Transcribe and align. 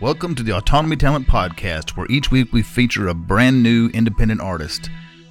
Welcome 0.00 0.34
to 0.34 0.42
the 0.42 0.56
Autonomy 0.56 0.96
Talent 0.96 1.28
Podcast, 1.28 1.90
where 1.90 2.06
each 2.10 2.30
week 2.30 2.52
we 2.52 2.62
feature 2.62 3.08
a 3.08 3.14
brand 3.14 3.62
new 3.62 3.88
independent 3.90 4.40
artist. 4.40 4.90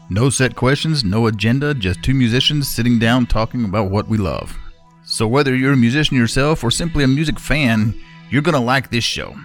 No 0.09 0.29
set 0.29 0.55
questions, 0.55 1.03
no 1.03 1.27
agenda, 1.27 1.73
just 1.73 2.01
two 2.03 2.13
musicians 2.13 2.73
sitting 2.73 2.97
down 2.97 3.25
talking 3.25 3.65
about 3.65 3.91
what 3.91 4.07
we 4.07 4.17
love. 4.17 4.57
So, 5.03 5.27
whether 5.27 5.55
you're 5.55 5.73
a 5.73 5.77
musician 5.77 6.15
yourself 6.15 6.63
or 6.63 6.71
simply 6.71 7.03
a 7.03 7.07
music 7.07 7.39
fan, 7.39 7.93
you're 8.29 8.41
going 8.41 8.55
to 8.55 8.61
like 8.61 8.89
this 8.89 9.03
show. 9.03 9.35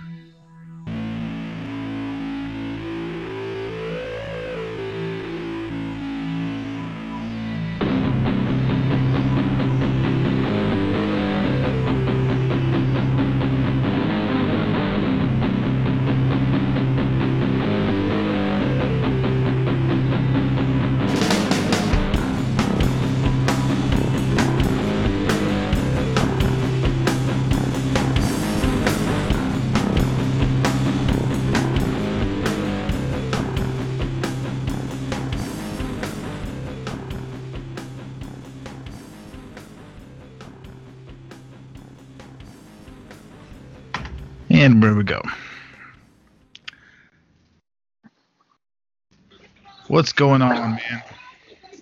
What's 49.96 50.12
going 50.12 50.42
on, 50.42 50.74
man? 50.74 51.02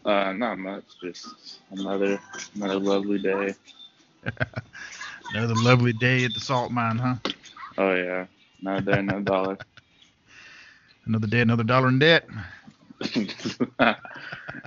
Uh, 0.05 0.33
not 0.35 0.57
much. 0.57 0.85
Just 1.03 1.59
another 1.73 2.21
another 2.55 2.79
lovely 2.79 3.19
day. 3.19 3.57
Another 5.35 5.57
lovely 5.57 5.93
day 5.95 6.25
at 6.25 6.33
the 6.33 6.39
salt 6.39 6.71
mine, 6.71 6.97
huh? 6.97 7.17
Oh 7.77 7.93
yeah, 7.93 8.27
no 8.63 8.79
day, 8.79 9.03
no 9.03 9.21
dollar. 9.21 9.59
Another 11.07 11.27
day, 11.27 11.41
another 11.41 11.65
dollar 11.65 11.89
in 11.89 11.99
debt. 11.99 12.29
yeah, 13.81 13.97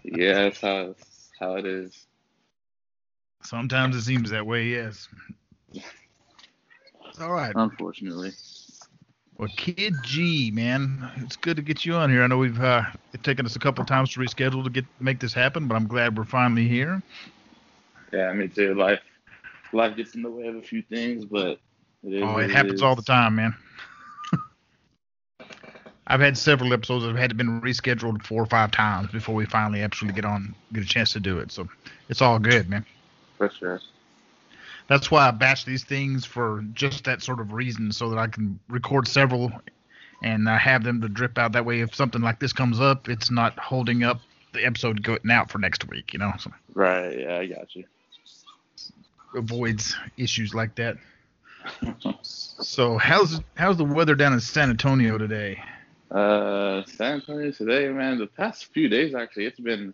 that's 0.03 0.59
how 0.59 0.77
it's, 0.89 1.29
how 1.39 1.55
it 1.55 1.65
is. 1.65 2.05
Sometimes 3.43 3.95
it 3.95 4.01
seems 4.01 4.29
that 4.31 4.45
way, 4.45 4.65
yes. 4.65 5.07
All 7.21 7.31
right. 7.31 7.53
Unfortunately. 7.55 8.33
Well, 9.37 9.49
Kid 9.55 9.93
G, 10.01 10.49
man, 10.51 11.11
it's 11.17 11.35
good 11.35 11.57
to 11.57 11.61
get 11.61 11.85
you 11.85 11.93
on 11.93 12.09
here. 12.09 12.23
I 12.23 12.27
know 12.27 12.39
we've 12.39 12.59
uh, 12.59 12.81
it's 13.13 13.21
taken 13.21 13.45
us 13.45 13.55
a 13.55 13.59
couple 13.59 13.85
times 13.85 14.11
to 14.13 14.19
reschedule 14.19 14.63
to 14.63 14.69
get 14.69 14.85
make 14.99 15.19
this 15.19 15.33
happen, 15.33 15.67
but 15.67 15.75
I'm 15.75 15.87
glad 15.87 16.17
we're 16.17 16.23
finally 16.23 16.67
here. 16.67 17.03
Yeah, 18.11 18.33
me 18.33 18.47
too. 18.47 18.73
Life 18.73 19.01
life 19.73 19.95
gets 19.95 20.15
in 20.15 20.23
the 20.23 20.31
way 20.31 20.47
of 20.47 20.55
a 20.55 20.61
few 20.61 20.81
things, 20.81 21.23
but 21.23 21.59
it 22.03 22.13
is. 22.13 22.23
Oh, 22.23 22.37
it 22.37 22.49
happens 22.49 22.75
is. 22.75 22.81
all 22.81 22.95
the 22.95 23.03
time, 23.03 23.35
man. 23.35 23.55
I've 26.07 26.21
had 26.21 26.35
several 26.35 26.73
episodes 26.73 27.03
that 27.03 27.09
have 27.09 27.19
had 27.19 27.29
to 27.29 27.35
been 27.35 27.61
rescheduled 27.61 28.23
four 28.23 28.41
or 28.41 28.47
five 28.47 28.71
times 28.71 29.11
before 29.11 29.35
we 29.35 29.45
finally 29.45 29.83
actually 29.83 30.13
get 30.13 30.25
on, 30.25 30.55
get 30.73 30.81
a 30.83 30.87
chance 30.87 31.13
to 31.13 31.19
do 31.19 31.37
it. 31.37 31.51
So 31.51 31.67
it's 32.09 32.23
all 32.23 32.39
good, 32.39 32.69
man. 32.69 32.85
For 33.37 33.51
sure. 33.51 33.81
That's 34.87 35.11
why 35.11 35.27
I 35.27 35.31
batch 35.31 35.65
these 35.65 35.83
things 35.83 36.25
for 36.25 36.63
just 36.73 37.03
that 37.05 37.21
sort 37.21 37.39
of 37.39 37.51
reason, 37.53 37.91
so 37.91 38.09
that 38.09 38.17
I 38.17 38.27
can 38.27 38.59
record 38.69 39.07
several 39.07 39.51
and 40.23 40.47
uh, 40.47 40.57
have 40.57 40.83
them 40.83 41.01
to 41.01 41.09
drip 41.09 41.37
out. 41.37 41.51
That 41.51 41.65
way, 41.65 41.81
if 41.81 41.93
something 41.93 42.21
like 42.21 42.39
this 42.39 42.53
comes 42.53 42.79
up, 42.79 43.09
it's 43.09 43.29
not 43.29 43.57
holding 43.59 44.03
up 44.03 44.21
the 44.53 44.65
episode 44.65 45.03
going 45.03 45.29
out 45.29 45.51
for 45.51 45.57
next 45.59 45.87
week. 45.89 46.13
You 46.13 46.19
know, 46.19 46.31
so 46.39 46.51
Right. 46.73 47.19
Yeah, 47.19 47.37
I 47.37 47.45
got 47.47 47.75
you. 47.75 47.83
avoids 49.35 49.95
issues 50.17 50.53
like 50.53 50.75
that. 50.75 50.97
So 52.21 52.97
how's 52.97 53.41
how's 53.55 53.77
the 53.77 53.83
weather 53.83 54.15
down 54.15 54.33
in 54.33 54.39
San 54.39 54.69
Antonio 54.69 55.17
today? 55.17 55.61
Uh, 56.09 56.83
San 56.85 57.15
Antonio 57.15 57.51
today, 57.51 57.89
man. 57.89 58.17
The 58.17 58.27
past 58.27 58.67
few 58.73 58.87
days, 58.87 59.13
actually, 59.13 59.45
it's 59.45 59.59
been, 59.59 59.93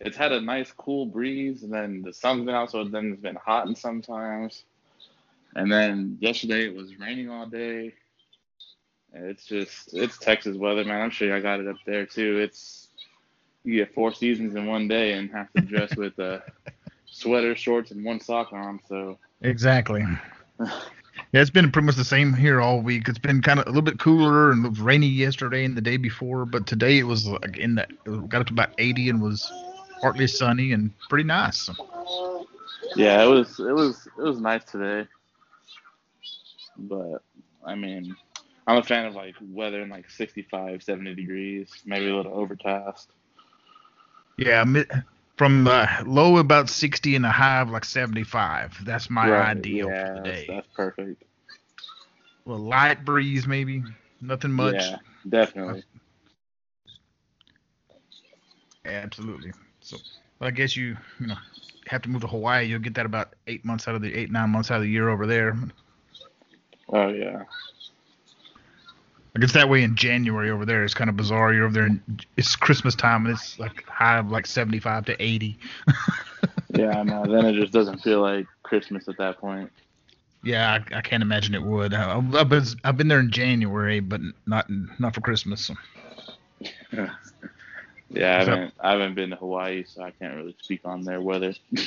it's 0.00 0.16
had 0.16 0.32
a 0.32 0.40
nice 0.40 0.72
cool 0.72 1.06
breeze, 1.06 1.62
and 1.62 1.72
then 1.72 2.02
the 2.02 2.12
sun's 2.12 2.44
been 2.44 2.54
out, 2.54 2.70
so 2.70 2.84
then 2.84 3.12
it's 3.12 3.20
been 3.20 3.36
hot 3.36 3.66
and 3.66 3.76
sometimes, 3.76 4.64
and 5.54 5.70
then 5.70 6.16
yesterday 6.20 6.66
it 6.66 6.74
was 6.74 6.98
raining 6.98 7.30
all 7.30 7.46
day. 7.46 7.94
And 9.12 9.26
It's 9.26 9.44
just, 9.44 9.92
it's 9.92 10.18
Texas 10.18 10.56
weather, 10.56 10.84
man. 10.84 11.02
I'm 11.02 11.10
sure 11.10 11.34
I 11.34 11.40
got 11.40 11.60
it 11.60 11.68
up 11.68 11.76
there 11.84 12.06
too. 12.06 12.38
It's, 12.38 12.88
you 13.64 13.76
get 13.76 13.92
four 13.92 14.14
seasons 14.14 14.54
in 14.54 14.66
one 14.66 14.88
day 14.88 15.12
and 15.12 15.30
have 15.32 15.52
to 15.52 15.60
dress 15.62 15.94
with 15.96 16.18
a 16.18 16.42
sweater, 17.06 17.54
shorts, 17.54 17.90
and 17.90 18.04
one 18.04 18.20
sock 18.20 18.52
on. 18.52 18.80
So, 18.88 19.18
Exactly. 19.42 20.04
Yeah, 21.32 21.42
it's 21.42 21.50
been 21.50 21.70
pretty 21.70 21.86
much 21.86 21.94
the 21.94 22.04
same 22.04 22.32
here 22.32 22.60
all 22.60 22.80
week. 22.80 23.08
It's 23.08 23.18
been 23.18 23.40
kind 23.40 23.60
of 23.60 23.66
a 23.66 23.68
little 23.68 23.82
bit 23.82 24.00
cooler 24.00 24.50
and 24.50 24.64
it 24.64 24.68
was 24.70 24.80
rainy 24.80 25.06
yesterday 25.06 25.64
and 25.64 25.76
the 25.76 25.80
day 25.80 25.96
before, 25.96 26.44
but 26.44 26.66
today 26.66 26.98
it 26.98 27.04
was 27.04 27.28
like 27.28 27.56
in 27.56 27.76
the 27.76 27.82
it 27.82 28.28
got 28.28 28.40
up 28.40 28.46
to 28.48 28.52
about 28.52 28.70
80 28.78 29.10
and 29.10 29.22
was 29.22 29.52
partly 30.00 30.26
sunny 30.26 30.72
and 30.72 30.92
pretty 31.08 31.24
nice. 31.24 31.70
yeah, 32.96 33.22
it 33.22 33.26
was, 33.28 33.58
it 33.60 33.72
was, 33.74 34.06
it 34.18 34.22
was 34.22 34.40
nice 34.40 34.64
today. 34.64 35.08
But 36.78 37.22
I 37.64 37.74
mean, 37.74 38.16
I'm 38.66 38.78
a 38.78 38.82
fan 38.82 39.06
of 39.06 39.14
like 39.14 39.34
weather 39.40 39.82
in 39.82 39.88
like 39.88 40.10
65, 40.10 40.82
70 40.82 41.14
degrees, 41.14 41.70
maybe 41.84 42.08
a 42.08 42.16
little 42.16 42.34
overcast. 42.34 43.10
Yeah, 44.36 44.64
from 45.36 45.66
uh, 45.66 45.86
low 46.06 46.38
about 46.38 46.68
60 46.70 47.14
and 47.16 47.26
a 47.26 47.30
high 47.30 47.60
of 47.60 47.70
like 47.70 47.84
75. 47.84 48.84
That's 48.84 49.10
my 49.10 49.28
Right, 49.28 49.50
ideal 49.50 49.92
yeah, 49.92 50.04
for 50.04 50.10
the 50.12 50.20
day. 50.20 50.54
That's 50.54 50.66
perfect. 50.74 51.24
A 52.46 52.50
light 52.50 53.04
breeze 53.04 53.46
maybe, 53.46 53.84
nothing 54.20 54.52
much. 54.52 54.90
Yeah, 54.90 54.98
definitely. 55.28 55.84
Absolutely. 58.84 59.52
So, 59.80 59.96
but 60.38 60.46
I 60.46 60.50
guess 60.50 60.76
you 60.76 60.96
you 61.18 61.26
know 61.26 61.36
have 61.86 62.02
to 62.02 62.08
move 62.08 62.22
to 62.22 62.26
Hawaii. 62.28 62.66
You'll 62.66 62.80
get 62.80 62.94
that 62.94 63.06
about 63.06 63.34
eight 63.46 63.64
months 63.64 63.88
out 63.88 63.94
of 63.94 64.02
the 64.02 64.14
eight 64.14 64.30
nine 64.30 64.50
months 64.50 64.70
out 64.70 64.76
of 64.76 64.82
the 64.82 64.88
year 64.88 65.08
over 65.08 65.26
there. 65.26 65.56
Oh 66.92 67.08
yeah. 67.08 67.44
I 69.36 69.38
guess 69.38 69.52
that 69.52 69.68
way 69.68 69.84
in 69.84 69.94
January 69.94 70.50
over 70.50 70.66
there. 70.66 70.82
It's 70.82 70.92
kind 70.92 71.08
of 71.08 71.16
bizarre. 71.16 71.52
You're 71.54 71.66
over 71.66 71.74
there, 71.74 71.84
and 71.84 72.26
it's 72.36 72.56
Christmas 72.56 72.96
time, 72.96 73.26
and 73.26 73.34
it's 73.34 73.60
like 73.60 73.84
high 73.84 74.18
of 74.18 74.30
like 74.32 74.44
75 74.44 75.06
to 75.06 75.22
80. 75.22 75.58
Yeah, 76.72 77.00
I 77.00 77.02
know. 77.02 77.24
Then 77.26 77.44
it 77.46 77.54
just 77.60 77.72
doesn't 77.72 77.98
feel 77.98 78.20
like 78.22 78.46
Christmas 78.62 79.08
at 79.08 79.18
that 79.18 79.38
point. 79.38 79.70
yeah, 80.44 80.78
I, 80.92 80.98
I 80.98 81.00
can't 81.00 81.22
imagine 81.22 81.54
it 81.54 81.62
would. 81.62 81.92
I, 81.92 82.16
I've 82.16 82.48
been 82.48 82.64
I've 82.84 82.96
been 82.96 83.08
there 83.08 83.18
in 83.18 83.30
January, 83.32 83.98
but 84.00 84.20
not 84.46 84.70
not 84.98 85.14
for 85.14 85.20
Christmas. 85.20 85.70
Yeah, 88.10 88.36
I 88.36 88.38
haven't 88.38 88.74
I 88.80 88.90
haven't 88.92 89.14
been 89.14 89.30
to 89.30 89.36
Hawaii, 89.36 89.84
so 89.86 90.02
I 90.02 90.10
can't 90.10 90.36
really 90.36 90.56
speak 90.60 90.80
on 90.84 91.04
their 91.04 91.20
weather. 91.20 91.54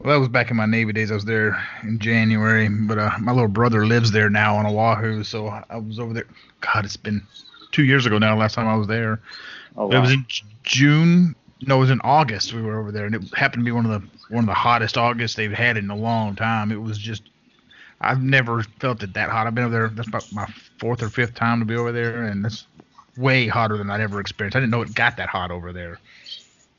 Well, 0.00 0.14
that 0.14 0.20
was 0.20 0.28
back 0.28 0.52
in 0.52 0.56
my 0.56 0.66
Navy 0.66 0.92
days. 0.92 1.10
I 1.10 1.14
was 1.14 1.24
there 1.24 1.60
in 1.82 1.98
January, 1.98 2.68
but 2.68 2.98
uh, 2.98 3.10
my 3.20 3.32
little 3.32 3.48
brother 3.48 3.84
lives 3.84 4.12
there 4.12 4.30
now 4.30 4.54
on 4.54 4.64
Oahu, 4.64 5.24
so 5.24 5.48
I 5.48 5.76
was 5.76 5.98
over 5.98 6.14
there. 6.14 6.26
God, 6.60 6.84
it's 6.84 6.96
been 6.96 7.26
two 7.72 7.82
years 7.82 8.06
ago 8.06 8.16
now. 8.16 8.38
Last 8.38 8.54
time 8.54 8.68
I 8.68 8.76
was 8.76 8.86
there. 8.86 9.20
Oh 9.76 9.90
It 9.90 9.98
was 9.98 10.12
in 10.12 10.24
June. 10.62 11.34
No, 11.66 11.78
it 11.78 11.80
was 11.80 11.90
in 11.90 12.00
August. 12.02 12.54
We 12.54 12.62
were 12.62 12.78
over 12.78 12.92
there, 12.92 13.06
and 13.06 13.14
it 13.16 13.34
happened 13.34 13.62
to 13.62 13.64
be 13.64 13.72
one 13.72 13.86
of 13.86 13.90
the 13.90 14.08
one 14.28 14.44
of 14.44 14.46
the 14.46 14.54
hottest 14.54 14.96
Augusts 14.96 15.34
they've 15.36 15.50
had 15.50 15.76
in 15.76 15.90
a 15.90 15.96
long 15.96 16.36
time. 16.36 16.70
It 16.70 16.80
was 16.80 16.96
just, 16.96 17.24
I've 18.00 18.22
never 18.22 18.62
felt 18.78 19.02
it 19.02 19.14
that 19.14 19.30
hot. 19.30 19.48
I've 19.48 19.54
been 19.56 19.64
over 19.64 19.74
there. 19.74 19.88
That's 19.88 20.06
about 20.06 20.32
my 20.32 20.46
fourth 20.78 21.02
or 21.02 21.08
fifth 21.08 21.34
time 21.34 21.58
to 21.58 21.64
be 21.64 21.74
over 21.74 21.90
there, 21.90 22.22
and 22.22 22.46
it's 22.46 22.66
way 23.18 23.48
hotter 23.48 23.76
than 23.76 23.90
I'd 23.90 24.00
ever 24.00 24.20
experienced. 24.20 24.56
I 24.56 24.60
didn't 24.60 24.70
know 24.70 24.82
it 24.82 24.94
got 24.94 25.16
that 25.16 25.28
hot 25.28 25.50
over 25.50 25.72
there. 25.72 25.98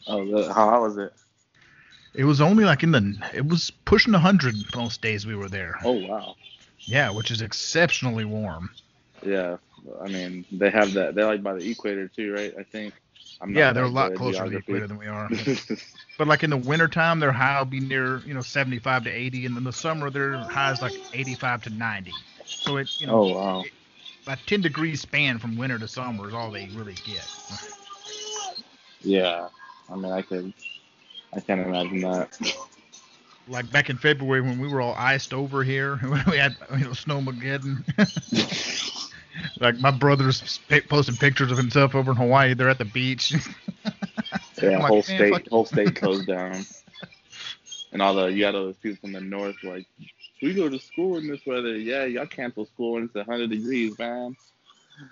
Oh, 0.08 0.48
how 0.48 0.70
hot 0.70 0.82
was 0.82 0.98
it? 0.98 1.14
It 2.16 2.24
was 2.24 2.42
only 2.42 2.66
like 2.66 2.82
in 2.82 2.92
the, 2.92 3.30
it 3.34 3.46
was 3.46 3.72
pushing 3.86 4.14
hundred 4.14 4.56
most 4.76 5.02
days 5.02 5.28
we 5.28 5.36
were 5.36 5.50
there. 5.50 5.80
Oh 5.84 6.08
wow. 6.08 6.36
Yeah, 6.80 7.12
which 7.12 7.30
is 7.30 7.42
exceptionally 7.42 8.26
warm. 8.26 8.70
Yeah. 9.24 9.58
I 10.04 10.08
mean, 10.08 10.46
they 10.52 10.70
have 10.72 10.94
that. 10.94 11.16
They're 11.16 11.26
like 11.26 11.44
by 11.44 11.54
the 11.54 11.70
equator 11.70 12.08
too, 12.08 12.34
right? 12.34 12.54
I 12.58 12.64
think. 12.64 12.94
I'm 13.42 13.56
Yeah, 13.56 13.72
they're 13.72 13.84
a 13.84 13.90
lot 13.90 14.16
closer 14.16 14.44
to 14.44 14.50
the 14.50 14.58
equator 14.58 14.88
than 14.88 14.98
we 14.98 15.08
are. 15.08 15.30
But 16.18 16.28
like 16.28 16.44
in 16.44 16.50
the 16.50 16.58
wintertime, 16.58 17.22
their 17.22 17.32
high 17.32 17.58
will 17.60 17.66
be 17.66 17.80
near, 17.80 18.18
you 18.26 18.34
know, 18.34 18.42
75 18.42 19.06
to 19.06 19.10
80, 19.10 19.46
and 19.46 19.58
in 19.58 19.64
the 19.64 19.72
summer, 19.72 20.10
their 20.10 20.38
high 20.38 20.74
is 20.74 20.82
like 20.82 20.92
85 21.14 21.64
to 21.64 21.70
90. 21.70 22.12
So 22.44 22.76
it, 22.76 22.90
you 23.00 23.08
know, 23.08 23.14
oh 23.14 23.34
wow. 23.36 23.64
A 24.30 24.38
10 24.46 24.62
degree 24.62 24.96
span 24.96 25.40
from 25.40 25.58
winter 25.58 25.80
to 25.80 25.88
summer 25.88 26.28
is 26.28 26.34
all 26.34 26.52
they 26.52 26.70
really 26.74 26.96
get. 27.06 27.28
Yeah. 29.02 29.48
I 29.90 29.96
mean, 29.96 30.12
I 30.12 30.22
could. 30.22 30.54
I 31.34 31.40
can't 31.40 31.62
imagine 31.62 32.02
that. 32.02 32.40
like 33.48 33.72
back 33.72 33.90
in 33.90 33.98
February 33.98 34.42
when 34.42 34.60
we 34.60 34.68
were 34.68 34.82
all 34.82 34.94
iced 34.96 35.34
over 35.34 35.64
here, 35.64 35.98
when 35.98 36.24
we 36.30 36.38
had 36.38 36.56
you 36.72 36.86
know 36.86 36.92
snowmageddon. 36.92 37.84
like 39.60 39.80
my 39.80 39.92
brother's 39.92 40.60
posting 40.88 41.16
pictures 41.16 41.52
of 41.52 41.58
himself 41.58 41.96
over 41.96 42.12
in 42.12 42.18
Hawaii. 42.18 42.54
They're 42.54 42.70
at 42.70 42.78
the 42.78 42.86
beach. 42.86 43.34
Yeah, 44.62 44.80
like, 44.80 44.88
whole 44.88 45.02
state, 45.02 45.48
whole 45.48 45.66
state 45.66 45.96
closed 45.96 46.28
down. 46.28 46.66
And 47.92 48.02
all 48.02 48.14
the 48.14 48.28
you 48.28 48.40
got 48.42 48.56
all 48.56 48.66
those 48.66 48.78
people 48.78 48.98
from 49.02 49.14
the 49.14 49.22
north 49.22 49.56
like, 49.64 49.86
we 50.42 50.54
go 50.54 50.70
to 50.70 50.80
school 50.80 51.18
in 51.18 51.28
this 51.28 51.46
weather. 51.46 51.76
Yeah, 51.76 52.06
y'all 52.06 52.26
cancel 52.28 52.66
school 52.66 52.94
when 52.94 53.10
it's 53.14 53.28
hundred 53.28 53.50
degrees, 53.50 53.98
man. 53.98 54.36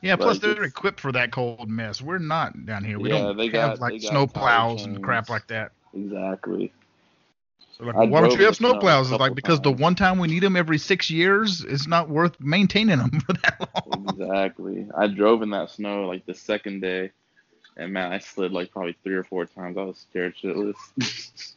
Yeah, 0.02 0.16
plus 0.18 0.40
they're 0.40 0.64
equipped 0.64 1.00
for 1.00 1.12
that 1.14 1.32
cold 1.32 1.70
mess. 1.70 2.02
We're 2.02 2.18
not 2.18 2.66
down 2.66 2.84
here. 2.84 3.00
We 3.00 3.10
Yeah, 3.10 3.28
don't 3.28 3.38
they 3.38 3.48
have 3.50 3.80
got- 3.80 3.82
like 3.82 4.02
snow 4.02 4.28
plows 4.28 4.86
and 4.86 5.02
crap 5.02 5.30
like 5.30 5.48
that. 5.48 5.72
Exactly. 5.94 6.72
So 7.78 7.86
like, 7.86 7.96
I 7.96 8.06
why 8.06 8.22
don't 8.22 8.38
you 8.38 8.46
have 8.46 8.56
snow 8.56 8.76
plows? 8.76 9.12
It's 9.12 9.20
like 9.20 9.36
because 9.36 9.62
the 9.62 9.72
one 9.72 9.96
time 9.96 10.20
we 10.20 10.28
need 10.28 10.44
them 10.44 10.56
every 10.56 10.78
six 10.78 11.10
years, 11.10 11.64
it's 11.64 11.88
not 11.88 12.10
worth 12.10 12.40
maintaining 12.40 12.98
them 12.98 13.20
for 13.26 13.34
that 13.34 13.70
long. 13.88 14.10
Exactly. 14.10 14.88
I 14.96 15.08
drove 15.08 15.42
in 15.42 15.50
that 15.52 15.70
snow 15.72 16.08
like 16.08 16.26
the 16.26 16.34
second 16.34 16.82
day, 16.82 17.12
and 17.78 17.94
man, 17.94 18.12
I 18.12 18.18
slid 18.20 18.52
like 18.52 18.72
probably 18.72 18.96
three 19.04 19.16
or 19.16 19.24
four 19.24 19.46
times. 19.46 19.78
I 19.78 19.84
was 19.84 19.98
scared 20.10 20.36
shitless. 20.42 20.76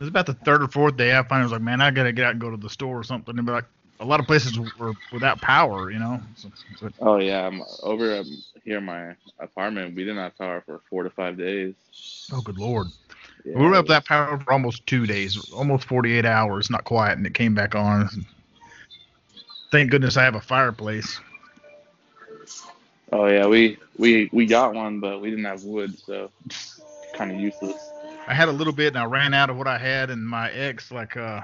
It 0.00 0.04
was 0.04 0.08
about 0.08 0.24
the 0.24 0.32
third 0.32 0.62
or 0.62 0.68
fourth 0.68 0.96
day. 0.96 1.14
I 1.14 1.22
finally 1.24 1.44
was 1.44 1.52
like, 1.52 1.60
man, 1.60 1.82
I 1.82 1.90
gotta 1.90 2.10
get 2.10 2.24
out 2.24 2.30
and 2.30 2.40
go 2.40 2.50
to 2.50 2.56
the 2.56 2.70
store 2.70 2.98
or 2.98 3.04
something. 3.04 3.36
And 3.36 3.46
be 3.46 3.52
like, 3.52 3.66
a 4.00 4.04
lot 4.06 4.18
of 4.18 4.26
places 4.26 4.58
were 4.58 4.94
without 5.12 5.42
power, 5.42 5.90
you 5.90 5.98
know. 5.98 6.22
So, 6.36 6.90
oh 7.00 7.18
yeah, 7.18 7.46
I'm 7.46 7.62
over 7.82 8.16
um, 8.16 8.42
here 8.64 8.78
in 8.78 8.84
my 8.84 9.14
apartment. 9.38 9.94
We 9.94 10.04
didn't 10.04 10.16
have 10.16 10.38
power 10.38 10.62
for 10.64 10.80
four 10.88 11.02
to 11.02 11.10
five 11.10 11.36
days. 11.36 11.74
oh, 12.32 12.40
good 12.40 12.56
lord. 12.56 12.86
Yeah, 13.44 13.58
We 13.58 13.66
were 13.66 13.74
up 13.74 13.88
that 13.88 14.06
power 14.06 14.38
for 14.38 14.50
almost 14.54 14.86
two 14.86 15.06
days, 15.06 15.38
almost 15.52 15.84
48 15.84 16.24
hours, 16.24 16.70
not 16.70 16.84
quiet, 16.84 17.18
and 17.18 17.26
it 17.26 17.34
came 17.34 17.54
back 17.54 17.74
on. 17.74 18.08
Thank 19.70 19.90
goodness 19.90 20.16
I 20.16 20.24
have 20.24 20.34
a 20.34 20.40
fireplace. 20.40 21.20
Oh 23.12 23.26
yeah, 23.26 23.46
we 23.46 23.76
we 23.98 24.30
we 24.32 24.46
got 24.46 24.72
one, 24.72 24.98
but 24.98 25.20
we 25.20 25.28
didn't 25.28 25.44
have 25.44 25.62
wood, 25.64 25.98
so 25.98 26.30
kind 27.12 27.32
of 27.32 27.38
useless. 27.38 27.89
I 28.26 28.34
had 28.34 28.48
a 28.48 28.52
little 28.52 28.72
bit, 28.72 28.88
and 28.88 28.98
I 28.98 29.04
ran 29.04 29.34
out 29.34 29.50
of 29.50 29.56
what 29.56 29.66
I 29.66 29.78
had, 29.78 30.10
and 30.10 30.26
my 30.26 30.50
ex, 30.50 30.90
like, 30.92 31.16
uh, 31.16 31.40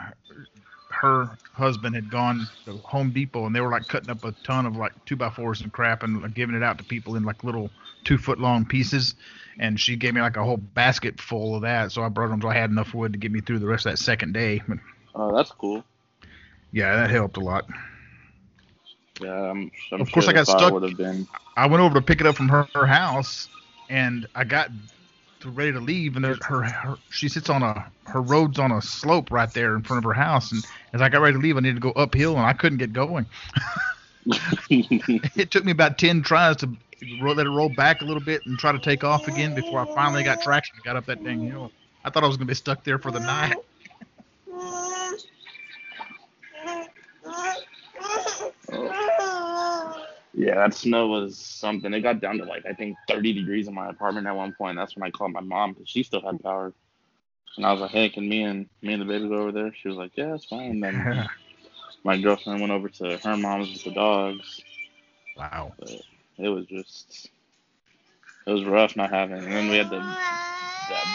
her 0.91 1.39
husband 1.53 1.95
had 1.95 2.11
gone 2.11 2.49
to 2.65 2.79
Home 2.85 3.11
Depot, 3.11 3.47
and 3.47 3.55
they 3.55 3.61
were 3.61 3.71
like 3.71 3.89
cutting 3.89 4.11
up 4.11 4.25
a 4.25 4.33
ton 4.45 4.67
of 4.67 4.77
like 4.77 4.93
two 5.05 5.17
by 5.17 5.31
fours 5.31 5.61
and 5.61 5.73
crap, 5.73 6.03
and 6.03 6.23
like, 6.23 6.35
giving 6.35 6.55
it 6.55 6.63
out 6.63 6.79
to 6.79 6.85
people 6.85 7.17
in 7.17 7.25
like 7.25 7.45
little 7.45 7.71
two 8.05 8.19
foot 8.19 8.39
long 8.39 8.65
pieces. 8.65 9.15
And 9.59 9.81
she 9.81 9.97
gave 9.97 10.15
me 10.15 10.21
like 10.21 10.37
a 10.37 10.45
whole 10.45 10.59
basket 10.59 11.21
full 11.21 11.57
of 11.57 11.63
that, 11.63 11.93
so 11.93 12.03
I 12.03 12.09
brought 12.09 12.29
them. 12.29 12.41
So 12.41 12.49
I 12.49 12.55
had 12.55 12.71
enough 12.71 12.95
wood 12.95 13.13
to 13.13 13.19
get 13.19 13.33
me 13.33 13.41
through 13.41 13.59
the 13.59 13.67
rest 13.67 13.87
of 13.87 13.93
that 13.93 13.99
second 13.99 14.33
day. 14.33 14.63
But 14.67 14.79
Oh, 15.15 15.35
that's 15.35 15.51
cool. 15.51 15.83
yeah, 16.73 16.95
that 16.97 17.11
helped 17.11 17.39
a 17.39 17.41
lot. 17.41 17.67
Yeah, 19.21 19.33
I'm, 19.33 19.71
I'm 19.93 20.03
Of 20.03 20.13
course, 20.13 20.27
sure 20.27 20.31
I 20.31 20.45
got 20.45 20.47
stuck-. 20.47 20.83
I 21.57 21.67
went 21.67 21.83
over 21.83 21.95
to 21.95 22.03
pick 22.03 22.21
it 22.21 22.27
up 22.27 22.37
from 22.37 22.51
her, 22.51 22.69
her 22.75 22.87
house, 22.87 23.49
and 23.89 24.27
I 24.35 24.45
got 24.45 24.71
ready 25.45 25.73
to 25.73 25.81
leave, 25.81 26.17
and 26.17 26.25
there's 26.25 26.45
her, 26.47 26.63
her 26.63 26.99
she 27.11 27.29
sits 27.29 27.51
on 27.51 27.63
a 27.63 27.93
her 28.07 28.23
road's 28.23 28.59
on 28.59 28.73
a 28.73 28.81
slope 28.81 29.31
right 29.31 29.53
there 29.53 29.77
in 29.77 29.83
front 29.83 29.99
of 29.99 30.05
her 30.05 30.15
house, 30.15 30.53
and 30.53 30.65
as 30.93 31.01
I 31.03 31.09
got 31.09 31.21
ready 31.21 31.35
to 31.35 31.41
leave, 31.41 31.57
I 31.57 31.61
needed 31.61 31.77
to 31.77 31.81
go 31.81 31.93
uphill, 31.93 32.37
and 32.37 32.47
I 32.47 32.53
couldn't 32.53 32.79
get 32.79 32.93
going. 32.93 33.27
It 34.69 35.53
took 35.53 35.65
me 35.65 35.71
about 35.71 35.99
ten 35.99 36.23
tries 36.23 36.57
to 36.57 36.77
let 37.21 37.47
it 37.47 37.51
roll 37.51 37.69
back 37.69 38.03
a 38.03 38.05
little 38.05 38.21
bit 38.21 38.45
and 38.47 38.59
try 38.59 38.73
to 38.73 38.79
take 38.79 39.05
off 39.05 39.29
again 39.29 39.55
before 39.55 39.79
I 39.79 39.95
finally 39.95 40.25
got 40.25 40.41
traction 40.41 40.75
and 40.77 40.85
got 40.85 40.97
up 40.97 41.07
that 41.07 41.23
dang 41.23 41.43
hill. 41.43 41.71
I 42.05 42.11
thought 42.11 42.25
I 42.25 42.27
was 42.27 42.37
gonna 42.37 42.47
be 42.47 42.55
stuck 42.55 42.83
there 42.83 42.99
for 42.99 43.13
the 43.13 43.21
night. 43.21 43.57
Yeah, 50.37 50.57
that 50.57 50.75
snow 50.75 51.09
was 51.09 51.39
something. 51.39 51.93
It 51.95 52.03
got 52.03 52.21
down 52.21 52.39
to 52.39 52.45
like 52.45 52.67
I 52.67 52.75
think 52.75 52.97
30 53.09 53.33
degrees 53.35 53.69
in 53.69 53.75
my 53.75 53.91
apartment 53.91 54.29
at 54.29 54.37
one 54.37 54.53
point. 54.55 54.77
That's 54.77 54.97
when 54.97 55.05
I 55.07 55.11
called 55.11 55.33
my 55.33 55.41
mom 55.41 55.75
because 55.75 55.91
she 55.91 56.05
still 56.05 56.23
had 56.23 56.43
power. 56.43 56.75
And 57.57 57.67
I 57.67 57.73
was 57.73 57.81
like, 57.81 57.93
"Hey, 57.93 58.11
can 58.11 58.29
me 58.29 58.43
and 58.45 58.69
me 58.83 58.95
and 58.95 59.03
the 59.03 59.07
baby 59.07 59.29
go 59.29 59.43
over 59.43 59.53
there?" 59.53 59.73
She 59.75 59.89
was 59.89 59.99
like, 59.99 60.13
"Yeah, 60.17 60.35
it's 60.35 60.47
fine." 60.47 60.71
And 60.71 60.85
then 60.85 61.09
my 62.05 62.19
girlfriend 62.21 62.61
went 62.61 62.73
over 62.73 62.89
to 62.89 63.19
her 63.19 63.37
mom's 63.37 63.73
with 63.73 63.85
the 63.85 63.93
dogs. 63.93 64.63
wow. 65.37 65.73
It 66.39 66.49
was 66.49 66.67
just, 66.67 67.31
it 68.47 68.53
was 68.53 68.65
rough 68.65 68.97
not 68.97 69.11
having. 69.11 69.39
And 69.45 69.55
then 69.55 69.69
we 69.69 69.77
had 69.77 69.91
the 69.91 70.01
that 70.89 71.07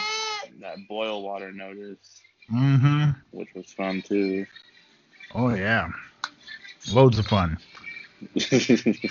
that 0.60 0.88
boil 0.88 1.22
water 1.22 1.52
notice, 1.52 2.22
Mm-hmm. 2.52 3.10
which 3.32 3.48
was 3.54 3.72
fun 3.72 4.02
too. 4.02 4.46
Oh 5.34 5.54
yeah. 5.54 5.88
Loads 6.92 7.18
of 7.18 7.26
fun. 7.26 7.58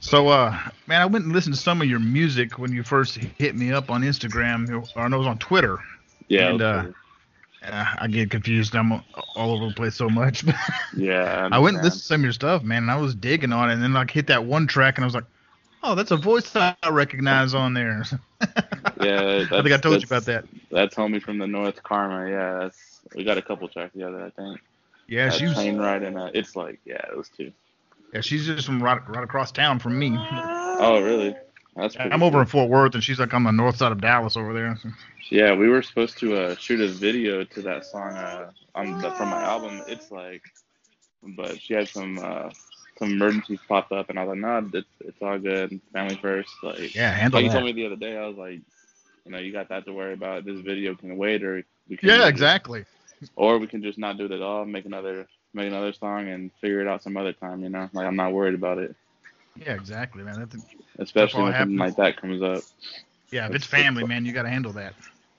So, 0.00 0.28
uh, 0.28 0.56
man, 0.86 1.02
I 1.02 1.06
went 1.06 1.24
and 1.26 1.34
listened 1.34 1.54
to 1.54 1.60
some 1.60 1.82
of 1.82 1.88
your 1.88 1.98
music 1.98 2.58
when 2.58 2.72
you 2.72 2.82
first 2.82 3.16
hit 3.16 3.54
me 3.54 3.72
up 3.72 3.90
on 3.90 4.02
Instagram, 4.02 4.66
or 4.96 5.08
no, 5.08 5.16
it 5.16 5.18
was 5.18 5.26
on 5.26 5.38
Twitter. 5.38 5.80
yeah, 6.28 6.48
And, 6.48 6.62
uh. 6.62 6.84
I 7.62 8.06
get 8.06 8.30
confused. 8.30 8.74
I'm 8.74 8.92
all 8.92 9.52
over 9.52 9.66
the 9.66 9.74
place 9.74 9.96
so 9.96 10.08
much. 10.08 10.44
yeah. 10.96 11.48
I 11.50 11.58
went 11.58 11.76
and 11.76 11.84
listened 11.84 12.00
to 12.00 12.06
some 12.06 12.20
of 12.20 12.24
your 12.24 12.32
stuff, 12.32 12.62
man, 12.62 12.84
and 12.84 12.90
I 12.90 12.96
was 12.96 13.14
digging 13.14 13.52
on 13.52 13.68
it. 13.68 13.74
And 13.74 13.82
then 13.82 13.92
like 13.92 14.10
hit 14.10 14.28
that 14.28 14.44
one 14.44 14.66
track, 14.66 14.96
and 14.96 15.04
I 15.04 15.06
was 15.06 15.14
like, 15.14 15.26
"Oh, 15.82 15.94
that's 15.94 16.12
a 16.12 16.16
voice 16.16 16.50
that 16.52 16.78
I 16.82 16.90
recognize 16.90 17.54
on 17.54 17.74
there." 17.74 18.04
Yeah, 19.00 19.44
I 19.52 19.62
think 19.62 19.72
I 19.72 19.76
told 19.76 20.00
you 20.00 20.06
about 20.06 20.24
that. 20.24 20.44
That's 20.70 20.94
homie 20.94 21.22
from 21.22 21.38
the 21.38 21.46
North 21.46 21.82
Karma. 21.82 22.28
Yeah, 22.28 22.58
that's 22.60 23.00
we 23.14 23.22
got 23.22 23.38
a 23.38 23.42
couple 23.42 23.68
tracks 23.68 23.92
together. 23.92 24.24
I 24.24 24.30
think. 24.30 24.60
Yeah, 25.08 25.30
she 25.30 25.46
was. 25.46 25.54
Train 25.54 25.78
ride 25.78 26.02
and 26.02 26.18
uh, 26.18 26.30
it's 26.34 26.54
like 26.54 26.80
yeah, 26.84 27.02
it 27.10 27.16
was 27.16 27.28
two. 27.30 27.52
Yeah, 28.12 28.20
she's 28.20 28.46
just 28.46 28.66
from 28.66 28.82
right, 28.82 29.00
right 29.08 29.24
across 29.24 29.52
town 29.52 29.78
from 29.78 29.98
me. 29.98 30.16
Oh 30.80 31.00
really? 31.00 31.34
That's. 31.74 31.96
pretty 31.96 32.10
I'm 32.10 32.22
over 32.22 32.40
in 32.40 32.46
Fort 32.46 32.70
Worth, 32.70 32.94
and 32.94 33.02
she's 33.02 33.18
like 33.18 33.34
on 33.34 33.42
the 33.42 33.50
north 33.50 33.76
side 33.76 33.90
of 33.90 34.00
Dallas 34.00 34.36
over 34.36 34.52
there. 34.54 34.78
Yeah, 35.30 35.54
we 35.54 35.68
were 35.68 35.82
supposed 35.82 36.18
to 36.18 36.36
uh, 36.36 36.54
shoot 36.56 36.80
a 36.80 36.88
video 36.88 37.44
to 37.44 37.62
that 37.62 37.84
song 37.84 38.16
uh, 38.16 38.50
on 38.74 39.00
the, 39.00 39.10
from 39.10 39.30
my 39.30 39.42
album. 39.42 39.82
It's 39.88 40.10
like, 40.10 40.42
but 41.22 41.60
she 41.60 41.74
had 41.74 41.88
some 41.88 42.18
uh, 42.18 42.50
some 42.98 43.12
emergencies 43.12 43.58
pop 43.68 43.90
up, 43.92 44.08
and 44.08 44.18
I 44.18 44.24
was 44.24 44.30
like, 44.36 44.38
nah, 44.38 44.62
it's 44.78 44.88
it's 45.00 45.18
all 45.20 45.38
good. 45.38 45.80
Family 45.92 46.16
first. 46.22 46.50
Like, 46.62 46.94
Yeah, 46.94 47.10
handle 47.12 47.40
like 47.40 47.44
you 47.44 47.50
that. 47.50 47.56
told 47.58 47.64
me 47.66 47.72
the 47.72 47.86
other 47.86 47.96
day, 47.96 48.16
I 48.16 48.26
was 48.26 48.36
like, 48.36 48.60
you 49.24 49.32
know, 49.32 49.38
you 49.38 49.52
got 49.52 49.68
that 49.68 49.84
to 49.86 49.92
worry 49.92 50.14
about. 50.14 50.44
This 50.44 50.60
video 50.60 50.94
can 50.94 51.16
wait, 51.16 51.42
or 51.42 51.64
we 51.88 51.96
can 51.96 52.08
Yeah, 52.08 52.28
exactly. 52.28 52.84
Or 53.36 53.58
we 53.58 53.66
can 53.66 53.82
just 53.82 53.98
not 53.98 54.16
do 54.18 54.26
it 54.26 54.32
at 54.32 54.42
all, 54.42 54.64
make 54.64 54.84
another 54.86 55.26
make 55.54 55.66
another 55.68 55.92
song, 55.92 56.28
and 56.28 56.50
figure 56.60 56.80
it 56.80 56.88
out 56.88 57.02
some 57.02 57.16
other 57.16 57.32
time. 57.32 57.62
You 57.62 57.70
know, 57.70 57.88
like 57.92 58.06
I'm 58.06 58.16
not 58.16 58.32
worried 58.32 58.54
about 58.54 58.78
it, 58.78 58.94
Yeah, 59.56 59.72
exactly, 59.74 60.22
man. 60.22 60.38
That's, 60.38 60.56
especially 60.98 61.42
all 61.42 61.44
when 61.44 61.54
something 61.54 61.78
like 61.78 61.96
that 61.96 62.16
comes 62.20 62.42
up. 62.42 62.64
yeah, 63.30 63.46
if 63.46 63.54
it's 63.54 63.66
family, 63.66 64.04
man, 64.04 64.24
you 64.24 64.32
got 64.32 64.42
to 64.42 64.48
handle 64.50 64.72
that. 64.72 64.94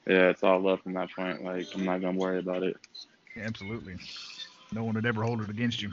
Yeah, 0.06 0.30
it's 0.30 0.42
all 0.42 0.60
love 0.60 0.80
from 0.82 0.94
that 0.94 1.10
point. 1.14 1.44
Like 1.44 1.66
I'm 1.74 1.84
not 1.84 2.00
gonna 2.00 2.18
worry 2.18 2.38
about 2.38 2.62
it. 2.62 2.76
Yeah, 3.36 3.44
absolutely. 3.44 3.96
No 4.72 4.84
one 4.84 4.94
would 4.94 5.06
ever 5.06 5.22
hold 5.22 5.40
it 5.42 5.50
against 5.50 5.82
you. 5.82 5.92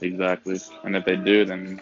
Exactly. 0.00 0.60
And 0.84 0.96
if 0.96 1.04
they 1.04 1.16
do, 1.16 1.44
then 1.44 1.80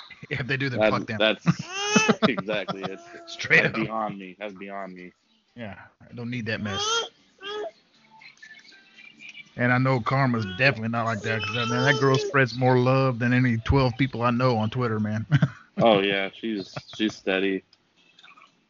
If 0.30 0.46
they 0.46 0.56
do, 0.56 0.70
then 0.70 0.80
that, 0.80 0.90
fuck 0.90 1.06
them. 1.06 1.18
that's 1.18 1.46
exactly 2.26 2.82
it's 2.84 3.02
Straight 3.26 3.64
that's 3.64 3.74
up. 3.74 3.74
beyond 3.74 4.18
me. 4.18 4.36
That's 4.38 4.54
beyond 4.54 4.94
me. 4.94 5.12
Yeah, 5.56 5.76
I 6.08 6.14
don't 6.14 6.30
need 6.30 6.46
that 6.46 6.60
mess. 6.60 7.10
And 9.56 9.72
I 9.72 9.78
know 9.78 10.00
Karma's 10.00 10.46
definitely 10.46 10.88
not 10.88 11.04
like 11.04 11.22
that 11.22 11.42
because 11.42 11.56
man, 11.68 11.84
that 11.84 11.98
girl 11.98 12.18
spreads 12.18 12.54
more 12.54 12.78
love 12.78 13.18
than 13.18 13.32
any 13.32 13.58
12 13.58 13.96
people 13.98 14.22
I 14.22 14.30
know 14.30 14.56
on 14.56 14.70
Twitter, 14.70 14.98
man. 14.98 15.26
Oh 15.80 16.00
yeah, 16.00 16.30
she's 16.34 16.72
she's 16.94 17.14
steady. 17.16 17.64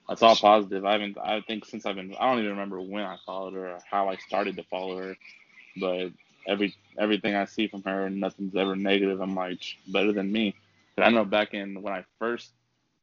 That's 0.09 0.23
all 0.23 0.37
positive. 0.37 0.85
I 0.85 0.93
haven't. 0.93 1.19
I 1.19 1.41
think 1.43 1.65
since 1.65 1.87
I've 1.87 1.97
been. 1.97 2.15
I 2.19 2.29
don't 2.29 2.39
even 2.39 2.51
remember 2.53 2.81
when 2.81 3.05
I 3.05 3.17
followed 3.25 3.55
her 3.55 3.69
or 3.73 3.79
how 3.91 4.09
I 4.09 4.17
started 4.17 4.57
to 4.57 4.65
follow 4.65 4.99
her, 4.99 5.17
but 5.81 6.09
every 6.47 6.75
everything 6.99 7.35
I 7.35 7.45
see 7.47 7.69
from 7.69 7.83
her, 7.85 8.09
nothing's 8.11 8.57
ever 8.57 8.77
negative. 8.77 9.21
I'm 9.21 9.35
like 9.35 9.63
better 9.89 10.13
than 10.13 10.33
me. 10.33 10.55
But 10.97 11.07
I 11.07 11.11
know 11.11 11.25
back 11.25 11.55
in 11.55 11.83
when 11.83 11.93
I 11.93 12.05
first 12.19 12.53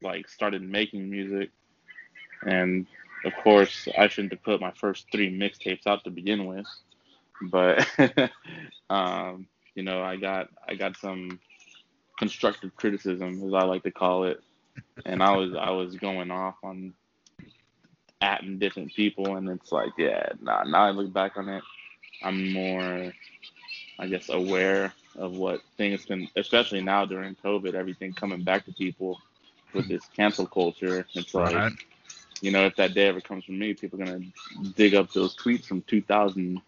like 0.02 0.30
started 0.30 0.62
making 0.62 1.10
music, 1.10 1.50
and 2.46 2.86
of 3.26 3.34
course 3.44 3.88
I 3.98 4.08
shouldn't 4.08 4.34
have 4.34 4.44
put 4.44 4.62
my 4.62 4.72
first 4.72 5.08
three 5.12 5.36
mixtapes 5.36 5.88
out 5.88 6.04
to 6.06 6.12
begin 6.12 6.46
with, 6.46 6.66
but 7.42 7.88
um, 8.90 9.48
you 9.76 9.84
know 9.84 10.02
I 10.02 10.16
got 10.18 10.50
I 10.68 10.76
got 10.76 10.98
some 10.98 11.40
constructive 12.18 12.76
criticism, 12.76 13.44
as 13.46 13.54
I 13.54 13.64
like 13.64 13.84
to 13.84 13.92
call 13.92 14.24
it, 14.26 14.42
and 15.06 15.22
I 15.24 15.36
was 15.36 15.54
I 15.56 15.72
was 15.72 15.96
going 15.96 16.32
off 16.32 16.56
on 16.64 16.94
atting 18.22 18.60
different 18.60 18.94
people, 18.96 19.36
and 19.36 19.50
it's 19.50 19.72
like, 19.72 19.92
yeah, 19.98 20.30
nah. 20.42 20.64
Now 20.64 20.84
I 20.86 20.92
look 20.92 21.14
back 21.14 21.38
on 21.38 21.50
it, 21.50 21.64
I'm 22.22 22.52
more, 22.52 23.14
I 24.00 24.08
guess, 24.08 24.30
aware 24.30 24.94
of 25.18 25.32
what 25.34 25.62
things 25.78 26.06
can, 26.06 26.28
especially 26.36 26.82
now 26.82 27.06
during 27.06 27.36
COVID, 27.36 27.74
everything 27.74 28.14
coming 28.14 28.44
back 28.44 28.66
to 28.66 28.74
people 28.74 29.18
with 29.74 29.88
this 29.88 30.08
cancel 30.16 30.46
culture. 30.48 31.06
It's 31.14 31.34
like, 31.34 31.64
Right. 31.64 31.72
you 32.42 32.52
know, 32.52 32.66
if 32.66 32.76
that 32.76 32.94
day 32.94 33.08
ever 33.08 33.22
comes 33.22 33.46
for 33.46 33.52
me, 33.54 33.74
people 33.74 34.02
are 34.02 34.06
gonna 34.06 34.26
dig 34.76 34.96
up 34.96 35.12
those 35.14 35.36
tweets 35.36 35.66
from 35.66 35.82
2000, 35.84 36.62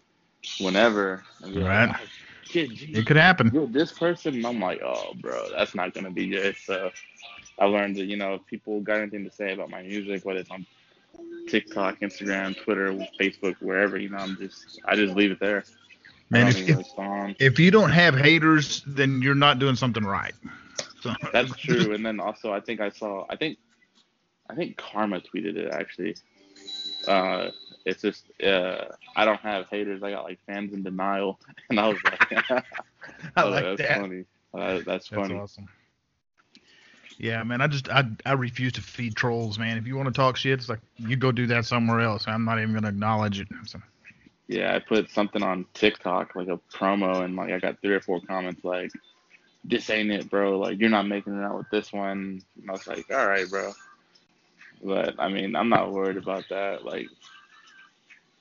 whenever. 0.58 1.24
Right. 1.42 1.86
Like, 1.86 1.96
"Oh, 2.00 2.06
Kid, 2.44 2.74
G, 2.74 2.92
It 2.92 3.06
could 3.06 3.16
happen. 3.16 3.50
you're 3.52 3.66
this 3.66 3.92
person. 3.92 4.44
I'm 4.44 4.60
like, 4.60 4.82
oh, 4.82 5.14
bro, 5.20 5.48
that's 5.56 5.74
not 5.74 5.94
gonna 5.94 6.10
be 6.10 6.28
good. 6.28 6.56
So 6.56 6.90
I 7.58 7.64
learned 7.64 7.96
that, 7.96 8.04
you 8.04 8.16
know, 8.16 8.34
if 8.34 8.46
people 8.46 8.80
got 8.80 8.98
anything 8.98 9.24
to 9.24 9.30
say 9.30 9.52
about 9.52 9.70
my 9.70 9.82
music, 9.82 10.24
whether 10.24 10.40
it's 10.40 10.50
on 10.50 10.66
TikTok, 11.48 12.00
Instagram, 12.00 12.56
Twitter, 12.62 12.92
Facebook, 13.18 13.56
wherever, 13.60 13.96
you 13.96 14.10
know, 14.10 14.18
I'm 14.18 14.36
just, 14.36 14.80
I 14.84 14.96
just 14.96 15.14
leave 15.14 15.30
it 15.30 15.40
there. 15.40 15.64
Man, 16.30 16.48
if, 16.48 16.68
if, 16.68 16.86
if 17.38 17.58
you 17.58 17.70
don't 17.70 17.90
have 17.90 18.14
haters, 18.16 18.82
then 18.86 19.20
you're 19.22 19.34
not 19.34 19.58
doing 19.58 19.76
something 19.76 20.04
right. 20.04 20.34
So 21.00 21.14
That's 21.32 21.54
true. 21.56 21.94
And 21.94 22.04
then 22.04 22.20
also, 22.20 22.52
I 22.52 22.60
think 22.60 22.80
I 22.80 22.88
saw, 22.88 23.26
I 23.28 23.36
think, 23.36 23.58
I 24.48 24.54
think 24.54 24.76
Karma 24.76 25.20
tweeted 25.20 25.56
it 25.56 25.72
actually. 25.72 26.16
Uh, 27.06 27.48
it's 27.84 28.02
just, 28.02 28.24
uh, 28.42 28.86
I 29.16 29.24
don't 29.24 29.40
have 29.40 29.66
haters. 29.70 30.02
I 30.02 30.10
got 30.10 30.24
like 30.24 30.38
fans 30.46 30.72
in 30.72 30.82
denial, 30.82 31.38
and 31.70 31.80
I 31.80 31.88
was 31.88 31.98
like, 32.04 32.44
I 33.36 33.44
oh, 33.44 33.50
like 33.50 33.64
that's 33.64 33.82
that. 33.82 34.00
funny. 34.00 34.24
Uh, 34.54 34.80
that's 34.84 35.08
That's 35.08 35.28
funny. 35.28 35.34
awesome. 35.34 35.68
Yeah, 37.18 37.42
man. 37.44 37.60
I 37.60 37.66
just 37.68 37.88
I 37.88 38.04
I 38.26 38.32
refuse 38.32 38.72
to 38.72 38.82
feed 38.82 39.14
trolls, 39.16 39.58
man. 39.58 39.76
If 39.76 39.86
you 39.86 39.96
want 39.96 40.08
to 40.08 40.12
talk 40.12 40.36
shit, 40.36 40.58
it's 40.58 40.68
like 40.68 40.80
you 40.98 41.16
go 41.16 41.30
do 41.32 41.46
that 41.48 41.64
somewhere 41.64 42.00
else. 42.00 42.24
I'm 42.26 42.44
not 42.44 42.58
even 42.60 42.74
gonna 42.74 42.88
acknowledge 42.88 43.40
it. 43.40 43.48
So, 43.66 43.80
Yeah, 44.48 44.74
I 44.74 44.78
put 44.80 45.10
something 45.10 45.42
on 45.42 45.66
TikTok, 45.74 46.34
like 46.34 46.48
a 46.48 46.58
promo, 46.74 47.24
and 47.24 47.36
like 47.36 47.52
I 47.52 47.58
got 47.58 47.80
three 47.80 47.94
or 47.94 48.00
four 48.00 48.20
comments 48.20 48.64
like, 48.64 48.90
"This 49.64 49.88
ain't 49.90 50.10
it, 50.10 50.30
bro. 50.30 50.58
Like 50.58 50.80
you're 50.80 50.90
not 50.90 51.06
making 51.06 51.38
it 51.38 51.44
out 51.44 51.56
with 51.58 51.70
this 51.70 51.92
one." 51.92 52.42
And 52.56 52.68
I 52.68 52.72
was 52.72 52.86
like, 52.86 53.06
"All 53.10 53.26
right, 53.26 53.48
bro." 53.48 53.72
But 54.82 55.14
I 55.18 55.28
mean, 55.28 55.54
I'm 55.54 55.68
not 55.68 55.92
worried 55.92 56.16
about 56.16 56.44
that. 56.50 56.84
Like, 56.84 57.06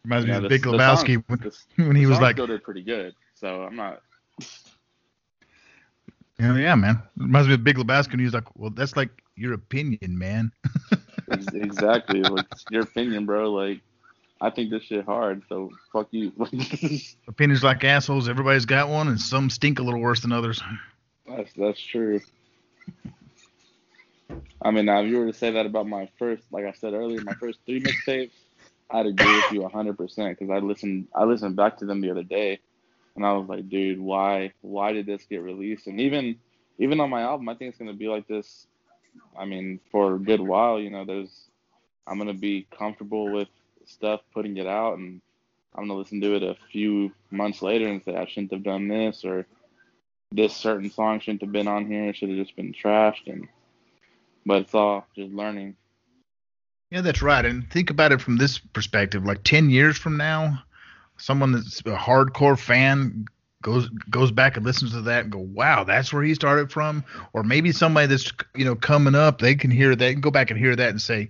reminds 0.03 0.25
me 0.25 0.33
of 0.33 0.47
Big 0.49 0.63
Lebowski 0.63 1.23
when, 1.27 1.39
the- 1.39 1.83
when 1.83 1.95
he 1.95 2.05
was 2.05 2.19
like, 2.19 2.35
still 2.35 2.47
did 2.47 2.63
pretty 2.63 2.83
good. 2.83 3.13
So 3.35 3.63
I'm 3.63 3.75
not. 3.75 4.01
yeah, 6.39 6.55
yeah, 6.57 6.75
man. 6.75 7.01
Reminds 7.17 7.47
me 7.47 7.55
of 7.55 7.63
Big 7.63 7.77
Lebowski 7.77 8.11
when 8.11 8.19
he 8.19 8.25
was 8.25 8.33
like, 8.33 8.55
well, 8.55 8.71
that's 8.71 8.95
like 8.95 9.09
your 9.35 9.53
opinion, 9.53 10.17
man. 10.17 10.51
exactly. 11.53 12.21
Like 12.21 12.45
it's 12.51 12.65
your 12.69 12.83
opinion, 12.83 13.25
bro. 13.25 13.51
Like, 13.51 13.81
I 14.39 14.49
think 14.49 14.71
this 14.71 14.83
shit 14.83 15.05
hard. 15.05 15.43
So 15.49 15.71
fuck 15.93 16.07
you. 16.11 16.31
Opinions 17.27 17.63
like 17.63 17.83
assholes. 17.83 18.27
Everybody's 18.27 18.65
got 18.65 18.89
one, 18.89 19.07
and 19.07 19.19
some 19.19 19.49
stink 19.49 19.79
a 19.79 19.83
little 19.83 19.99
worse 19.99 20.21
than 20.21 20.31
others. 20.31 20.61
That's 21.27 21.53
that's 21.53 21.79
true. 21.79 22.19
I 24.63 24.71
mean, 24.71 24.85
now 24.85 25.01
if 25.01 25.09
you 25.09 25.17
were 25.17 25.25
to 25.25 25.33
say 25.33 25.51
that 25.51 25.65
about 25.65 25.87
my 25.87 26.09
first, 26.19 26.43
like 26.51 26.65
I 26.65 26.71
said 26.73 26.93
earlier, 26.93 27.21
my 27.21 27.33
first 27.33 27.59
three 27.65 27.81
mixtapes, 27.81 28.31
I'd 28.91 29.05
agree 29.05 29.35
with 29.35 29.51
you 29.51 29.67
hundred 29.67 29.97
percent 29.97 30.37
because 30.37 30.51
I 30.51 30.59
listened, 30.59 31.07
I 31.15 31.23
listened 31.23 31.55
back 31.55 31.77
to 31.77 31.85
them 31.85 32.01
the 32.01 32.11
other 32.11 32.23
day, 32.23 32.59
and 33.15 33.25
I 33.25 33.33
was 33.33 33.47
like, 33.47 33.69
dude, 33.69 33.99
why, 33.99 34.53
why 34.61 34.93
did 34.93 35.05
this 35.05 35.23
get 35.25 35.41
released? 35.41 35.87
And 35.87 35.99
even, 36.01 36.37
even 36.77 36.99
on 36.99 37.09
my 37.09 37.21
album, 37.21 37.49
I 37.49 37.55
think 37.55 37.69
it's 37.69 37.77
gonna 37.77 37.93
be 37.93 38.07
like 38.07 38.27
this. 38.27 38.67
I 39.37 39.45
mean, 39.45 39.79
for 39.91 40.15
a 40.15 40.19
good 40.19 40.41
while, 40.41 40.79
you 40.79 40.89
know, 40.89 41.05
there's, 41.05 41.49
I'm 42.07 42.17
gonna 42.17 42.33
be 42.33 42.67
comfortable 42.77 43.31
with 43.31 43.47
stuff, 43.85 44.21
putting 44.33 44.57
it 44.57 44.67
out, 44.67 44.97
and 44.97 45.21
I'm 45.73 45.87
gonna 45.87 45.99
listen 45.99 46.21
to 46.21 46.35
it 46.35 46.43
a 46.43 46.55
few 46.71 47.11
months 47.29 47.61
later 47.61 47.87
and 47.87 48.03
say 48.03 48.15
I 48.15 48.25
shouldn't 48.25 48.51
have 48.51 48.63
done 48.63 48.87
this 48.87 49.23
or 49.23 49.45
this 50.31 50.55
certain 50.55 50.89
song 50.89 51.19
shouldn't 51.19 51.41
have 51.41 51.51
been 51.51 51.67
on 51.67 51.85
here. 51.85 52.09
It 52.09 52.17
should 52.17 52.29
have 52.29 52.37
just 52.37 52.55
been 52.55 52.73
trashed. 52.73 53.27
And 53.27 53.47
but 54.45 54.63
it's 54.63 54.75
all 54.75 55.05
just 55.15 55.31
learning. 55.33 55.75
Yeah, 56.91 57.01
that's 57.01 57.21
right. 57.21 57.45
And 57.45 57.69
think 57.71 57.89
about 57.89 58.11
it 58.11 58.21
from 58.21 58.37
this 58.37 58.59
perspective. 58.59 59.25
Like 59.25 59.43
ten 59.43 59.69
years 59.69 59.97
from 59.97 60.17
now, 60.17 60.61
someone 61.17 61.53
that's 61.53 61.79
a 61.81 61.95
hardcore 61.95 62.59
fan 62.59 63.25
goes 63.61 63.87
goes 64.09 64.31
back 64.31 64.57
and 64.57 64.65
listens 64.65 64.91
to 64.91 65.01
that 65.03 65.23
and 65.23 65.31
go, 65.31 65.39
"Wow, 65.39 65.85
that's 65.85 66.11
where 66.11 66.21
he 66.21 66.33
started 66.35 66.71
from." 66.71 67.05
Or 67.31 67.43
maybe 67.43 67.71
somebody 67.71 68.07
that's 68.07 68.31
you 68.55 68.65
know 68.65 68.75
coming 68.75 69.15
up, 69.15 69.39
they 69.39 69.55
can 69.55 69.71
hear 69.71 69.95
that, 69.95 70.13
and 70.13 70.21
go 70.21 70.31
back 70.31 70.51
and 70.51 70.59
hear 70.59 70.75
that 70.75 70.89
and 70.89 71.01
say, 71.01 71.29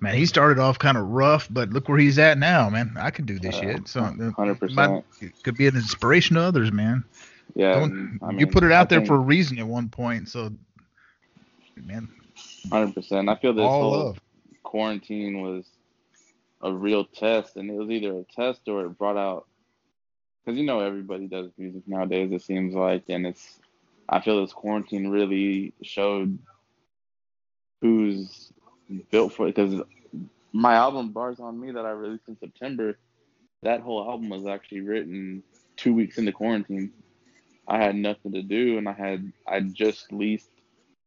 "Man, 0.00 0.16
he 0.16 0.26
started 0.26 0.58
off 0.58 0.78
kind 0.80 0.98
of 0.98 1.04
rough, 1.04 1.46
but 1.50 1.70
look 1.70 1.88
where 1.88 1.98
he's 1.98 2.18
at 2.18 2.36
now, 2.36 2.68
man. 2.68 2.96
I 2.98 3.10
can 3.10 3.26
do 3.26 3.38
this 3.38 3.54
Uh, 3.54 3.60
shit." 3.60 3.88
So, 3.88 4.00
uh, 4.00 4.10
100%. 4.12 5.04
it 5.20 5.32
could 5.44 5.56
be 5.56 5.68
an 5.68 5.76
inspiration 5.76 6.34
to 6.34 6.42
others, 6.42 6.72
man. 6.72 7.04
Yeah, 7.54 7.78
Don't- 7.78 8.18
I 8.22 8.32
you 8.32 8.48
put 8.48 8.64
it 8.64 8.72
out 8.72 8.92
I 8.92 8.96
there 8.96 9.06
for 9.06 9.14
a 9.14 9.20
reason 9.20 9.58
at 9.58 9.66
one 9.68 9.88
point, 9.88 10.28
so 10.28 10.52
man, 11.76 12.08
hundred 12.72 12.92
percent. 12.94 13.28
I 13.28 13.36
feel 13.36 13.54
this 13.54 13.62
all 13.62 13.82
whole 13.82 13.92
love. 13.92 14.20
Quarantine 14.76 15.40
was 15.40 15.64
a 16.60 16.70
real 16.70 17.06
test, 17.06 17.56
and 17.56 17.70
it 17.70 17.72
was 17.72 17.88
either 17.88 18.12
a 18.12 18.24
test 18.24 18.60
or 18.68 18.84
it 18.84 18.98
brought 18.98 19.16
out 19.16 19.46
because 20.44 20.58
you 20.58 20.66
know 20.66 20.80
everybody 20.80 21.26
does 21.26 21.50
music 21.56 21.80
nowadays. 21.86 22.30
It 22.30 22.42
seems 22.42 22.74
like, 22.74 23.04
and 23.08 23.26
it's 23.26 23.58
I 24.06 24.20
feel 24.20 24.42
this 24.42 24.52
quarantine 24.52 25.08
really 25.08 25.72
showed 25.82 26.38
who's 27.80 28.52
built 29.10 29.32
for 29.32 29.48
it 29.48 29.54
because 29.54 29.80
my 30.52 30.74
album 30.74 31.10
Bars 31.10 31.40
on 31.40 31.58
Me 31.58 31.70
that 31.72 31.86
I 31.86 31.92
released 31.92 32.28
in 32.28 32.36
September, 32.38 32.98
that 33.62 33.80
whole 33.80 34.06
album 34.06 34.28
was 34.28 34.46
actually 34.46 34.82
written 34.82 35.42
two 35.78 35.94
weeks 35.94 36.18
into 36.18 36.32
quarantine. 36.32 36.92
I 37.66 37.78
had 37.78 37.96
nothing 37.96 38.32
to 38.32 38.42
do, 38.42 38.76
and 38.76 38.86
I 38.90 38.92
had 38.92 39.32
I 39.48 39.60
just 39.60 40.12
leased 40.12 40.50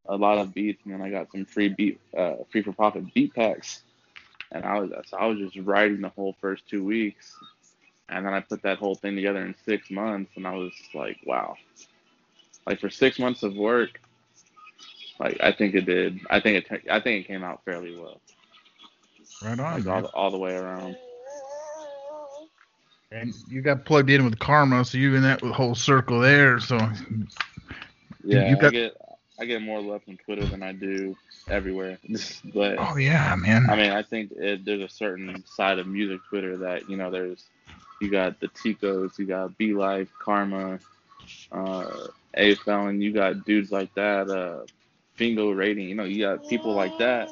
a 0.09 0.17
lot 0.17 0.39
of 0.39 0.53
beats, 0.53 0.81
and 0.83 0.93
then 0.93 1.01
I 1.01 1.09
got 1.09 1.31
some 1.31 1.45
free 1.45 1.69
beat, 1.69 2.01
uh, 2.17 2.35
free 2.51 2.63
for 2.63 2.73
profit 2.73 3.13
beat 3.13 3.33
packs, 3.33 3.83
and 4.51 4.65
I 4.65 4.79
was 4.79 4.91
so 5.07 5.17
I 5.17 5.25
was 5.27 5.37
just 5.39 5.57
writing 5.65 6.01
the 6.01 6.09
whole 6.09 6.35
first 6.41 6.67
two 6.67 6.83
weeks, 6.83 7.33
and 8.09 8.25
then 8.25 8.33
I 8.33 8.41
put 8.41 8.61
that 8.63 8.79
whole 8.79 8.95
thing 8.95 9.15
together 9.15 9.41
in 9.45 9.55
six 9.65 9.89
months, 9.91 10.31
and 10.35 10.45
I 10.47 10.55
was 10.55 10.73
like, 10.93 11.17
wow, 11.25 11.55
like 12.67 12.79
for 12.79 12.89
six 12.89 13.19
months 13.19 13.43
of 13.43 13.55
work, 13.55 14.01
like 15.19 15.37
I 15.41 15.51
think 15.51 15.75
it 15.75 15.85
did. 15.85 16.19
I 16.29 16.39
think 16.39 16.65
it 16.69 16.81
I 16.91 16.99
think 16.99 17.23
it 17.23 17.27
came 17.27 17.43
out 17.43 17.63
fairly 17.63 17.95
well, 17.95 18.19
Right 19.43 19.59
on. 19.59 19.83
like 19.83 19.85
all, 19.87 20.05
all 20.13 20.31
the 20.31 20.37
way 20.39 20.53
around. 20.55 20.97
And 23.11 23.33
you 23.47 23.61
got 23.61 23.85
plugged 23.85 24.11
in 24.11 24.23
with 24.23 24.37
karma, 24.37 24.85
so 24.85 24.97
you 24.99 25.15
in 25.15 25.23
that 25.23 25.41
whole 25.41 25.73
circle 25.73 26.19
there. 26.19 26.59
So 26.59 26.77
Yeah, 28.23 28.49
you 28.49 28.55
got- 28.57 28.65
I 28.65 28.69
get 28.69 28.97
I 29.39 29.46
get 29.46 29.62
more 29.62 29.81
love 29.81 30.03
from 30.03 30.17
Twitter 30.17 30.46
than 30.46 30.62
I 30.62 30.74
do 30.74 31.15
everywhere, 31.48 31.98
but. 32.53 32.75
Oh 32.77 32.98
yeah, 32.98 33.36
man. 33.38 33.69
I 33.69 33.75
mean, 33.75 33.91
I 33.91 34.03
think 34.03 34.31
it, 34.34 34.65
there's 34.65 34.81
a 34.81 34.89
certain 34.89 35.43
side 35.46 35.79
of 35.79 35.88
music 35.88 36.19
Twitter 36.29 36.58
that 36.58 36.89
you 36.89 36.98
know. 36.98 37.10
There's 37.10 37.46
you 38.01 38.10
got 38.10 38.39
the 38.39 38.48
Ticos, 38.50 39.17
you 39.17 39.25
got 39.25 39.58
Be 39.58 39.74
Life, 39.74 40.10
Karma, 40.19 40.79
uh, 41.51 42.08
A 42.34 42.55
Felon. 42.55 43.01
You 43.01 43.13
got 43.13 43.46
dudes 43.46 43.72
like 43.72 43.93
that. 43.96 44.29
Uh, 44.29 44.65
Fingo 45.17 45.55
Rating. 45.55 45.88
You 45.88 45.96
know, 45.96 46.05
you 46.05 46.24
got 46.24 46.48
people 46.48 46.74
like 46.74 46.98
that. 46.98 47.29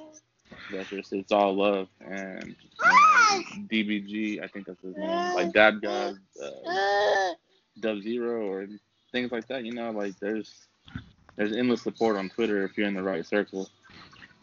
That's 0.71 0.89
just 0.89 1.13
it's 1.13 1.31
all 1.31 1.55
love 1.55 1.87
and 2.01 2.55
you 2.55 2.89
know, 2.89 3.41
DBG. 3.69 4.43
I 4.43 4.47
think 4.47 4.65
that's 4.67 4.81
his 4.81 4.95
name. 4.95 5.35
Like 5.35 5.53
Dad 5.53 5.81
God, 5.81 6.15
uh, 6.41 7.33
Dub 7.79 8.01
Zero, 8.01 8.47
or 8.47 8.67
things 9.11 9.31
like 9.31 9.47
that. 9.47 9.63
You 9.63 9.73
know, 9.73 9.91
like 9.91 10.17
there's 10.19 10.67
there's 11.37 11.53
endless 11.55 11.81
support 11.81 12.17
on 12.17 12.29
Twitter 12.29 12.65
if 12.65 12.77
you're 12.77 12.87
in 12.87 12.93
the 12.93 13.03
right 13.03 13.25
circle. 13.25 13.69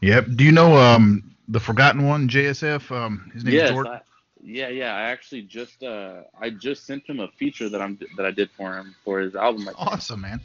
Yep. 0.00 0.26
Do 0.36 0.44
you 0.44 0.52
know 0.52 0.76
um 0.76 1.34
the 1.48 1.60
forgotten 1.60 2.06
one, 2.06 2.28
JSF? 2.28 2.90
Um, 2.90 3.30
his 3.34 3.44
name's 3.44 3.54
Yes, 3.54 3.70
Jordan. 3.70 3.92
I, 3.92 4.00
yeah, 4.42 4.68
yeah. 4.68 4.94
I 4.94 5.02
actually 5.02 5.42
just 5.42 5.82
uh, 5.82 6.22
I 6.40 6.50
just 6.50 6.86
sent 6.86 7.06
him 7.06 7.20
a 7.20 7.28
feature 7.28 7.68
that 7.68 7.80
I'm 7.80 7.98
that 8.16 8.24
I 8.24 8.30
did 8.30 8.50
for 8.50 8.76
him 8.76 8.94
for 9.04 9.20
his 9.20 9.34
album. 9.34 9.64
Think. 9.64 9.78
Awesome, 9.78 10.20
man. 10.20 10.40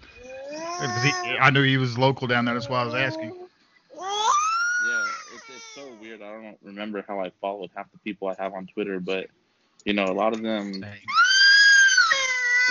he, 0.51 1.11
I 1.39 1.49
knew 1.49 1.63
he 1.63 1.77
was 1.77 1.97
local 1.97 2.27
down 2.27 2.45
there. 2.45 2.53
That's 2.53 2.69
why 2.69 2.81
I 2.81 2.85
was 2.85 2.95
asking. 2.95 3.29
Yeah, 3.29 5.05
it's, 5.35 5.49
it's 5.49 5.75
so 5.75 5.85
weird. 6.01 6.21
I 6.21 6.31
don't 6.31 6.57
remember 6.63 7.03
how 7.07 7.19
I 7.19 7.31
followed 7.41 7.69
half 7.75 7.91
the 7.91 7.97
people 7.99 8.29
I 8.29 8.41
have 8.41 8.53
on 8.53 8.67
Twitter, 8.67 8.99
but 8.99 9.27
you 9.85 9.93
know, 9.93 10.05
a 10.05 10.13
lot 10.13 10.33
of 10.33 10.41
them. 10.41 10.83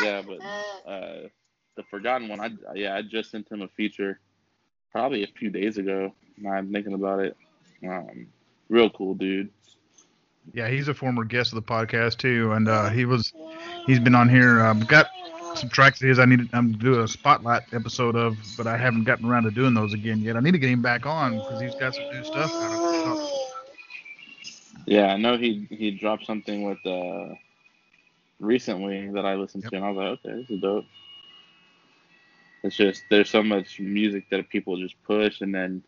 Yeah, 0.02 0.22
but 0.22 0.40
uh, 0.90 1.28
the 1.78 1.84
forgotten 1.84 2.28
one, 2.28 2.40
I 2.40 2.50
yeah, 2.74 2.96
I 2.96 3.02
just 3.02 3.30
sent 3.30 3.50
him 3.50 3.62
a 3.62 3.68
feature 3.68 4.18
probably 4.90 5.22
a 5.22 5.28
few 5.28 5.48
days 5.48 5.78
ago. 5.78 6.12
Now 6.36 6.50
I'm 6.50 6.72
thinking 6.72 6.92
about 6.92 7.20
it. 7.20 7.36
Um, 7.86 8.26
real 8.68 8.90
cool 8.90 9.14
dude. 9.14 9.48
Yeah, 10.52 10.68
he's 10.68 10.88
a 10.88 10.94
former 10.94 11.24
guest 11.24 11.52
of 11.52 11.56
the 11.56 11.62
podcast 11.62 12.18
too, 12.18 12.52
and 12.52 12.68
uh, 12.68 12.88
he 12.90 13.04
was 13.04 13.32
he's 13.86 14.00
been 14.00 14.16
on 14.16 14.28
here. 14.28 14.60
Um, 14.60 14.80
got 14.80 15.06
some 15.54 15.68
tracks 15.68 16.02
of 16.02 16.08
his 16.08 16.18
I 16.18 16.24
need 16.24 16.48
I'm 16.52 16.72
to 16.72 16.78
do 16.78 17.00
a 17.00 17.08
spotlight 17.08 17.62
episode 17.72 18.16
of, 18.16 18.36
but 18.56 18.66
I 18.66 18.76
haven't 18.76 19.04
gotten 19.04 19.26
around 19.26 19.44
to 19.44 19.52
doing 19.52 19.72
those 19.74 19.94
again 19.94 20.20
yet. 20.20 20.36
I 20.36 20.40
need 20.40 20.52
to 20.52 20.58
get 20.58 20.70
him 20.70 20.82
back 20.82 21.06
on 21.06 21.38
because 21.38 21.60
he's 21.60 21.74
got 21.76 21.94
some 21.94 22.04
new 22.12 22.24
stuff. 22.24 22.50
Yeah, 24.86 25.12
I 25.12 25.16
know 25.16 25.36
he 25.36 25.66
he 25.70 25.92
dropped 25.92 26.26
something 26.26 26.64
with 26.64 26.84
uh 26.84 27.34
recently 28.40 29.10
that 29.10 29.24
I 29.24 29.34
listened 29.34 29.64
Yep. 29.64 29.70
to, 29.70 29.76
and 29.76 29.84
I 29.84 29.90
was 29.90 29.96
like, 29.96 30.06
okay, 30.24 30.40
this 30.40 30.50
is 30.50 30.60
dope. 30.60 30.84
It's 32.62 32.76
just 32.76 33.04
there's 33.10 33.30
so 33.30 33.42
much 33.42 33.80
music 33.80 34.24
that 34.30 34.48
people 34.48 34.76
just 34.78 35.00
push, 35.04 35.40
and 35.40 35.54
then 35.54 35.82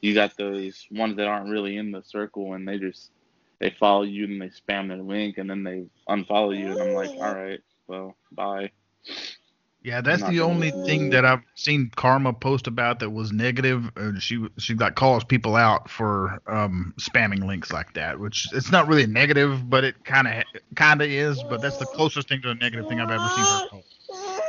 you 0.00 0.14
got 0.14 0.36
those 0.36 0.86
ones 0.90 1.16
that 1.16 1.26
aren't 1.26 1.50
really 1.50 1.76
in 1.76 1.92
the 1.92 2.02
circle 2.02 2.54
and 2.54 2.66
they 2.66 2.78
just 2.78 3.10
they 3.58 3.70
follow 3.70 4.02
you 4.02 4.24
and 4.24 4.40
they 4.40 4.48
spam 4.48 4.88
their 4.88 5.02
link 5.02 5.38
and 5.38 5.48
then 5.50 5.62
they 5.62 5.84
unfollow 6.08 6.58
you 6.58 6.72
and 6.72 6.80
I'm 6.80 6.94
like, 6.94 7.12
all 7.20 7.34
right, 7.34 7.60
well, 7.86 8.16
bye. 8.32 8.70
Yeah, 9.82 10.02
that's 10.02 10.22
the 10.24 10.40
only 10.40 10.72
thing 10.84 11.08
that 11.10 11.24
I've 11.24 11.40
seen 11.54 11.90
Karma 11.96 12.34
post 12.34 12.66
about 12.66 12.98
that 12.98 13.10
was 13.10 13.32
negative. 13.32 13.90
Uh, 13.96 14.18
she 14.18 14.46
she 14.58 14.74
like 14.74 14.94
calls 14.94 15.24
people 15.24 15.56
out 15.56 15.88
for 15.88 16.38
um, 16.46 16.92
spamming 17.00 17.46
links 17.46 17.72
like 17.72 17.94
that, 17.94 18.18
which 18.20 18.46
it's 18.52 18.70
not 18.70 18.88
really 18.88 19.06
negative, 19.06 19.70
but 19.70 19.84
it 19.84 20.04
kind 20.04 20.28
of 20.28 20.44
kind 20.76 21.00
of 21.00 21.08
is. 21.08 21.42
But 21.42 21.62
that's 21.62 21.78
the 21.78 21.86
closest 21.86 22.28
thing 22.28 22.42
to 22.42 22.50
a 22.50 22.54
negative 22.54 22.88
thing 22.88 23.00
I've 23.00 23.10
ever 23.10 23.30
seen 23.30 23.48
her 23.48 23.60
call. 23.70 23.82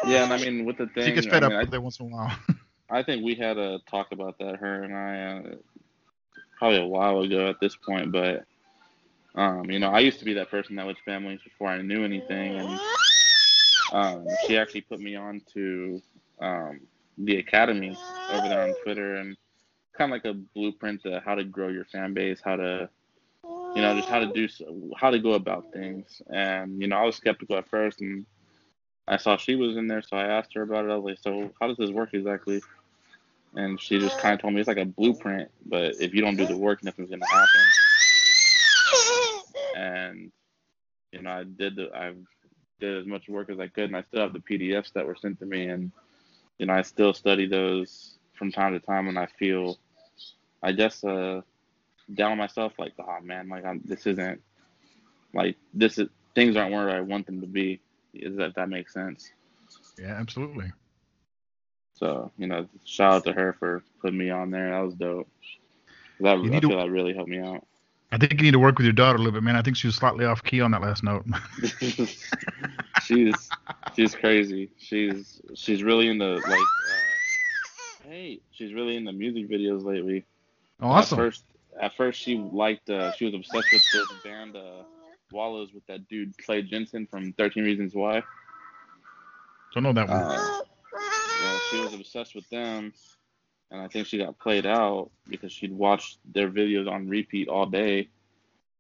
Yeah, 0.06 0.24
and 0.24 0.34
I 0.34 0.38
mean 0.38 0.66
with 0.66 0.78
the 0.78 0.88
thing, 0.88 1.08
she 1.08 1.14
gets 1.14 1.28
fed 1.28 1.44
I 1.44 1.48
up 1.48 1.52
mean, 1.52 1.60
I, 1.60 1.64
with 1.64 1.74
it 1.74 1.82
once 1.82 2.00
in 2.00 2.08
a 2.08 2.10
while. 2.10 2.38
I 2.90 3.04
think 3.04 3.24
we 3.24 3.36
had 3.36 3.58
a 3.58 3.80
talk 3.90 4.12
about 4.12 4.38
that, 4.40 4.58
her 4.58 4.84
and 4.84 4.96
I, 4.96 5.50
uh, 5.50 5.56
probably 6.58 6.80
a 6.80 6.86
while 6.88 7.22
ago 7.22 7.50
at 7.50 7.60
this 7.60 7.76
point. 7.76 8.12
But 8.12 8.46
um, 9.36 9.70
you 9.70 9.80
know, 9.80 9.90
I 9.90 10.00
used 10.00 10.20
to 10.20 10.26
be 10.26 10.34
that 10.34 10.50
person 10.50 10.76
that 10.76 10.86
was 10.86 10.98
links 11.08 11.44
before 11.44 11.70
I 11.70 11.82
knew 11.82 12.04
anything, 12.04 12.58
and 12.58 12.80
um, 13.94 14.26
she 14.46 14.58
actually 14.58 14.82
put 14.82 15.00
me 15.00 15.16
on 15.16 15.42
to 15.54 16.02
um, 16.42 16.82
the 17.18 17.38
academy 17.38 17.96
over 18.32 18.48
there 18.48 18.62
on 18.62 18.76
Twitter, 18.84 19.16
and 19.16 19.38
kind 19.98 20.12
of 20.12 20.16
like 20.16 20.26
a 20.26 20.38
blueprint 20.54 21.04
to 21.04 21.22
how 21.26 21.36
to 21.36 21.44
grow 21.44 21.70
your 21.70 21.86
fan 21.86 22.14
base, 22.14 22.42
how 22.44 22.56
to 22.56 22.90
you 23.76 23.82
know, 23.82 23.96
just 23.96 24.10
how 24.10 24.20
to 24.20 24.32
do 24.34 24.48
how 24.98 25.10
to 25.10 25.20
go 25.20 25.34
about 25.34 25.72
things. 25.74 26.22
And 26.30 26.82
you 26.82 26.88
know, 26.88 26.98
I 26.98 27.06
was 27.06 27.16
skeptical 27.16 27.58
at 27.58 27.70
first, 27.70 28.02
and 28.02 28.26
I 29.08 29.18
saw 29.18 29.38
she 29.38 29.56
was 29.56 29.78
in 29.78 29.88
there, 29.88 30.02
so 30.02 30.18
I 30.18 30.26
asked 30.26 30.54
her 30.54 30.62
about 30.62 30.86
it. 30.86 30.92
I 30.92 30.96
was 30.96 31.06
like, 31.06 31.20
"So 31.20 31.52
how 31.60 31.68
does 31.68 31.78
this 31.78 31.90
work 31.90 32.14
exactly?" 32.14 32.62
And 33.56 33.80
she 33.80 34.00
just 34.00 34.18
kind 34.20 34.34
of 34.34 34.42
told 34.42 34.54
me 34.54 34.62
it's 34.62 34.68
like 34.68 34.78
a 34.78 34.86
blueprint, 34.86 35.52
but 35.66 35.96
if 36.00 36.14
you 36.14 36.22
don't 36.22 36.38
do 36.38 36.46
the 36.46 36.58
work, 36.58 36.84
nothing's 36.84 37.10
gonna 37.10 37.26
happen. 37.28 37.62
And 39.76 40.32
you 41.12 41.22
know, 41.22 41.32
I 41.32 41.44
did 41.44 41.76
the 41.76 41.94
I 41.96 42.14
did 42.80 42.98
as 42.98 43.06
much 43.06 43.28
work 43.28 43.50
as 43.50 43.60
I 43.60 43.68
could, 43.68 43.86
and 43.86 43.98
I 43.98 44.04
still 44.04 44.22
have 44.22 44.34
the 44.34 44.40
PDFs 44.40 44.94
that 44.94 45.06
were 45.06 45.16
sent 45.16 45.40
to 45.40 45.46
me, 45.46 45.68
and 45.68 45.92
you 46.58 46.66
know, 46.66 46.74
I 46.74 46.82
still 46.84 47.14
study 47.14 47.48
those 47.48 48.18
from 48.34 48.52
time 48.52 48.74
to 48.74 48.80
time 48.80 49.08
when 49.08 49.18
I 49.18 49.26
feel, 49.26 49.78
I 50.64 50.72
guess, 50.72 51.04
uh, 51.04 51.42
down 52.14 52.38
myself, 52.38 52.74
like, 52.78 52.94
oh 53.00 53.20
man, 53.22 53.50
like 53.50 53.66
I'm, 53.66 53.82
this 53.86 54.06
isn't, 54.08 54.42
like 55.34 55.58
this 55.74 55.98
is 55.98 56.08
things 56.36 56.56
aren't 56.56 56.72
where 56.72 56.90
I 56.90 57.02
want 57.02 57.26
them 57.26 57.42
to 57.42 57.48
be. 57.48 57.82
Is 58.14 58.36
that 58.38 58.56
that 58.56 58.70
makes 58.70 58.94
sense? 58.94 59.32
Yeah, 60.00 60.16
absolutely. 60.20 60.72
So 61.94 62.32
you 62.38 62.48
know, 62.48 62.68
shout 62.86 63.14
out 63.14 63.26
to 63.26 63.34
her 63.34 63.54
for 63.54 63.84
putting 64.02 64.18
me 64.18 64.30
on 64.30 64.52
there. 64.52 64.72
That 64.72 64.80
was 64.80 64.96
dope. 64.96 65.30
That 66.20 66.38
I 66.38 66.60
feel 66.60 66.70
to, 66.70 66.76
that 66.78 66.90
really 66.90 67.14
helped 67.14 67.30
me 67.30 67.40
out. 67.40 67.66
I 68.12 68.18
think 68.18 68.34
you 68.34 68.44
need 68.44 68.52
to 68.52 68.60
work 68.60 68.78
with 68.78 68.86
your 68.86 68.94
daughter 68.94 69.16
a 69.16 69.20
little 69.20 69.34
bit, 69.34 69.44
man. 69.44 69.56
I 69.56 69.62
think 69.62 69.78
she 69.78 69.88
was 69.88 69.96
slightly 69.96 70.26
off 70.26 70.44
key 70.44 70.62
on 70.62 70.72
that 70.72 70.82
last 70.82 71.04
note. 71.04 71.26
she's 73.04 73.50
she's 73.96 74.16
crazy. 74.16 74.72
She's 74.78 75.42
she's 75.56 75.84
really 75.84 76.10
into 76.10 76.36
like 76.36 76.46
uh, 76.46 78.10
hey, 78.10 78.42
she's 78.52 78.74
really 78.74 78.98
into 78.98 79.14
music 79.14 79.50
videos 79.50 79.84
lately. 79.86 80.26
Awesome. 80.82 81.20
At 81.20 81.24
first, 81.24 81.44
at 81.80 81.96
first 81.96 82.20
she 82.20 82.38
liked 82.38 82.90
uh, 82.90 83.14
she 83.14 83.26
was 83.26 83.34
obsessed 83.34 83.68
with 83.72 83.84
this 83.94 84.08
band 84.24 84.56
uh, 84.58 84.84
Wallows 85.32 85.74
with 85.74 85.86
that 85.88 86.08
dude 86.08 86.38
Clay 86.38 86.62
Jensen 86.62 87.08
from 87.08 87.34
Thirteen 87.34 87.64
Reasons 87.64 87.94
Why. 87.94 88.24
Don't 89.74 89.84
know 89.84 89.94
that 89.94 90.10
one. 90.10 90.18
Uh, 90.18 90.62
yeah, 91.42 91.60
she 91.70 91.80
was 91.80 91.94
obsessed 91.94 92.36
with 92.36 92.48
them, 92.50 92.94
and 93.72 93.82
I 93.82 93.88
think 93.88 94.08
she 94.08 94.18
got 94.18 94.38
played 94.38 94.66
out 94.66 95.10
because 95.28 95.52
she'd 95.52 95.72
watched 95.72 96.20
their 96.34 96.50
videos 96.50 96.90
on 96.92 97.08
repeat 97.08 97.48
all 97.48 97.66
day, 97.66 98.10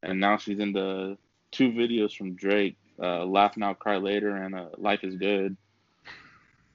and 0.04 0.20
now 0.20 0.38
she's 0.38 0.60
into 0.60 1.18
two 1.52 1.72
videos 1.72 2.16
from 2.16 2.36
Drake, 2.36 2.78
uh, 3.02 3.26
"Laugh 3.26 3.58
Now, 3.58 3.74
Cry 3.74 3.98
Later" 3.98 4.36
and 4.36 4.56
uh, 4.56 4.68
"Life 4.78 5.04
Is 5.04 5.16
Good." 5.16 5.58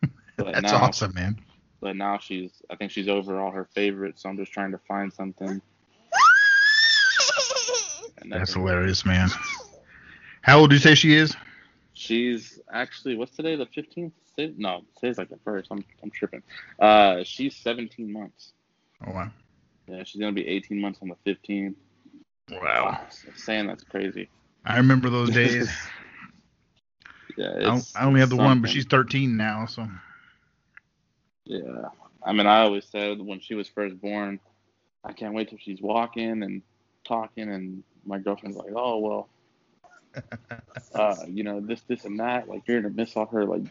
But 0.39 0.53
That's 0.53 0.71
now, 0.71 0.85
awesome, 0.85 1.15
man. 1.15 1.41
But 1.81 1.97
now 1.97 2.19
she's, 2.19 2.51
I 2.69 2.77
think 2.77 2.91
she's 2.91 3.09
over 3.09 3.41
all 3.41 3.51
her 3.53 3.65
favorites, 3.65 4.23
so 4.23 4.29
I'm 4.29 4.37
just 4.37 4.53
trying 4.53 4.73
to 4.73 4.79
find 4.87 5.11
something. 5.11 5.63
That's 8.29 8.53
hilarious, 8.53 9.07
man. 9.07 9.31
How 10.47 10.61
old 10.61 10.71
do 10.71 10.77
you 10.77 10.81
say 10.81 10.95
she 10.95 11.13
is? 11.13 11.35
She's 11.93 12.61
actually 12.73 13.17
what's 13.17 13.35
today? 13.35 13.57
The 13.57 13.67
fifteenth? 13.67 14.13
No, 14.39 14.83
today's 14.97 15.19
like 15.19 15.29
the 15.29 15.41
first. 15.45 15.67
I'm 15.73 15.85
I'm 16.05 16.11
tripping. 16.13 16.45
Uh, 16.79 17.25
she's 17.25 17.57
17 17.57 18.13
months. 18.13 18.53
Oh 19.05 19.11
wow. 19.11 19.31
Yeah, 19.89 20.05
she's 20.05 20.21
gonna 20.21 20.31
be 20.31 20.47
18 20.47 20.81
months 20.81 21.01
on 21.03 21.09
the 21.09 21.17
15th. 21.33 21.75
Wow. 22.53 23.09
saying 23.35 23.67
that's 23.67 23.83
crazy. 23.83 24.29
I 24.65 24.77
remember 24.77 25.11
those 25.11 25.31
days. 25.35 25.69
yeah, 27.37 27.79
I, 27.97 28.05
only 28.07 28.21
have 28.21 28.29
the 28.29 28.37
something. 28.37 28.45
one, 28.45 28.61
but 28.61 28.71
she's 28.71 28.85
13 28.85 29.37
now, 29.37 29.67
so. 29.67 29.89
Yeah, 31.45 31.89
I 32.25 32.33
mean, 32.33 32.47
I 32.47 32.61
always 32.61 32.85
said 32.85 33.21
when 33.21 33.41
she 33.41 33.57
was 33.57 33.67
first 33.67 34.01
born, 34.01 34.39
I 35.03 35.13
can't 35.13 35.35
wait 35.35 35.49
till 35.49 35.59
she's 35.59 35.81
walking 35.81 36.45
and 36.45 36.63
talking, 37.05 37.51
and 37.51 37.83
my 38.05 38.19
girlfriend's 38.19 38.57
like, 38.57 38.71
"Oh 38.77 38.99
well, 38.99 39.29
uh, 40.95 41.17
you 41.29 41.45
know, 41.45 41.61
this, 41.61 41.81
this, 41.83 42.05
and 42.05 42.21
that. 42.21 42.49
Like 42.49 42.63
you're 42.67 42.81
gonna 42.81 42.95
miss 42.95 43.17
all 43.17 43.27
her 43.27 43.45
like 43.45 43.63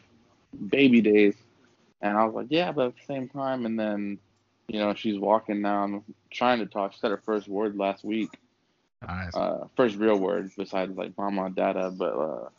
baby 0.69 1.01
days. 1.01 1.35
And 2.01 2.17
I 2.17 2.25
was 2.25 2.35
like, 2.35 2.47
yeah, 2.49 2.71
but 2.71 2.87
at 2.87 2.95
the 2.95 3.13
same 3.13 3.29
time, 3.29 3.65
and 3.65 3.79
then, 3.79 4.19
you 4.67 4.79
know, 4.79 4.93
she's 4.93 5.17
walking 5.17 5.61
down, 5.61 6.03
trying 6.29 6.59
to 6.59 6.65
talk. 6.65 6.93
She 6.93 6.99
said 6.99 7.11
her 7.11 7.17
first 7.17 7.47
word 7.47 7.77
last 7.77 8.03
week. 8.03 8.29
Nice. 9.07 9.35
Uh, 9.35 9.67
first 9.75 9.97
real 9.97 10.17
word 10.17 10.51
besides 10.57 10.95
like 10.95 11.17
mama, 11.17 11.49
dada, 11.49 11.91
but 11.91 12.13
uh, 12.15 12.49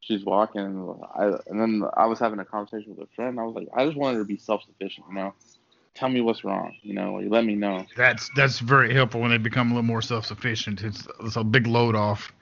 she's 0.00 0.24
walking. 0.24 0.94
I, 1.14 1.24
and 1.46 1.60
then 1.60 1.82
I 1.96 2.06
was 2.06 2.18
having 2.18 2.38
a 2.38 2.44
conversation 2.44 2.94
with 2.94 3.08
a 3.08 3.14
friend. 3.14 3.38
I 3.38 3.44
was 3.44 3.54
like, 3.54 3.68
I 3.74 3.84
just 3.84 3.96
wanted 3.96 4.18
her 4.18 4.22
to 4.22 4.28
be 4.28 4.38
self-sufficient, 4.38 5.06
you 5.08 5.14
know. 5.14 5.34
Tell 5.94 6.08
me 6.08 6.20
what's 6.20 6.44
wrong, 6.44 6.76
you 6.82 6.94
know. 6.94 7.14
Like, 7.14 7.30
let 7.30 7.44
me 7.44 7.54
know. 7.54 7.86
That's 7.96 8.30
that's 8.36 8.58
very 8.58 8.92
helpful 8.92 9.20
when 9.20 9.30
they 9.30 9.38
become 9.38 9.68
a 9.68 9.74
little 9.74 9.82
more 9.82 10.02
self-sufficient. 10.02 10.82
It's 10.82 11.08
it's 11.20 11.36
a 11.36 11.44
big 11.44 11.66
load 11.66 11.94
off. 11.94 12.32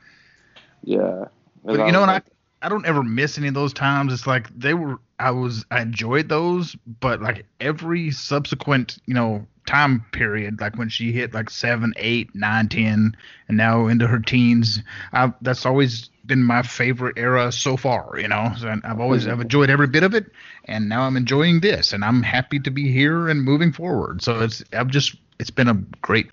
Yeah. 0.84 1.26
But 1.64 1.86
you 1.86 1.92
know, 1.92 2.02
and 2.02 2.10
I 2.10 2.22
I 2.62 2.68
don't 2.68 2.86
ever 2.86 3.02
miss 3.02 3.36
any 3.38 3.48
of 3.48 3.54
those 3.54 3.72
times. 3.72 4.12
It's 4.12 4.26
like 4.26 4.48
they 4.58 4.74
were 4.74 4.98
I 5.18 5.30
was 5.30 5.64
I 5.70 5.82
enjoyed 5.82 6.28
those, 6.28 6.76
but 7.00 7.20
like 7.20 7.46
every 7.60 8.10
subsequent, 8.10 8.98
you 9.06 9.14
know, 9.14 9.46
time 9.66 10.04
period, 10.12 10.60
like 10.60 10.76
when 10.76 10.88
she 10.88 11.12
hit 11.12 11.34
like 11.34 11.50
seven, 11.50 11.92
eight, 11.96 12.34
nine, 12.34 12.68
ten, 12.68 13.16
and 13.48 13.56
now 13.56 13.86
into 13.86 14.06
her 14.06 14.18
teens, 14.18 14.82
I, 15.12 15.32
that's 15.40 15.66
always 15.66 16.10
been 16.26 16.42
my 16.42 16.62
favorite 16.62 17.18
era 17.18 17.52
so 17.52 17.76
far. 17.76 18.18
You 18.18 18.28
know, 18.28 18.52
so 18.58 18.74
I've 18.82 19.00
always 19.00 19.26
I've 19.26 19.34
mm-hmm. 19.34 19.42
enjoyed 19.42 19.70
every 19.70 19.86
bit 19.86 20.02
of 20.02 20.14
it, 20.14 20.30
and 20.64 20.88
now 20.88 21.02
I'm 21.02 21.16
enjoying 21.16 21.60
this, 21.60 21.92
and 21.92 22.04
I'm 22.04 22.22
happy 22.22 22.60
to 22.60 22.70
be 22.70 22.90
here 22.90 23.28
and 23.28 23.42
moving 23.42 23.72
forward. 23.72 24.22
So 24.22 24.40
it's 24.40 24.64
I've 24.72 24.88
just 24.88 25.16
it's 25.38 25.50
been 25.50 25.68
a 25.68 25.74
great 26.02 26.30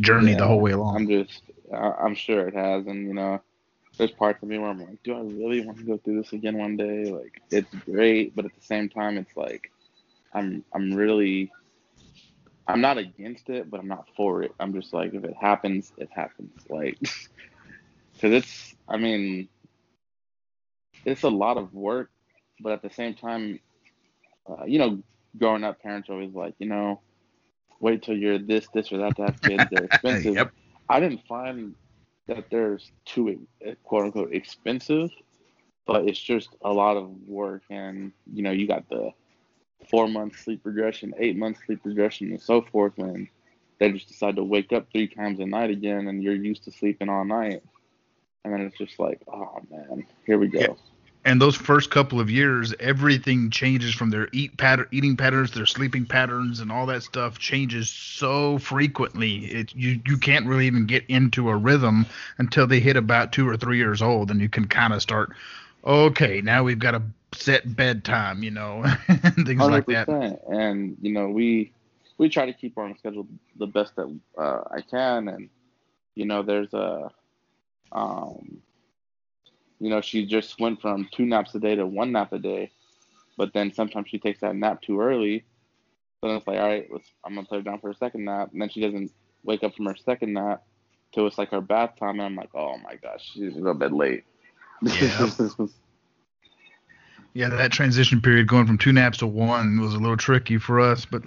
journey 0.00 0.32
yeah, 0.32 0.38
the 0.38 0.46
whole 0.46 0.60
way 0.60 0.72
along. 0.72 0.96
I'm 0.96 1.08
just 1.08 1.42
I'm 1.72 2.14
sure 2.14 2.48
it 2.48 2.54
has, 2.54 2.86
and 2.86 3.06
you 3.06 3.14
know 3.14 3.40
there's 3.96 4.10
parts 4.10 4.42
of 4.42 4.48
me 4.48 4.58
where 4.58 4.68
I'm 4.68 4.80
like, 4.80 5.02
do 5.02 5.14
I 5.14 5.20
really 5.20 5.64
want 5.64 5.78
to 5.78 5.84
go 5.84 5.96
through 5.98 6.22
this 6.22 6.32
again 6.32 6.58
one 6.58 6.76
day? 6.76 7.04
Like, 7.10 7.40
it's 7.50 7.74
great, 7.84 8.34
but 8.36 8.44
at 8.44 8.54
the 8.54 8.60
same 8.60 8.88
time, 8.88 9.16
it's 9.16 9.36
like, 9.36 9.70
I'm 10.34 10.64
I'm 10.74 10.92
really, 10.94 11.50
I'm 12.68 12.80
not 12.80 12.98
against 12.98 13.48
it, 13.48 13.70
but 13.70 13.80
I'm 13.80 13.88
not 13.88 14.06
for 14.16 14.42
it. 14.42 14.52
I'm 14.60 14.74
just 14.74 14.92
like, 14.92 15.14
if 15.14 15.24
it 15.24 15.34
happens, 15.40 15.92
it 15.96 16.10
happens. 16.14 16.52
Like, 16.68 16.98
because 17.00 18.32
it's, 18.32 18.74
I 18.88 18.96
mean, 18.96 19.48
it's 21.04 21.22
a 21.22 21.28
lot 21.28 21.56
of 21.56 21.72
work, 21.74 22.10
but 22.60 22.72
at 22.72 22.82
the 22.82 22.90
same 22.90 23.14
time, 23.14 23.60
uh, 24.48 24.64
you 24.64 24.78
know, 24.78 25.02
growing 25.38 25.64
up, 25.64 25.80
parents 25.82 26.08
always 26.10 26.34
like, 26.34 26.54
you 26.58 26.66
know, 26.66 27.00
wait 27.80 28.02
till 28.02 28.16
you're 28.16 28.38
this, 28.38 28.66
this, 28.74 28.92
or 28.92 28.98
that 28.98 29.16
to 29.16 29.22
have 29.22 29.40
kids. 29.40 29.64
They're 29.70 29.84
expensive. 29.92 30.34
yep. 30.34 30.52
I 30.88 31.00
didn't 31.00 31.22
find 31.28 31.74
that 32.28 32.50
there's 32.50 32.90
too 33.04 33.46
eh, 33.64 33.74
quote 33.84 34.04
unquote 34.04 34.32
expensive, 34.32 35.10
but 35.86 36.08
it's 36.08 36.20
just 36.20 36.50
a 36.62 36.72
lot 36.72 36.96
of 36.96 37.10
work. 37.26 37.62
And 37.70 38.12
you 38.32 38.42
know, 38.42 38.50
you 38.50 38.66
got 38.66 38.88
the 38.88 39.10
four 39.90 40.08
month 40.08 40.38
sleep 40.38 40.60
regression, 40.64 41.14
eight 41.18 41.36
month 41.36 41.58
sleep 41.66 41.80
regression, 41.84 42.30
and 42.30 42.40
so 42.40 42.62
forth. 42.62 42.98
And 42.98 43.28
they 43.78 43.92
just 43.92 44.08
decide 44.08 44.36
to 44.36 44.44
wake 44.44 44.72
up 44.72 44.90
three 44.90 45.08
times 45.08 45.40
a 45.40 45.46
night 45.46 45.70
again, 45.70 46.08
and 46.08 46.22
you're 46.22 46.34
used 46.34 46.64
to 46.64 46.72
sleeping 46.72 47.08
all 47.08 47.24
night, 47.24 47.62
and 48.44 48.52
then 48.52 48.60
it's 48.62 48.78
just 48.78 48.98
like, 48.98 49.20
oh 49.32 49.58
man, 49.70 50.06
here 50.24 50.38
we 50.38 50.48
go. 50.48 50.76
And 51.26 51.42
those 51.42 51.56
first 51.56 51.90
couple 51.90 52.20
of 52.20 52.30
years 52.30 52.74
everything 52.80 53.50
changes 53.50 53.94
from 53.94 54.10
their 54.10 54.28
eat 54.32 54.56
pattern 54.56 54.86
eating 54.92 55.16
patterns 55.16 55.50
their 55.50 55.66
sleeping 55.66 56.06
patterns 56.06 56.60
and 56.60 56.72
all 56.72 56.86
that 56.86 57.02
stuff 57.02 57.38
changes 57.38 57.90
so 57.90 58.58
frequently. 58.58 59.46
It 59.46 59.74
you 59.74 60.00
you 60.06 60.16
can't 60.16 60.46
really 60.46 60.66
even 60.66 60.86
get 60.86 61.04
into 61.08 61.50
a 61.50 61.56
rhythm 61.56 62.06
until 62.38 62.66
they 62.66 62.80
hit 62.80 62.96
about 62.96 63.32
two 63.32 63.48
or 63.48 63.56
three 63.56 63.76
years 63.76 64.00
old 64.00 64.30
and 64.30 64.40
you 64.40 64.48
can 64.48 64.66
kind 64.66 64.94
of 64.94 65.02
start 65.02 65.32
okay 65.84 66.40
now 66.40 66.64
we've 66.64 66.80
got 66.80 66.94
a 66.94 67.02
set 67.32 67.76
bedtime 67.76 68.42
you 68.42 68.50
know 68.50 68.82
things 69.44 69.62
100%. 69.62 69.70
like 69.70 69.86
that. 69.86 70.40
And 70.48 70.96
you 71.02 71.12
know 71.12 71.28
we 71.28 71.72
we 72.18 72.28
try 72.28 72.46
to 72.46 72.52
keep 72.52 72.78
on 72.78 72.96
schedule 72.98 73.26
the 73.58 73.66
best 73.66 73.96
that 73.96 74.18
uh, 74.38 74.62
I 74.70 74.80
can, 74.80 75.28
and 75.28 75.50
you 76.14 76.26
know, 76.26 76.42
there's 76.42 76.72
a, 76.74 77.10
um, 77.92 78.62
you 79.80 79.90
know, 79.90 80.00
she 80.00 80.26
just 80.26 80.58
went 80.60 80.80
from 80.80 81.08
two 81.12 81.26
naps 81.26 81.54
a 81.54 81.58
day 81.58 81.74
to 81.74 81.86
one 81.86 82.12
nap 82.12 82.32
a 82.32 82.38
day, 82.38 82.70
but 83.36 83.52
then 83.52 83.72
sometimes 83.72 84.08
she 84.08 84.18
takes 84.18 84.40
that 84.40 84.56
nap 84.56 84.82
too 84.82 85.00
early. 85.00 85.44
So 86.20 86.28
then 86.28 86.36
it's 86.38 86.46
like, 86.46 86.58
all 86.58 86.66
right, 86.66 86.88
let's, 86.90 87.08
I'm 87.24 87.34
gonna 87.34 87.46
put 87.46 87.56
her 87.56 87.62
down 87.62 87.80
for 87.80 87.90
a 87.90 87.94
second 87.94 88.24
nap, 88.24 88.50
and 88.52 88.60
then 88.60 88.68
she 88.68 88.80
doesn't 88.80 89.12
wake 89.44 89.62
up 89.62 89.74
from 89.74 89.86
her 89.86 89.96
second 89.96 90.32
nap 90.32 90.64
till 91.12 91.26
it's 91.26 91.38
like 91.38 91.50
her 91.50 91.60
bath 91.60 91.96
time, 91.98 92.20
and 92.20 92.22
I'm 92.22 92.36
like, 92.36 92.54
oh 92.54 92.76
my 92.78 92.96
gosh, 92.96 93.30
she's 93.32 93.54
go 93.54 93.72
to 93.72 93.74
bed 93.74 93.92
late. 93.92 94.24
Yeah. 94.82 95.30
yeah, 97.34 97.48
that 97.50 97.72
transition 97.72 98.20
period 98.20 98.46
going 98.46 98.66
from 98.66 98.78
two 98.78 98.92
naps 98.92 99.18
to 99.18 99.26
one 99.26 99.80
was 99.80 99.94
a 99.94 99.98
little 99.98 100.16
tricky 100.16 100.58
for 100.58 100.80
us, 100.80 101.04
but 101.04 101.22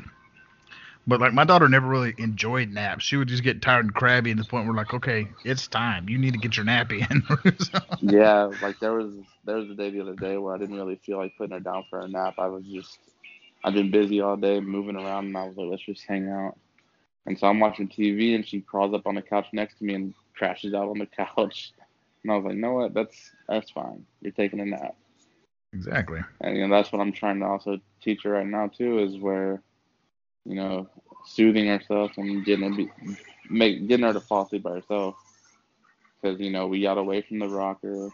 but 1.09 1.19
like 1.19 1.33
my 1.33 1.43
daughter 1.43 1.67
never 1.67 1.87
really 1.87 2.13
enjoyed 2.17 2.69
naps. 2.69 3.03
She 3.03 3.17
would 3.17 3.27
just 3.27 3.43
get 3.43 3.61
tired 3.61 3.85
and 3.85 3.93
crabby 3.93 4.33
to 4.33 4.41
the 4.41 4.47
point 4.47 4.65
where 4.65 4.75
like, 4.75 4.93
okay, 4.93 5.27
it's 5.43 5.67
time. 5.67 6.07
You 6.07 6.17
need 6.17 6.33
to 6.33 6.39
get 6.39 6.55
your 6.55 6.65
nap 6.65 6.91
in. 6.91 7.23
so. 7.59 7.79
Yeah, 7.99 8.51
like 8.61 8.79
there 8.79 8.93
was 8.93 9.13
there 9.45 9.57
was 9.57 9.69
a 9.69 9.75
day 9.75 9.89
the 9.89 10.01
other 10.01 10.15
day 10.15 10.37
where 10.37 10.55
I 10.55 10.57
didn't 10.57 10.75
really 10.75 10.95
feel 11.05 11.17
like 11.17 11.35
putting 11.37 11.53
her 11.53 11.59
down 11.59 11.85
for 11.89 11.99
a 11.99 12.07
nap. 12.07 12.35
I 12.37 12.47
was 12.47 12.63
just 12.63 12.99
I've 13.63 13.73
been 13.73 13.91
busy 13.91 14.21
all 14.21 14.37
day 14.37 14.59
moving 14.59 14.95
around 14.95 15.27
and 15.27 15.37
I 15.37 15.45
was 15.45 15.57
like, 15.57 15.67
let's 15.69 15.85
just 15.85 16.05
hang 16.07 16.29
out. 16.29 16.57
And 17.25 17.37
so 17.37 17.47
I'm 17.47 17.59
watching 17.59 17.87
TV 17.87 18.35
and 18.35 18.47
she 18.47 18.61
crawls 18.61 18.93
up 18.93 19.05
on 19.05 19.15
the 19.15 19.21
couch 19.21 19.47
next 19.51 19.79
to 19.79 19.83
me 19.83 19.93
and 19.95 20.13
crashes 20.35 20.73
out 20.73 20.89
on 20.89 20.99
the 20.99 21.05
couch. 21.17 21.73
And 22.23 22.31
I 22.31 22.35
was 22.35 22.45
like, 22.45 22.55
you 22.55 22.61
know 22.61 22.73
what? 22.73 22.93
That's 22.93 23.31
that's 23.47 23.71
fine. 23.71 24.05
You're 24.21 24.31
taking 24.31 24.59
a 24.59 24.65
nap. 24.65 24.95
Exactly. 25.73 26.19
And 26.41 26.57
you 26.57 26.67
know 26.67 26.75
that's 26.75 26.91
what 26.91 27.01
I'm 27.01 27.11
trying 27.11 27.39
to 27.39 27.45
also 27.45 27.79
teach 28.01 28.23
her 28.23 28.31
right 28.31 28.47
now 28.47 28.67
too 28.67 28.99
is 28.99 29.17
where, 29.17 29.61
you 30.45 30.55
know, 30.55 30.87
soothing 31.25 31.67
herself 31.67 32.11
and 32.17 32.45
getting 32.45 32.71
her 32.71 32.77
be, 32.77 32.89
make 33.49 33.87
getting 33.87 34.05
her 34.05 34.13
to 34.13 34.21
fall 34.21 34.45
asleep 34.45 34.63
by 34.63 34.73
herself. 34.75 35.15
Because 36.21 36.39
you 36.39 36.51
know 36.51 36.67
we 36.67 36.81
got 36.81 36.97
away 36.97 37.21
from 37.21 37.39
the 37.39 37.47
rocker, 37.47 38.09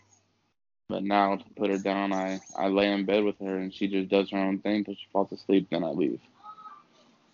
but 0.90 1.04
now 1.04 1.36
to 1.36 1.44
put 1.58 1.70
her 1.70 1.78
down, 1.78 2.12
I 2.14 2.42
I 2.56 2.68
lay 2.68 2.92
in 2.92 3.06
bed 3.06 3.24
with 3.24 3.40
her 3.40 3.58
and 3.58 3.74
she 3.74 3.88
just 3.88 4.10
does 4.10 4.30
her 4.32 4.38
own 4.38 4.60
thing 4.60 4.84
till 4.84 4.96
she 4.96 5.08
falls 5.12 5.32
asleep. 5.32 5.68
Then 5.70 5.84
I 5.84 5.90
leave. 5.90 6.20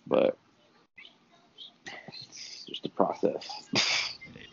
But 0.06 0.36
it's 2.28 2.64
just 2.66 2.86
a 2.86 2.88
process. 2.90 3.48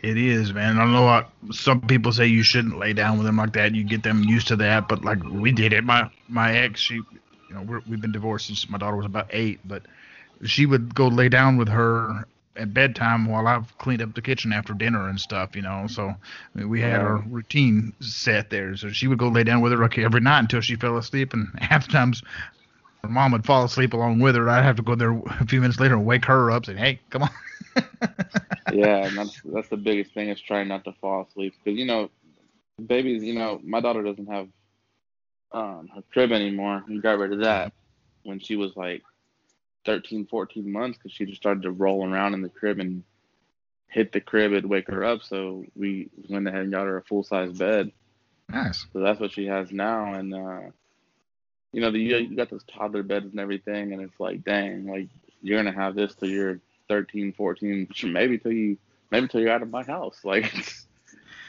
It 0.01 0.17
is, 0.17 0.53
man. 0.53 0.77
I 0.77 0.81
don't 0.83 0.93
know 0.93 1.03
what 1.03 1.29
some 1.53 1.81
people 1.81 2.11
say 2.11 2.27
you 2.27 2.43
shouldn't 2.43 2.77
lay 2.77 2.93
down 2.93 3.17
with 3.17 3.25
them 3.25 3.37
like 3.37 3.53
that. 3.53 3.73
You 3.75 3.83
get 3.83 4.03
them 4.03 4.23
used 4.23 4.47
to 4.47 4.55
that, 4.57 4.87
but 4.87 5.03
like 5.03 5.23
we 5.23 5.51
did 5.51 5.73
it. 5.73 5.83
My 5.83 6.09
my 6.27 6.53
ex, 6.53 6.79
she, 6.79 6.95
you 6.95 7.05
know, 7.51 7.61
we 7.61 7.73
have 7.75 8.01
been 8.01 8.11
divorced 8.11 8.47
since 8.47 8.69
my 8.69 8.77
daughter 8.77 8.95
was 8.95 9.05
about 9.05 9.27
eight, 9.31 9.59
but 9.67 9.83
she 10.43 10.65
would 10.65 10.95
go 10.95 11.07
lay 11.07 11.29
down 11.29 11.57
with 11.57 11.69
her 11.69 12.25
at 12.55 12.73
bedtime 12.73 13.25
while 13.25 13.47
I've 13.47 13.77
cleaned 13.77 14.01
up 14.01 14.13
the 14.13 14.21
kitchen 14.21 14.51
after 14.51 14.73
dinner 14.73 15.07
and 15.07 15.19
stuff, 15.19 15.55
you 15.55 15.61
know. 15.61 15.87
So 15.87 16.15
we 16.53 16.81
had 16.81 17.01
our 17.01 17.17
routine 17.17 17.93
set 17.99 18.49
there. 18.49 18.75
So 18.75 18.89
she 18.89 19.07
would 19.07 19.17
go 19.17 19.29
lay 19.29 19.43
down 19.43 19.61
with 19.61 19.71
her 19.71 19.83
every 19.83 20.21
night 20.21 20.39
until 20.39 20.61
she 20.61 20.75
fell 20.75 20.97
asleep, 20.97 21.33
and 21.33 21.47
half 21.59 21.87
the 21.87 21.93
times 21.93 22.21
her 23.03 23.09
mom 23.09 23.31
would 23.31 23.45
fall 23.45 23.63
asleep 23.63 23.93
along 23.93 24.19
with 24.19 24.35
her. 24.35 24.49
I'd 24.49 24.63
have 24.63 24.75
to 24.75 24.81
go 24.83 24.95
there 24.95 25.11
a 25.11 25.45
few 25.47 25.61
minutes 25.61 25.79
later 25.79 25.95
and 25.95 26.05
wake 26.05 26.25
her 26.25 26.51
up, 26.51 26.65
saying, 26.65 26.77
"Hey, 26.77 26.99
come 27.09 27.23
on." 27.23 27.29
yeah, 28.73 29.05
and 29.05 29.17
that's 29.17 29.39
that's 29.45 29.69
the 29.69 29.77
biggest 29.77 30.13
thing 30.13 30.29
is 30.29 30.41
trying 30.41 30.67
not 30.67 30.83
to 30.85 30.93
fall 30.93 31.25
asleep 31.29 31.53
because 31.63 31.79
you 31.79 31.85
know, 31.85 32.09
babies. 32.85 33.23
You 33.23 33.35
know, 33.35 33.59
my 33.63 33.79
daughter 33.79 34.03
doesn't 34.03 34.27
have 34.27 34.47
um 35.51 35.89
her 35.95 36.03
crib 36.11 36.31
anymore. 36.31 36.83
We 36.87 36.99
got 36.99 37.17
rid 37.17 37.33
of 37.33 37.39
that 37.39 37.71
when 38.23 38.39
she 38.39 38.55
was 38.55 38.75
like 38.75 39.01
13, 39.89 40.27
14 40.27 40.71
months 40.71 40.99
because 40.99 41.11
she 41.11 41.25
just 41.25 41.41
started 41.41 41.63
to 41.63 41.71
roll 41.71 42.07
around 42.07 42.35
in 42.35 42.43
the 42.43 42.49
crib 42.49 42.77
and 42.77 43.03
hit 43.87 44.11
the 44.11 44.21
crib 44.21 44.53
and 44.53 44.69
wake 44.69 44.87
her 44.87 45.03
up. 45.03 45.23
So 45.23 45.65
we 45.75 46.11
went 46.29 46.47
ahead 46.47 46.61
and 46.61 46.71
got 46.71 46.85
her 46.85 46.97
a 46.97 47.01
full 47.01 47.23
size 47.23 47.57
bed. 47.57 47.91
Nice. 48.47 48.85
So 48.93 48.99
that's 48.99 49.19
what 49.19 49.31
she 49.31 49.47
has 49.47 49.71
now, 49.71 50.13
and 50.13 50.33
uh, 50.35 50.61
you 51.73 51.81
know, 51.81 51.89
the, 51.89 51.99
you 51.99 52.35
got 52.35 52.51
those 52.51 52.63
toddler 52.65 53.01
beds 53.01 53.31
and 53.31 53.39
everything, 53.39 53.93
and 53.93 54.01
it's 54.03 54.19
like, 54.19 54.43
dang, 54.43 54.85
like 54.85 55.07
you're 55.41 55.57
gonna 55.57 55.75
have 55.75 55.95
this 55.95 56.13
till 56.13 56.29
you're 56.29 56.59
13, 56.87 57.33
14, 57.33 57.87
maybe 58.05 58.37
till 58.37 58.51
you 58.51 58.77
maybe 59.09 59.27
till 59.27 59.41
you're 59.41 59.51
out 59.51 59.63
of 59.63 59.71
my 59.71 59.83
house. 59.83 60.19
Like 60.23 60.53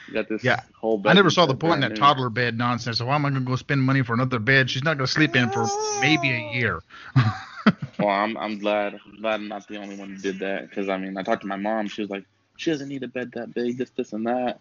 you 0.08 0.14
got 0.14 0.30
this 0.30 0.42
yeah. 0.42 0.60
whole 0.72 0.96
bed. 0.96 1.10
I 1.10 1.12
never 1.12 1.30
saw 1.30 1.44
the 1.44 1.54
point 1.54 1.84
in 1.84 1.90
that 1.90 1.96
toddler 1.96 2.30
bed 2.30 2.56
nonsense. 2.56 2.98
So 2.98 3.06
why 3.06 3.16
am 3.16 3.26
I 3.26 3.30
gonna 3.30 3.44
go 3.44 3.56
spend 3.56 3.82
money 3.82 4.02
for 4.02 4.14
another 4.14 4.38
bed? 4.38 4.70
She's 4.70 4.82
not 4.82 4.96
gonna 4.96 5.06
sleep 5.06 5.36
in 5.36 5.50
for 5.50 5.66
maybe 6.00 6.30
a 6.30 6.52
year. 6.54 6.80
well, 7.98 8.08
I'm 8.08 8.36
I'm 8.36 8.58
glad 8.58 8.94
I'm 8.94 9.20
glad 9.20 9.34
I'm 9.34 9.48
not 9.48 9.68
the 9.68 9.76
only 9.76 9.96
one 9.96 10.10
who 10.10 10.16
did 10.16 10.38
that 10.40 10.68
because 10.68 10.88
I 10.88 10.96
mean 10.98 11.16
I 11.16 11.22
talked 11.22 11.42
to 11.42 11.48
my 11.48 11.56
mom. 11.56 11.88
She 11.88 12.02
was 12.02 12.10
like, 12.10 12.24
she 12.56 12.70
doesn't 12.70 12.88
need 12.88 13.02
a 13.02 13.08
bed 13.08 13.32
that 13.34 13.54
big, 13.54 13.78
this 13.78 13.90
this 13.90 14.12
and 14.12 14.26
that. 14.26 14.60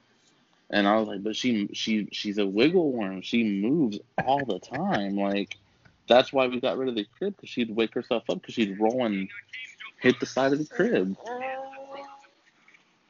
And 0.69 0.87
I 0.87 0.97
was 0.97 1.07
like, 1.07 1.23
but 1.23 1.35
she 1.35 1.69
she 1.73 2.07
she's 2.11 2.37
a 2.37 2.45
wiggle 2.45 2.91
worm. 2.91 3.21
She 3.21 3.43
moves 3.43 3.99
all 4.25 4.45
the 4.45 4.59
time. 4.59 5.15
Like 5.15 5.57
that's 6.07 6.33
why 6.33 6.47
we 6.47 6.59
got 6.59 6.77
rid 6.77 6.89
of 6.89 6.95
the 6.95 7.05
crib 7.17 7.35
because 7.35 7.49
she'd 7.49 7.75
wake 7.75 7.93
herself 7.93 8.23
up 8.29 8.41
because 8.41 8.55
she'd 8.55 8.79
roll 8.79 9.05
and 9.05 9.29
hit 10.01 10.19
the 10.19 10.25
side 10.25 10.53
of 10.53 10.59
the 10.59 10.65
crib. 10.65 11.15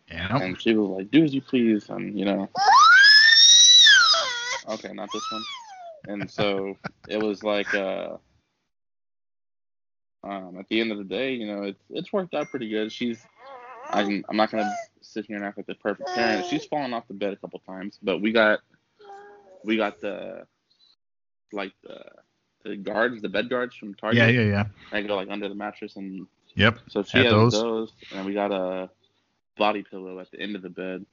Yeah. 0.09 0.37
And 0.37 0.59
she 0.59 0.73
was 0.73 0.89
like, 0.89 1.11
"Do 1.11 1.23
as 1.23 1.33
you 1.33 1.41
please," 1.41 1.89
and 1.89 2.17
you 2.17 2.25
know. 2.25 2.49
Okay, 4.69 4.93
not 4.93 5.11
this 5.11 5.31
one. 5.31 5.43
And 6.07 6.29
so 6.29 6.75
it 7.07 7.21
was 7.21 7.43
like, 7.43 7.73
uh, 7.73 8.17
um, 10.23 10.57
at 10.59 10.67
the 10.69 10.81
end 10.81 10.91
of 10.91 10.97
the 10.97 11.03
day, 11.03 11.33
you 11.33 11.47
know, 11.47 11.63
it's 11.63 11.83
it's 11.89 12.13
worked 12.13 12.33
out 12.33 12.49
pretty 12.49 12.69
good. 12.69 12.91
She's, 12.91 13.19
I'm, 13.89 14.23
I'm 14.29 14.37
not 14.37 14.51
gonna 14.51 14.71
sit 15.01 15.25
here 15.25 15.35
and 15.35 15.45
act 15.45 15.57
like 15.57 15.67
the 15.67 15.75
perfect 15.75 16.09
parent. 16.15 16.45
She's 16.47 16.65
fallen 16.65 16.93
off 16.93 17.07
the 17.07 17.13
bed 17.13 17.33
a 17.33 17.37
couple 17.37 17.59
times, 17.59 17.97
but 18.01 18.21
we 18.21 18.31
got, 18.31 18.59
we 19.63 19.77
got 19.77 19.99
the, 20.01 20.45
like 21.51 21.73
the, 21.83 22.03
the 22.63 22.75
guards, 22.75 23.21
the 23.21 23.29
bed 23.29 23.49
guards 23.49 23.75
from 23.75 23.95
Target. 23.95 24.17
Yeah, 24.17 24.27
yeah, 24.27 24.49
yeah. 24.49 24.65
They 24.91 25.03
go 25.03 25.15
like 25.15 25.29
under 25.29 25.49
the 25.49 25.55
mattress 25.55 25.95
and. 25.95 26.27
Yep. 26.55 26.79
So 26.89 27.03
she 27.03 27.19
has 27.19 27.31
those. 27.31 27.53
those, 27.53 27.93
and 28.13 28.25
we 28.25 28.33
got 28.33 28.51
a 28.51 28.89
body 29.57 29.83
pillow 29.83 30.19
at 30.19 30.31
the 30.31 30.39
end 30.39 30.55
of 30.55 30.63
the 30.63 30.69
bed. 30.69 31.05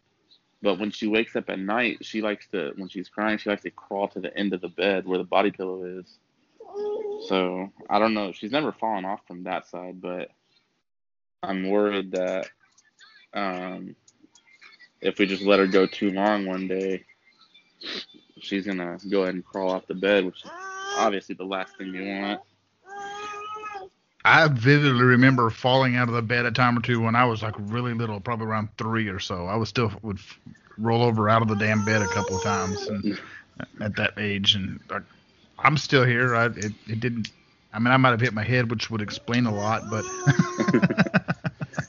But 0.62 0.78
when 0.78 0.90
she 0.90 1.06
wakes 1.06 1.36
up 1.36 1.50
at 1.50 1.58
night, 1.58 1.98
she 2.00 2.22
likes 2.22 2.48
to, 2.48 2.72
when 2.76 2.88
she's 2.88 3.08
crying, 3.10 3.36
she 3.36 3.50
likes 3.50 3.62
to 3.62 3.70
crawl 3.70 4.08
to 4.08 4.20
the 4.20 4.34
end 4.34 4.54
of 4.54 4.62
the 4.62 4.68
bed 4.68 5.06
where 5.06 5.18
the 5.18 5.24
body 5.24 5.50
pillow 5.50 5.84
is. 5.84 6.18
So 7.28 7.70
I 7.88 7.98
don't 7.98 8.14
know. 8.14 8.32
She's 8.32 8.52
never 8.52 8.72
fallen 8.72 9.04
off 9.04 9.20
from 9.26 9.44
that 9.44 9.66
side, 9.66 10.00
but 10.00 10.30
I'm 11.42 11.68
worried 11.68 12.12
that 12.12 12.48
um, 13.34 13.96
if 15.00 15.18
we 15.18 15.26
just 15.26 15.42
let 15.42 15.58
her 15.58 15.66
go 15.66 15.86
too 15.86 16.10
long 16.10 16.46
one 16.46 16.68
day, 16.68 17.04
she's 18.40 18.66
gonna 18.66 18.98
go 19.10 19.22
ahead 19.22 19.34
and 19.34 19.44
crawl 19.44 19.70
off 19.70 19.86
the 19.86 19.94
bed, 19.94 20.24
which 20.24 20.44
is 20.44 20.50
obviously 20.96 21.34
the 21.34 21.44
last 21.44 21.76
thing 21.76 21.94
you 21.94 22.20
want. 22.20 22.40
I 24.24 24.48
vividly 24.48 25.04
remember 25.04 25.50
falling 25.50 25.94
out 25.94 26.08
of 26.08 26.14
the 26.14 26.22
bed 26.22 26.46
a 26.46 26.50
time 26.50 26.76
or 26.76 26.80
two 26.80 27.00
when 27.00 27.14
I 27.14 27.24
was 27.24 27.42
like 27.42 27.54
really 27.58 27.94
little, 27.94 28.18
probably 28.18 28.46
around 28.46 28.70
three 28.76 29.08
or 29.08 29.20
so. 29.20 29.46
I 29.46 29.54
was 29.54 29.68
still 29.68 29.92
would 30.02 30.18
roll 30.78 31.02
over 31.02 31.28
out 31.28 31.42
of 31.42 31.48
the 31.48 31.54
damn 31.54 31.84
bed 31.84 32.02
a 32.02 32.08
couple 32.08 32.36
of 32.36 32.42
times 32.42 32.88
and, 32.88 33.20
at 33.80 33.94
that 33.96 34.14
age, 34.18 34.56
and 34.56 34.80
like, 34.90 35.04
I'm 35.66 35.76
still 35.76 36.04
here. 36.04 36.36
I, 36.36 36.46
it, 36.46 36.72
it 36.86 37.00
didn't. 37.00 37.30
I 37.72 37.80
mean, 37.80 37.92
I 37.92 37.96
might 37.96 38.10
have 38.10 38.20
hit 38.20 38.32
my 38.32 38.44
head, 38.44 38.70
which 38.70 38.88
would 38.88 39.02
explain 39.02 39.46
a 39.46 39.54
lot, 39.54 39.90
but. 39.90 40.04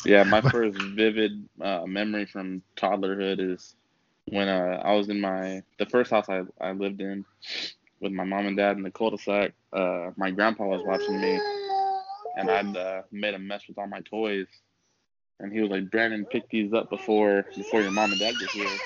yeah, 0.06 0.24
my 0.24 0.42
first 0.42 0.82
vivid 0.96 1.48
uh, 1.62 1.86
memory 1.86 2.26
from 2.26 2.64
toddlerhood 2.76 3.40
is 3.40 3.76
when 4.30 4.48
uh, 4.48 4.82
I 4.84 4.94
was 4.94 5.10
in 5.10 5.22
my 5.22 5.62
the 5.78 5.86
first 5.86 6.10
house 6.10 6.28
I, 6.28 6.42
I 6.60 6.72
lived 6.72 7.02
in 7.02 7.24
with 8.00 8.12
my 8.12 8.24
mom 8.24 8.48
and 8.48 8.58
dad 8.58 8.78
in 8.78 8.84
the 8.84 8.90
cul-de-sac. 8.90 9.54
Uh, 9.72 10.10
my 10.18 10.32
grandpa 10.32 10.66
was 10.66 10.82
watching 10.84 11.22
me, 11.22 11.40
and 12.36 12.50
I'd 12.50 12.76
uh, 12.76 13.02
made 13.12 13.36
a 13.36 13.40
mess 13.40 13.68
with 13.68 13.78
all 13.78 13.88
my 13.88 14.02
toys. 14.02 14.48
And 15.40 15.54
he 15.54 15.62
was 15.62 15.70
like, 15.70 15.92
"Brandon, 15.92 16.26
pick 16.26 16.50
these 16.50 16.74
up 16.74 16.90
before 16.90 17.46
before 17.56 17.82
your 17.82 17.92
mom 17.92 18.10
and 18.10 18.20
dad 18.20 18.34
get 18.40 18.50
here." 18.50 18.78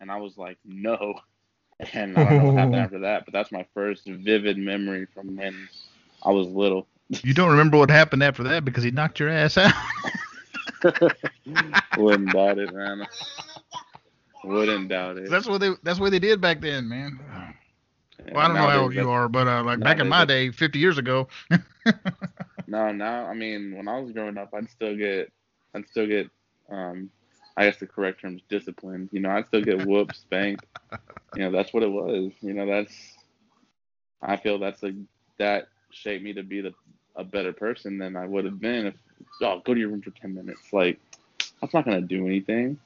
And 0.00 0.12
I 0.12 0.16
was 0.18 0.38
like, 0.38 0.58
"No." 0.64 1.18
And 1.92 2.18
I 2.18 2.24
don't 2.24 2.38
know 2.38 2.44
what 2.46 2.58
happened 2.58 2.76
after 2.80 2.98
that, 3.00 3.24
but 3.24 3.32
that's 3.32 3.52
my 3.52 3.64
first 3.74 4.06
vivid 4.06 4.58
memory 4.58 5.06
from 5.14 5.36
when 5.36 5.68
I 6.24 6.30
was 6.30 6.48
little. 6.48 6.86
You 7.22 7.32
don't 7.32 7.50
remember 7.50 7.78
what 7.78 7.90
happened 7.90 8.22
after 8.22 8.42
that 8.44 8.64
because 8.64 8.84
he 8.84 8.90
knocked 8.90 9.18
your 9.20 9.28
ass 9.30 9.56
out. 9.56 9.72
Wouldn't 11.96 12.32
doubt 12.32 12.58
it, 12.58 12.74
man. 12.74 13.06
Wouldn't 14.44 14.88
doubt 14.88 15.18
it. 15.18 15.30
That's 15.30 15.46
what 15.46 15.60
they. 15.60 15.70
That's 15.82 15.98
what 15.98 16.10
they 16.10 16.18
did 16.18 16.40
back 16.40 16.60
then, 16.60 16.88
man. 16.88 17.18
Yeah, 18.26 18.34
well, 18.34 18.44
I 18.44 18.48
don't 18.48 18.56
know 18.56 18.68
how 18.68 18.80
old 18.82 18.94
you 18.94 19.08
are, 19.10 19.28
but 19.28 19.46
uh, 19.46 19.62
like 19.62 19.80
back 19.80 20.00
in 20.00 20.08
my 20.08 20.24
day, 20.24 20.50
50 20.50 20.78
years 20.78 20.98
ago. 20.98 21.28
no, 22.66 22.92
now 22.92 23.26
I 23.26 23.34
mean, 23.34 23.76
when 23.76 23.88
I 23.88 23.98
was 24.00 24.12
growing 24.12 24.36
up, 24.36 24.52
I'd 24.54 24.68
still 24.70 24.96
get, 24.96 25.32
I'd 25.74 25.88
still 25.88 26.06
get 26.06 26.28
um, 26.68 27.10
I 27.58 27.64
guess 27.64 27.78
the 27.78 27.88
correct 27.88 28.20
term 28.20 28.36
is 28.36 28.42
disciplined. 28.48 29.08
You 29.10 29.18
know, 29.18 29.30
I 29.30 29.42
still 29.42 29.62
get 29.62 29.84
whooped, 29.84 30.14
spanked. 30.20 30.64
You 31.34 31.42
know, 31.42 31.50
that's 31.50 31.74
what 31.74 31.82
it 31.82 31.90
was. 31.90 32.30
You 32.40 32.54
know, 32.54 32.66
that's 32.66 32.94
I 34.22 34.36
feel 34.36 34.60
that's 34.60 34.82
a 34.84 34.92
that 35.38 35.66
shaped 35.90 36.22
me 36.22 36.32
to 36.34 36.44
be 36.44 36.60
the 36.60 36.72
a 37.16 37.24
better 37.24 37.52
person 37.52 37.98
than 37.98 38.16
I 38.16 38.26
would 38.26 38.44
have 38.44 38.60
been 38.60 38.86
if 38.86 38.94
oh, 39.42 39.60
go 39.64 39.74
to 39.74 39.80
your 39.80 39.88
room 39.88 40.02
for 40.02 40.10
10 40.10 40.34
minutes. 40.34 40.72
Like, 40.72 41.00
that's 41.60 41.74
not 41.74 41.84
going 41.84 42.00
to 42.00 42.06
do 42.06 42.26
anything. 42.26 42.78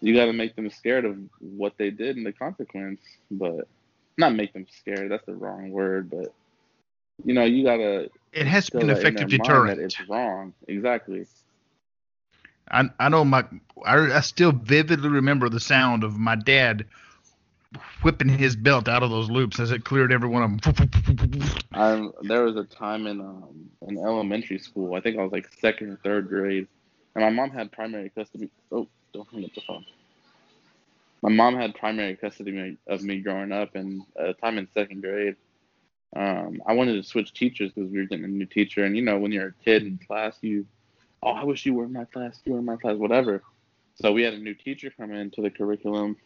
You 0.00 0.14
got 0.14 0.24
to 0.24 0.32
make 0.32 0.56
them 0.56 0.70
scared 0.70 1.04
of 1.04 1.18
what 1.40 1.74
they 1.76 1.90
did 1.90 2.16
and 2.16 2.24
the 2.24 2.32
consequence. 2.32 3.02
But 3.30 3.68
not 4.16 4.34
make 4.34 4.54
them 4.54 4.66
scared. 4.80 5.10
That's 5.10 5.26
the 5.26 5.34
wrong 5.34 5.70
word. 5.70 6.08
But, 6.10 6.32
you 7.22 7.34
know, 7.34 7.44
you 7.44 7.64
got 7.64 7.76
to. 7.76 8.08
It 8.32 8.46
has 8.46 8.70
to 8.70 8.78
be 8.78 8.84
an 8.84 8.90
effective 8.90 9.28
deterrent. 9.28 9.78
It's 9.78 10.00
wrong. 10.08 10.54
Exactly. 10.68 11.26
I, 12.70 12.90
I 12.98 13.08
know 13.08 13.24
my 13.24 13.44
I, 13.84 13.96
I 14.16 14.20
still 14.20 14.52
vividly 14.52 15.08
remember 15.08 15.48
the 15.48 15.60
sound 15.60 16.04
of 16.04 16.18
my 16.18 16.36
dad 16.36 16.86
whipping 18.02 18.28
his 18.28 18.56
belt 18.56 18.88
out 18.88 19.02
of 19.02 19.10
those 19.10 19.30
loops 19.30 19.60
as 19.60 19.70
it 19.70 19.84
cleared 19.84 20.12
every 20.12 20.28
one 20.28 20.42
of 20.42 20.60
them. 20.60 21.50
Um, 21.72 22.12
there 22.22 22.42
was 22.42 22.56
a 22.56 22.64
time 22.64 23.06
in 23.06 23.20
um, 23.20 23.70
in 23.86 23.98
elementary 23.98 24.58
school. 24.58 24.94
I 24.94 25.00
think 25.00 25.18
I 25.18 25.22
was 25.22 25.32
like 25.32 25.48
second 25.60 25.90
or 25.90 25.96
third 26.02 26.28
grade, 26.28 26.66
and 27.14 27.24
my 27.24 27.30
mom 27.30 27.50
had 27.50 27.70
primary 27.72 28.10
custody. 28.10 28.50
Oh, 28.72 28.88
don't 29.12 29.28
hang 29.30 29.44
up 29.44 29.54
the 29.54 29.60
phone. 29.60 29.84
My 31.22 31.30
mom 31.30 31.54
had 31.56 31.74
primary 31.74 32.16
custody 32.16 32.78
of 32.86 33.02
me 33.02 33.20
growing 33.20 33.52
up, 33.52 33.74
and 33.74 34.02
a 34.16 34.32
time 34.32 34.58
in 34.58 34.68
second 34.72 35.02
grade, 35.02 35.36
um, 36.16 36.62
I 36.66 36.72
wanted 36.72 36.94
to 36.94 37.02
switch 37.02 37.32
teachers 37.32 37.72
because 37.72 37.90
we 37.90 37.98
were 37.98 38.06
getting 38.06 38.24
a 38.24 38.28
new 38.28 38.46
teacher. 38.46 38.84
And 38.84 38.96
you 38.96 39.02
know, 39.02 39.18
when 39.18 39.30
you're 39.32 39.48
a 39.48 39.64
kid 39.64 39.82
in 39.84 39.98
class, 39.98 40.38
you, 40.40 40.66
oh, 41.22 41.30
I 41.30 41.44
wish 41.44 41.66
you 41.66 41.74
were 41.74 41.84
in 41.84 41.92
my 41.92 42.04
class, 42.04 42.40
you 42.44 42.52
were 42.52 42.58
in 42.58 42.64
my 42.64 42.76
class, 42.76 42.96
whatever. 42.96 43.42
So 43.94 44.12
we 44.12 44.22
had 44.22 44.34
a 44.34 44.38
new 44.38 44.54
teacher 44.54 44.90
come 44.96 45.12
into 45.12 45.42
the 45.42 45.50
curriculum 45.50 46.16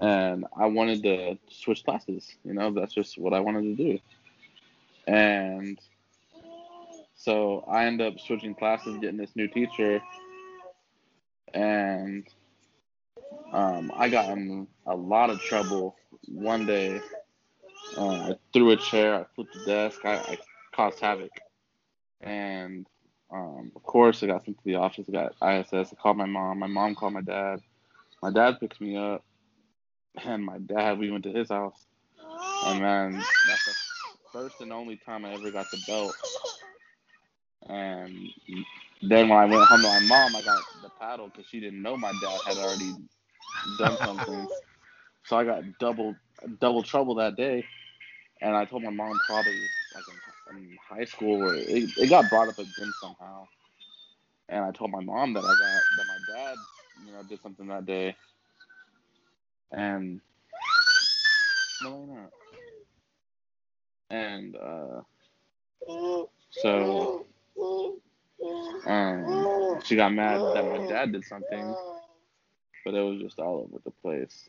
and 0.00 0.44
I 0.56 0.66
wanted 0.66 1.02
to 1.02 1.38
switch 1.50 1.84
classes. 1.84 2.36
You 2.44 2.54
know, 2.54 2.70
that's 2.70 2.94
just 2.94 3.18
what 3.18 3.34
I 3.34 3.40
wanted 3.40 3.76
to 3.76 3.84
do. 3.84 3.98
And 5.06 5.78
so 7.16 7.64
I 7.68 7.86
end 7.86 8.00
up 8.00 8.20
switching 8.20 8.54
classes, 8.54 8.98
getting 9.00 9.16
this 9.16 9.34
new 9.34 9.48
teacher, 9.48 10.00
and 11.52 12.26
um, 13.52 13.90
I 13.96 14.08
got 14.08 14.30
in 14.30 14.68
a 14.86 14.94
lot 14.94 15.30
of 15.30 15.40
trouble 15.40 15.96
one 16.28 16.66
day. 16.66 17.00
Uh, 17.96 18.08
I 18.08 18.34
threw 18.52 18.70
a 18.70 18.76
chair, 18.76 19.14
I 19.14 19.24
flipped 19.34 19.54
the 19.54 19.64
desk, 19.64 20.04
I, 20.04 20.16
I 20.16 20.38
caused 20.74 21.00
havoc, 21.00 21.30
and 22.20 22.86
um, 23.32 23.72
of 23.76 23.82
course 23.84 24.22
I 24.22 24.26
got 24.28 24.44
sent 24.44 24.58
to 24.58 24.64
the 24.64 24.76
office. 24.76 25.06
I 25.08 25.12
got 25.12 25.34
ISS. 25.42 25.92
I 25.92 25.96
called 26.02 26.18
my 26.18 26.26
mom. 26.26 26.60
My 26.60 26.66
mom 26.68 26.94
called 26.94 27.14
my 27.14 27.22
dad. 27.22 27.60
My 28.22 28.32
dad 28.32 28.60
picked 28.60 28.80
me 28.80 28.96
up 28.96 29.22
and 30.24 30.44
my 30.44 30.58
dad, 30.58 30.98
we 30.98 31.10
went 31.10 31.24
to 31.24 31.32
his 31.32 31.50
house, 31.50 31.86
and 32.66 32.84
then 32.84 33.12
that's 33.48 33.64
the 33.66 33.74
first 34.32 34.56
and 34.60 34.72
only 34.72 34.96
time 34.96 35.24
I 35.24 35.34
ever 35.34 35.50
got 35.50 35.70
the 35.70 35.78
belt. 35.86 36.14
And 37.68 38.28
then 39.02 39.28
when 39.28 39.38
I 39.38 39.46
went 39.46 39.64
home 39.64 39.82
to 39.82 39.88
my 39.88 40.00
mom, 40.00 40.36
I 40.36 40.42
got 40.42 40.62
the 40.82 40.90
paddle 41.00 41.28
because 41.28 41.46
she 41.48 41.60
didn't 41.60 41.82
know 41.82 41.96
my 41.96 42.12
dad 42.22 42.40
had 42.46 42.58
already 42.58 42.94
done 43.78 43.98
something. 44.04 44.48
So 45.24 45.38
I 45.38 45.44
got 45.44 45.62
double 45.80 46.16
double 46.60 46.82
trouble 46.82 47.16
that 47.16 47.36
day, 47.36 47.64
and 48.42 48.56
I 48.56 48.64
told 48.64 48.82
my 48.84 48.90
mom 48.90 49.18
probably 49.26 49.60
like 49.94 50.04
in, 50.50 50.76
high 50.88 51.04
school 51.04 51.38
where 51.38 51.54
it, 51.54 51.90
it 51.96 52.08
got 52.08 52.28
brought 52.30 52.48
up 52.48 52.58
again 52.58 52.92
somehow, 53.00 53.46
and 54.48 54.64
I 54.64 54.70
told 54.72 54.90
my 54.90 55.00
mom 55.00 55.34
that 55.34 55.44
I 55.44 55.48
got 55.48 55.58
that 55.58 56.06
my 56.06 56.34
dad 56.34 56.56
you 57.06 57.12
know 57.12 57.22
did 57.22 57.42
something 57.42 57.68
that 57.68 57.86
day, 57.86 58.16
and 59.72 60.20
no. 61.82 62.30
And 64.10 64.56
uh, 64.56 65.02
so 66.50 67.26
um, 68.86 69.80
she 69.84 69.96
got 69.96 70.14
mad 70.14 70.40
that 70.54 70.64
my 70.64 70.86
dad 70.88 71.12
did 71.12 71.24
something, 71.24 71.74
but 72.84 72.94
it 72.94 73.02
was 73.02 73.20
just 73.20 73.38
all 73.38 73.68
over 73.68 73.80
the 73.84 73.90
place. 73.90 74.48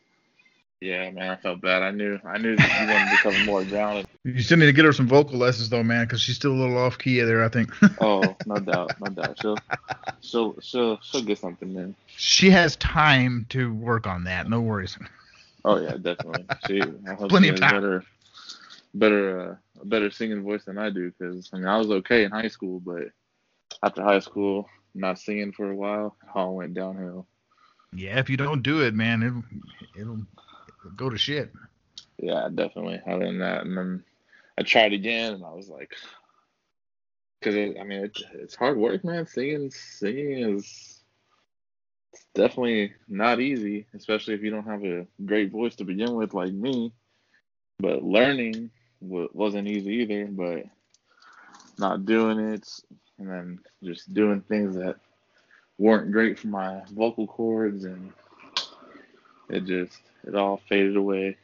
Yeah, 0.82 1.12
man, 1.12 1.32
I 1.32 1.36
felt 1.36 1.62
bad. 1.62 1.84
I 1.84 1.92
knew, 1.92 2.20
I 2.24 2.38
knew 2.38 2.52
you 2.52 2.58
wanted 2.58 3.10
to 3.10 3.18
become 3.18 3.46
more 3.46 3.66
grounded. 3.66 4.09
You 4.26 4.42
still 4.42 4.58
need 4.58 4.66
to 4.66 4.74
get 4.74 4.84
her 4.84 4.92
some 4.92 5.08
vocal 5.08 5.38
lessons, 5.38 5.70
though, 5.70 5.84
man, 5.84 6.06
because 6.06 6.20
she's 6.20 6.36
still 6.36 6.52
a 6.52 6.60
little 6.60 6.78
off 6.78 6.98
key 6.98 7.22
there. 7.22 7.44
I 7.44 7.48
think. 7.48 7.72
oh, 8.02 8.36
no 8.46 8.56
doubt, 8.58 8.92
no 9.00 9.08
doubt. 9.14 9.40
She'll, 9.42 9.58
she'll, 10.20 10.60
she'll, 10.60 11.00
she'll 11.02 11.24
get 11.24 11.38
something, 11.38 11.74
man. 11.74 11.96
She 12.08 12.50
has 12.50 12.76
time 12.76 13.46
to 13.50 13.74
work 13.74 14.08
on 14.08 14.26
that. 14.26 14.50
No 14.50 14.60
worries. 14.60 14.98
Oh 15.64 15.80
yeah, 15.80 15.94
definitely. 15.94 16.46
She, 16.68 16.82
I 16.82 17.14
hope 17.14 17.30
Plenty 17.30 17.48
she 17.48 17.54
of 17.54 17.60
time. 17.62 17.72
Better, 17.72 18.04
better, 18.94 19.52
uh, 19.52 19.56
a 19.82 19.86
better 19.86 20.12
singing 20.12 20.44
voice 20.44 20.66
than 20.66 20.78
I 20.78 20.90
do. 20.90 21.12
Because 21.18 21.50
I 21.54 21.58
mean, 21.58 21.68
I 21.68 21.78
was 21.78 21.90
okay 21.90 22.26
in 22.26 22.32
high 22.32 22.50
school, 22.50 22.82
but 22.82 23.04
after 23.84 24.04
high 24.04 24.20
school, 24.20 24.68
not 24.94 25.20
singing 25.20 25.54
for 25.54 25.72
a 25.72 25.76
while, 25.76 26.18
it 26.24 26.30
all 26.36 26.56
went 26.56 26.74
downhill. 26.74 27.26
Yeah, 27.94 28.20
if 28.20 28.30
you 28.30 28.36
don't 28.36 28.64
do 28.64 28.82
it, 28.82 28.94
man, 28.94 29.24
it'll 29.24 29.44
it'll, 29.98 30.26
it'll 30.80 30.96
go 30.98 31.10
to 31.10 31.18
shit. 31.18 31.54
Yeah, 32.18 32.50
definitely. 32.54 33.02
Other 33.08 33.26
than 33.26 33.40
that, 33.40 33.66
and 33.66 33.78
then 33.78 34.04
I 34.60 34.62
tried 34.62 34.92
again, 34.92 35.36
and 35.36 35.46
I 35.46 35.54
was 35.54 35.70
like, 35.70 35.96
because 37.40 37.56
I 37.56 37.84
mean, 37.86 38.04
it, 38.04 38.18
it's 38.34 38.56
hard 38.56 38.78
work, 38.78 39.06
man. 39.06 39.26
Singing, 39.26 39.72
singing 39.72 40.58
is 40.58 41.02
it's 42.12 42.26
definitely 42.36 42.92
not 43.08 43.40
easy, 43.40 43.88
especially 43.94 44.34
if 44.34 44.42
you 44.42 44.52
don't 44.52 44.68
have 44.68 44.84
a 44.84 45.08
great 45.26 45.50
voice 45.50 45.78
to 45.78 45.86
begin 45.86 46.14
with, 46.14 46.34
like 46.34 46.52
me. 46.52 46.92
But 47.80 48.04
learning 48.04 48.70
w- 49.02 49.30
wasn't 49.32 49.70
easy 49.70 49.94
either. 49.94 50.26
But 50.26 50.66
not 51.78 52.06
doing 52.06 52.40
it, 52.40 52.68
and 53.18 53.30
then 53.30 53.60
just 53.82 54.14
doing 54.14 54.42
things 54.42 54.76
that 54.76 54.98
weren't 55.78 56.12
great 56.12 56.38
for 56.38 56.48
my 56.48 56.82
vocal 56.92 57.28
cords, 57.28 57.86
and 57.86 58.12
it 59.50 59.64
just 59.64 60.02
it 60.28 60.36
all 60.36 60.60
faded 60.68 60.98
away. 60.98 61.38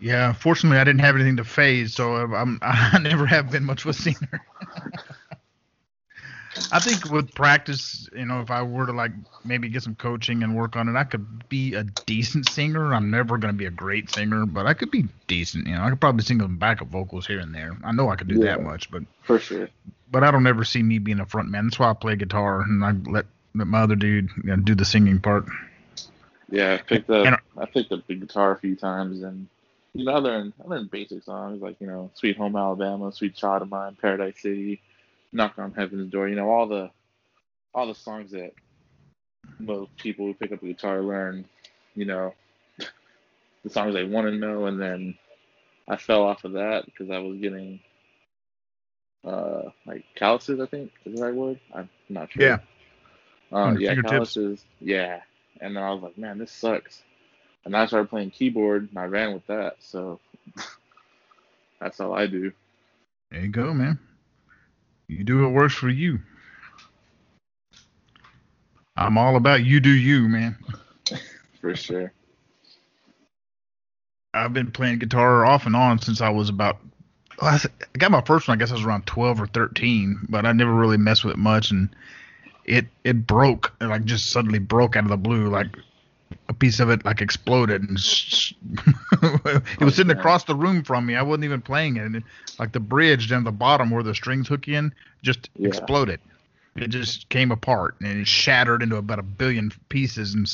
Yeah, 0.00 0.32
fortunately, 0.32 0.78
I 0.78 0.84
didn't 0.84 1.00
have 1.00 1.16
anything 1.16 1.36
to 1.38 1.44
phase, 1.44 1.94
so 1.94 2.14
I'm 2.14 2.58
I 2.62 2.98
never 3.00 3.26
have 3.26 3.50
been 3.50 3.64
much 3.64 3.84
of 3.84 3.90
a 3.90 3.92
singer. 3.92 4.44
I 6.72 6.80
think 6.80 7.10
with 7.10 7.34
practice, 7.34 8.08
you 8.12 8.24
know, 8.24 8.40
if 8.40 8.50
I 8.50 8.62
were 8.62 8.86
to 8.86 8.92
like 8.92 9.12
maybe 9.44 9.68
get 9.68 9.82
some 9.82 9.94
coaching 9.94 10.42
and 10.42 10.56
work 10.56 10.76
on 10.76 10.88
it, 10.88 10.96
I 10.96 11.04
could 11.04 11.48
be 11.48 11.74
a 11.74 11.84
decent 11.84 12.48
singer. 12.48 12.94
I'm 12.94 13.10
never 13.10 13.38
going 13.38 13.52
to 13.52 13.58
be 13.58 13.66
a 13.66 13.70
great 13.70 14.10
singer, 14.10 14.46
but 14.46 14.66
I 14.66 14.74
could 14.74 14.90
be 14.90 15.06
decent. 15.26 15.66
You 15.66 15.74
know, 15.74 15.82
I 15.82 15.90
could 15.90 16.00
probably 16.00 16.24
sing 16.24 16.40
some 16.40 16.56
backup 16.56 16.88
vocals 16.88 17.26
here 17.26 17.38
and 17.38 17.54
there. 17.54 17.76
I 17.84 17.92
know 17.92 18.08
I 18.08 18.16
could 18.16 18.28
do 18.28 18.38
yeah, 18.38 18.56
that 18.56 18.62
much, 18.62 18.90
but 18.90 19.02
for 19.22 19.38
sure. 19.38 19.68
But 20.10 20.24
I 20.24 20.30
don't 20.30 20.46
ever 20.46 20.64
see 20.64 20.82
me 20.82 20.98
being 20.98 21.20
a 21.20 21.26
front 21.26 21.50
man. 21.50 21.66
That's 21.66 21.78
why 21.78 21.90
I 21.90 21.94
play 21.94 22.16
guitar 22.16 22.62
and 22.62 22.84
I 22.84 22.92
let 23.10 23.26
let 23.54 23.66
my 23.66 23.82
other 23.82 23.96
dude 23.96 24.30
you 24.36 24.50
know, 24.50 24.56
do 24.56 24.74
the 24.74 24.84
singing 24.84 25.20
part. 25.20 25.44
Yeah, 26.50 26.74
I 26.74 26.78
picked 26.78 27.10
up 27.10 27.26
and, 27.26 27.36
I 27.56 27.66
picked 27.66 27.92
up 27.92 28.06
the 28.06 28.14
guitar 28.14 28.52
a 28.52 28.58
few 28.58 28.74
times 28.74 29.22
and 29.22 29.48
you 29.98 30.04
know 30.04 30.12
I 30.12 30.18
learned 30.18 30.52
I 30.64 30.68
learned 30.68 30.92
basic 30.92 31.24
songs 31.24 31.60
like 31.60 31.76
you 31.80 31.88
know 31.88 32.10
Sweet 32.14 32.36
Home 32.36 32.54
Alabama, 32.54 33.12
Sweet 33.12 33.34
Child 33.34 33.62
of 33.62 33.70
Mine, 33.70 33.96
Paradise 34.00 34.40
City 34.40 34.80
knock 35.32 35.58
on 35.58 35.72
heaven's 35.74 36.12
door. 36.12 36.28
You 36.28 36.36
know, 36.36 36.48
all 36.48 36.68
the 36.68 36.90
all 37.74 37.88
the 37.88 37.96
songs 37.96 38.30
that 38.30 38.52
most 39.58 39.94
people 39.96 40.26
who 40.26 40.34
pick 40.34 40.52
up 40.52 40.62
a 40.62 40.66
guitar 40.66 41.02
learn, 41.02 41.44
you 41.96 42.04
know, 42.04 42.32
the 43.64 43.70
songs 43.70 43.92
they 43.92 44.04
want 44.04 44.28
to 44.28 44.32
know, 44.32 44.66
and 44.66 44.80
then 44.80 45.18
I 45.88 45.96
fell 45.96 46.22
off 46.22 46.44
of 46.44 46.52
that 46.52 46.84
because 46.86 47.10
I 47.10 47.18
was 47.18 47.38
getting 47.38 47.80
uh 49.24 49.62
like 49.84 50.04
calluses, 50.14 50.60
I 50.60 50.66
think 50.66 50.92
is 51.06 51.16
the 51.16 51.22
right 51.24 51.34
word. 51.34 51.58
I'm 51.74 51.90
not 52.08 52.30
sure. 52.30 52.44
Yeah. 52.44 52.58
Uh, 53.50 53.74
yeah, 53.76 53.96
calluses. 53.96 54.64
Yeah, 54.80 55.22
and 55.60 55.74
then 55.74 55.82
I 55.82 55.90
was 55.90 56.02
like, 56.04 56.16
man, 56.16 56.38
this 56.38 56.52
sucks. 56.52 57.02
And 57.64 57.76
I 57.76 57.86
started 57.86 58.08
playing 58.08 58.30
keyboard, 58.30 58.88
and 58.88 58.98
I 58.98 59.04
ran 59.04 59.34
with 59.34 59.46
that. 59.46 59.76
So 59.80 60.20
that's 61.80 62.00
all 62.00 62.14
I 62.14 62.26
do. 62.26 62.52
There 63.30 63.40
you 63.40 63.48
go, 63.48 63.74
man. 63.74 63.98
You 65.08 65.24
do 65.24 65.42
what 65.42 65.52
works 65.52 65.74
for 65.74 65.88
you. 65.88 66.20
I'm 68.96 69.16
all 69.16 69.36
about 69.36 69.64
you 69.64 69.80
do 69.80 69.90
you, 69.90 70.28
man. 70.28 70.56
For 71.60 71.74
sure. 71.76 72.12
I've 74.34 74.52
been 74.52 74.70
playing 74.70 74.98
guitar 74.98 75.46
off 75.46 75.66
and 75.66 75.76
on 75.76 76.00
since 76.00 76.20
I 76.20 76.28
was 76.28 76.48
about. 76.48 76.78
I 77.40 77.60
got 77.96 78.10
my 78.10 78.20
first 78.22 78.48
one. 78.48 78.56
I 78.56 78.58
guess 78.58 78.70
I 78.70 78.74
was 78.74 78.84
around 78.84 79.06
12 79.06 79.40
or 79.40 79.46
13, 79.46 80.26
but 80.28 80.44
I 80.44 80.52
never 80.52 80.72
really 80.72 80.96
messed 80.96 81.24
with 81.24 81.34
it 81.34 81.38
much, 81.38 81.70
and 81.70 81.88
it 82.64 82.86
it 83.04 83.26
broke 83.26 83.72
like 83.80 84.04
just 84.04 84.30
suddenly 84.30 84.58
broke 84.58 84.96
out 84.96 85.04
of 85.04 85.10
the 85.10 85.16
blue. 85.16 85.48
Like 85.48 85.68
a 86.48 86.54
piece 86.54 86.80
of 86.80 86.90
it 86.90 87.04
like 87.04 87.20
exploded 87.20 87.82
and 87.82 87.98
it 87.98 89.44
was 89.44 89.62
oh, 89.80 89.88
sitting 89.90 90.16
across 90.16 90.44
the 90.44 90.54
room 90.54 90.82
from 90.82 91.06
me. 91.06 91.14
I 91.14 91.22
wasn't 91.22 91.44
even 91.44 91.60
playing 91.60 91.96
it. 91.96 92.04
And 92.04 92.22
like 92.58 92.72
the 92.72 92.80
bridge 92.80 93.28
down 93.28 93.44
the 93.44 93.52
bottom 93.52 93.90
where 93.90 94.02
the 94.02 94.14
strings 94.14 94.48
hook 94.48 94.68
in 94.68 94.92
just 95.22 95.50
yeah. 95.56 95.68
exploded. 95.68 96.20
It 96.76 96.88
just 96.88 97.28
came 97.28 97.50
apart 97.50 97.96
and 98.00 98.20
it 98.20 98.28
shattered 98.28 98.82
into 98.82 98.96
about 98.96 99.18
a 99.18 99.24
billion 99.24 99.72
pieces. 99.88 100.34
And 100.34 100.48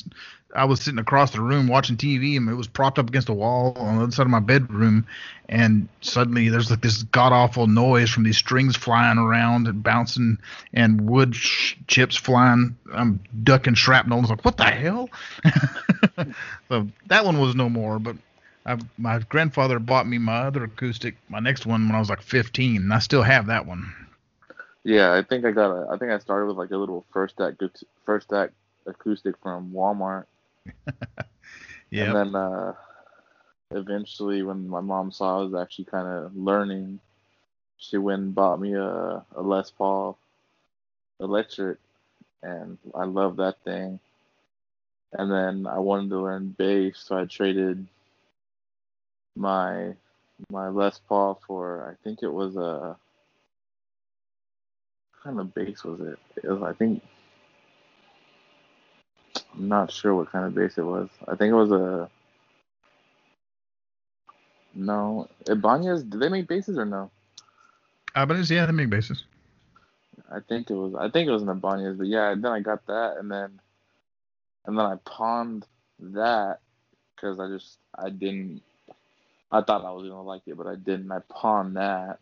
I 0.54 0.64
was 0.64 0.80
sitting 0.80 0.98
across 0.98 1.32
the 1.32 1.40
room 1.40 1.66
watching 1.66 1.96
TV, 1.96 2.36
and 2.36 2.48
it 2.48 2.54
was 2.54 2.68
propped 2.68 2.98
up 2.98 3.08
against 3.08 3.28
a 3.28 3.34
wall 3.34 3.72
on 3.76 3.96
the 3.96 4.02
other 4.04 4.12
side 4.12 4.22
of 4.22 4.30
my 4.30 4.40
bedroom, 4.40 5.06
and 5.48 5.88
suddenly 6.00 6.48
there's 6.48 6.70
like 6.70 6.80
this 6.80 7.02
god 7.04 7.32
awful 7.32 7.66
noise 7.66 8.10
from 8.10 8.22
these 8.22 8.38
strings 8.38 8.76
flying 8.76 9.18
around 9.18 9.66
and 9.66 9.82
bouncing, 9.82 10.38
and 10.72 11.00
wood 11.00 11.34
sh- 11.34 11.74
chips 11.86 12.16
flying. 12.16 12.76
I'm 12.92 13.20
ducking 13.42 13.74
shrapnel. 13.74 14.18
I 14.18 14.20
was 14.20 14.30
like, 14.30 14.44
what 14.44 14.56
the 14.56 14.64
hell? 14.64 15.10
so 16.68 16.88
that 17.06 17.24
one 17.24 17.38
was 17.38 17.54
no 17.54 17.68
more, 17.68 17.98
but. 17.98 18.16
I, 18.66 18.78
my 18.96 19.18
grandfather 19.18 19.78
bought 19.78 20.06
me 20.06 20.16
my 20.16 20.38
other 20.38 20.64
acoustic, 20.64 21.16
my 21.28 21.38
next 21.38 21.66
one 21.66 21.86
when 21.86 21.94
I 21.94 21.98
was 21.98 22.08
like 22.08 22.22
15, 22.22 22.76
and 22.80 22.94
I 22.94 22.98
still 22.98 23.20
have 23.20 23.48
that 23.48 23.66
one. 23.66 23.92
Yeah, 24.84 25.12
I 25.12 25.22
think 25.22 25.44
I 25.44 25.50
got 25.50 25.70
a. 25.70 25.88
I 25.90 25.98
think 25.98 26.12
I 26.12 26.18
started 26.18 26.46
with 26.46 26.56
like 26.56 26.70
a 26.70 26.76
little 26.78 27.04
first 27.12 27.40
act 27.42 27.62
first 28.04 28.32
act 28.32 28.54
acoustic 28.86 29.34
from 29.42 29.72
Walmart. 29.72 30.24
yeah. 31.90 32.04
And 32.04 32.16
then 32.16 32.34
uh, 32.34 32.74
eventually, 33.70 34.42
when 34.42 34.68
my 34.68 34.80
mom 34.80 35.10
saw 35.10 35.40
I 35.40 35.44
was 35.44 35.54
actually 35.54 35.86
kind 35.86 36.08
of 36.08 36.36
learning, 36.36 37.00
she 37.76 37.98
went 37.98 38.22
and 38.22 38.34
bought 38.34 38.60
me 38.60 38.74
a, 38.74 39.24
a 39.36 39.42
Les 39.42 39.70
Paul 39.70 40.18
electric, 41.20 41.78
and 42.42 42.78
I 42.94 43.04
love 43.04 43.36
that 43.36 43.62
thing. 43.64 43.98
And 45.12 45.30
then 45.30 45.66
I 45.66 45.78
wanted 45.78 46.10
to 46.10 46.20
learn 46.20 46.54
bass, 46.58 46.98
so 46.98 47.16
I 47.16 47.24
traded 47.24 47.86
my 49.36 49.94
my 50.50 50.68
Les 50.68 50.98
Paul 51.08 51.40
for 51.46 51.88
I 51.90 52.02
think 52.02 52.22
it 52.22 52.32
was 52.32 52.56
a 52.56 52.96
kind 55.22 55.38
of 55.40 55.54
bass 55.54 55.84
was 55.84 56.00
it? 56.00 56.18
It 56.42 56.48
was 56.48 56.62
I 56.62 56.72
think 56.72 57.02
I'm 59.56 59.68
not 59.68 59.92
sure 59.92 60.14
what 60.14 60.32
kind 60.32 60.44
of 60.46 60.54
bass 60.54 60.78
it 60.78 60.82
was. 60.82 61.08
I 61.28 61.36
think 61.36 61.52
it 61.52 61.56
was 61.56 61.70
a 61.70 62.10
no. 64.74 65.28
Ibanez, 65.48 66.02
do 66.02 66.18
they 66.18 66.28
make 66.28 66.48
basses 66.48 66.78
or 66.78 66.84
no? 66.84 67.10
Ibanez, 68.16 68.50
yeah, 68.50 68.66
they 68.66 68.72
make 68.72 68.90
basses. 68.90 69.24
I 70.30 70.40
think 70.40 70.70
it 70.70 70.74
was. 70.74 70.94
I 70.94 71.10
think 71.10 71.28
it 71.28 71.32
was 71.32 71.42
an 71.42 71.48
Ibanez, 71.48 71.96
but 71.96 72.06
yeah. 72.06 72.34
Then 72.36 72.52
I 72.52 72.60
got 72.60 72.86
that, 72.86 73.16
and 73.18 73.30
then 73.30 73.60
and 74.66 74.78
then 74.78 74.84
I 74.84 74.96
pawned 75.04 75.66
that 76.00 76.60
because 77.14 77.38
I 77.38 77.48
just 77.48 77.78
I 77.94 78.10
didn't. 78.10 78.62
I 79.52 79.60
thought 79.60 79.84
I 79.84 79.92
was 79.92 80.08
gonna 80.08 80.22
like 80.22 80.42
it, 80.46 80.56
but 80.56 80.66
I 80.66 80.74
didn't. 80.74 81.12
I 81.12 81.20
pawned 81.28 81.76
that, 81.76 82.18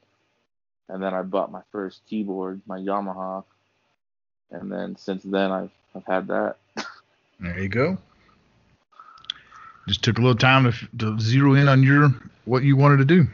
and 0.88 1.02
then 1.02 1.14
I 1.14 1.22
bought 1.22 1.52
my 1.52 1.62
first 1.70 2.02
keyboard, 2.06 2.60
my 2.66 2.78
Yamaha, 2.78 3.44
and 4.50 4.70
then 4.70 4.96
since 4.96 5.22
then 5.22 5.50
I've 5.50 5.70
I've 5.94 6.06
had 6.06 6.28
that. 6.28 6.56
There 7.42 7.58
you 7.58 7.68
go. 7.68 7.98
Just 9.88 10.04
took 10.04 10.18
a 10.18 10.20
little 10.20 10.36
time 10.36 10.70
to, 10.70 10.88
to 10.98 11.20
zero 11.20 11.54
in 11.54 11.68
on 11.68 11.82
your 11.82 12.14
what 12.44 12.62
you 12.62 12.76
wanted 12.76 12.98
to 12.98 13.04
do. 13.04 13.26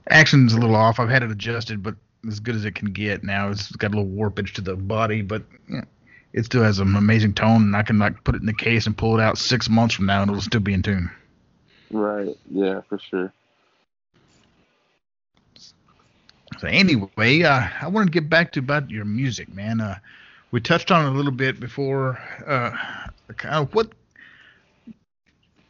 Action's 0.10 0.54
a 0.54 0.60
little 0.60 0.76
off. 0.76 1.00
I've 1.00 1.10
had 1.10 1.24
it 1.24 1.32
adjusted, 1.32 1.82
but 1.82 1.96
as 2.28 2.40
good 2.40 2.56
as 2.56 2.66
it 2.66 2.76
can 2.76 2.92
get 2.92 3.24
now. 3.24 3.50
It's 3.50 3.72
got 3.72 3.94
a 3.94 3.98
little 3.98 4.12
warpage 4.12 4.54
to 4.56 4.62
the 4.62 4.76
body, 4.76 5.22
but 5.22 5.44
yeah, 5.70 5.86
it 6.34 6.46
still 6.46 6.64
has 6.64 6.80
an 6.80 6.96
amazing 6.96 7.34
tone, 7.34 7.64
and 7.64 7.76
I 7.76 7.84
can 7.84 7.98
like 7.98 8.24
put 8.24 8.36
it 8.36 8.42
in 8.42 8.46
the 8.46 8.54
case 8.54 8.86
and 8.88 8.98
pull 8.98 9.18
it 9.18 9.24
out 9.24 9.38
six 9.38 9.70
months 9.70 9.96
from 9.96 10.08
now, 10.08 10.22
and 10.22 10.30
it'll 10.30 10.42
still 10.42 10.60
be 10.60 10.74
in 10.74 10.84
tune. 10.84 11.10
Right. 11.90 12.36
Yeah, 12.50 12.82
for 12.90 13.00
sure. 13.00 13.34
So 16.62 16.68
anyway, 16.68 17.42
uh, 17.42 17.68
I 17.82 17.88
want 17.88 18.06
to 18.06 18.12
get 18.12 18.30
back 18.30 18.52
to 18.52 18.60
about 18.60 18.92
your 18.92 19.04
music, 19.04 19.52
man. 19.52 19.82
Uh, 19.82 19.98
we 20.52 20.62
touched 20.62 20.92
on 20.92 21.08
it 21.08 21.10
a 21.10 21.12
little 21.12 21.32
bit 21.32 21.60
before. 21.60 22.20
Uh, 22.46 22.70
kind 23.36 23.56
of 23.56 23.74
what 23.74 23.94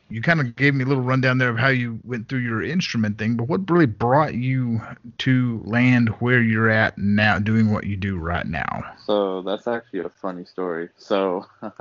you 0.09 0.21
kind 0.21 0.41
of 0.41 0.53
gave 0.57 0.75
me 0.75 0.83
a 0.83 0.87
little 0.87 1.01
rundown 1.01 1.37
there 1.37 1.47
of 1.47 1.57
how 1.57 1.69
you 1.69 1.97
went 2.03 2.27
through 2.27 2.39
your 2.39 2.61
instrument 2.61 3.17
thing, 3.17 3.35
but 3.35 3.47
what 3.47 3.69
really 3.69 3.85
brought 3.85 4.33
you 4.33 4.81
to 5.19 5.61
land 5.63 6.09
where 6.19 6.41
you're 6.41 6.69
at 6.69 6.97
now, 6.97 7.39
doing 7.39 7.71
what 7.71 7.85
you 7.85 7.95
do 7.95 8.17
right 8.17 8.45
now? 8.45 8.83
So 9.05 9.41
that's 9.43 9.67
actually 9.67 9.99
a 9.99 10.09
funny 10.09 10.43
story. 10.43 10.89
So, 10.97 11.45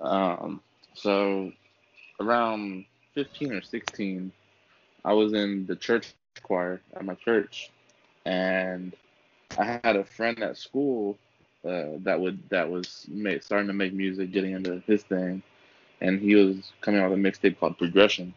um, 0.00 0.62
so 0.94 1.52
around 2.18 2.86
15 3.12 3.52
or 3.52 3.60
16, 3.60 4.32
I 5.04 5.12
was 5.12 5.34
in 5.34 5.66
the 5.66 5.76
church 5.76 6.14
choir 6.42 6.80
at 6.94 7.04
my 7.04 7.14
church, 7.16 7.70
and 8.24 8.94
I 9.58 9.80
had 9.82 9.96
a 9.96 10.04
friend 10.04 10.42
at 10.42 10.56
school 10.56 11.18
uh, 11.64 11.98
that 11.98 12.20
would 12.20 12.48
that 12.50 12.70
was 12.70 13.06
make, 13.08 13.42
starting 13.42 13.68
to 13.68 13.72
make 13.72 13.92
music, 13.92 14.32
getting 14.32 14.52
into 14.52 14.82
his 14.86 15.02
thing, 15.02 15.42
and 16.00 16.20
he 16.20 16.34
was 16.34 16.72
coming 16.80 17.00
out 17.00 17.10
with 17.10 17.18
a 17.18 17.22
mixtape 17.22 17.58
called 17.58 17.78
Progression. 17.78 18.34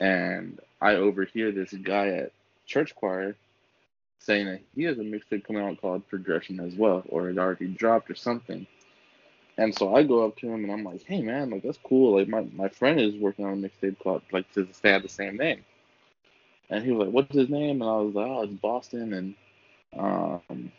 And 0.00 0.60
I 0.80 0.94
overhear 0.94 1.52
this 1.52 1.72
guy 1.72 2.08
at 2.08 2.32
church 2.66 2.94
choir 2.94 3.36
saying 4.18 4.46
that 4.46 4.60
he 4.74 4.84
has 4.84 4.98
a 4.98 5.02
mixtape 5.02 5.44
coming 5.44 5.62
out 5.62 5.80
called 5.80 6.08
Progression 6.08 6.60
as 6.60 6.74
well, 6.74 7.02
or 7.08 7.30
it 7.30 7.38
already 7.38 7.68
dropped 7.68 8.10
or 8.10 8.14
something. 8.14 8.66
And 9.56 9.74
so 9.74 9.94
I 9.94 10.02
go 10.04 10.24
up 10.24 10.36
to 10.38 10.48
him 10.48 10.64
and 10.64 10.72
I'm 10.72 10.84
like, 10.84 11.02
"Hey 11.04 11.22
man, 11.22 11.50
like 11.50 11.62
that's 11.62 11.78
cool. 11.84 12.18
Like 12.18 12.28
my, 12.28 12.42
my 12.54 12.68
friend 12.68 13.00
is 13.00 13.14
working 13.16 13.44
on 13.44 13.64
a 13.64 13.68
mixtape 13.68 13.98
called 13.98 14.22
like 14.32 14.46
they 14.54 14.90
have 14.90 15.02
the 15.02 15.08
same 15.08 15.36
name." 15.36 15.64
And 16.70 16.84
he 16.84 16.92
was 16.92 17.06
like, 17.06 17.14
"What's 17.14 17.34
his 17.34 17.50
name?" 17.50 17.82
And 17.82 17.90
I 17.90 17.96
was 17.96 18.14
like, 18.14 18.26
"Oh, 18.26 18.42
it's 18.42 18.52
Boston." 18.54 19.12
And 19.12 19.34
um, 19.98 20.72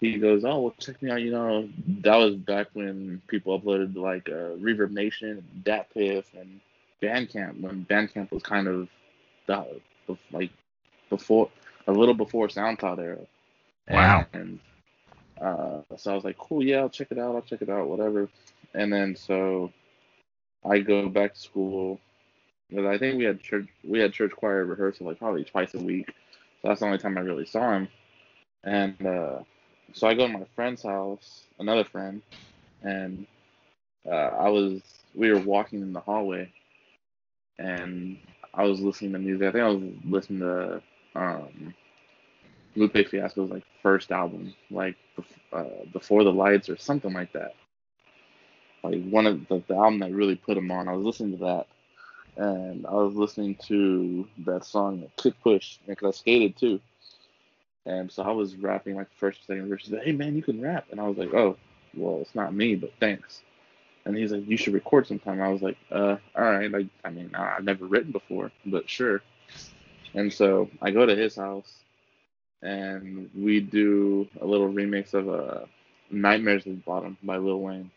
he 0.00 0.18
goes, 0.18 0.44
"Oh, 0.44 0.60
well, 0.60 0.74
check 0.78 1.00
me 1.02 1.10
out." 1.10 1.22
You 1.22 1.30
know, 1.32 1.68
that 2.02 2.16
was 2.16 2.36
back 2.36 2.68
when 2.74 3.22
people 3.26 3.58
uploaded 3.58 3.96
like 3.96 4.28
uh, 4.28 4.56
Reverb 4.60 4.90
Nation, 4.90 5.44
DatPiff, 5.62 6.24
and 6.38 6.60
Bandcamp. 7.02 7.60
When 7.60 7.86
Bandcamp 7.86 8.30
was 8.30 8.42
kind 8.42 8.68
of 8.68 8.88
the, 9.46 9.66
like 10.30 10.50
before 11.08 11.48
a 11.86 11.92
little 11.92 12.14
before 12.14 12.48
SoundCloud 12.48 12.98
era. 12.98 13.18
Wow. 13.90 14.26
And, 14.32 14.60
uh, 15.40 15.80
so 15.96 16.12
I 16.12 16.14
was 16.14 16.24
like, 16.24 16.38
"Cool, 16.38 16.62
yeah, 16.62 16.78
I'll 16.78 16.90
check 16.90 17.08
it 17.10 17.18
out. 17.18 17.34
I'll 17.34 17.42
check 17.42 17.62
it 17.62 17.70
out, 17.70 17.88
whatever." 17.88 18.28
And 18.74 18.92
then 18.92 19.16
so 19.16 19.72
I 20.64 20.80
go 20.80 21.08
back 21.08 21.34
to 21.34 21.40
school 21.40 21.98
because 22.72 22.86
I 22.86 22.98
think 22.98 23.18
we 23.18 23.24
had 23.24 23.40
church 23.40 23.68
we 23.84 24.00
had 24.00 24.12
church 24.12 24.32
choir 24.36 24.64
rehearsal 24.64 25.06
like 25.06 25.18
probably 25.18 25.44
twice 25.44 25.74
a 25.74 25.80
week. 25.80 26.08
So 26.62 26.68
that's 26.68 26.80
the 26.80 26.86
only 26.86 26.98
time 26.98 27.18
I 27.18 27.22
really 27.22 27.46
saw 27.46 27.72
him. 27.72 27.88
And 28.64 29.06
uh, 29.06 29.40
so 29.92 30.08
I 30.08 30.14
go 30.14 30.26
to 30.26 30.32
my 30.32 30.44
friend's 30.54 30.82
house, 30.82 31.44
another 31.58 31.84
friend, 31.84 32.22
and 32.82 33.26
uh, 34.06 34.14
I 34.14 34.48
was 34.48 34.80
we 35.14 35.30
were 35.32 35.40
walking 35.40 35.82
in 35.82 35.92
the 35.92 36.00
hallway, 36.00 36.52
and 37.58 38.18
I 38.54 38.64
was 38.64 38.80
listening 38.80 39.12
to 39.12 39.18
music. 39.18 39.48
I 39.48 39.52
think 39.52 39.64
I 39.64 39.68
was 39.68 39.82
listening 40.04 40.40
to 40.40 40.82
um, 41.14 41.74
Lupe 42.76 43.06
Fiasco's 43.08 43.50
like 43.50 43.64
first 43.82 44.10
album, 44.12 44.54
like 44.70 44.96
uh, 45.52 45.64
Before 45.92 46.24
the 46.24 46.32
Lights 46.32 46.68
or 46.68 46.76
something 46.76 47.12
like 47.12 47.32
that. 47.32 47.54
Like 48.82 49.04
one 49.04 49.26
of 49.26 49.46
the, 49.48 49.62
the 49.68 49.74
album 49.74 50.00
that 50.00 50.12
really 50.12 50.36
put 50.36 50.56
him 50.56 50.70
on. 50.70 50.88
I 50.88 50.92
was 50.92 51.04
listening 51.06 51.38
to 51.38 51.44
that, 51.44 51.66
and 52.36 52.86
I 52.86 52.94
was 52.94 53.14
listening 53.14 53.56
to 53.66 54.26
that 54.46 54.64
song 54.64 55.06
Kick 55.16 55.34
Push 55.42 55.78
because 55.86 56.14
I 56.14 56.18
skated 56.18 56.56
too. 56.56 56.80
And 57.84 58.10
so 58.10 58.22
I 58.22 58.30
was 58.30 58.56
rapping 58.56 58.96
like 58.96 59.08
the 59.10 59.16
first 59.16 59.46
second 59.46 59.68
verse. 59.68 59.84
He 59.84 59.90
said, 59.90 60.02
"Hey 60.04 60.12
man, 60.12 60.36
you 60.36 60.42
can 60.42 60.60
rap," 60.60 60.86
and 60.90 61.00
I 61.00 61.08
was 61.08 61.18
like, 61.18 61.34
"Oh, 61.34 61.56
well, 61.94 62.20
it's 62.20 62.34
not 62.34 62.54
me, 62.54 62.74
but 62.76 62.92
thanks." 63.00 63.42
And 64.04 64.16
he's 64.16 64.32
like, 64.32 64.46
"You 64.46 64.56
should 64.56 64.74
record 64.74 65.06
sometime." 65.06 65.42
I 65.42 65.48
was 65.48 65.62
like, 65.62 65.76
"Uh, 65.90 66.16
all 66.36 66.44
right." 66.44 66.70
Like, 66.70 66.86
I 67.04 67.10
mean, 67.10 67.34
I've 67.34 67.64
never 67.64 67.86
written 67.86 68.12
before, 68.12 68.52
but 68.66 68.88
sure. 68.88 69.20
And 70.14 70.32
so 70.32 70.70
I 70.80 70.90
go 70.90 71.06
to 71.06 71.16
his 71.16 71.34
house, 71.34 71.80
and 72.62 73.30
we 73.34 73.60
do 73.60 74.28
a 74.40 74.46
little 74.46 74.72
remix 74.72 75.14
of 75.14 75.28
uh, 75.28 75.66
"Nightmares 76.10 76.66
at 76.66 76.72
the 76.72 76.82
Bottom" 76.86 77.18
by 77.22 77.36
Lil 77.36 77.60
Wayne. 77.60 77.90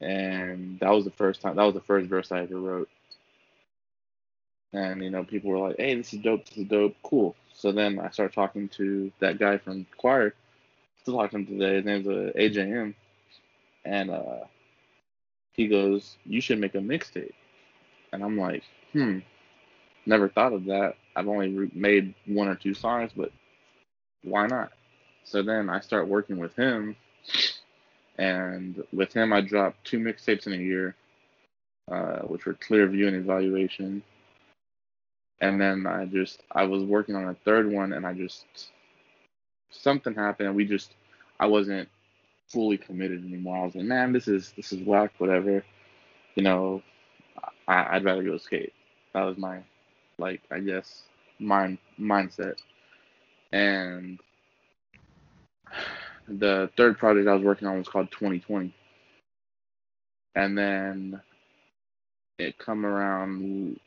And 0.00 0.78
that 0.80 0.90
was 0.90 1.04
the 1.04 1.10
first 1.10 1.42
time. 1.42 1.56
That 1.56 1.64
was 1.64 1.74
the 1.74 1.80
first 1.80 2.08
verse 2.08 2.32
I 2.32 2.42
ever 2.42 2.58
wrote. 2.58 2.89
And 4.72 5.02
you 5.02 5.10
know, 5.10 5.24
people 5.24 5.50
were 5.50 5.68
like, 5.68 5.76
"Hey, 5.78 5.94
this 5.94 6.12
is 6.12 6.20
dope. 6.20 6.46
This 6.46 6.58
is 6.58 6.68
dope. 6.68 6.94
Cool." 7.02 7.34
So 7.52 7.72
then 7.72 7.98
I 7.98 8.10
started 8.10 8.34
talking 8.34 8.68
to 8.70 9.10
that 9.20 9.38
guy 9.38 9.58
from 9.58 9.86
choir. 9.96 10.34
Still 11.02 11.16
talking 11.16 11.46
to 11.46 11.52
him 11.52 11.58
today. 11.58 11.76
His 11.76 11.84
name's 11.84 12.06
uh, 12.06 12.32
AJM, 12.38 12.94
and 13.84 14.10
uh, 14.10 14.44
he 15.52 15.66
goes, 15.66 16.16
"You 16.24 16.40
should 16.40 16.60
make 16.60 16.74
a 16.74 16.78
mixtape." 16.78 17.32
And 18.12 18.22
I'm 18.22 18.38
like, 18.38 18.62
"Hmm, 18.92 19.18
never 20.06 20.28
thought 20.28 20.52
of 20.52 20.64
that. 20.66 20.94
I've 21.16 21.28
only 21.28 21.70
made 21.74 22.14
one 22.26 22.48
or 22.48 22.54
two 22.54 22.74
songs, 22.74 23.10
but 23.16 23.32
why 24.22 24.46
not?" 24.46 24.72
So 25.24 25.42
then 25.42 25.68
I 25.68 25.80
start 25.80 26.08
working 26.08 26.38
with 26.38 26.54
him, 26.54 26.96
and 28.18 28.84
with 28.92 29.12
him 29.12 29.32
I 29.32 29.40
dropped 29.40 29.84
two 29.84 29.98
mixtapes 29.98 30.46
in 30.46 30.52
a 30.52 30.56
year, 30.56 30.94
uh, 31.90 32.20
which 32.20 32.46
were 32.46 32.54
Clear 32.54 32.86
View 32.86 33.08
and 33.08 33.16
Evaluation. 33.16 34.02
And 35.40 35.60
then 35.60 35.86
I 35.86 36.04
just 36.06 36.42
I 36.52 36.64
was 36.64 36.84
working 36.84 37.16
on 37.16 37.28
a 37.28 37.34
third 37.44 37.70
one, 37.70 37.92
and 37.92 38.06
I 38.06 38.12
just 38.14 38.44
something 39.70 40.14
happened. 40.14 40.48
And 40.48 40.56
we 40.56 40.64
just 40.66 40.94
I 41.38 41.46
wasn't 41.46 41.88
fully 42.48 42.76
committed 42.76 43.24
anymore. 43.24 43.58
I 43.58 43.64
was 43.64 43.74
like, 43.74 43.84
man, 43.84 44.12
this 44.12 44.28
is 44.28 44.52
this 44.56 44.72
is 44.72 44.82
whack, 44.86 45.12
whatever. 45.18 45.64
You 46.34 46.42
know, 46.42 46.82
I, 47.68 47.96
I'd 47.96 48.04
rather 48.04 48.22
go 48.22 48.36
skate. 48.38 48.72
That 49.14 49.22
was 49.22 49.38
my, 49.38 49.60
like, 50.18 50.42
I 50.50 50.60
guess, 50.60 51.02
mind 51.38 51.78
mindset. 51.98 52.56
And 53.52 54.20
the 56.28 56.70
third 56.76 56.98
project 56.98 57.28
I 57.28 57.34
was 57.34 57.44
working 57.44 57.66
on 57.66 57.78
was 57.78 57.88
called 57.88 58.10
2020. 58.10 58.74
And 60.36 60.56
then 60.56 61.20
it 62.38 62.58
come 62.58 62.86
around 62.86 63.78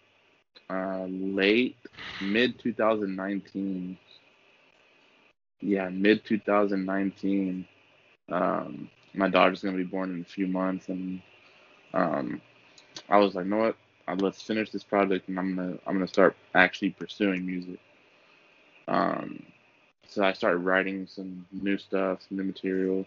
uh, 0.74 1.08
late 1.10 1.78
mid 2.22 2.60
2019. 2.60 3.98
Yeah, 5.62 5.90
mid 5.90 6.26
2019 6.26 7.68
um, 8.32 8.90
my 9.14 9.30
daughter's 9.30 9.64
gonna 9.64 9.78
be 9.78 9.84
born 9.84 10.12
in 10.14 10.22
a 10.22 10.26
few 10.26 10.48
months, 10.48 10.90
and 10.90 11.22
um, 11.94 12.42
I 13.10 13.18
was 13.18 13.36
like, 13.36 13.46
you 13.46 13.52
know 13.52 13.58
what? 13.58 13.78
Uh, 14.08 14.16
let's 14.20 14.42
finish 14.42 14.72
this 14.72 14.84
project, 14.84 15.30
and 15.30 15.40
I'm 15.40 15.56
gonna 15.56 15.78
I'm 15.88 15.96
gonna 15.96 16.08
start 16.08 16.36
actually 16.56 16.92
pursuing 16.92 17.46
music. 17.46 17.80
Um, 18.88 19.44
so 20.08 20.24
I 20.24 20.34
started 20.34 20.60
writing 20.60 21.08
some 21.08 21.46
new 21.52 21.78
stuff, 21.78 22.22
some 22.28 22.38
new 22.38 22.44
material, 22.46 23.06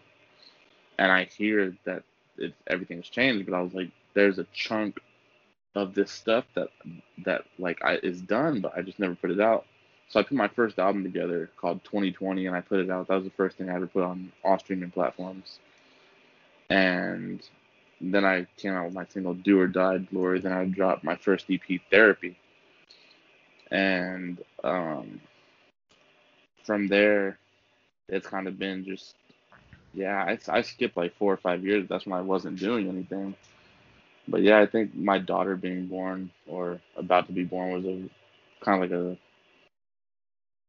and 0.98 1.12
I 1.12 1.24
hear 1.24 1.76
that 1.84 2.04
it, 2.38 2.54
everything's 2.68 3.08
changed. 3.08 3.46
But 3.46 3.56
I 3.56 3.62
was 3.62 3.74
like, 3.74 3.90
there's 4.14 4.38
a 4.38 4.46
chunk 4.54 5.00
of 5.76 5.94
this 5.94 6.10
stuff 6.10 6.44
that 6.54 6.68
that 7.24 7.42
like 7.58 7.84
I 7.84 7.96
is 7.96 8.20
done, 8.20 8.60
but 8.60 8.76
I 8.76 8.82
just 8.82 8.98
never 8.98 9.14
put 9.14 9.30
it 9.30 9.40
out. 9.40 9.66
So 10.08 10.20
I 10.20 10.22
put 10.22 10.36
my 10.36 10.48
first 10.48 10.78
album 10.78 11.02
together 11.02 11.50
called 11.56 11.82
2020, 11.84 12.46
and 12.46 12.56
I 12.56 12.60
put 12.60 12.80
it 12.80 12.90
out. 12.90 13.08
That 13.08 13.16
was 13.16 13.24
the 13.24 13.30
first 13.30 13.58
thing 13.58 13.68
I 13.68 13.74
ever 13.74 13.86
put 13.86 14.04
on 14.04 14.32
all 14.44 14.58
streaming 14.58 14.90
platforms. 14.90 15.58
And 16.70 17.42
then 18.00 18.24
I 18.24 18.46
came 18.56 18.72
out 18.72 18.86
with 18.86 18.94
my 18.94 19.06
single 19.06 19.34
"Do 19.34 19.60
or 19.60 19.66
Die 19.66 19.98
Glory." 19.98 20.40
Then 20.40 20.52
I 20.52 20.64
dropped 20.64 21.04
my 21.04 21.16
first 21.16 21.46
EP, 21.50 21.80
Therapy. 21.90 22.38
And 23.70 24.42
um, 24.62 25.20
from 26.64 26.86
there, 26.88 27.38
it's 28.08 28.26
kind 28.26 28.46
of 28.46 28.58
been 28.58 28.84
just, 28.84 29.14
yeah, 29.92 30.24
I, 30.24 30.38
I 30.48 30.62
skipped 30.62 30.96
like 30.96 31.16
four 31.16 31.32
or 31.32 31.36
five 31.36 31.64
years. 31.64 31.88
That's 31.88 32.06
when 32.06 32.18
I 32.18 32.22
wasn't 32.22 32.58
doing 32.60 32.88
anything. 32.88 33.34
But 34.28 34.42
yeah, 34.42 34.60
I 34.60 34.66
think 34.66 34.94
my 34.94 35.18
daughter 35.18 35.56
being 35.56 35.86
born 35.86 36.30
or 36.46 36.80
about 36.96 37.26
to 37.26 37.32
be 37.32 37.44
born 37.44 37.72
was 37.72 37.84
a 37.84 38.64
kind 38.64 38.82
of 38.82 38.90
like 38.90 38.98
a 38.98 39.16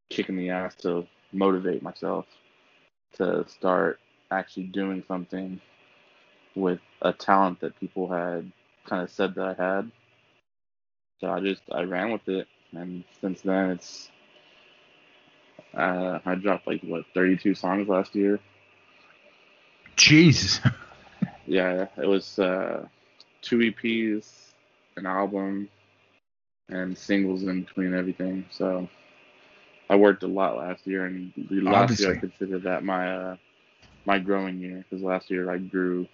kick 0.09 0.29
in 0.29 0.37
the 0.37 0.49
ass 0.49 0.75
to 0.75 1.07
motivate 1.31 1.81
myself 1.81 2.25
to 3.13 3.45
start 3.47 3.99
actually 4.31 4.63
doing 4.63 5.03
something 5.07 5.59
with 6.55 6.79
a 7.01 7.13
talent 7.13 7.59
that 7.61 7.79
people 7.79 8.07
had 8.07 8.51
kind 8.85 9.03
of 9.03 9.09
said 9.11 9.35
that 9.35 9.57
I 9.59 9.63
had. 9.63 9.91
So 11.19 11.29
I 11.29 11.39
just 11.39 11.63
I 11.71 11.81
ran 11.83 12.11
with 12.11 12.27
it, 12.27 12.47
and 12.73 13.03
since 13.21 13.41
then 13.41 13.71
it's 13.71 14.09
uh, 15.75 16.19
I 16.25 16.35
dropped 16.35 16.67
like 16.67 16.81
what 16.81 17.05
32 17.13 17.55
songs 17.55 17.87
last 17.87 18.15
year. 18.15 18.39
Jesus. 19.95 20.59
yeah, 21.47 21.87
it 21.97 22.07
was 22.07 22.37
uh, 22.37 22.87
two 23.47 23.61
EPs, 23.61 24.53
an 24.97 25.07
album, 25.07 25.69
and 26.69 26.97
singles 26.97 27.43
in 27.43 27.63
between 27.63 27.93
everything. 27.93 28.45
So 28.51 28.89
I 29.89 29.95
worked 29.95 30.23
a 30.23 30.27
lot 30.27 30.57
last 30.57 30.87
year, 30.87 31.05
and 31.05 31.33
last 31.49 31.99
Obviously. 31.99 32.05
year 32.05 32.11
I 32.11 32.19
consider 32.19 32.59
that 32.59 32.83
my 32.83 33.15
uh, 33.15 33.37
my 34.05 34.19
growing 34.19 34.59
year 34.59 34.85
because 34.89 35.03
last 35.03 35.29
year 35.31 35.51
I 35.51 35.57
grew 35.57 36.07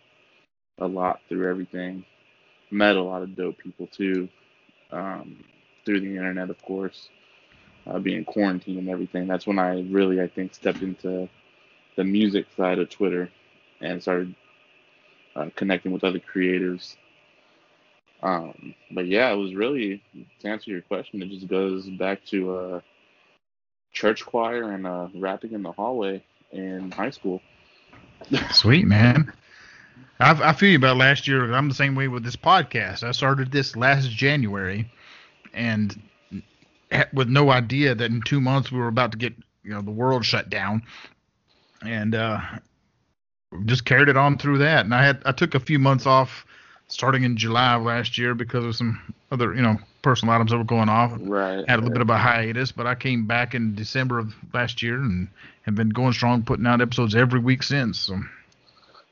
a 0.80 0.88
lot 0.88 1.20
through 1.30 1.50
everything. 1.50 2.06
Met 2.72 2.96
a 2.96 3.02
lot 3.04 3.24
of 3.24 3.36
dope 3.36 3.58
people 3.58 3.88
too, 3.88 4.30
um, 4.92 5.44
through 5.86 6.02
the 6.02 6.16
internet, 6.18 6.50
of 6.50 6.62
course. 6.64 7.10
Uh, 7.88 8.00
being 8.00 8.24
quarantined 8.26 8.78
and 8.80 8.90
everything, 8.90 9.28
that's 9.28 9.48
when 9.48 9.60
I 9.60 9.82
really, 9.84 10.22
I 10.22 10.28
think, 10.28 10.54
stepped 10.54 10.82
into 10.82 11.30
the 11.96 12.04
music 12.04 12.48
side 12.56 12.80
of 12.80 12.90
Twitter 12.90 13.30
and 13.82 14.02
started 14.02 14.36
uh, 15.36 15.50
connecting 15.56 15.92
with 15.92 16.04
other 16.04 16.20
creatives. 16.20 16.96
Um, 18.24 18.74
but 18.92 19.06
yeah, 19.06 19.32
it 19.32 19.36
was 19.36 19.54
really 19.54 20.02
to 20.40 20.48
answer 20.48 20.72
your 20.72 20.82
question. 20.82 21.22
It 21.22 21.30
just 21.30 21.48
goes 21.50 21.90
back 21.90 22.24
to 22.28 22.56
uh, 22.56 22.82
church 23.92 24.26
choir 24.26 24.72
and 24.72 24.88
uh, 24.88 25.10
rapping 25.14 25.52
in 25.52 25.62
the 25.62 25.74
hallway 25.74 26.24
in 26.52 26.90
high 26.92 27.10
school. 27.10 27.42
Sweet 28.52 28.88
man. 28.88 29.32
I, 30.22 30.50
I 30.50 30.54
feel 30.54 30.70
you 30.70 30.78
about 30.78 30.96
last 30.96 31.28
year. 31.28 31.52
I'm 31.54 31.68
the 31.68 31.76
same 31.76 31.96
way 31.96 32.08
with 32.08 32.24
this 32.24 32.38
podcast. 32.38 33.04
I 33.04 33.12
started 33.12 33.52
this 33.52 33.76
last 33.76 34.10
January, 34.10 34.90
and 35.54 36.02
with 37.12 37.28
no 37.28 37.50
idea 37.50 37.94
that 37.94 38.10
in 38.10 38.22
two 38.22 38.40
months 38.40 38.72
we 38.72 38.80
were 38.80 38.88
about 38.88 39.12
to 39.12 39.18
get 39.18 39.34
you 39.64 39.72
know 39.72 39.82
the 39.82 39.92
world 39.92 40.24
shut 40.24 40.50
down, 40.50 40.84
and 41.82 42.16
uh, 42.16 42.40
just 43.66 43.84
carried 43.84 44.08
it 44.08 44.16
on 44.16 44.38
through 44.38 44.60
that. 44.60 44.86
And 44.86 44.96
I 44.96 45.06
had 45.06 45.22
I 45.26 45.34
took 45.34 45.56
a 45.56 45.60
few 45.60 45.78
months 45.78 46.06
off 46.06 46.46
starting 46.94 47.24
in 47.24 47.38
July 47.38 47.74
of 47.74 47.84
last 47.84 48.18
year 48.20 48.36
because 48.36 48.64
of 48.64 48.76
some 48.76 49.02
other, 49.32 49.54
you 49.54 49.62
know, 49.62 49.78
personal 50.04 50.36
items 50.36 50.52
that 50.52 50.58
were 50.58 50.64
going 50.64 50.90
off. 50.90 51.12
Right. 51.20 51.68
Had 51.68 51.80
a 51.80 51.82
little 51.82 51.94
bit 51.94 52.02
of 52.02 52.10
a 52.10 52.18
hiatus, 52.18 52.72
but 52.72 52.86
I 52.86 52.94
came 52.94 53.26
back 53.26 53.56
in 53.56 53.74
December 53.74 54.20
of 54.20 54.36
last 54.54 54.84
year 54.84 54.96
and 54.96 55.28
have 55.64 55.74
been 55.74 55.90
going 55.90 56.14
strong, 56.14 56.44
putting 56.44 56.68
out 56.68 56.82
episodes 56.82 57.16
every 57.16 57.40
week 57.40 57.64
since. 57.64 58.00
So. 58.00 58.20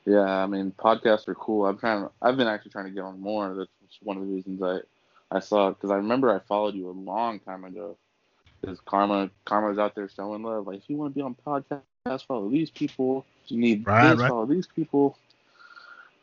Yeah, 0.04 0.20
I 0.20 0.46
mean, 0.46 0.72
podcasts 0.78 1.26
are 1.26 1.34
cool. 1.34 1.66
I'm 1.66 1.76
trying. 1.78 2.08
I've 2.20 2.36
been 2.36 2.46
actually 2.46 2.70
trying 2.70 2.86
to 2.86 2.92
get 2.92 3.02
on 3.02 3.20
more. 3.20 3.54
That's 3.54 3.98
one 4.00 4.16
of 4.16 4.26
the 4.26 4.32
reasons 4.32 4.62
I 4.62 4.78
I 5.34 5.40
saw 5.40 5.70
because 5.70 5.90
I 5.90 5.96
remember 5.96 6.34
I 6.34 6.38
followed 6.46 6.74
you 6.74 6.88
a 6.88 6.92
long 6.92 7.40
time 7.40 7.64
ago. 7.64 7.96
Because 8.60 8.78
Karma 8.84 9.28
Karma's 9.44 9.78
out 9.78 9.96
there 9.96 10.08
showing 10.08 10.44
love. 10.44 10.68
Like, 10.68 10.78
if 10.78 10.84
you 10.88 10.96
want 10.96 11.14
to 11.14 11.18
be 11.18 11.22
on 11.22 11.36
podcast, 11.44 12.26
follow 12.26 12.48
these 12.48 12.70
people. 12.70 13.26
If 13.44 13.50
you 13.50 13.58
need 13.58 13.84
right, 13.84 14.10
this, 14.10 14.20
right. 14.20 14.28
follow 14.28 14.46
these 14.46 14.68
people. 14.68 15.18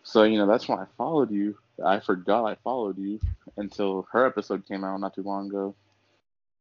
So 0.03 0.23
you 0.23 0.37
know 0.37 0.47
that's 0.47 0.67
why 0.67 0.77
I 0.77 0.85
followed 0.97 1.31
you. 1.31 1.57
I 1.83 1.99
forgot 1.99 2.45
I 2.45 2.55
followed 2.63 2.97
you 2.97 3.19
until 3.57 4.07
her 4.11 4.25
episode 4.25 4.67
came 4.67 4.83
out 4.83 4.99
not 4.99 5.15
too 5.15 5.23
long 5.23 5.47
ago, 5.47 5.75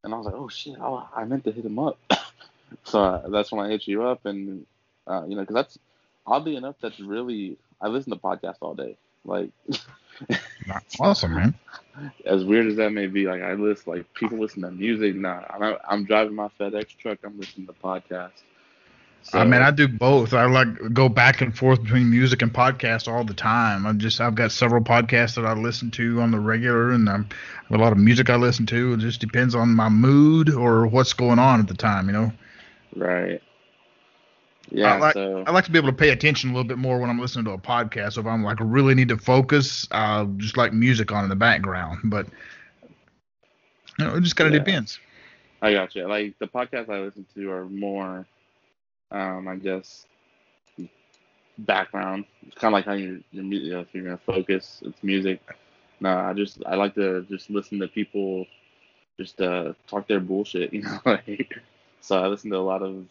and 0.05 0.12
I 0.12 0.16
was 0.16 0.26
like, 0.26 0.34
oh 0.34 0.49
shit, 0.49 0.76
oh, 0.80 1.09
I 1.14 1.24
meant 1.24 1.45
to 1.45 1.53
hit 1.53 1.64
him 1.64 1.78
up. 1.78 1.99
so 2.84 3.03
uh, 3.03 3.28
that's 3.28 3.51
when 3.53 3.64
I 3.64 3.70
hit 3.70 3.86
you 3.86 4.05
up, 4.05 4.26
and 4.26 4.66
uh, 5.07 5.24
you 5.26 5.34
know, 5.34 5.43
because 5.43 5.55
that's 5.55 5.78
oddly 6.26 6.57
enough, 6.57 6.76
that's 6.80 7.01
really 7.01 7.57
I 7.80 7.89
listen 7.89 8.12
to 8.12 8.18
podcasts 8.18 8.59
all 8.61 8.74
day. 8.74 8.97
Like, 9.24 9.51
awesome, 11.01 11.34
man. 11.34 11.55
As 12.24 12.45
weird 12.45 12.66
as 12.66 12.76
that 12.76 12.93
may 12.93 13.07
be, 13.07 13.26
like 13.26 13.43
I 13.43 13.55
listen, 13.55 13.93
like 13.93 14.14
people 14.14 14.39
listen 14.39 14.62
to 14.62 14.70
music. 14.70 15.14
Nah, 15.16 15.43
I'm, 15.51 15.76
I'm 15.89 16.05
driving 16.05 16.34
my 16.34 16.49
FedEx 16.59 16.97
truck. 16.97 17.18
I'm 17.24 17.39
listening 17.39 17.66
to 17.66 17.72
podcasts. 17.72 18.43
So, 19.23 19.39
I 19.39 19.45
mean, 19.45 19.61
I 19.61 19.71
do 19.71 19.87
both. 19.87 20.33
I 20.33 20.47
like 20.47 20.95
go 20.95 21.09
back 21.09 21.43
and 21.43 21.57
forth 21.57 21.83
between 21.83 22.11
music 22.11 22.41
and 22.41 22.53
podcast 22.53 23.09
all 23.12 23.25
the 23.25 23.35
time. 23.35 23.87
I 23.87 23.93
just 23.93 24.21
I've 24.21 24.35
got 24.35 24.53
several 24.53 24.83
podcasts 24.83 25.35
that 25.35 25.45
I 25.45 25.53
listen 25.53 25.91
to 25.93 26.21
on 26.23 26.31
the 26.31 26.41
regular, 26.41 26.93
and 26.93 27.09
I'm, 27.09 27.29
I 27.31 27.64
have 27.69 27.79
a 27.81 27.83
lot 27.83 27.93
of 27.93 27.99
music 27.99 28.31
I 28.31 28.37
listen 28.37 28.64
to. 28.66 28.95
It 28.95 29.01
just 29.01 29.21
depends 29.21 29.55
on 29.55 29.75
my 29.75 29.91
mood 29.91 30.49
or 30.49 30.87
what's 30.87 31.12
going 31.12 31.39
on 31.39 31.61
at 31.61 31.69
the 31.69 31.75
time, 31.75 32.07
you 32.07 32.12
know. 32.12 32.33
Right. 32.97 33.43
Yeah. 34.71 34.95
I 34.95 34.99
like, 34.99 35.14
so 35.14 35.45
I 35.47 35.51
like 35.51 35.64
to 35.64 35.71
be 35.71 35.79
able 35.79 35.91
to 35.91 35.97
pay 35.97 36.11
attention 36.11 36.51
a 36.51 36.53
little 36.55 36.69
bit 36.69 36.79
more 36.79 36.99
when 36.99 37.11
I'm 37.11 37.19
listening 37.19 37.45
to 37.47 37.53
a 37.53 37.59
podcast. 37.59 38.14
So 38.14 38.21
if 38.23 38.27
I'm 38.27 38.43
like 38.43 38.59
really 38.61 38.95
need 38.95 39.09
to 39.09 39.19
focus, 39.19 39.87
I'll 39.91 40.27
just 40.37 40.57
like 40.57 40.73
music 40.73 41.12
on 41.12 41.25
in 41.25 41.31
the 41.31 41.37
background. 41.37 41.99
But 42.05 42.27
you 43.99 44.05
know, 44.07 44.14
it 44.14 44.23
just 44.23 44.37
kind 44.37 44.49
of 44.49 44.55
Yeah. 44.55 44.64
depends. 44.64 44.99
I 45.61 45.73
got 45.73 45.95
you. 45.95 46.07
Like 46.09 46.39
the 46.39 46.47
podcasts 46.47 46.89
I 46.89 47.01
listen 47.01 47.27
to 47.35 47.51
are 47.51 47.66
more, 47.66 48.27
um, 49.11 49.49
I 49.49 49.57
guess, 49.57 50.07
background. 51.59 52.25
It's 52.47 52.57
kind 52.57 52.73
of 52.73 52.77
like 52.79 52.85
how 52.87 52.93
you're, 52.93 53.19
you're 53.31 53.45
you 53.45 53.73
know, 53.73 53.81
if 53.81 53.95
you're 53.95 54.05
gonna 54.05 54.19
focus, 54.19 54.83
it's 54.85 55.03
music. 55.03 55.41
No, 56.01 56.17
I 56.17 56.33
just 56.33 56.63
I 56.67 56.75
like 56.75 56.95
to 56.95 57.23
just 57.23 57.51
listen 57.51 57.79
to 57.81 57.89
people, 57.89 58.47
just 59.19 59.41
uh 59.41 59.73
talk 59.87 60.07
their 60.09 60.21
bullshit, 60.21 60.73
you 60.75 60.83
know. 60.83 60.99
Like, 61.05 61.55
so 62.01 62.19
I 62.23 62.27
listen 62.29 62.51
to 62.51 62.57
a 62.57 62.59
lot 62.59 62.83
of, 62.83 63.05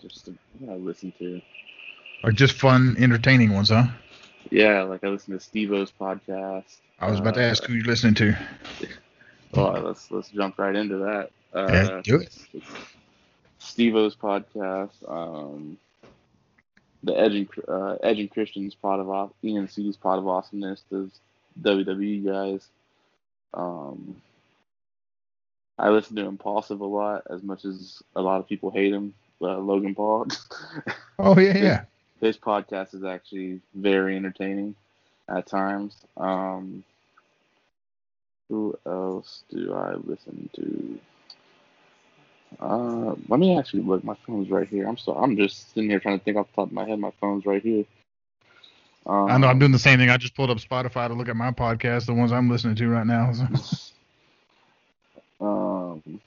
just 0.00 0.28
you 0.58 0.66
know, 0.66 0.76
listen 0.76 1.12
to. 1.18 1.40
Like 2.22 2.34
just 2.34 2.54
fun, 2.54 2.96
entertaining 2.98 3.52
ones, 3.52 3.68
huh? 3.70 3.84
Yeah, 4.50 4.82
like 4.82 5.04
I 5.04 5.08
listen 5.08 5.34
to 5.34 5.40
Steve-O's 5.40 5.92
podcast. 5.92 6.80
I 6.98 7.10
was 7.10 7.18
about 7.20 7.34
to 7.34 7.42
Uh, 7.42 7.44
ask 7.44 7.64
who 7.64 7.74
you're 7.74 7.84
listening 7.84 8.14
to. 8.14 8.36
Well, 9.54 9.82
let's 9.82 10.10
let's 10.10 10.30
jump 10.30 10.58
right 10.58 10.74
into 10.74 10.98
that. 10.98 11.30
Uh, 11.56 11.68
Yeah, 11.72 11.90
do 12.02 12.16
it. 12.16 12.30
Steve-O's 13.62 14.16
podcast, 14.16 14.90
um, 15.08 15.78
the 17.02 17.18
Edge 17.18 17.34
and, 17.34 17.48
uh, 17.68 17.96
and 18.02 18.30
Christian's 18.30 18.74
pod 18.74 19.00
of 19.00 19.32
E&C's 19.42 19.96
pod 19.96 20.18
of 20.18 20.28
awesomeness, 20.28 20.82
the 20.90 21.10
WWE 21.60 22.24
guys. 22.24 22.66
Um, 23.54 24.16
I 25.78 25.90
listen 25.90 26.16
to 26.16 26.26
Impulsive 26.26 26.80
a 26.80 26.84
lot, 26.86 27.22
as 27.30 27.42
much 27.42 27.64
as 27.64 28.02
a 28.14 28.22
lot 28.22 28.40
of 28.40 28.48
people 28.48 28.70
hate 28.70 28.92
him. 28.92 29.14
Uh, 29.40 29.58
Logan 29.58 29.94
Paul. 29.94 30.26
Oh 31.18 31.38
yeah, 31.38 31.56
yeah. 31.58 31.84
His 32.20 32.36
podcast 32.36 32.94
is 32.94 33.04
actually 33.04 33.60
very 33.74 34.16
entertaining 34.16 34.74
at 35.28 35.46
times. 35.46 35.94
Um, 36.16 36.82
who 38.48 38.76
else 38.84 39.44
do 39.50 39.72
I 39.72 39.94
listen 39.94 40.50
to? 40.56 40.98
Uh, 42.60 43.14
let 43.28 43.40
me 43.40 43.58
actually 43.58 43.82
look. 43.82 44.04
My 44.04 44.16
phone's 44.26 44.50
right 44.50 44.68
here. 44.68 44.86
I'm 44.86 44.96
so 44.96 45.14
I'm 45.14 45.36
just 45.36 45.72
sitting 45.72 45.90
here 45.90 46.00
trying 46.00 46.18
to 46.18 46.24
think 46.24 46.36
off 46.36 46.48
the 46.48 46.62
top 46.62 46.68
of 46.68 46.72
my 46.72 46.86
head. 46.86 46.98
My 46.98 47.12
phone's 47.20 47.46
right 47.46 47.62
here. 47.62 47.84
Um, 49.04 49.30
I 49.30 49.38
know 49.38 49.48
I'm 49.48 49.58
doing 49.58 49.72
the 49.72 49.78
same 49.78 49.98
thing. 49.98 50.10
I 50.10 50.16
just 50.16 50.34
pulled 50.34 50.50
up 50.50 50.58
Spotify 50.58 51.08
to 51.08 51.14
look 51.14 51.28
at 51.28 51.36
my 51.36 51.50
podcast, 51.50 52.06
the 52.06 52.14
ones 52.14 52.30
I'm 52.32 52.48
listening 52.48 52.76
to 52.76 52.88
right 52.88 53.06
now. 53.06 53.32
So. 53.32 53.46
Um, 55.40 56.20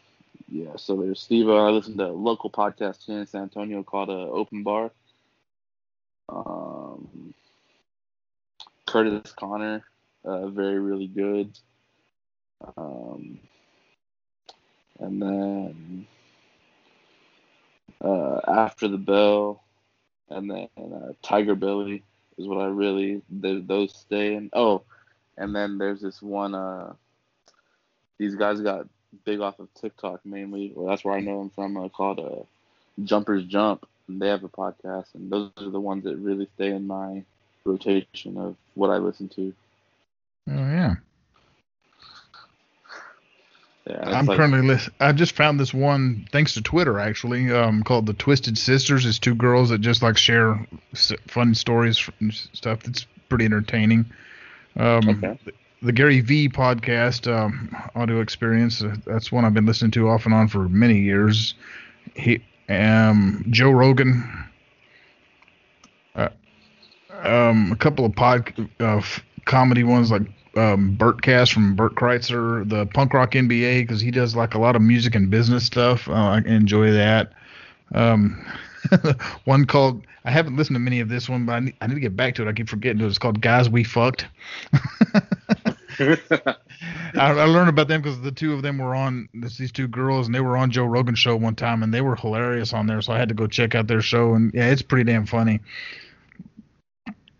yeah. 0.50 0.76
So 0.76 0.98
there's 0.98 1.22
Steve. 1.22 1.48
I 1.48 1.70
listen 1.70 1.96
to 2.00 2.08
a 2.08 2.12
local 2.12 2.50
podcast 2.50 3.06
here 3.06 3.20
in 3.20 3.26
San 3.26 3.44
Antonio 3.44 3.82
called 3.82 4.10
uh, 4.10 4.30
Open 4.30 4.62
Bar. 4.62 4.92
Um, 6.28 7.34
Curtis 8.86 9.32
Conner, 9.34 9.84
uh, 10.24 10.48
very 10.48 10.80
really 10.80 11.08
good. 11.08 11.58
Um, 12.78 13.40
and 15.00 15.22
then 15.22 16.08
uh, 18.06 18.42
after 18.48 18.88
the 18.88 18.98
bell, 18.98 19.64
and 20.30 20.50
then 20.50 20.70
uh, 20.78 21.14
Tigerbelly 21.24 22.02
is 22.38 22.48
what 22.48 22.62
I 22.62 22.68
really 22.68 23.22
th- 23.42 23.68
those 23.68 23.96
stay 23.96 24.36
in. 24.36 24.50
Oh, 24.54 24.84
and 25.38 25.56
then 25.56 25.78
there's 25.78 26.02
this 26.02 26.22
one. 26.22 26.54
Uh, 26.56 26.94
these 28.18 28.36
guys 28.36 28.62
got 28.62 28.88
big 29.26 29.40
off 29.40 29.60
of 29.60 29.74
TikTok 29.74 30.26
mainly. 30.26 30.74
That's 30.78 31.04
where 31.04 31.16
I 31.16 31.22
know 31.22 31.40
them 31.40 31.50
from. 31.50 31.78
Uh, 31.78 31.90
called 31.90 32.20
uh, 32.20 32.44
Jumpers 33.04 33.46
Jump. 33.46 33.88
And 34.08 34.22
they 34.22 34.28
have 34.28 34.44
a 34.44 34.50
podcast, 34.50 35.16
and 35.16 35.32
those 35.32 35.50
are 35.58 35.70
the 35.70 35.80
ones 35.80 36.04
that 36.04 36.18
really 36.18 36.48
stay 36.56 36.70
in 36.70 36.86
my 36.86 37.24
rotation 37.66 38.38
of 38.38 38.56
what 38.76 38.92
I 38.92 38.98
listen 38.98 39.30
to. 39.30 39.54
Oh 40.48 40.54
yeah. 40.54 40.96
Yeah, 43.88 44.00
I'm 44.18 44.26
like- 44.26 44.38
currently 44.38 44.62
list- 44.62 44.90
I 45.00 45.12
just 45.12 45.36
found 45.36 45.60
this 45.60 45.74
one 45.74 46.28
thanks 46.32 46.54
to 46.56 46.62
Twitter 46.62 47.00
actually, 47.00 47.52
um, 47.52 47.84
called 47.84 48.08
the 48.08 48.14
Twisted 48.14 48.58
Sisters. 48.58 49.06
It's 49.06 49.20
two 49.20 49.36
girls 49.36 49.70
that 49.70 49.80
just 49.82 50.02
like 50.02 50.18
share 50.18 50.66
s- 50.94 51.12
fun 51.28 51.54
stories 51.54 52.10
and 52.20 52.34
stuff. 52.34 52.80
It's 52.88 53.06
pretty 53.30 53.46
entertaining. 53.46 54.06
Um, 54.76 55.08
Okay. 55.10 55.38
the, 55.46 55.52
the 55.84 55.92
Gary 55.92 56.22
V 56.22 56.50
podcast, 56.50 57.32
um, 57.32 57.76
audio 57.96 58.22
experience. 58.22 58.82
Uh, 58.82 58.96
that's 59.06 59.32
one 59.32 59.46
I've 59.46 59.54
been 59.54 59.68
listening 59.68 59.92
to 59.92 60.10
off 60.10 60.26
and 60.26 60.34
on 60.34 60.48
for 60.48 60.68
many 60.68 61.00
years. 61.02 61.54
He, 62.16 62.42
um, 62.70 63.46
Joe 63.52 63.70
Rogan. 63.70 64.28
Uh, 66.16 66.30
um, 67.24 67.72
a 67.72 67.76
couple 67.76 68.04
of 68.06 68.16
pod 68.16 68.52
uh, 68.80 68.98
f- 68.98 69.24
comedy 69.46 69.84
ones 69.84 70.10
like 70.12 70.24
um, 70.56 70.96
Bertcast 70.98 71.54
from 71.54 71.76
Bert 71.76 71.96
Kreischer, 71.96 72.68
the 72.70 72.86
Punk 72.88 73.14
Rock 73.14 73.32
MBA 73.32 73.82
because 73.82 74.02
he 74.02 74.12
does 74.12 74.36
like 74.36 74.54
a 74.54 74.60
lot 74.60 74.76
of 74.76 74.82
music 74.82 75.16
and 75.16 75.30
business 75.30 75.66
stuff. 75.66 76.08
Uh, 76.08 76.14
I 76.14 76.38
enjoy 76.46 76.92
that. 76.92 77.34
Um, 77.94 78.46
one 79.46 79.66
called 79.66 80.06
I 80.26 80.32
haven't 80.32 80.58
listened 80.58 80.76
to 80.76 80.80
many 80.80 81.00
of 81.02 81.08
this 81.08 81.30
one, 81.30 81.46
but 81.46 81.54
I 81.54 81.60
need, 81.60 81.76
I 81.82 81.88
need 81.88 81.94
to 81.94 82.00
get 82.00 82.16
back 82.16 82.34
to 82.36 82.42
it. 82.42 82.48
I 82.50 82.54
keep 82.54 82.68
forgetting 82.68 83.00
it. 83.00 83.06
It's 83.06 83.20
called 83.20 83.42
Guys 83.42 83.70
We 83.70 83.84
Fucked. 83.84 84.26
I, 86.00 86.56
I 87.14 87.46
learned 87.46 87.70
about 87.70 87.88
them 87.88 88.02
because 88.02 88.20
the 88.22 88.32
two 88.32 88.54
of 88.54 88.64
them 88.64 88.80
were 88.80 88.96
on 88.96 89.30
this, 89.36 89.58
these 89.58 89.72
two 89.72 89.88
girls, 89.88 90.26
and 90.26 90.34
they 90.34 90.42
were 90.42 90.58
on 90.58 90.72
Joe 90.72 90.86
Rogan 90.86 91.14
show 91.14 91.36
one 91.36 91.56
time, 91.56 91.84
and 91.84 91.94
they 91.94 92.02
were 92.02 92.16
hilarious 92.16 92.74
on 92.74 92.88
there. 92.88 93.02
So 93.02 93.14
I 93.14 93.20
had 93.20 93.30
to 93.30 93.36
go 93.36 93.46
check 93.46 93.76
out 93.76 93.86
their 93.88 94.02
show, 94.02 94.34
and 94.34 94.52
yeah, 94.54 94.72
it's 94.72 94.82
pretty 94.82 95.10
damn 95.10 95.28
funny. 95.28 95.62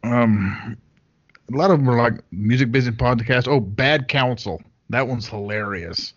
Um, 0.04 0.78
a 1.52 1.56
lot 1.56 1.72
of 1.72 1.80
them 1.80 1.90
are 1.90 1.98
like 1.98 2.22
music 2.32 2.72
business 2.72 2.96
podcast. 2.96 3.48
Oh, 3.48 3.60
Bad 3.60 4.08
Counsel, 4.08 4.62
that 4.90 5.08
one's 5.08 5.28
hilarious. 5.28 6.14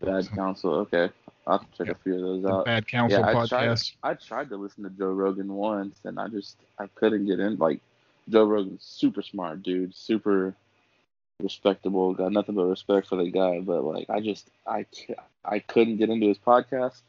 Bad 0.00 0.28
Counsel. 0.30 0.74
Okay, 0.74 1.10
I'll 1.46 1.58
have 1.58 1.70
to 1.72 1.84
check 1.84 1.94
a 1.94 1.98
few 1.98 2.14
of 2.14 2.20
those 2.20 2.42
The 2.42 2.52
out. 2.52 2.64
Bad 2.64 2.88
Counsel 2.88 3.20
yeah, 3.20 3.28
I 3.28 3.32
tried, 3.32 3.48
podcast. 3.48 3.92
I 4.02 4.14
tried 4.14 4.48
to 4.48 4.56
listen 4.56 4.84
to 4.84 4.90
Joe 4.90 5.12
Rogan 5.12 5.54
once, 5.54 5.98
and 6.04 6.18
I 6.18 6.28
just 6.28 6.56
I 6.78 6.86
couldn't 6.94 7.26
get 7.26 7.38
in. 7.38 7.56
Like 7.56 7.80
Joe 8.28 8.44
Rogan's 8.44 8.82
super 8.82 9.22
smart 9.22 9.62
dude, 9.62 9.94
super 9.94 10.54
respectable. 11.40 12.14
Got 12.14 12.32
nothing 12.32 12.54
but 12.54 12.64
respect 12.64 13.08
for 13.08 13.16
the 13.16 13.30
guy, 13.30 13.60
but 13.60 13.82
like 13.84 14.10
I 14.10 14.20
just 14.20 14.48
I 14.66 14.86
I 15.44 15.60
couldn't 15.60 15.98
get 15.98 16.10
into 16.10 16.26
his 16.28 16.38
podcast. 16.38 17.02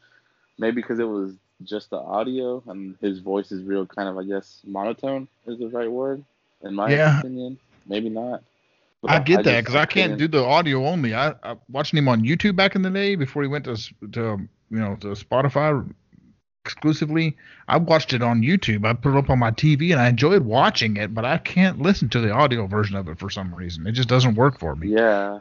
Maybe 0.58 0.76
because 0.76 0.98
it 0.98 1.08
was 1.08 1.34
just 1.64 1.90
the 1.90 1.96
audio, 1.98 2.62
and 2.66 2.96
his 3.00 3.18
voice 3.18 3.50
is 3.50 3.64
real 3.64 3.86
kind 3.86 4.08
of 4.08 4.16
I 4.16 4.24
guess 4.24 4.60
monotone 4.64 5.28
is 5.46 5.58
the 5.58 5.68
right 5.68 5.90
word 5.90 6.24
in 6.62 6.74
my 6.74 6.90
Yeah. 6.90 7.18
opinion. 7.20 7.58
Maybe 7.86 8.08
not. 8.08 8.42
But 9.02 9.10
I 9.10 9.18
get 9.18 9.44
that 9.44 9.60
because 9.60 9.74
I 9.74 9.86
can't 9.86 10.16
do 10.16 10.28
the 10.28 10.44
audio 10.44 10.86
only. 10.86 11.14
I, 11.14 11.34
I 11.42 11.56
watching 11.68 11.98
him 11.98 12.08
on 12.08 12.22
YouTube 12.22 12.54
back 12.54 12.76
in 12.76 12.82
the 12.82 12.90
day 12.90 13.16
before 13.16 13.42
he 13.42 13.48
went 13.48 13.64
to 13.64 13.76
to 14.12 14.20
you 14.70 14.78
know 14.78 14.94
to 14.96 15.08
Spotify 15.08 15.84
exclusively. 16.64 17.36
I 17.66 17.78
watched 17.78 18.12
it 18.12 18.22
on 18.22 18.42
YouTube. 18.42 18.86
I 18.86 18.92
put 18.92 19.14
it 19.14 19.18
up 19.18 19.28
on 19.30 19.40
my 19.40 19.50
TV 19.50 19.90
and 19.90 20.00
I 20.00 20.08
enjoyed 20.08 20.44
watching 20.44 20.96
it, 20.96 21.12
but 21.12 21.24
I 21.24 21.38
can't 21.38 21.80
listen 21.80 22.08
to 22.10 22.20
the 22.20 22.30
audio 22.30 22.68
version 22.68 22.94
of 22.94 23.08
it 23.08 23.18
for 23.18 23.28
some 23.30 23.52
reason. 23.52 23.86
It 23.88 23.92
just 23.92 24.08
doesn't 24.08 24.36
work 24.36 24.60
for 24.60 24.76
me. 24.76 24.88
Yeah, 24.88 25.40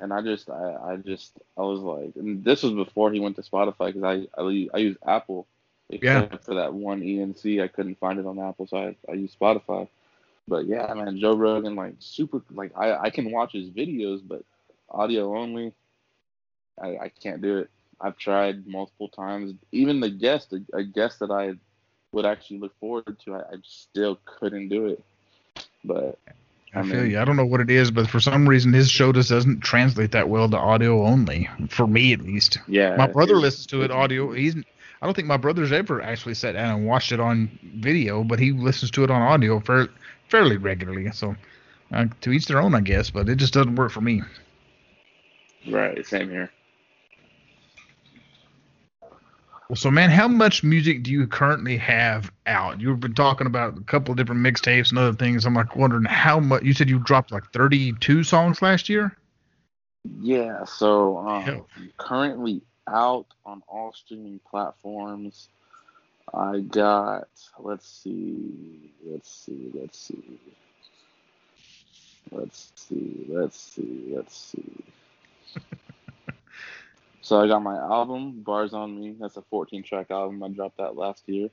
and 0.00 0.12
I 0.12 0.20
just, 0.20 0.50
I, 0.50 0.76
I 0.92 0.96
just, 0.96 1.32
I 1.56 1.62
was 1.62 1.80
like, 1.80 2.12
and 2.16 2.44
this 2.44 2.62
was 2.62 2.74
before 2.74 3.10
he 3.10 3.20
went 3.20 3.36
to 3.36 3.42
Spotify 3.42 3.94
because 3.94 4.26
I 4.36 4.74
I 4.74 4.78
use 4.78 4.96
Apple. 5.06 5.46
Yeah. 5.88 6.26
For 6.42 6.54
that 6.54 6.72
one 6.72 7.02
E&C, 7.02 7.60
I 7.60 7.68
couldn't 7.68 7.98
find 7.98 8.18
it 8.18 8.24
on 8.24 8.38
Apple, 8.38 8.66
so 8.66 8.78
I, 8.78 8.96
I 9.10 9.14
use 9.14 9.36
Spotify. 9.38 9.88
But 10.48 10.66
yeah, 10.66 10.92
man, 10.94 11.18
Joe 11.18 11.36
Rogan, 11.36 11.74
like 11.76 11.94
super, 11.98 12.42
like 12.50 12.72
I, 12.76 12.96
I 12.96 13.10
can 13.10 13.30
watch 13.30 13.52
his 13.52 13.70
videos, 13.70 14.20
but 14.26 14.42
audio 14.90 15.36
only, 15.36 15.72
I, 16.80 16.96
I 16.98 17.08
can't 17.22 17.40
do 17.40 17.58
it. 17.58 17.70
I've 18.00 18.16
tried 18.18 18.66
multiple 18.66 19.08
times. 19.08 19.54
Even 19.70 20.00
the 20.00 20.10
guest, 20.10 20.52
a, 20.52 20.60
a 20.76 20.82
guest 20.82 21.20
that 21.20 21.30
I 21.30 21.54
would 22.12 22.26
actually 22.26 22.58
look 22.58 22.78
forward 22.80 23.16
to, 23.24 23.34
I, 23.34 23.38
I 23.38 23.54
still 23.62 24.18
couldn't 24.24 24.68
do 24.68 24.86
it. 24.86 25.04
But 25.84 26.18
I 26.74 26.80
I 26.80 26.82
feel 26.82 27.02
mean- 27.02 27.10
you. 27.12 27.20
I 27.20 27.24
don't 27.24 27.36
know 27.36 27.46
what 27.46 27.60
it 27.60 27.70
is, 27.70 27.90
but 27.92 28.08
for 28.10 28.18
some 28.18 28.48
reason 28.48 28.72
his 28.72 28.90
show 28.90 29.12
just 29.12 29.30
doesn't 29.30 29.60
translate 29.60 30.10
that 30.12 30.28
well 30.28 30.48
to 30.50 30.56
audio 30.58 31.04
only. 31.06 31.48
For 31.68 31.86
me, 31.86 32.12
at 32.12 32.20
least. 32.22 32.58
yeah, 32.66 32.96
My 32.96 33.06
brother 33.06 33.36
listens 33.36 33.66
to 33.68 33.82
it 33.82 33.90
audio. 33.92 34.32
He's 34.32 34.56
I 35.02 35.04
don't 35.04 35.14
think 35.14 35.26
my 35.26 35.36
brother's 35.36 35.72
ever 35.72 36.00
actually 36.00 36.34
sat 36.34 36.52
down 36.52 36.76
and 36.76 36.86
watched 36.86 37.10
it 37.10 37.18
on 37.18 37.58
video, 37.74 38.22
but 38.22 38.38
he 38.38 38.52
listens 38.52 38.92
to 38.92 39.02
it 39.02 39.10
on 39.10 39.20
audio 39.20 39.58
fair, 39.58 39.88
fairly 40.28 40.56
regularly. 40.56 41.10
So 41.10 41.34
uh, 41.92 42.06
to 42.20 42.30
each 42.30 42.46
their 42.46 42.60
own, 42.60 42.76
I 42.76 42.80
guess. 42.82 43.10
But 43.10 43.28
it 43.28 43.34
just 43.34 43.52
doesn't 43.52 43.74
work 43.74 43.90
for 43.90 44.00
me. 44.00 44.22
Right. 45.68 46.06
Same 46.06 46.30
here. 46.30 46.50
Well, 49.68 49.76
so 49.76 49.90
man, 49.90 50.10
how 50.10 50.28
much 50.28 50.62
music 50.62 51.02
do 51.02 51.10
you 51.10 51.26
currently 51.26 51.78
have 51.78 52.30
out? 52.46 52.80
You've 52.80 53.00
been 53.00 53.14
talking 53.14 53.48
about 53.48 53.76
a 53.76 53.82
couple 53.82 54.12
of 54.12 54.18
different 54.18 54.40
mixtapes 54.40 54.90
and 54.90 54.98
other 55.00 55.14
things. 55.14 55.44
I'm 55.44 55.54
like 55.54 55.74
wondering 55.74 56.04
how 56.04 56.38
much. 56.38 56.62
You 56.62 56.74
said 56.74 56.88
you 56.88 57.00
dropped 57.00 57.32
like 57.32 57.50
32 57.52 58.22
songs 58.22 58.62
last 58.62 58.88
year. 58.88 59.16
Yeah. 60.20 60.64
So 60.64 61.18
um, 61.18 61.64
currently 61.98 62.62
out 62.88 63.26
on 63.44 63.62
all 63.68 63.92
streaming 63.92 64.40
platforms. 64.48 65.48
I 66.32 66.60
got. 66.60 67.28
Let's 67.58 67.88
see. 67.88 68.92
Let's 69.04 69.30
see. 69.30 69.70
Let's 69.74 69.98
see. 69.98 70.38
Let's 72.30 72.72
see. 72.76 73.26
Let's 73.28 73.56
see. 73.60 74.12
Let's 74.14 74.36
see. 74.36 74.84
So 77.24 77.40
I 77.40 77.46
got 77.46 77.62
my 77.62 77.76
album, 77.76 78.42
Bars 78.42 78.74
on 78.74 78.98
Me. 79.00 79.14
That's 79.18 79.36
a 79.36 79.42
14 79.42 79.84
track 79.84 80.10
album. 80.10 80.42
I 80.42 80.48
dropped 80.48 80.78
that 80.78 80.96
last 80.96 81.22
year 81.28 81.50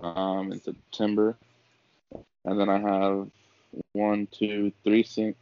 um, 0.00 0.52
in 0.52 0.60
September. 0.60 1.36
And 2.44 2.60
then 2.60 2.68
I 2.68 2.78
have 2.78 3.28
one, 3.92 4.28
two, 4.30 4.72
three, 4.84 5.02
sing- 5.02 5.34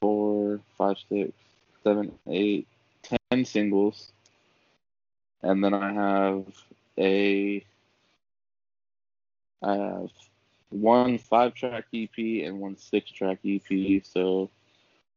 four, 0.00 0.60
five, 0.78 0.96
six, 1.08 1.32
seven, 1.84 2.12
eight, 2.26 2.66
ten 3.02 3.44
singles. 3.44 4.12
And 5.42 5.62
then 5.62 5.74
I 5.74 5.92
have 5.92 6.44
a 6.98 7.64
I 9.62 9.74
have 9.74 10.10
one 10.70 11.18
five 11.18 11.54
track 11.54 11.84
EP 11.94 12.16
and 12.16 12.60
one 12.60 12.76
six 12.76 13.10
track 13.10 13.38
EP. 13.44 14.04
So 14.04 14.50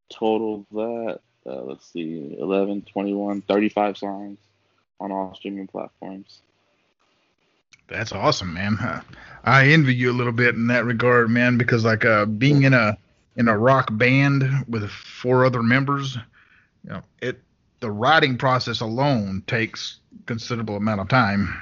total 0.09 0.65
that 0.71 1.19
uh, 1.45 1.61
let's 1.63 1.91
see, 1.91 2.35
11, 2.39 2.83
21, 2.83 3.41
35 3.41 3.97
songs 3.97 4.37
on 4.99 5.11
all 5.11 5.33
streaming 5.35 5.67
platforms. 5.67 6.41
That's 7.87 8.11
awesome, 8.11 8.53
man. 8.53 8.77
I 9.43 9.67
envy 9.67 9.95
you 9.95 10.11
a 10.11 10.13
little 10.13 10.31
bit 10.31 10.55
in 10.55 10.67
that 10.67 10.85
regard, 10.85 11.29
man, 11.29 11.57
because 11.57 11.83
like 11.83 12.05
uh, 12.05 12.25
being 12.25 12.63
in 12.63 12.73
a 12.73 12.97
in 13.35 13.47
a 13.47 13.57
rock 13.57 13.89
band 13.91 14.65
with 14.67 14.89
four 14.89 15.45
other 15.45 15.63
members, 15.63 16.15
you 16.83 16.91
know, 16.91 17.01
it 17.21 17.41
the 17.81 17.91
writing 17.91 18.37
process 18.37 18.79
alone 18.79 19.43
takes 19.47 19.99
considerable 20.25 20.77
amount 20.77 21.01
of 21.01 21.09
time. 21.09 21.61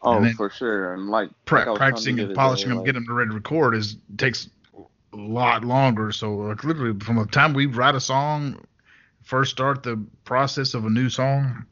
Oh, 0.00 0.30
for 0.34 0.48
sure, 0.48 0.94
and 0.94 1.08
like, 1.08 1.30
pra- 1.44 1.64
like 1.66 1.76
practicing 1.76 2.20
and 2.20 2.32
polishing 2.32 2.68
them, 2.68 2.78
like, 2.78 2.86
getting 2.86 3.04
them 3.04 3.16
ready 3.16 3.30
to 3.30 3.34
record 3.34 3.74
is 3.74 3.96
takes 4.16 4.48
a 5.12 5.16
lot 5.16 5.64
longer. 5.64 6.12
So 6.12 6.36
like 6.36 6.62
literally 6.62 6.96
from 7.00 7.16
the 7.16 7.26
time 7.26 7.52
we 7.52 7.66
write 7.66 7.96
a 7.96 8.00
song 8.00 8.64
first 9.24 9.50
start 9.50 9.82
the 9.82 10.02
process 10.24 10.74
of 10.74 10.84
a 10.84 10.90
new 10.90 11.10
song 11.10 11.66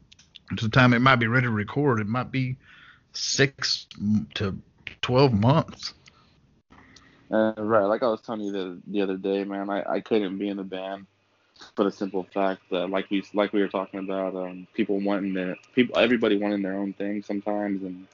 to 0.57 0.65
the 0.65 0.69
time 0.69 0.93
it 0.93 0.99
might 0.99 1.15
be 1.17 1.27
ready 1.27 1.45
to 1.45 1.51
record, 1.51 2.01
it 2.01 2.07
might 2.07 2.31
be 2.31 2.57
six 3.13 3.87
to 4.35 4.57
twelve 5.01 5.33
months. 5.33 5.93
Uh, 7.31 7.53
right, 7.57 7.85
like 7.85 8.03
I 8.03 8.07
was 8.07 8.21
telling 8.21 8.41
you 8.41 8.51
the 8.51 8.81
the 8.87 9.01
other 9.01 9.17
day, 9.17 9.45
man, 9.45 9.69
I, 9.69 9.83
I 9.89 9.99
couldn't 10.01 10.37
be 10.37 10.49
in 10.49 10.57
the 10.57 10.63
band 10.63 11.07
for 11.75 11.83
the 11.83 11.91
simple 11.91 12.23
fact 12.33 12.61
that, 12.71 12.89
like 12.89 13.09
we 13.09 13.23
like 13.33 13.53
we 13.53 13.61
were 13.61 13.67
talking 13.67 13.99
about, 13.99 14.35
um, 14.35 14.67
people 14.73 14.99
wanting 14.99 15.33
their 15.33 15.55
people, 15.73 15.97
everybody 15.97 16.37
wanting 16.37 16.61
their 16.61 16.77
own 16.77 16.93
thing 16.93 17.23
sometimes, 17.23 17.83
and 17.83 18.07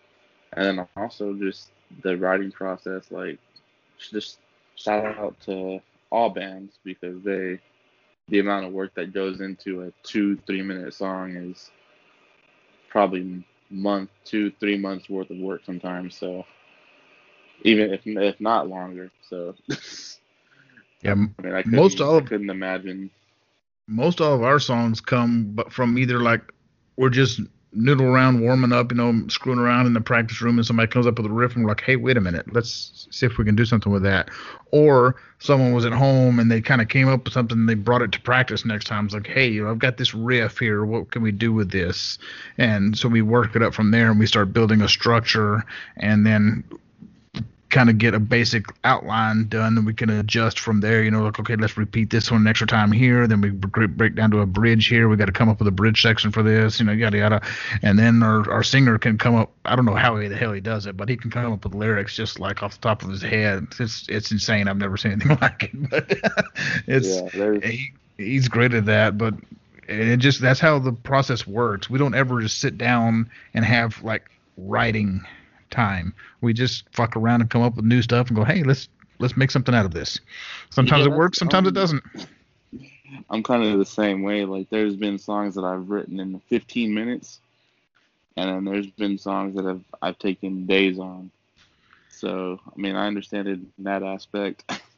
and 0.53 0.79
then 0.79 0.87
also 0.95 1.33
just 1.33 1.71
the 2.03 2.17
writing 2.17 2.51
process. 2.51 3.11
Like, 3.11 3.39
just 3.97 4.39
shout 4.75 5.05
out 5.17 5.39
to 5.41 5.79
all 6.11 6.29
bands 6.29 6.77
because 6.83 7.21
they 7.23 7.59
the 8.29 8.39
amount 8.39 8.65
of 8.65 8.73
work 8.73 8.93
that 8.95 9.13
goes 9.13 9.41
into 9.41 9.81
a 9.83 9.91
two 10.03 10.37
three 10.47 10.61
minute 10.61 10.93
song 10.93 11.35
is 11.35 11.71
probably 12.89 13.43
month 13.69 14.09
two 14.23 14.51
three 14.59 14.77
months 14.77 15.09
worth 15.09 15.29
of 15.29 15.37
work 15.37 15.61
sometimes 15.65 16.15
so 16.17 16.45
even 17.63 17.91
if 17.91 18.01
if 18.05 18.39
not 18.39 18.67
longer 18.69 19.11
so 19.21 19.55
yeah 21.01 21.15
I 21.39 21.41
mean, 21.41 21.53
I 21.53 21.63
most 21.65 21.99
all 22.01 22.17
of, 22.17 22.25
couldn't 22.25 22.49
imagine 22.49 23.09
most 23.88 24.21
all 24.21 24.34
of 24.34 24.43
our 24.43 24.59
songs 24.59 25.01
come 25.01 25.59
from 25.69 25.97
either 25.97 26.19
like 26.19 26.41
we're 26.95 27.09
just 27.09 27.41
noodle 27.75 28.05
around, 28.05 28.39
warming 28.39 28.71
up, 28.71 28.91
you 28.91 28.97
know, 28.97 29.27
screwing 29.29 29.59
around 29.59 29.88
in 29.88 29.93
the 29.93 30.01
practice 30.01 30.41
room, 30.41 30.57
and 30.57 30.65
somebody 30.65 30.88
comes 30.88 31.07
up 31.07 31.17
with 31.17 31.25
a 31.25 31.29
riff, 31.29 31.55
and 31.55 31.63
we're 31.63 31.71
like, 31.71 31.81
hey, 31.81 31.95
wait 31.95 32.17
a 32.17 32.21
minute, 32.21 32.53
let's 32.53 33.07
see 33.09 33.25
if 33.25 33.38
we 33.38 33.45
can 33.45 33.55
do 33.55 33.65
something 33.65 33.91
with 33.91 34.03
that. 34.03 34.29
Or 34.71 35.15
someone 35.39 35.73
was 35.73 35.86
at 35.86 35.91
home 35.91 36.39
and 36.39 36.51
they 36.51 36.61
kind 36.61 36.81
of 36.81 36.88
came 36.88 37.09
up 37.09 37.23
with 37.23 37.34
something, 37.34 37.57
and 37.57 37.67
they 37.67 37.73
brought 37.73 38.01
it 38.01 38.11
to 38.11 38.21
practice 38.21 38.65
next 38.65 38.86
time. 38.86 39.05
It's 39.05 39.13
like, 39.13 39.27
hey, 39.27 39.47
you 39.47 39.63
know, 39.63 39.71
I've 39.71 39.79
got 39.79 39.97
this 39.97 40.13
riff 40.13 40.59
here. 40.59 40.86
What 40.86 41.11
can 41.11 41.21
we 41.21 41.31
do 41.31 41.51
with 41.51 41.71
this? 41.71 42.19
And 42.57 42.97
so 42.97 43.09
we 43.09 43.21
work 43.21 43.55
it 43.55 43.63
up 43.63 43.73
from 43.73 43.91
there, 43.91 44.11
and 44.11 44.19
we 44.19 44.27
start 44.27 44.53
building 44.53 44.81
a 44.81 44.89
structure, 44.89 45.65
and 45.97 46.25
then 46.25 46.63
kind 47.74 47.89
of 47.89 47.97
get 47.97 48.13
a 48.13 48.19
basic 48.19 48.67
outline 48.84 49.47
done 49.47 49.76
and 49.78 49.86
we 49.86 49.93
can 49.95 50.07
adjust 50.07 50.59
from 50.59 50.80
there 50.80 51.01
you 51.01 51.09
know 51.09 51.24
like 51.24 51.39
okay 51.39 51.55
let's 51.55 51.76
repeat 51.76 52.11
this 52.11 52.30
one 52.30 52.41
an 52.41 52.47
extra 52.47 52.67
time 52.67 52.91
here 52.91 53.26
then 53.26 53.41
we 53.41 53.49
break 53.49 54.13
down 54.13 54.30
to 54.30 54.41
a 54.41 54.45
bridge 54.45 54.88
here 54.88 55.09
we 55.09 55.17
got 55.17 55.26
to 55.26 55.32
come 55.32 55.49
up 55.49 55.57
with 55.57 55.67
a 55.67 55.71
bridge 55.71 55.99
section 55.99 56.32
for 56.32 56.43
this 56.43 56.80
you 56.80 56.86
know 56.86 56.91
yada 56.91 57.17
yada. 57.17 57.41
And 57.82 57.97
then 57.97 58.21
our, 58.21 58.49
our 58.51 58.61
singer 58.61 58.99
can 58.99 59.17
come 59.17 59.36
up 59.36 59.51
i 59.65 59.76
don't 59.76 59.86
know 59.86 59.95
how 59.95 60.17
he, 60.17 60.28
the 60.28 60.36
hell 60.36 60.53
he 60.53 60.61
does 60.61 60.86
it 60.86 60.95
but 60.95 61.09
he 61.09 61.17
can 61.17 61.32
come 61.32 61.51
up 61.51 61.63
with 61.63 61.74
lyrics 61.74 62.15
just 62.15 62.39
like 62.39 62.61
off 62.61 62.76
the 62.76 62.82
top 62.82 63.01
of 63.01 63.09
his 63.09 63.24
head. 63.24 63.67
It's 63.80 64.07
it's 64.07 64.32
insane 64.32 64.67
i've 64.67 64.78
never 64.78 64.95
seen 64.95 65.11
anything 65.13 65.38
like 65.41 65.63
it 65.63 65.89
but 65.89 66.05
it's 66.88 67.36
yeah, 67.36 67.59
he, 67.67 67.91
he's 68.19 68.47
great 68.47 68.76
at 68.76 68.86
that 68.86 69.17
but 69.17 69.34
it 69.88 70.17
just 70.17 70.41
that's 70.41 70.59
how 70.59 70.80
the 70.80 70.93
process 70.93 71.45
works. 71.45 71.89
We 71.89 71.99
don't 71.99 72.15
ever 72.15 72.41
just 72.41 72.59
sit 72.59 72.78
down 72.78 73.30
and 73.53 73.65
have 73.65 74.01
like 74.03 74.30
writing 74.57 75.26
time. 75.74 76.13
We 76.41 76.53
just 76.53 76.86
fuck 76.91 77.15
around 77.15 77.41
and 77.41 77.49
come 77.49 77.61
up 77.61 77.76
with 77.76 77.86
new 77.86 78.01
stuff 78.01 78.28
and 78.28 78.36
go, 78.36 78.43
hey, 78.43 78.63
let's 78.63 78.88
let's 79.19 79.36
make 79.36 79.51
something 79.51 79.76
out 79.76 79.86
of 79.86 79.93
this. 79.93 80.19
Sometimes 80.69 81.05
yeah, 81.05 81.13
it 81.13 81.17
works, 81.17 81.38
sometimes 81.38 81.67
um, 81.67 81.69
it 81.69 81.76
doesn't. 81.76 82.03
I'm 83.30 83.43
kind 83.43 83.63
of 83.63 83.78
the 83.78 83.86
same 83.86 84.24
way. 84.24 84.45
Like 84.45 84.69
there's 84.69 84.95
been 84.95 85.17
songs 85.17 85.55
that 85.55 85.63
I've 85.63 85.89
written 85.89 86.19
in 86.19 86.39
15 86.49 86.93
minutes, 86.93 87.39
and 88.38 88.49
then 88.49 88.65
there's 88.65 88.88
been 88.88 89.17
songs 89.17 89.55
that 89.55 89.65
I've 89.65 89.84
I've 90.01 90.19
taken 90.19 90.65
days 90.65 90.99
on. 90.99 91.32
So 92.09 92.59
I 92.65 92.80
mean, 92.80 92.95
I 92.95 93.07
understand 93.07 93.47
it 93.47 93.59
in 93.59 93.84
that 93.84 94.03
aspect. 94.03 94.63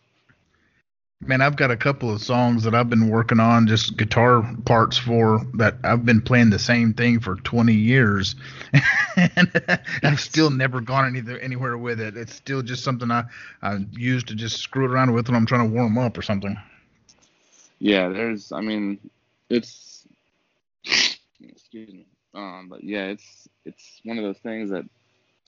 Man, 1.21 1.41
I've 1.41 1.55
got 1.55 1.71
a 1.71 1.77
couple 1.77 2.11
of 2.11 2.21
songs 2.21 2.63
that 2.63 2.75
I've 2.75 2.89
been 2.89 3.09
working 3.09 3.39
on, 3.39 3.67
just 3.67 3.95
guitar 3.95 4.43
parts 4.65 4.97
for 4.97 5.45
that 5.55 5.77
I've 5.83 6.05
been 6.05 6.21
playing 6.21 6.49
the 6.49 6.59
same 6.59 6.93
thing 6.93 7.21
for 7.21 7.35
20 7.37 7.73
years, 7.73 8.35
and 9.15 9.79
I've 10.03 10.19
still 10.19 10.49
never 10.49 10.81
gone 10.81 11.15
any, 11.15 11.41
anywhere 11.41 11.77
with 11.77 12.01
it. 12.01 12.17
It's 12.17 12.35
still 12.35 12.61
just 12.61 12.83
something 12.83 13.09
I 13.11 13.23
I 13.61 13.79
use 13.91 14.25
to 14.25 14.35
just 14.35 14.57
screw 14.57 14.85
around 14.85 15.13
with 15.13 15.27
when 15.29 15.35
I'm 15.35 15.45
trying 15.45 15.69
to 15.69 15.73
warm 15.73 15.97
up 15.97 16.17
or 16.17 16.21
something. 16.21 16.57
Yeah, 17.79 18.09
there's, 18.09 18.51
I 18.51 18.61
mean, 18.61 18.99
it's 19.49 20.05
excuse 20.83 21.93
me, 21.93 22.05
um, 22.33 22.67
but 22.69 22.83
yeah, 22.83 23.05
it's 23.05 23.47
it's 23.63 24.01
one 24.03 24.17
of 24.17 24.23
those 24.25 24.39
things 24.39 24.69
that 24.71 24.83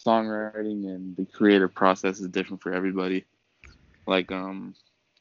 songwriting 0.03 0.87
and 0.87 1.15
the 1.17 1.25
creative 1.25 1.73
process 1.75 2.19
is 2.19 2.27
different 2.29 2.63
for 2.63 2.71
everybody. 2.73 3.25
Like 4.07 4.31
um 4.31 4.73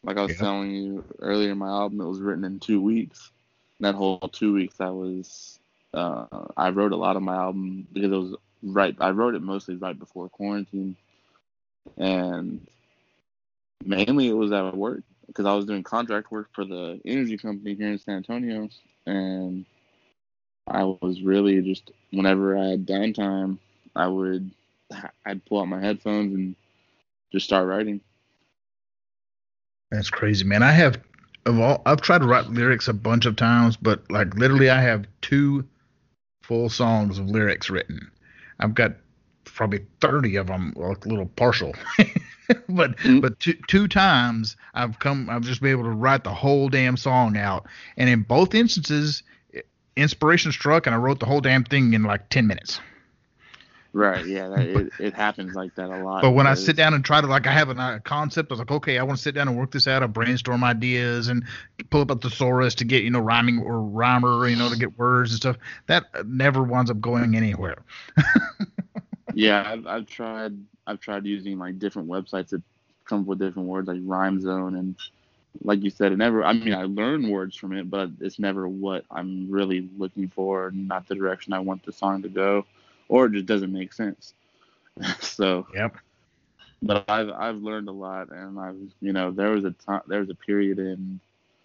like 0.07 0.17
I 0.17 0.23
was 0.23 0.33
yeah. 0.33 0.39
telling 0.39 0.71
you 0.71 1.05
earlier, 1.19 1.55
my 1.55 1.69
album 1.69 2.01
it 2.01 2.07
was 2.07 2.21
written 2.21 2.45
in 2.45 2.61
two 2.61 2.81
weeks. 2.81 3.33
And 3.79 3.87
that 3.87 3.95
whole 3.95 4.21
two 4.21 4.55
weeks, 4.55 4.81
I 4.81 4.89
was 4.89 5.59
uh, 5.93 6.27
I 6.57 6.71
wrote 6.71 6.93
a 6.93 6.97
lot 6.97 7.17
of 7.17 7.23
my 7.23 7.35
album 7.35 7.87
because 7.93 8.13
it 8.13 8.17
was 8.17 8.35
right. 8.63 8.97
I 9.01 9.11
wrote 9.11 9.35
it 9.35 9.43
mostly 9.43 9.77
right 9.77 9.99
before 9.99 10.29
quarantine, 10.29 10.97
and 11.99 12.67
mainly 13.85 14.29
it 14.29 14.35
was 14.37 14.53
at 14.53 14.77
work 14.77 15.03
because 15.27 15.45
I 15.45 15.55
was 15.55 15.67
doing 15.67 15.83
contract 15.83 16.31
work 16.31 16.49
for 16.55 16.65
the 16.65 17.01
energy 17.05 17.37
company 17.37 17.75
here 17.75 17.89
in 17.89 17.99
San 17.99 18.17
Antonio, 18.19 18.69
and 19.07 19.67
I 20.69 20.85
was 20.85 21.21
really 21.21 21.61
just 21.63 21.91
whenever 22.13 22.57
I 22.57 22.67
had 22.69 22.87
downtime, 22.87 23.59
I 23.95 24.07
would 24.07 24.51
I'd 25.25 25.45
pull 25.47 25.61
out 25.61 25.69
my 25.69 25.81
headphones 25.81 26.35
and 26.35 26.55
just 27.33 27.47
start 27.47 27.67
writing. 27.67 28.01
That's 29.91 30.11
crazy, 30.11 30.45
man. 30.45 30.62
I 30.62 30.72
have 30.72 31.01
of 31.45 31.61
all 31.61 31.82
I've 31.87 32.01
tried 32.01 32.18
to 32.18 32.26
write 32.26 32.51
lyrics 32.51 32.89
a 32.89 32.93
bunch 32.93 33.26
of 33.26 33.37
times, 33.37 33.76
but 33.76 34.11
like 34.11 34.34
literally 34.34 34.68
I 34.70 34.80
have 34.80 35.07
two 35.22 35.64
full 36.43 36.68
songs 36.68 37.18
of 37.18 37.28
lyrics 37.28 37.70
written. 37.70 38.11
I've 38.59 38.74
got 38.74 38.93
probably 39.45 39.87
30 40.01 40.37
of 40.37 40.49
them 40.49 40.72
like 40.76 41.05
a 41.05 41.09
little 41.09 41.26
partial. 41.26 41.74
but 42.68 42.97
mm-hmm. 42.97 43.20
but 43.20 43.39
two, 43.41 43.55
two 43.68 43.89
times 43.89 44.57
I've 44.74 44.99
come 44.99 45.30
I've 45.30 45.43
just 45.43 45.61
been 45.61 45.70
able 45.70 45.84
to 45.84 45.91
write 45.91 46.24
the 46.24 46.34
whole 46.34 46.68
damn 46.68 46.97
song 46.97 47.37
out. 47.37 47.66
And 47.97 48.11
in 48.11 48.22
both 48.22 48.55
instances 48.55 49.22
inspiration 49.97 50.53
struck 50.53 50.87
and 50.87 50.95
I 50.95 50.99
wrote 50.99 51.20
the 51.20 51.26
whole 51.26 51.41
damn 51.41 51.64
thing 51.64 51.95
in 51.95 52.03
like 52.03 52.28
10 52.28 52.47
minutes. 52.47 52.80
Right. 53.97 54.27
Yeah. 54.27 54.49
That, 54.49 54.61
it, 54.67 54.93
it 54.99 55.15
happens 55.15 55.55
like 55.55 55.75
that 55.77 55.89
a 55.89 55.97
lot. 55.97 56.21
But 56.21 56.33
when 56.33 56.47
I 56.47 56.53
sit 56.53 56.77
down 56.77 56.93
and 56.93 57.03
try 57.03 57.23
to 57.23 57.27
like, 57.27 57.47
I 57.47 57.53
have 57.53 57.71
a 57.71 58.01
concept. 58.05 58.53
I 58.53 58.55
was 58.55 58.59
like, 58.59 58.71
okay, 58.71 58.99
I 58.99 59.03
want 59.03 59.17
to 59.17 59.23
sit 59.23 59.35
down 59.35 59.49
and 59.49 59.57
work 59.57 59.71
this 59.71 59.89
out. 59.89 60.03
I 60.03 60.07
brainstorm 60.07 60.63
ideas 60.63 61.29
and 61.29 61.45
pull 61.89 62.03
up 62.03 62.11
a 62.11 62.17
thesaurus 62.17 62.75
to 62.77 62.85
get 62.85 63.05
you 63.05 63.11
know 63.11 63.21
rhyming 63.21 63.59
or 63.59 63.81
rhymer, 63.81 64.47
you 64.49 64.57
know, 64.57 64.69
to 64.69 64.77
get 64.77 64.99
words 64.99 65.31
and 65.31 65.39
stuff. 65.39 65.57
That 65.87 66.05
never 66.27 66.63
winds 66.63 66.91
up 66.91 67.01
going 67.01 67.35
anywhere. 67.35 67.79
yeah, 69.35 69.65
I've, 69.67 69.87
I've 69.87 70.07
tried. 70.07 70.53
I've 70.87 71.01
tried 71.01 71.25
using 71.25 71.59
like 71.59 71.79
different 71.79 72.09
websites 72.09 72.51
that 72.51 72.63
come 73.07 73.21
up 73.21 73.27
with 73.27 73.39
different 73.39 73.67
words 73.69 73.89
like 73.89 73.99
Rhyme 74.03 74.41
Zone 74.41 74.77
and 74.77 74.95
like 75.63 75.83
you 75.83 75.89
said, 75.89 76.13
it 76.13 76.19
never. 76.19 76.45
I 76.45 76.53
mean, 76.53 76.75
I 76.75 76.83
learn 76.83 77.31
words 77.31 77.57
from 77.57 77.73
it, 77.73 77.89
but 77.89 78.11
it's 78.21 78.39
never 78.39 78.69
what 78.69 79.07
I'm 79.11 79.51
really 79.51 79.89
looking 79.97 80.29
for, 80.29 80.71
not 80.75 81.09
the 81.09 81.15
direction 81.15 81.55
I 81.55 81.61
want 81.61 81.83
the 81.83 81.93
song 81.93 82.21
to 82.23 82.29
go 82.29 82.67
or 83.09 83.27
it 83.27 83.33
just 83.33 83.47
doesn't 83.47 83.73
make 83.73 83.93
sense. 83.93 84.35
so 85.21 85.67
yep. 85.75 85.97
But 86.83 87.09
I've 87.09 87.31
I've 87.31 87.57
learned 87.57 87.89
a 87.89 87.93
lot, 87.93 88.31
and 88.31 88.59
I've 88.59 88.77
you 89.01 89.13
know 89.13 89.31
there 89.31 89.51
was 89.51 89.65
a 89.65 89.73
time 89.73 90.03
there 90.07 90.21
was 90.21 90.31
a 90.31 90.35
period 90.35 90.79
in 90.79 91.21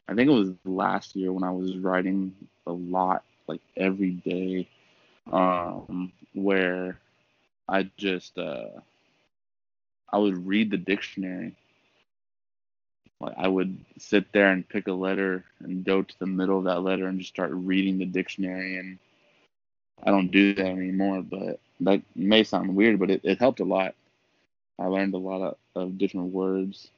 I 0.08 0.14
think 0.14 0.30
it 0.30 0.34
was 0.34 0.52
last 0.66 1.16
year 1.16 1.32
when 1.32 1.44
I 1.44 1.52
was 1.52 1.78
writing 1.78 2.36
a 2.68 2.72
lot 2.72 3.24
like 3.48 3.62
every 3.78 4.12
day, 4.12 4.68
um, 5.32 6.12
where 6.34 6.98
I 7.68 7.89
just 7.98 8.38
uh, 8.38 8.68
I 10.10 10.18
would 10.18 10.46
read 10.46 10.72
the 10.72 10.78
dictionary. 10.78 11.56
Like 13.22 13.36
I 13.38 13.48
would 13.48 13.78
sit 14.00 14.32
there 14.34 14.50
and 14.50 14.68
pick 14.68 14.88
a 14.88 14.94
letter 14.94 15.46
and 15.60 15.86
go 15.86 16.02
to 16.02 16.20
the 16.20 16.26
middle 16.26 16.58
of 16.58 16.66
that 16.66 16.82
letter 16.82 17.08
and 17.08 17.20
just 17.20 17.32
start 17.32 17.52
reading 17.54 17.98
the 17.98 18.06
dictionary 18.06 18.78
and 18.78 18.98
I 20.04 20.12
don't 20.12 20.32
do 20.32 20.54
that 20.56 20.66
anymore, 20.66 21.22
but 21.22 21.60
that 21.82 22.02
may 22.16 22.43
sound 22.43 22.76
weird, 22.76 22.99
but 22.99 23.12
it, 23.12 23.22
it 23.24 23.39
helped 23.39 23.60
a 23.60 23.66
lot. 23.66 23.95
I 24.80 24.86
learned 24.86 25.14
a 25.14 25.18
lot 25.18 25.41
of, 25.41 25.58
of 25.76 25.97
different 25.97 26.34
words. 26.34 26.89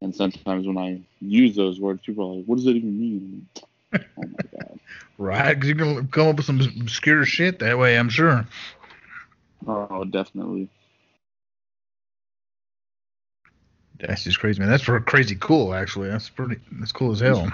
And 0.00 0.14
sometimes 0.14 0.66
when 0.66 0.78
I 0.78 1.00
use 1.20 1.56
those 1.56 1.80
words, 1.80 2.00
people 2.04 2.30
are 2.30 2.36
like, 2.36 2.44
what 2.46 2.56
does 2.56 2.64
that 2.64 2.76
even 2.76 2.98
mean? 2.98 3.46
oh 3.94 3.98
my 4.16 4.58
God. 4.58 4.78
right. 5.18 5.54
Because 5.54 5.68
you 5.68 5.74
can 5.74 6.08
come 6.08 6.28
up 6.28 6.36
with 6.36 6.46
some 6.46 6.60
obscure 6.60 7.24
shit 7.24 7.58
that 7.58 7.78
way, 7.78 7.98
I'm 7.98 8.08
sure. 8.08 8.46
Oh, 9.66 10.04
definitely. 10.04 10.68
That's 13.98 14.24
just 14.24 14.38
crazy, 14.38 14.60
man. 14.60 14.68
That's 14.68 14.82
for 14.82 15.00
crazy 15.00 15.36
cool, 15.36 15.74
actually. 15.74 16.08
That's 16.08 16.28
pretty. 16.28 16.60
That's 16.72 16.92
cool 16.92 17.12
as 17.12 17.20
hell. 17.20 17.50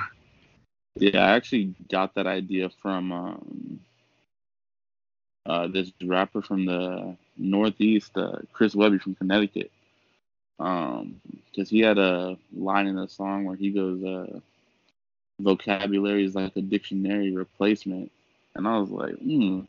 Yeah, 0.96 1.24
I 1.24 1.36
actually 1.36 1.74
got 1.90 2.14
that 2.14 2.26
idea 2.26 2.68
from 2.68 3.12
um, 3.12 3.80
uh, 5.46 5.66
this 5.68 5.92
rapper 6.04 6.42
from 6.42 6.66
the 6.66 7.16
Northeast, 7.36 8.16
uh, 8.16 8.38
Chris 8.52 8.74
Webby 8.74 8.98
from 8.98 9.14
Connecticut. 9.14 9.70
Um, 10.58 11.20
because 11.46 11.68
he 11.68 11.80
had 11.80 11.98
a 11.98 12.36
line 12.54 12.86
in 12.86 12.96
the 12.96 13.08
song 13.08 13.44
where 13.44 13.56
he 13.56 13.70
goes, 13.70 14.02
uh, 14.04 14.40
vocabulary 15.40 16.24
is 16.24 16.34
like 16.34 16.56
a 16.56 16.62
dictionary 16.62 17.32
replacement. 17.32 18.10
And 18.54 18.66
I 18.68 18.78
was 18.78 18.90
like, 18.90 19.16
hmm, 19.18 19.60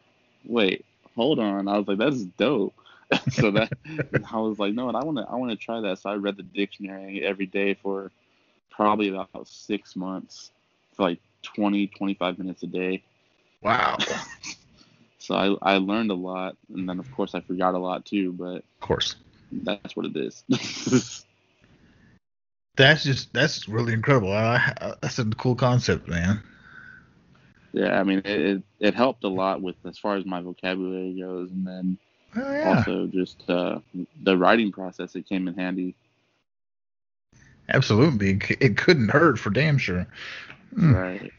wait, 0.45 0.85
hold 1.15 1.39
on. 1.39 1.67
I 1.67 1.77
was 1.77 1.87
like, 1.87 1.97
that's 1.97 2.23
dope. 2.23 2.73
so 3.31 3.51
that 3.51 3.71
I 4.31 4.37
was 4.39 4.59
like, 4.59 4.73
no, 4.73 4.87
and 4.87 4.97
I 4.97 5.03
want 5.03 5.17
to, 5.17 5.25
I 5.29 5.35
want 5.35 5.51
to 5.51 5.57
try 5.57 5.81
that. 5.81 5.99
So 5.99 6.09
I 6.09 6.15
read 6.15 6.37
the 6.37 6.43
dictionary 6.43 7.23
every 7.23 7.45
day 7.45 7.73
for 7.73 8.11
probably 8.69 9.09
about 9.09 9.47
six 9.47 9.95
months, 9.95 10.51
for 10.95 11.03
like 11.03 11.19
20, 11.43 11.87
25 11.87 12.37
minutes 12.37 12.63
a 12.63 12.67
day. 12.67 13.03
Wow. 13.61 13.97
So 15.23 15.35
I, 15.35 15.75
I 15.75 15.77
learned 15.77 16.11
a 16.11 16.15
lot, 16.15 16.57
and 16.73 16.87
then 16.87 16.99
of 16.99 17.09
course 17.13 17.33
I 17.33 17.39
forgot 17.39 17.75
a 17.75 17.77
lot 17.77 18.05
too. 18.05 18.33
But 18.33 18.57
of 18.57 18.79
course, 18.81 19.15
that's 19.53 19.95
what 19.95 20.05
it 20.05 20.17
is. 20.17 20.43
that's 22.75 23.05
just 23.05 23.31
that's 23.31 23.69
really 23.69 23.93
incredible. 23.93 24.33
I, 24.33 24.73
I, 24.81 24.95
that's 25.01 25.19
a 25.19 25.25
cool 25.25 25.55
concept, 25.55 26.09
man. 26.09 26.43
Yeah, 27.71 27.97
I 27.97 28.03
mean 28.03 28.19
it, 28.19 28.25
it, 28.25 28.63
it 28.81 28.95
helped 28.95 29.23
a 29.23 29.29
lot 29.29 29.61
with 29.61 29.77
as 29.85 29.97
far 29.97 30.17
as 30.17 30.25
my 30.25 30.41
vocabulary 30.41 31.17
goes, 31.17 31.51
and 31.51 31.65
then 31.65 31.97
oh, 32.35 32.51
yeah. 32.51 32.77
also 32.77 33.07
just 33.07 33.49
uh, 33.49 33.79
the 34.23 34.37
writing 34.37 34.73
process. 34.73 35.15
It 35.15 35.29
came 35.29 35.47
in 35.47 35.53
handy. 35.53 35.95
Absolutely, 37.69 38.41
it 38.59 38.75
couldn't 38.75 39.07
hurt 39.07 39.39
for 39.39 39.51
damn 39.51 39.77
sure. 39.77 40.05
Mm. 40.75 40.93
Right. 40.93 41.31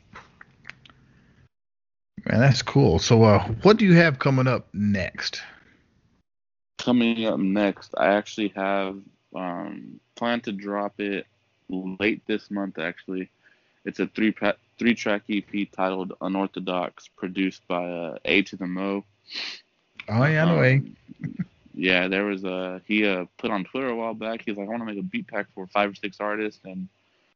Man, 2.27 2.41
that's 2.41 2.63
cool. 2.63 2.99
So, 2.99 3.23
uh, 3.25 3.47
what 3.63 3.77
do 3.77 3.85
you 3.85 3.95
have 3.95 4.19
coming 4.19 4.47
up 4.47 4.67
next? 4.73 5.43
Coming 6.79 7.27
up 7.27 7.39
next, 7.39 7.95
I 7.97 8.15
actually 8.15 8.49
have 8.57 8.99
um, 9.35 10.01
planned 10.17 10.45
to 10.45 10.53
drop 10.53 11.01
it 11.01 11.27
late 11.69 12.27
this 12.27 12.51
month. 12.51 12.79
Actually, 12.79 13.31
it's 13.85 14.01
a 14.01 14.07
three 14.07 14.35
three 14.79 14.95
track 14.95 15.23
EP 15.29 15.71
titled 15.73 16.15
"Unorthodox," 16.21 17.09
produced 17.09 17.67
by 17.69 17.85
uh, 17.91 18.19
A 18.25 18.43
to 18.43 18.57
the 18.57 18.67
Mo. 18.67 19.05
Oh 20.09 20.25
yeah, 20.25 20.45
no 20.45 20.59
way. 20.59 20.77
Um, 20.77 20.97
yeah, 21.75 22.09
there 22.09 22.25
was 22.25 22.45
a 22.45 22.81
he 22.87 23.07
uh, 23.07 23.27
put 23.39 23.51
on 23.51 23.65
Twitter 23.65 23.89
a 23.89 23.97
while 23.97 24.15
back. 24.15 24.43
He's 24.45 24.57
like, 24.57 24.67
I 24.67 24.71
want 24.71 24.81
to 24.81 24.87
make 24.87 24.99
a 24.99 25.03
beat 25.03 25.27
pack 25.27 25.47
for 25.55 25.67
five 25.67 25.91
or 25.91 25.95
six 25.95 26.19
artists, 26.21 26.61
and 26.65 26.89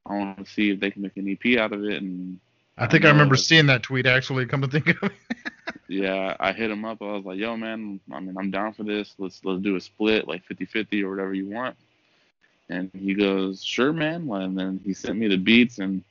I 0.07 0.15
want 0.15 0.39
to 0.39 0.51
see 0.51 0.71
if 0.71 0.81
they 0.81 0.91
can 0.91 1.03
make 1.03 1.17
an 1.17 1.29
EP 1.29 1.59
out 1.59 1.73
of 1.73 1.85
it. 1.85 2.01
And 2.01 2.41
I 2.79 2.87
think 2.87 3.05
I, 3.05 3.09
I 3.09 3.11
remember 3.11 3.37
seeing 3.37 3.67
that 3.67 3.83
tweet 3.83 4.07
actually. 4.07 4.47
Come 4.47 4.63
to 4.63 4.69
think 4.69 4.89
of 4.89 5.03
it. 5.05 5.13
yeah, 5.89 6.37
I 6.39 6.53
hit 6.53 6.71
him 6.71 6.85
up. 6.85 7.03
I 7.03 7.13
was 7.13 7.25
like, 7.25 7.39
"Yo, 7.39 7.57
man, 7.57 8.01
I 8.13 8.21
mean, 8.21 8.37
I'm 8.39 8.51
down 8.51 8.73
for 8.73 8.85
this. 8.85 9.15
Let's 9.19 9.41
let's 9.45 9.63
do 9.63 9.77
a 9.77 9.81
split, 9.81 10.29
like 10.29 10.45
50-50 10.47 11.03
or 11.03 11.11
whatever 11.11 11.35
you 11.35 11.49
want." 11.49 11.77
And 12.69 12.91
he 12.95 13.15
goes, 13.15 13.65
"Sure, 13.65 13.93
man." 13.93 14.31
And 14.31 14.57
then 14.57 14.81
he 14.85 14.95
sent 14.95 15.19
me 15.19 15.29
the 15.29 15.37
beats, 15.37 15.79
and 15.79 16.05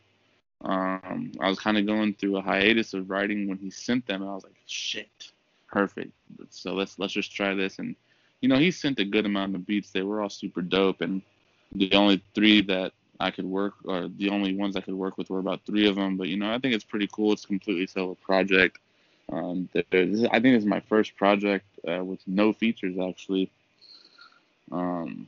um, 0.62 1.32
I 1.40 1.50
was 1.50 1.60
kind 1.60 1.78
of 1.78 1.86
going 1.86 2.14
through 2.14 2.38
a 2.38 2.42
hiatus 2.42 2.94
of 2.94 3.10
writing 3.10 3.48
when 3.48 3.58
he 3.58 3.70
sent 3.70 4.06
them. 4.06 4.22
And 4.22 4.30
I 4.30 4.34
was 4.34 4.44
like, 4.44 4.56
"Shit, 4.66 5.32
perfect." 5.72 6.12
So 6.50 6.74
let's 6.74 7.00
let's 7.00 7.14
just 7.14 7.34
try 7.34 7.54
this. 7.54 7.80
And 7.80 7.96
you 8.42 8.50
know, 8.50 8.58
he 8.58 8.72
sent 8.72 9.00
a 9.00 9.06
good 9.06 9.26
amount 9.26 9.56
of 9.56 9.66
beats. 9.66 9.92
They 9.92 10.02
were 10.02 10.22
all 10.22 10.30
super 10.30 10.62
dope, 10.62 11.02
and 11.02 11.22
the 11.74 11.94
only 11.94 12.22
three 12.34 12.62
that 12.64 12.94
I 13.20 13.32
could 13.32 13.46
work, 13.46 13.74
or 13.86 14.08
the 14.08 14.30
only 14.30 14.56
ones 14.56 14.76
I 14.76 14.82
could 14.82 14.94
work 14.94 15.18
with 15.18 15.30
were 15.30 15.40
about 15.40 15.62
three 15.66 15.88
of 15.88 15.96
them. 15.96 16.18
But 16.18 16.28
you 16.28 16.38
know, 16.38 16.54
I 16.54 16.60
think 16.60 16.74
it's 16.74 16.84
pretty 16.84 17.10
cool. 17.12 17.34
It's 17.34 17.44
a 17.44 17.48
completely 17.48 17.88
solo 17.88 18.16
project. 18.16 18.80
Um, 19.32 19.70
I 19.76 19.82
think 19.92 20.44
this 20.44 20.62
is 20.62 20.66
my 20.66 20.80
first 20.82 21.16
project 21.18 21.66
uh, 21.88 22.04
with 22.04 22.20
no 22.28 22.54
features 22.54 22.98
actually. 22.98 23.52
Um, 24.72 25.28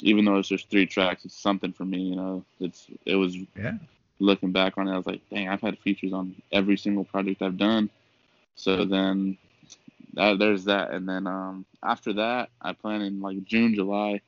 even 0.00 0.24
though 0.24 0.38
it's 0.38 0.48
just 0.48 0.70
three 0.70 0.86
tracks, 0.86 1.24
it's 1.24 1.38
something 1.38 1.72
for 1.72 1.84
me. 1.84 1.98
You 1.98 2.16
know, 2.16 2.44
it's 2.60 2.86
it 3.04 3.16
was. 3.16 3.36
Yeah. 3.56 3.74
Looking 4.18 4.50
back 4.50 4.78
on 4.78 4.88
it, 4.88 4.94
I 4.94 4.96
was 4.96 5.04
like, 5.04 5.20
dang, 5.28 5.50
I've 5.50 5.60
had 5.60 5.78
features 5.78 6.14
on 6.14 6.34
every 6.50 6.78
single 6.78 7.04
project 7.04 7.42
I've 7.42 7.58
done. 7.58 7.90
So 8.54 8.86
then, 8.86 9.36
that, 10.14 10.38
there's 10.38 10.64
that, 10.64 10.92
and 10.92 11.06
then 11.06 11.26
um, 11.26 11.66
after 11.82 12.14
that, 12.14 12.48
I 12.62 12.72
plan 12.72 13.02
in 13.02 13.20
like 13.20 13.44
June, 13.44 13.74
July 13.74 14.22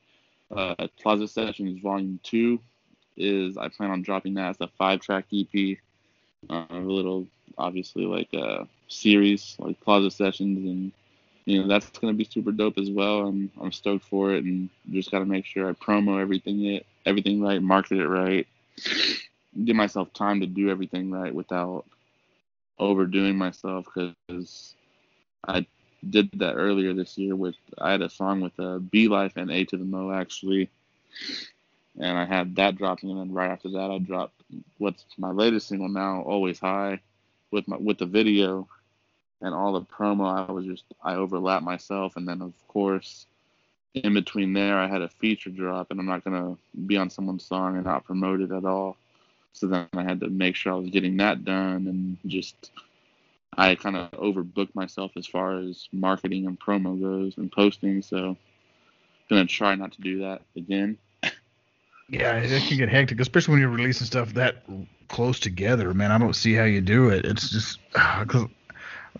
uh, 0.51 0.75
Plaza 1.01 1.27
Sessions 1.27 1.81
Volume 1.81 2.19
Two 2.23 2.59
is 3.17 3.57
I 3.57 3.67
plan 3.69 3.91
on 3.91 4.01
dropping 4.01 4.35
that 4.35 4.51
as 4.51 4.61
a 4.61 4.67
five-track 4.77 5.25
EP, 5.33 5.77
uh, 6.49 6.65
a 6.69 6.77
little 6.77 7.27
obviously 7.57 8.05
like 8.05 8.33
a 8.33 8.67
series 8.87 9.55
like 9.59 9.79
Plaza 9.81 10.11
Sessions, 10.11 10.65
and 10.65 10.91
you 11.45 11.61
know 11.61 11.67
that's 11.67 11.89
gonna 11.99 12.13
be 12.13 12.23
super 12.23 12.51
dope 12.51 12.77
as 12.77 12.89
well. 12.89 13.27
I'm 13.27 13.51
I'm 13.61 13.71
stoked 13.71 14.05
for 14.05 14.33
it, 14.33 14.43
and 14.43 14.69
just 14.91 15.11
gotta 15.11 15.25
make 15.25 15.45
sure 15.45 15.69
I 15.69 15.73
promo 15.73 16.21
everything 16.21 16.65
it 16.65 16.85
everything 17.05 17.41
right, 17.41 17.61
market 17.61 17.99
it 17.99 18.07
right, 18.07 18.47
give 19.65 19.75
myself 19.75 20.13
time 20.13 20.39
to 20.41 20.47
do 20.47 20.69
everything 20.69 21.11
right 21.11 21.33
without 21.33 21.85
overdoing 22.77 23.37
myself 23.37 23.85
because 23.85 24.75
I 25.47 25.65
did 26.07 26.31
that 26.39 26.55
earlier 26.55 26.93
this 26.93 27.17
year 27.17 27.35
with 27.35 27.55
I 27.77 27.91
had 27.91 28.01
a 28.01 28.09
song 28.09 28.41
with 28.41 28.57
uh, 28.59 28.79
B 28.79 29.07
Life 29.07 29.33
and 29.35 29.51
A 29.51 29.63
to 29.65 29.77
the 29.77 29.85
Mo 29.85 30.11
actually, 30.11 30.69
and 31.99 32.17
I 32.17 32.25
had 32.25 32.55
that 32.55 32.77
dropping, 32.77 33.11
and 33.11 33.19
then 33.19 33.33
right 33.33 33.51
after 33.51 33.69
that 33.71 33.91
I 33.91 33.99
dropped 33.99 34.41
what's 34.77 35.05
my 35.17 35.31
latest 35.31 35.67
single 35.67 35.89
now, 35.89 36.21
Always 36.21 36.59
High, 36.59 37.01
with 37.51 37.67
my 37.67 37.77
with 37.77 37.97
the 37.97 38.05
video, 38.05 38.67
and 39.41 39.53
all 39.53 39.73
the 39.73 39.81
promo. 39.81 40.47
I 40.47 40.51
was 40.51 40.65
just 40.65 40.83
I 41.03 41.15
overlapped 41.15 41.65
myself, 41.65 42.15
and 42.15 42.27
then 42.27 42.41
of 42.41 42.53
course, 42.67 43.25
in 43.93 44.13
between 44.13 44.53
there 44.53 44.77
I 44.77 44.87
had 44.87 45.01
a 45.01 45.09
feature 45.09 45.49
drop, 45.49 45.91
and 45.91 45.99
I'm 45.99 46.05
not 46.05 46.23
gonna 46.23 46.57
be 46.85 46.97
on 46.97 47.09
someone's 47.09 47.45
song 47.45 47.75
and 47.75 47.85
not 47.85 48.05
promote 48.05 48.41
it 48.41 48.51
at 48.51 48.65
all. 48.65 48.97
So 49.53 49.67
then 49.67 49.87
I 49.93 50.03
had 50.03 50.19
to 50.21 50.29
make 50.29 50.55
sure 50.55 50.73
I 50.73 50.75
was 50.77 50.89
getting 50.89 51.17
that 51.17 51.43
done 51.43 51.87
and 51.87 52.17
just 52.27 52.71
I 53.57 53.75
kind 53.75 53.95
of 53.95 54.11
overbooked 54.11 54.75
myself 54.75 55.11
as 55.15 55.27
far 55.27 55.57
as 55.57 55.87
marketing 55.91 56.45
and 56.45 56.59
promo 56.59 56.99
goes 56.99 57.37
and 57.37 57.51
posting. 57.51 58.01
So, 58.01 58.37
gonna 59.29 59.45
try 59.45 59.75
not 59.75 59.91
to 59.93 60.01
do 60.01 60.19
that 60.19 60.41
again. 60.55 60.97
yeah, 62.09 62.37
it 62.37 62.67
can 62.67 62.77
get 62.77 62.89
hectic, 62.89 63.19
especially 63.19 63.53
when 63.53 63.61
you're 63.61 63.69
releasing 63.69 64.07
stuff 64.07 64.33
that 64.33 64.63
close 65.07 65.39
together. 65.39 65.93
Man, 65.93 66.11
I 66.11 66.17
don't 66.17 66.35
see 66.35 66.53
how 66.53 66.63
you 66.63 66.81
do 66.81 67.09
it. 67.09 67.25
It's 67.25 67.49
just 67.49 67.79
because 68.19 68.47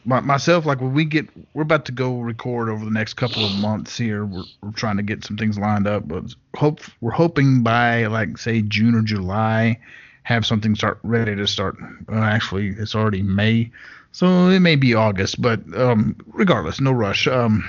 my, 0.05 0.19
myself, 0.21 0.65
like 0.65 0.81
when 0.81 0.93
we 0.93 1.05
get, 1.05 1.27
we're 1.53 1.63
about 1.63 1.85
to 1.85 1.91
go 1.91 2.19
record 2.19 2.69
over 2.69 2.85
the 2.85 2.91
next 2.91 3.15
couple 3.15 3.45
of 3.45 3.51
months 3.55 3.97
here. 3.97 4.25
We're, 4.25 4.43
we're 4.61 4.71
trying 4.71 4.97
to 4.97 5.03
get 5.03 5.23
some 5.23 5.37
things 5.37 5.57
lined 5.57 5.87
up, 5.87 6.07
but 6.07 6.33
hope 6.55 6.81
we're 7.01 7.11
hoping 7.11 7.63
by 7.63 8.05
like 8.05 8.37
say 8.37 8.61
June 8.61 8.95
or 8.95 9.01
July, 9.01 9.79
have 10.23 10.45
something 10.45 10.75
start 10.75 10.99
ready 11.03 11.35
to 11.35 11.47
start. 11.47 11.77
Well, 12.07 12.23
actually, 12.23 12.69
it's 12.69 12.95
already 12.95 13.21
May, 13.21 13.71
so 14.11 14.49
it 14.49 14.59
may 14.59 14.75
be 14.75 14.93
August. 14.93 15.41
But 15.41 15.61
um, 15.75 16.15
regardless, 16.27 16.79
no 16.79 16.91
rush. 16.91 17.27
Um, 17.27 17.67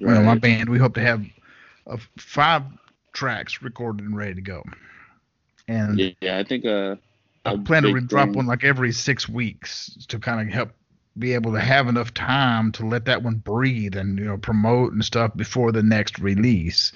you 0.00 0.08
my 0.08 0.36
band, 0.36 0.68
we 0.68 0.78
hope 0.78 0.94
to 0.94 1.00
have 1.00 1.24
uh, 1.86 1.96
five 2.18 2.62
tracks 3.12 3.62
recorded 3.62 4.04
and 4.04 4.16
ready 4.16 4.34
to 4.34 4.40
go. 4.40 4.62
And 5.68 6.14
yeah, 6.20 6.38
I 6.38 6.44
think 6.44 6.64
uh, 6.64 6.96
I 7.44 7.56
plan 7.56 7.82
to 7.82 8.00
drop 8.00 8.30
one 8.30 8.46
like 8.46 8.64
every 8.64 8.92
six 8.92 9.28
weeks 9.28 9.96
to 10.08 10.18
kind 10.18 10.40
of 10.46 10.52
help 10.52 10.70
be 11.18 11.32
able 11.32 11.52
to 11.52 11.60
have 11.60 11.88
enough 11.88 12.12
time 12.12 12.70
to 12.72 12.86
let 12.86 13.06
that 13.06 13.22
one 13.22 13.36
breathe 13.36 13.96
and 13.96 14.18
you 14.18 14.26
know 14.26 14.36
promote 14.36 14.92
and 14.92 15.04
stuff 15.04 15.34
before 15.34 15.72
the 15.72 15.82
next 15.82 16.18
release. 16.18 16.92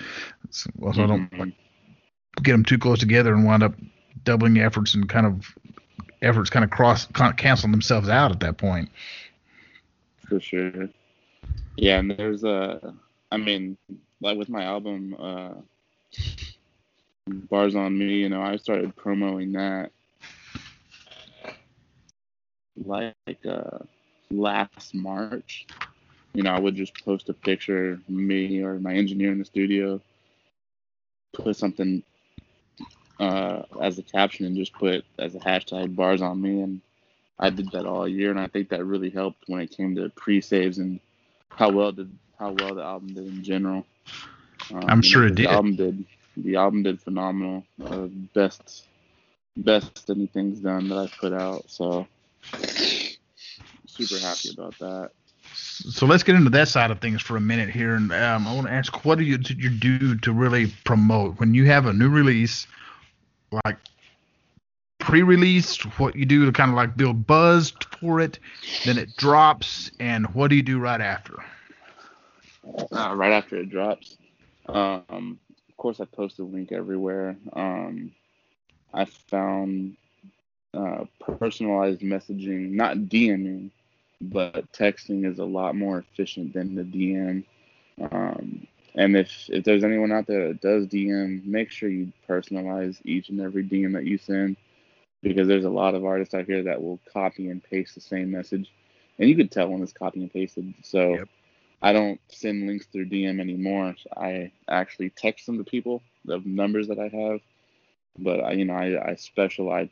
So, 0.50 0.70
so 0.76 0.86
mm-hmm. 0.86 1.00
I 1.00 1.06
don't 1.06 1.38
like, 1.38 1.54
get 2.42 2.52
them 2.52 2.64
too 2.64 2.78
close 2.78 2.98
together 2.98 3.32
and 3.34 3.44
wind 3.44 3.62
up 3.62 3.74
doubling 4.22 4.58
efforts 4.58 4.94
and 4.94 5.08
kind 5.08 5.26
of 5.26 5.54
efforts 6.22 6.50
kind 6.50 6.64
of 6.64 6.70
cross 6.70 7.06
canceling 7.36 7.72
themselves 7.72 8.08
out 8.08 8.30
at 8.30 8.40
that 8.40 8.56
point. 8.56 8.88
For 10.28 10.40
sure. 10.40 10.88
Yeah, 11.76 11.98
and 11.98 12.10
there's 12.10 12.44
a, 12.44 12.94
I 13.32 13.36
mean, 13.36 13.76
like 14.20 14.36
with 14.36 14.48
my 14.48 14.64
album, 14.64 15.16
uh, 15.18 15.54
Bars 17.26 17.74
on 17.74 17.96
Me, 17.96 18.14
you 18.14 18.28
know, 18.28 18.42
I 18.42 18.56
started 18.56 18.94
promoting 18.96 19.52
that 19.52 19.90
like 22.84 23.14
uh, 23.48 23.78
last 24.30 24.94
March. 24.94 25.66
You 26.34 26.42
know, 26.42 26.52
I 26.52 26.60
would 26.60 26.76
just 26.76 26.94
post 27.04 27.28
a 27.28 27.34
picture 27.34 28.00
me 28.08 28.62
or 28.62 28.78
my 28.78 28.94
engineer 28.94 29.32
in 29.32 29.38
the 29.38 29.44
studio, 29.44 30.00
put 31.32 31.56
something 31.56 32.02
uh, 33.20 33.62
as 33.80 33.98
a 33.98 34.02
caption, 34.02 34.46
and 34.46 34.56
just 34.56 34.72
put 34.72 35.04
as 35.18 35.34
a 35.34 35.38
hashtag 35.38 35.94
bars 35.94 36.22
on 36.22 36.40
me. 36.40 36.60
And 36.60 36.80
I 37.38 37.50
did 37.50 37.70
that 37.72 37.86
all 37.86 38.08
year, 38.08 38.30
and 38.30 38.40
I 38.40 38.48
think 38.48 38.70
that 38.70 38.84
really 38.84 39.10
helped 39.10 39.44
when 39.46 39.60
it 39.60 39.70
came 39.70 39.94
to 39.96 40.08
pre-saves 40.10 40.78
and 40.78 41.00
how 41.50 41.70
well 41.70 41.92
did 41.92 42.10
how 42.38 42.52
well 42.52 42.74
the 42.74 42.82
album 42.82 43.14
did 43.14 43.26
in 43.26 43.44
general. 43.44 43.86
Um, 44.72 44.84
I'm 44.88 45.02
sure 45.02 45.26
it 45.26 45.34
did. 45.34 45.46
The 45.46 45.50
album 45.50 45.76
did. 45.76 46.04
The 46.36 46.56
album 46.56 46.82
did 46.82 47.00
phenomenal. 47.00 47.64
Uh, 47.84 48.06
best 48.34 48.84
best 49.56 50.08
anything's 50.08 50.60
done 50.60 50.88
that 50.88 50.98
I've 50.98 51.16
put 51.18 51.32
out. 51.32 51.64
So 51.68 52.06
super 53.86 54.18
happy 54.18 54.50
about 54.52 54.78
that. 54.78 55.10
So 55.52 56.06
let's 56.06 56.22
get 56.22 56.36
into 56.36 56.50
that 56.50 56.68
side 56.68 56.90
of 56.90 57.00
things 57.00 57.22
for 57.22 57.36
a 57.36 57.40
minute 57.40 57.70
here, 57.70 57.94
and 57.94 58.12
um, 58.12 58.46
I 58.46 58.54
want 58.54 58.66
to 58.66 58.72
ask, 58.72 59.04
what 59.04 59.18
do 59.18 59.24
you, 59.24 59.38
do 59.38 59.54
you 59.54 59.70
do 59.70 60.14
to 60.18 60.32
really 60.32 60.72
promote 60.84 61.40
when 61.40 61.54
you 61.54 61.66
have 61.66 61.86
a 61.86 61.92
new 61.92 62.08
release, 62.08 62.66
like 63.64 63.78
pre-release? 64.98 65.80
What 65.98 66.16
you 66.16 66.26
do 66.26 66.46
to 66.46 66.52
kind 66.52 66.70
of 66.70 66.76
like 66.76 66.96
build 66.96 67.26
buzz 67.26 67.72
for 67.98 68.20
it, 68.20 68.38
then 68.84 68.98
it 68.98 69.16
drops, 69.16 69.90
and 69.98 70.26
what 70.34 70.48
do 70.48 70.56
you 70.56 70.62
do 70.62 70.78
right 70.78 71.00
after? 71.00 71.42
Uh, 72.92 73.14
right 73.16 73.32
after 73.32 73.56
it 73.56 73.70
drops, 73.70 74.16
um, 74.68 75.38
of 75.68 75.76
course, 75.76 76.00
I 76.00 76.04
post 76.04 76.38
a 76.38 76.44
link 76.44 76.72
everywhere. 76.72 77.36
Um, 77.54 78.12
I 78.92 79.04
found 79.06 79.96
uh, 80.74 81.04
personalized 81.38 82.02
messaging, 82.02 82.72
not 82.72 82.96
DMing, 82.96 83.70
but 84.20 84.70
texting 84.72 85.24
is 85.24 85.38
a 85.38 85.44
lot 85.44 85.74
more 85.74 85.98
efficient 85.98 86.52
than 86.52 86.74
the 86.74 86.82
DM. 86.82 87.44
Um, 88.12 88.66
and 88.94 89.16
if 89.16 89.48
if 89.48 89.64
there's 89.64 89.84
anyone 89.84 90.12
out 90.12 90.26
there 90.26 90.48
that 90.48 90.60
does 90.60 90.86
DM, 90.86 91.44
make 91.44 91.70
sure 91.70 91.88
you 91.88 92.12
personalize 92.28 93.00
each 93.04 93.28
and 93.28 93.40
every 93.40 93.64
DM 93.64 93.92
that 93.94 94.04
you 94.04 94.18
send, 94.18 94.56
because 95.22 95.48
there's 95.48 95.64
a 95.64 95.70
lot 95.70 95.94
of 95.94 96.04
artists 96.04 96.34
out 96.34 96.46
here 96.46 96.62
that 96.62 96.82
will 96.82 96.98
copy 97.12 97.48
and 97.48 97.62
paste 97.62 97.94
the 97.94 98.00
same 98.00 98.30
message, 98.30 98.72
and 99.18 99.28
you 99.28 99.36
could 99.36 99.50
tell 99.50 99.68
when 99.68 99.82
it's 99.82 99.92
copy 99.92 100.20
and 100.20 100.32
pasted. 100.32 100.74
So. 100.82 101.14
Yep. 101.14 101.28
I 101.82 101.94
don't 101.94 102.20
send 102.28 102.66
links 102.66 102.86
through 102.86 103.08
DM 103.08 103.40
anymore. 103.40 103.94
I 104.14 104.52
actually 104.68 105.10
text 105.10 105.46
them 105.46 105.56
to 105.56 105.64
people, 105.64 106.02
the 106.26 106.38
numbers 106.44 106.88
that 106.88 106.98
I 106.98 107.08
have. 107.08 107.40
But 108.18 108.40
I, 108.40 108.52
you 108.52 108.66
know, 108.66 108.74
I, 108.74 109.12
I 109.12 109.14
specialize 109.14 109.88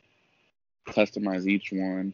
customize 0.87 1.47
each 1.47 1.71
one. 1.71 2.13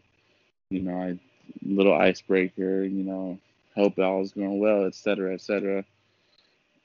You 0.69 0.81
know, 0.81 0.97
I 0.97 1.19
little 1.61 1.93
icebreaker. 1.93 2.83
You 2.83 3.03
know, 3.03 3.39
hope 3.75 3.97
all's 3.99 4.31
going 4.31 4.59
well, 4.59 4.85
etc., 4.85 5.33
etc. 5.33 5.83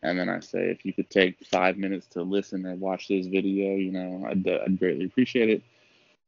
And 0.02 0.18
then 0.18 0.28
I 0.28 0.40
say, 0.40 0.70
if 0.70 0.84
you 0.84 0.92
could 0.94 1.10
take 1.10 1.44
five 1.46 1.76
minutes 1.76 2.06
to 2.08 2.22
listen 2.22 2.66
or 2.66 2.74
watch 2.74 3.08
this 3.08 3.26
video, 3.26 3.76
you 3.76 3.92
know, 3.92 4.26
I'd, 4.26 4.48
I'd 4.48 4.78
greatly 4.78 5.04
appreciate 5.04 5.50
it. 5.50 5.62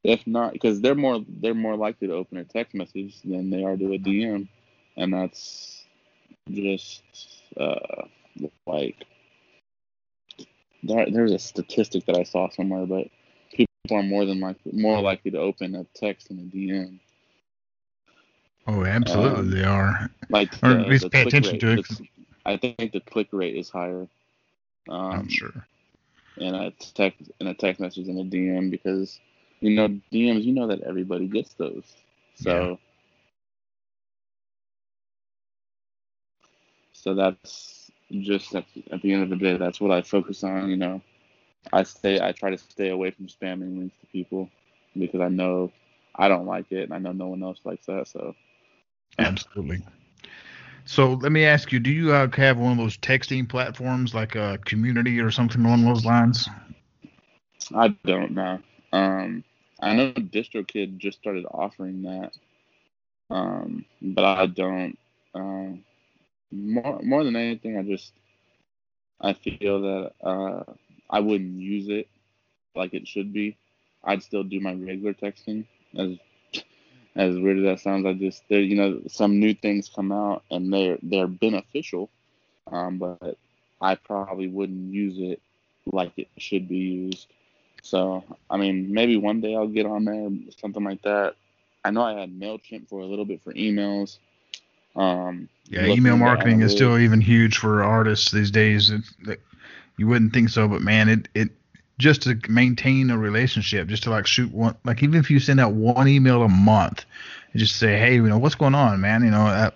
If 0.03 0.27
not, 0.27 0.53
because 0.53 0.81
they're 0.81 0.95
more 0.95 1.23
they're 1.27 1.53
more 1.53 1.77
likely 1.77 2.09
to 2.09 2.13
open 2.13 2.37
a 2.37 2.43
text 2.43 2.75
message 2.75 3.21
than 3.23 3.49
they 3.49 3.63
are 3.63 3.77
to 3.77 3.93
a 3.93 3.97
DM, 3.97 4.49
and 4.97 5.13
that's 5.13 5.85
just 6.51 7.03
uh, 7.57 8.03
like 8.67 9.05
there, 10.83 11.09
there's 11.09 11.31
a 11.31 11.39
statistic 11.39 12.05
that 12.05 12.17
I 12.17 12.23
saw 12.23 12.49
somewhere, 12.49 12.85
but 12.85 13.07
people 13.53 13.67
are 13.91 14.03
more 14.03 14.25
than 14.25 14.41
likely 14.41 14.73
more 14.73 15.01
likely 15.01 15.31
to 15.31 15.39
open 15.39 15.73
a 15.75 15.85
text 15.95 16.27
than 16.27 16.39
a 16.39 16.55
DM. 16.55 16.99
Oh, 18.67 18.85
absolutely, 18.85 19.39
um, 19.39 19.49
they 19.51 19.63
are. 19.63 20.09
Like 20.29 20.59
the, 20.59 20.67
or 20.67 20.79
at 20.79 20.87
least 20.89 21.11
pay 21.11 21.21
attention 21.21 21.53
rate, 21.53 21.61
to 21.61 21.71
it. 21.79 21.87
I 22.45 22.57
think 22.57 22.91
the 22.91 22.99
click 22.99 23.29
rate 23.31 23.55
is 23.55 23.69
higher. 23.69 24.07
Um, 24.89 25.11
I'm 25.11 25.29
sure. 25.29 25.53
In 26.37 26.55
a 26.55 26.71
text 26.71 27.31
in 27.39 27.47
a 27.47 27.53
text 27.53 27.79
message 27.79 28.07
and 28.07 28.19
a 28.19 28.23
DM 28.23 28.71
because 28.71 29.19
you 29.59 29.71
know 29.75 29.87
DMs, 30.11 30.43
you 30.43 30.53
know 30.53 30.67
that 30.67 30.81
everybody 30.81 31.27
gets 31.27 31.53
those. 31.53 31.85
So. 32.35 32.69
Yeah. 32.69 32.75
So 37.03 37.13
that's 37.13 37.91
just 38.11 38.55
at, 38.55 38.65
at 38.89 39.01
the 39.01 39.11
end 39.11 39.23
of 39.23 39.29
the 39.29 39.35
day, 39.35 39.57
that's 39.57 39.81
what 39.81 39.91
I 39.91 40.01
focus 40.01 40.43
on. 40.43 40.69
You 40.69 40.77
know, 40.77 41.01
I 41.73 41.83
stay. 41.83 42.21
I 42.21 42.31
try 42.31 42.49
to 42.49 42.57
stay 42.57 42.89
away 42.89 43.11
from 43.11 43.27
spamming 43.27 43.77
links 43.77 43.97
to 43.99 44.07
people 44.07 44.49
because 44.97 45.19
I 45.19 45.27
know 45.27 45.71
I 46.15 46.29
don't 46.29 46.45
like 46.45 46.71
it, 46.71 46.83
and 46.83 46.93
I 46.93 46.99
know 46.99 47.11
no 47.11 47.27
one 47.27 47.43
else 47.43 47.59
likes 47.65 47.87
that. 47.87 48.07
So, 48.07 48.35
absolutely. 49.19 49.83
So 50.85 51.13
let 51.13 51.31
me 51.31 51.45
ask 51.45 51.71
you: 51.71 51.79
Do 51.79 51.89
you 51.89 52.11
uh, 52.13 52.29
have 52.35 52.57
one 52.57 52.73
of 52.73 52.77
those 52.77 52.97
texting 52.97 53.47
platforms 53.47 54.13
like 54.13 54.35
a 54.35 54.59
community 54.65 55.19
or 55.19 55.31
something 55.31 55.63
along 55.63 55.85
those 55.85 56.05
lines? 56.05 56.49
I 57.73 57.89
don't 58.05 58.31
know. 58.31 58.59
Um, 58.91 59.43
I 59.79 59.95
know 59.95 60.11
DistroKid 60.11 60.97
just 60.97 61.19
started 61.19 61.45
offering 61.45 62.03
that, 62.03 62.31
um, 63.29 63.85
but 64.01 64.25
I 64.25 64.45
don't. 64.47 64.97
Uh, 65.33 65.77
more 66.51 67.01
more 67.01 67.23
than 67.23 67.35
anything, 67.35 67.77
I 67.77 67.83
just 67.83 68.13
I 69.19 69.33
feel 69.33 69.81
that 69.81 70.11
uh, 70.23 70.63
I 71.09 71.19
wouldn't 71.19 71.59
use 71.59 71.87
it 71.89 72.07
like 72.75 72.93
it 72.93 73.07
should 73.07 73.33
be. 73.33 73.57
I'd 74.03 74.23
still 74.23 74.43
do 74.43 74.59
my 74.59 74.73
regular 74.73 75.13
texting. 75.13 75.65
As 75.97 76.17
as 77.15 77.37
weird 77.37 77.59
as 77.59 77.63
that 77.63 77.79
sounds, 77.79 78.05
I 78.05 78.13
just 78.13 78.43
there 78.49 78.61
you 78.61 78.75
know 78.75 79.01
some 79.07 79.39
new 79.39 79.53
things 79.53 79.91
come 79.93 80.11
out 80.11 80.43
and 80.49 80.73
they're 80.73 80.97
they're 81.03 81.27
beneficial, 81.27 82.09
um, 82.71 82.97
but 82.97 83.37
I 83.81 83.95
probably 83.95 84.47
wouldn't 84.47 84.93
use 84.93 85.15
it 85.19 85.41
like 85.91 86.13
it 86.17 86.27
should 86.37 86.67
be 86.67 86.77
used. 86.77 87.27
So 87.83 88.23
I 88.49 88.57
mean, 88.57 88.93
maybe 88.93 89.17
one 89.17 89.41
day 89.41 89.55
I'll 89.55 89.67
get 89.67 89.85
on 89.85 90.05
there, 90.05 90.29
something 90.59 90.83
like 90.83 91.01
that. 91.03 91.35
I 91.85 91.91
know 91.91 92.01
I 92.01 92.19
had 92.19 92.31
Mailchimp 92.31 92.87
for 92.87 93.01
a 93.01 93.05
little 93.05 93.25
bit 93.25 93.43
for 93.43 93.53
emails. 93.53 94.17
Um, 94.95 95.49
yeah, 95.65 95.85
email 95.85 96.17
marketing 96.17 96.61
is 96.61 96.71
still 96.71 96.97
even 96.97 97.19
huge 97.19 97.57
for 97.57 97.83
artists 97.83 98.31
these 98.31 98.51
days. 98.51 98.91
It, 98.91 99.39
you 99.97 100.07
wouldn't 100.07 100.33
think 100.33 100.49
so, 100.49 100.67
but 100.67 100.81
man, 100.81 101.09
it 101.09 101.27
it 101.35 101.49
just 101.97 102.23
to 102.23 102.39
maintain 102.49 103.09
a 103.09 103.17
relationship, 103.17 103.87
just 103.87 104.03
to 104.03 104.09
like 104.09 104.25
shoot 104.25 104.51
one, 104.51 104.75
like 104.83 105.03
even 105.03 105.19
if 105.19 105.29
you 105.29 105.39
send 105.39 105.59
out 105.59 105.73
one 105.73 106.07
email 106.07 106.43
a 106.43 106.49
month, 106.49 107.05
and 107.51 107.59
just 107.59 107.75
say, 107.75 107.97
hey, 107.97 108.15
you 108.15 108.27
know, 108.27 108.37
what's 108.37 108.55
going 108.55 108.75
on, 108.75 108.99
man? 108.99 109.23
You 109.23 109.31
know, 109.31 109.41
I, 109.41 109.71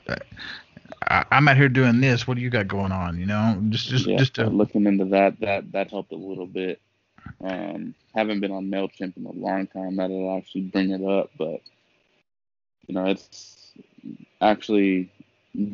I, 1.08 1.26
I'm 1.32 1.48
out 1.48 1.58
here 1.58 1.70
doing 1.70 2.02
this. 2.02 2.28
What 2.28 2.38
do 2.38 2.42
you 2.42 2.50
got 2.50 2.68
going 2.68 2.92
on? 2.92 3.20
You 3.20 3.28
know, 3.28 3.62
just 3.70 3.88
just 3.88 4.08
yeah, 4.08 4.18
just 4.18 4.36
to, 4.36 4.50
looking 4.50 4.86
into 4.86 5.06
that, 5.06 5.40
that 5.42 5.72
that 5.72 5.92
helped 5.92 6.12
a 6.12 6.18
little 6.18 6.48
bit. 6.48 6.82
Um, 7.42 7.94
haven't 8.16 8.40
been 8.40 8.52
on 8.52 8.72
Mailchimp 8.72 9.18
in 9.18 9.26
a 9.26 9.32
long 9.32 9.68
time. 9.68 9.98
That'll 9.98 10.38
actually 10.38 10.62
bring 10.62 10.92
it 10.92 11.04
up, 11.04 11.30
but 11.38 11.62
you 12.88 12.96
know, 12.96 13.06
it's 13.06 13.74
actually 14.42 15.12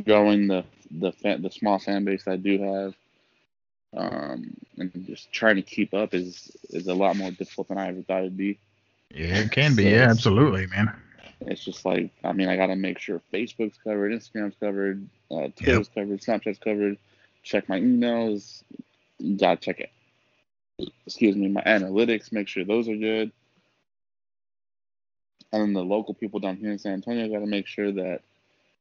growing 0.03 0.47
the 0.47 0.65
the 0.91 1.11
fan, 1.11 1.41
the 1.41 1.51
small 1.51 1.79
fan 1.79 2.03
base 2.03 2.27
I 2.27 2.35
do 2.35 2.61
have 2.61 2.95
um, 3.95 4.55
and 4.77 4.91
just 5.05 5.31
trying 5.31 5.55
to 5.55 5.61
keep 5.61 5.93
up 5.93 6.13
is 6.13 6.51
is 6.69 6.87
a 6.87 6.93
lot 6.93 7.15
more 7.15 7.31
difficult 7.31 7.67
than 7.67 7.77
I 7.77 7.89
ever 7.89 8.01
thought 8.01 8.19
it'd 8.19 8.37
be. 8.37 8.59
Yeah, 9.13 9.39
it 9.39 9.51
can 9.51 9.75
be. 9.75 9.83
Yeah, 9.83 10.09
absolutely, 10.09 10.67
man. 10.67 10.93
it's 11.41 11.63
just 11.63 11.85
like 11.85 12.11
I 12.23 12.33
mean 12.33 12.49
I 12.49 12.55
gotta 12.55 12.75
make 12.75 12.99
sure 12.99 13.21
Facebook's 13.31 13.77
covered, 13.83 14.11
Instagram's 14.11 14.55
covered, 14.59 15.07
uh, 15.31 15.49
Twitter's 15.55 15.89
yep. 15.89 15.95
covered, 15.95 16.21
Snapchat's 16.21 16.59
covered. 16.59 16.97
Check 17.43 17.69
my 17.69 17.79
emails. 17.79 18.63
Gotta 19.37 19.57
check 19.59 19.79
it. 19.79 19.91
Excuse 21.05 21.35
me, 21.35 21.49
my 21.49 21.61
analytics. 21.61 22.31
Make 22.31 22.47
sure 22.47 22.65
those 22.65 22.89
are 22.89 22.95
good. 22.95 23.31
And 25.51 25.61
then 25.61 25.73
the 25.73 25.83
local 25.83 26.15
people 26.15 26.39
down 26.39 26.55
here 26.55 26.71
in 26.71 26.79
San 26.79 26.93
Antonio 26.93 27.27
gotta 27.29 27.45
make 27.45 27.67
sure 27.67 27.91
that 27.91 28.21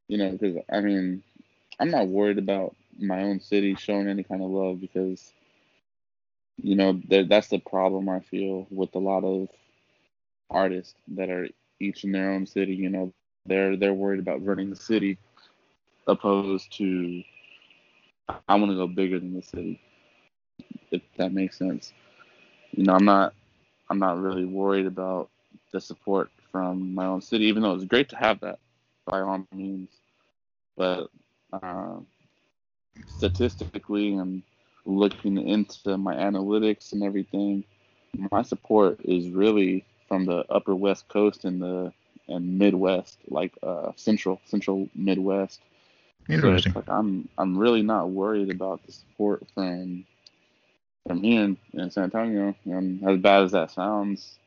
you 0.08 0.16
know 0.16 0.30
because 0.30 0.56
I 0.70 0.80
mean 0.80 1.22
I'm 1.78 1.90
not 1.90 2.08
worried 2.08 2.38
about 2.38 2.74
my 3.03 3.22
own 3.22 3.40
city 3.40 3.74
showing 3.74 4.09
any 4.09 4.22
kind 4.22 4.42
of 4.42 4.50
love 4.50 4.80
because 4.80 5.32
you 6.57 6.76
know 6.76 7.00
that's 7.09 7.48
the 7.48 7.59
problem 7.59 8.09
I 8.09 8.20
feel 8.20 8.66
with 8.70 8.94
a 8.94 8.98
lot 8.98 9.24
of 9.24 9.48
artists 10.50 10.94
that 11.09 11.30
are 11.30 11.48
each 11.80 12.05
in 12.05 12.12
their 12.12 12.30
own 12.30 12.46
city. 12.46 12.74
You 12.74 12.90
know, 12.90 13.12
they're 13.46 13.76
they're 13.76 13.94
worried 13.94 14.20
about 14.20 14.44
running 14.44 14.70
the 14.70 14.76
city, 14.76 15.18
opposed 16.07 16.72
to 16.78 17.22
I 18.48 18.55
want 18.55 18.70
to 18.70 18.76
go 18.76 18.86
bigger 18.86 19.18
than 19.18 19.34
the 19.34 19.42
city. 19.42 19.80
If 20.90 21.03
that 21.16 21.32
makes 21.32 21.59
sense. 21.59 21.92
You 22.72 22.84
know, 22.84 22.94
I'm 22.94 23.05
not 23.05 23.34
I'm 23.90 23.98
not 23.98 24.20
really 24.20 24.44
worried 24.44 24.86
about 24.86 25.30
the 25.72 25.80
support 25.80 26.30
from 26.50 26.94
my 26.94 27.07
own 27.07 27.20
city, 27.22 27.46
even 27.46 27.62
though 27.62 27.74
it's 27.74 27.84
great 27.84 28.09
to 28.11 28.16
have 28.16 28.40
that 28.40 28.59
by 29.07 29.20
all 29.20 29.46
means. 29.53 29.90
But 30.76 31.09
uh, 31.53 31.96
statistically 33.07 34.14
and 34.14 34.43
looking 34.84 35.38
into 35.38 35.97
my 35.97 36.14
analytics 36.14 36.93
and 36.93 37.03
everything, 37.03 37.64
my 38.30 38.43
support 38.43 39.01
is 39.05 39.28
really 39.30 39.84
from 40.09 40.26
the 40.26 40.45
upper 40.51 40.74
west 40.74 41.09
coast 41.09 41.45
and 41.45 41.61
the 41.61 41.93
and 42.28 42.59
Midwest, 42.59 43.18
like 43.28 43.53
uh, 43.62 43.93
central 43.97 44.40
central 44.45 44.88
Midwest. 44.95 45.61
Interesting. 46.28 46.72
So 46.72 46.78
like 46.78 46.88
I'm 46.88 47.28
I'm 47.38 47.59
really 47.59 47.82
not 47.82 48.11
worried 48.11 48.51
about 48.51 48.84
the 48.86 48.93
support 48.93 49.43
from 49.55 50.05
from 51.07 51.22
here 51.22 51.45
in, 51.45 51.57
in 51.72 51.90
San 51.90 52.05
Antonio. 52.05 52.55
And 52.64 53.03
as 53.09 53.18
bad 53.18 53.43
as 53.43 53.53
that 53.53 53.70
sounds, 53.70 54.38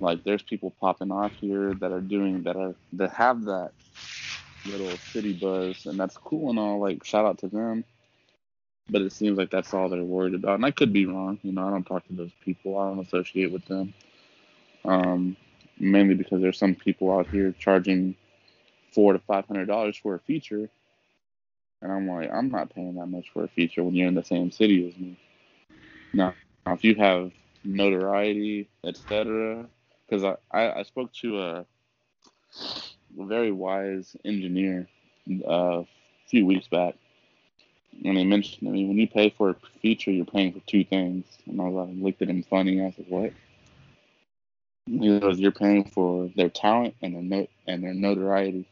like 0.00 0.24
there's 0.24 0.42
people 0.42 0.72
popping 0.80 1.12
off 1.12 1.32
here 1.40 1.74
that 1.74 1.92
are 1.92 2.00
doing 2.00 2.42
that 2.44 2.56
are 2.56 2.74
that 2.94 3.10
have 3.12 3.44
that 3.44 3.72
little 4.68 4.98
city 4.98 5.34
buzz, 5.34 5.86
and 5.86 6.00
that's 6.00 6.18
cool 6.18 6.50
and 6.50 6.58
all. 6.60 6.80
Like 6.80 7.04
shout 7.04 7.26
out 7.26 7.38
to 7.40 7.48
them. 7.48 7.84
But 8.90 9.02
it 9.02 9.12
seems 9.12 9.38
like 9.38 9.50
that's 9.50 9.74
all 9.74 9.88
they're 9.88 10.04
worried 10.04 10.34
about, 10.34 10.56
and 10.56 10.66
I 10.66 10.72
could 10.72 10.92
be 10.92 11.06
wrong. 11.06 11.38
You 11.42 11.52
know, 11.52 11.66
I 11.66 11.70
don't 11.70 11.84
talk 11.84 12.06
to 12.08 12.14
those 12.14 12.32
people. 12.44 12.78
I 12.78 12.88
don't 12.88 13.00
associate 13.06 13.52
with 13.52 13.64
them 13.66 13.86
um, 14.86 15.36
mainly 15.80 16.16
because 16.16 16.42
there's 16.42 16.58
some 16.58 16.76
people 16.76 17.12
out 17.18 17.28
here 17.28 17.54
charging 17.58 18.16
four 18.92 19.14
to 19.14 19.20
five 19.20 19.46
hundred 19.46 19.66
dollars 19.66 19.96
for 19.98 20.16
a 20.16 20.20
feature, 20.20 20.68
and 21.82 21.92
I'm 21.92 22.08
like, 22.08 22.30
I'm 22.32 22.50
not 22.50 22.74
paying 22.74 22.96
that 22.96 23.06
much 23.06 23.30
for 23.32 23.44
a 23.44 23.48
feature 23.48 23.82
when 23.84 23.94
you're 23.94 24.08
in 24.08 24.14
the 24.14 24.24
same 24.24 24.50
city 24.50 24.88
as 24.88 24.96
me. 24.98 25.18
Now, 26.14 26.34
if 26.68 26.84
you 26.84 26.94
have 26.96 27.32
notoriety, 27.64 28.68
etc., 28.84 29.66
because 30.08 30.24
I, 30.24 30.36
I, 30.50 30.80
I 30.80 30.82
spoke 30.84 31.12
to 31.14 31.42
a 31.42 31.66
very 33.26 33.52
wise 33.52 34.16
engineer 34.24 34.88
uh, 35.46 35.80
a 35.80 35.86
few 36.28 36.46
weeks 36.46 36.68
back, 36.68 36.94
and 38.04 38.16
he 38.16 38.24
mentioned 38.24 38.60
to 38.60 38.64
me 38.66 38.86
when 38.86 38.98
you 38.98 39.08
pay 39.08 39.30
for 39.30 39.50
a 39.50 39.56
feature, 39.80 40.10
you're 40.10 40.24
paying 40.24 40.52
for 40.52 40.60
two 40.66 40.84
things, 40.84 41.24
and 41.46 41.60
I 41.60 41.68
like, 41.68 41.88
looked 41.92 42.22
at 42.22 42.28
him 42.28 42.42
funny. 42.44 42.82
I 42.82 42.90
said, 42.90 43.06
what? 43.08 43.32
Because 44.86 45.38
you're 45.38 45.52
paying 45.52 45.84
for 45.84 46.30
their 46.36 46.48
talent 46.48 46.94
and 47.02 47.14
their 47.14 47.22
note 47.22 47.50
and 47.66 47.82
their 47.82 47.94
notoriety. 47.94 48.66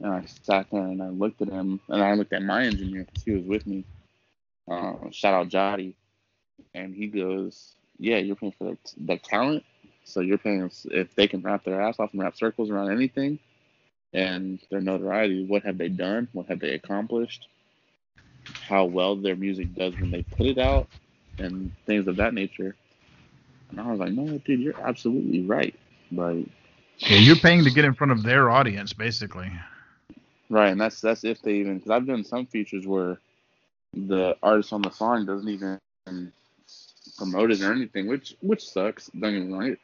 And 0.00 0.12
I 0.12 0.24
sat 0.42 0.68
there 0.70 0.82
and 0.82 1.02
I 1.02 1.08
looked 1.08 1.42
at 1.42 1.48
him 1.48 1.80
and 1.88 2.02
I 2.02 2.14
looked 2.14 2.32
at 2.32 2.42
my 2.42 2.64
engineer 2.64 3.04
because 3.04 3.22
he 3.22 3.32
was 3.32 3.44
with 3.44 3.66
me. 3.66 3.84
Uh, 4.70 4.94
shout 5.10 5.34
out 5.34 5.48
Jotty, 5.48 5.94
and 6.74 6.94
he 6.94 7.06
goes, 7.06 7.74
"Yeah, 7.98 8.18
you're 8.18 8.36
paying 8.36 8.52
for 8.52 8.64
their, 8.64 8.78
their 8.98 9.18
talent, 9.18 9.64
so 10.04 10.20
you're 10.20 10.38
paying 10.38 10.70
if 10.90 11.14
they 11.14 11.26
can 11.26 11.42
rap 11.42 11.64
their 11.64 11.80
ass 11.80 11.98
off 11.98 12.12
and 12.12 12.20
rap 12.22 12.36
circles 12.36 12.70
around 12.70 12.90
anything, 12.90 13.38
and 14.12 14.58
their 14.70 14.80
notoriety. 14.80 15.44
What 15.44 15.62
have 15.64 15.78
they 15.78 15.88
done? 15.88 16.28
What 16.32 16.46
have 16.46 16.60
they 16.60 16.74
accomplished? 16.74 17.48
How 18.66 18.84
well 18.84 19.16
their 19.16 19.36
music 19.36 19.74
does 19.74 19.96
when 19.96 20.10
they 20.10 20.22
put 20.22 20.46
it 20.46 20.58
out, 20.58 20.88
and 21.38 21.72
things 21.86 22.06
of 22.06 22.16
that 22.16 22.34
nature." 22.34 22.74
And 23.70 23.80
I 23.80 23.90
was 23.90 24.00
like, 24.00 24.12
no, 24.12 24.38
dude, 24.38 24.60
you're 24.60 24.80
absolutely 24.80 25.42
right. 25.42 25.74
Like, 26.10 26.46
yeah, 26.98 27.18
you're 27.18 27.36
paying 27.36 27.64
to 27.64 27.70
get 27.70 27.84
in 27.84 27.94
front 27.94 28.12
of 28.12 28.22
their 28.22 28.50
audience, 28.50 28.92
basically. 28.92 29.52
Right, 30.50 30.70
and 30.70 30.80
that's 30.80 31.00
that's 31.00 31.24
if 31.24 31.42
they 31.42 31.54
even 31.54 31.76
because 31.78 31.90
I've 31.90 32.06
done 32.06 32.24
some 32.24 32.46
features 32.46 32.86
where 32.86 33.18
the 33.92 34.36
artist 34.42 34.72
on 34.72 34.82
the 34.82 34.90
song 34.90 35.26
doesn't 35.26 35.48
even 35.48 35.78
promote 37.18 37.50
it 37.50 37.62
or 37.62 37.72
anything, 37.72 38.06
which 38.06 38.34
which 38.40 38.66
sucks. 38.66 39.08
Don't 39.08 39.32
get 39.34 39.42
me 39.46 39.52
wrong, 39.52 39.76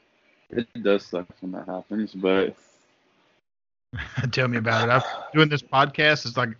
it, 0.50 0.66
it 0.74 0.82
does 0.82 1.04
suck 1.06 1.26
when 1.40 1.52
that 1.52 1.68
happens, 1.68 2.14
but 2.14 2.56
tell 4.32 4.48
me 4.48 4.58
about 4.58 4.88
it. 4.88 4.92
I'm 4.92 5.02
doing 5.32 5.48
this 5.48 5.62
podcast. 5.62 6.26
It's 6.26 6.36
like 6.36 6.50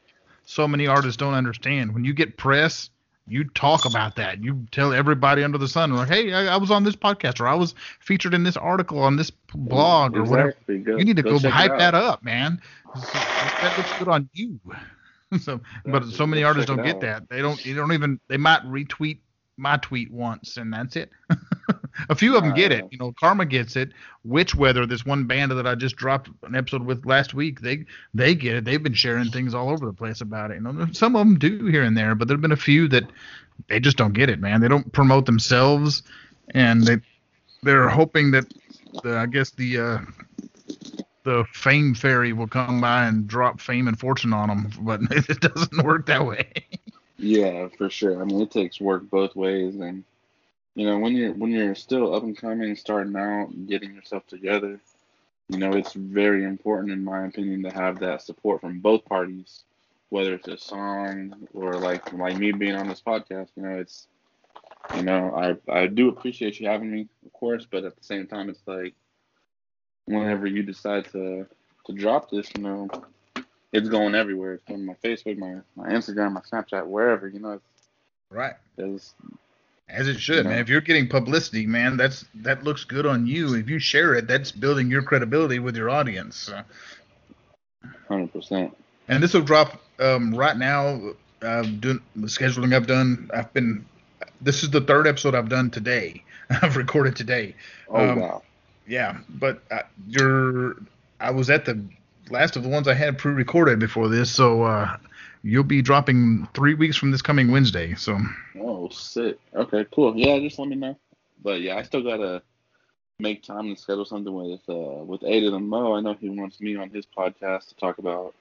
so 0.45 0.69
many 0.69 0.87
artists 0.87 1.17
don't 1.17 1.35
understand 1.35 1.95
when 1.95 2.05
you 2.05 2.13
get 2.13 2.37
press 2.37 2.91
you 3.27 3.45
talk 3.45 3.87
about 3.87 4.17
that. 4.17 4.43
You 4.43 4.67
tell 4.71 4.93
everybody 4.93 5.43
under 5.43 5.57
the 5.57 5.69
sun, 5.69 5.93
like, 5.95 6.09
hey, 6.09 6.33
I, 6.33 6.55
I, 6.55 6.57
was 6.57 6.71
on 6.71 6.85
this 6.85 6.95
podcast 6.95 7.41
or 7.41 7.49
I 7.49 7.55
was 7.55 7.75
featured 8.01 8.35
in 8.35 8.43
this 8.43 8.57
article 8.57 8.99
on 8.99 9.17
this 9.17 9.31
blog 9.31 10.17
or 10.17 10.23
exactly. 10.23 10.81
whatever. 10.81 10.85
Go, 10.85 10.99
you 10.99 11.05
need 11.05 11.17
to 11.17 11.23
go, 11.23 11.39
go 11.39 11.49
hype 11.49 11.79
that 11.79 11.95
up, 11.95 12.23
man. 12.23 12.61
That 12.95 13.75
looks 13.79 13.99
good 13.99 14.09
on 14.09 14.29
you. 14.35 14.61
so, 15.41 15.61
but 15.87 16.05
so 16.07 16.27
many 16.27 16.45
artists 16.45 16.69
don't 16.69 16.85
get 16.85 17.01
that. 17.01 17.29
They 17.31 17.41
don't. 17.41 17.63
They 17.65 17.73
don't 17.73 17.93
even. 17.93 18.21
They 18.29 18.37
might 18.37 18.61
retweet 18.63 19.19
my 19.57 19.77
tweet 19.79 20.11
once 20.11 20.57
and 20.57 20.73
that's 20.73 20.97
it. 20.97 21.11
a 22.09 22.15
few 22.15 22.37
of 22.37 22.43
them 22.43 22.55
get 22.55 22.73
it. 22.73 22.85
You 22.91 22.99
know, 22.99 23.13
Karma 23.13 23.47
gets 23.47 23.77
it. 23.77 23.91
Witch 24.25 24.55
Weather, 24.55 24.87
this 24.87 25.05
one 25.05 25.27
band 25.27 25.53
that 25.53 25.67
I 25.67 25.75
just 25.75 25.97
dropped 25.97 26.31
an 26.43 26.55
episode 26.55 26.85
with 26.85 27.07
last 27.07 27.35
week, 27.35 27.61
they 27.61 27.85
they 28.13 28.35
get 28.35 28.57
it. 28.57 28.65
They've 28.65 28.83
been 28.83 28.95
sharing 28.95 29.31
things 29.31 29.55
all 29.55 29.71
over 29.71 29.87
the 29.87 29.93
place 29.93 30.21
about 30.21 30.51
it. 30.51 30.55
You 30.55 30.61
know, 30.61 30.87
some 30.93 31.17
of 31.17 31.21
them 31.21 31.39
do 31.39 31.67
here 31.67 31.83
and 31.83 31.97
there, 31.97 32.15
but 32.15 32.29
there've 32.29 32.41
been 32.41 32.53
a 32.53 32.57
few 32.57 32.89
that 32.89 33.05
they 33.69 33.81
just 33.81 33.97
don't 33.97 34.13
get 34.13 34.29
it, 34.29 34.41
man. 34.41 34.61
They 34.61 34.69
don't 34.69 34.93
promote 34.93 35.27
themselves, 35.27 36.03
and 36.51 36.85
they 36.85 36.99
they're 37.63 37.89
hoping 37.89 38.31
that 38.33 38.53
the, 39.03 39.17
I 39.17 39.27
guess 39.27 39.51
the 39.51 39.79
uh, 39.79 39.99
the 41.25 41.45
fame 41.53 41.95
fairy 41.95 42.33
will 42.33 42.47
come 42.47 42.81
by 42.81 43.07
and 43.07 43.27
drop 43.27 43.61
fame 43.61 43.89
and 43.89 43.99
fortune 43.99 44.33
on 44.33 44.49
them, 44.49 44.71
but 44.81 45.01
it 45.11 45.41
doesn't 45.41 45.85
work 45.85 46.07
that 46.07 46.25
way. 46.25 46.51
yeah, 47.19 47.69
for 47.77 47.89
sure. 47.89 48.21
I 48.21 48.25
mean, 48.25 48.41
it 48.41 48.51
takes 48.51 48.81
work 48.81 49.09
both 49.11 49.35
ways, 49.35 49.77
and 49.77 50.05
you 50.75 50.87
know 50.87 50.99
when 50.99 51.15
you're 51.15 51.33
when 51.33 51.51
you're 51.51 51.75
still 51.75 52.15
up 52.15 52.23
and 52.23 52.37
coming, 52.37 52.75
starting 52.77 53.17
out, 53.17 53.51
getting 53.67 53.95
yourself 53.95 54.27
together, 54.27 54.81
you 55.49 55.59
know 55.59 55.73
it's 55.73 55.93
very 55.93 56.45
important, 56.45 56.93
in 56.93 57.05
my 57.05 57.27
opinion, 57.27 57.63
to 57.63 57.71
have 57.71 58.01
that 58.01 58.23
support 58.23 58.61
from 58.61 58.81
both 58.81 59.05
parties, 59.05 59.65
whether 60.09 60.35
it's 60.35 60.49
a 60.49 60.59
song 60.59 61.49
or 61.53 61.75
like 61.75 62.13
like 62.13 62.37
me 62.37 62.53
being 62.53 62.75
on 62.75 62.89
this 62.89 63.03
podcast. 63.03 63.49
You 63.57 63.63
know, 63.63 63.79
it's 63.79 64.09
you 64.97 65.03
know 65.03 65.35
I 65.69 65.73
I 65.73 65.87
do 65.87 66.09
appreciate 66.09 66.59
you 66.59 66.69
having 66.69 66.91
me, 66.91 67.09
of 67.25 67.33
course, 67.33 67.67
but 67.71 67.85
at 67.85 67.97
the 67.97 68.05
same 68.05 68.27
time, 68.27 68.49
it's 68.49 68.63
like 68.67 68.95
whenever 70.07 70.47
you 70.47 70.63
decide 70.63 71.05
to 71.13 71.47
to 71.87 71.93
drop 71.93 72.31
this, 72.31 72.51
you 72.57 72.63
know, 72.63 72.89
it's 73.73 73.89
going 73.89 74.15
everywhere. 74.15 74.55
It's 74.55 74.71
on 74.71 74.87
my 74.87 74.95
Facebook, 75.05 75.39
my 75.39 75.57
my 75.77 75.89
Instagram, 75.91 76.33
my 76.33 76.41
Snapchat, 76.41 76.87
wherever. 76.87 77.29
You 77.29 77.41
know, 77.41 77.53
it's, 77.53 77.89
right. 78.31 78.55
It's, 78.79 79.15
as 79.95 80.09
it 80.09 80.21
should, 80.21 80.47
man. 80.47 80.59
If 80.59 80.69
you're 80.69 80.81
getting 80.81 81.09
publicity, 81.09 81.67
man, 81.67 81.97
that's 81.97 82.25
that 82.37 82.65
looks 82.65 82.85
good 82.85 83.07
on 83.07 83.27
you. 83.27 83.55
If 83.55 83.69
you 83.69 83.79
share 83.79 84.15
it, 84.15 84.27
that's 84.27 84.53
building 84.53 84.91
your 84.91 85.03
credibility 85.03 85.59
with 85.59 85.77
your 85.77 85.91
audience. 85.91 86.51
Hundred 88.09 88.33
percent. 88.33 88.77
And 89.09 89.23
this 89.23 89.35
will 89.35 89.43
drop 89.43 89.81
um, 89.99 90.35
right 90.35 90.57
now. 90.57 91.01
Uh, 91.43 91.63
doing 91.63 92.01
the 92.17 92.27
scheduling 92.27 92.75
I've 92.75 92.87
done. 92.87 93.31
I've 93.35 93.53
been. 93.53 93.85
This 94.41 94.63
is 94.63 94.71
the 94.71 94.81
third 94.81 95.07
episode 95.07 95.35
I've 95.35 95.49
done 95.49 95.71
today. 95.71 96.25
I've 96.51 96.77
recorded 96.77 97.17
today. 97.17 97.55
Oh 97.89 98.09
um, 98.09 98.21
wow. 98.21 98.43
Yeah, 98.87 99.19
but 99.29 99.63
uh, 99.71 99.83
you're. 100.09 100.77
I 101.21 101.31
was 101.31 101.51
at 101.51 101.65
the 101.65 101.83
last 102.31 102.57
of 102.57 102.63
the 102.63 102.69
ones 102.69 102.89
I 102.89 102.95
had 102.95 103.19
pre-recorded 103.19 103.79
before 103.79 104.09
this, 104.09 104.31
so 104.31 104.63
uh, 104.63 104.97
you'll 105.45 105.65
be 105.65 105.83
dropping 105.83 106.49
three 106.55 106.75
weeks 106.75 106.97
from 106.97 107.13
this 107.13 107.23
coming 107.23 107.53
Wednesday. 107.53 107.95
So. 107.95 108.19
Oh, 108.59 108.89
sick. 108.89 109.39
Okay, 109.55 109.87
cool. 109.95 110.15
Yeah, 110.17 110.41
just 110.41 110.59
let 110.59 110.69
me 110.69 110.77
know. 110.77 110.97
But 111.43 111.61
yeah, 111.61 111.77
I 111.77 111.83
still 111.83 112.03
gotta 112.03 112.43
make 113.21 113.43
time 113.43 113.75
to 113.75 113.81
schedule 113.81 114.05
something 114.05 114.35
with 114.35 114.61
uh 114.69 115.05
with 115.05 115.21
Aiden 115.23 115.55
and 115.55 115.69
Mo. 115.69 115.95
I 115.95 116.01
know 116.01 116.15
he 116.15 116.31
wants 116.31 116.61
me 116.61 116.77
on 116.77 116.91
his 116.91 117.07
podcast 117.07 117.69
to 117.69 117.77
talk 117.77 117.99
about 117.99 118.35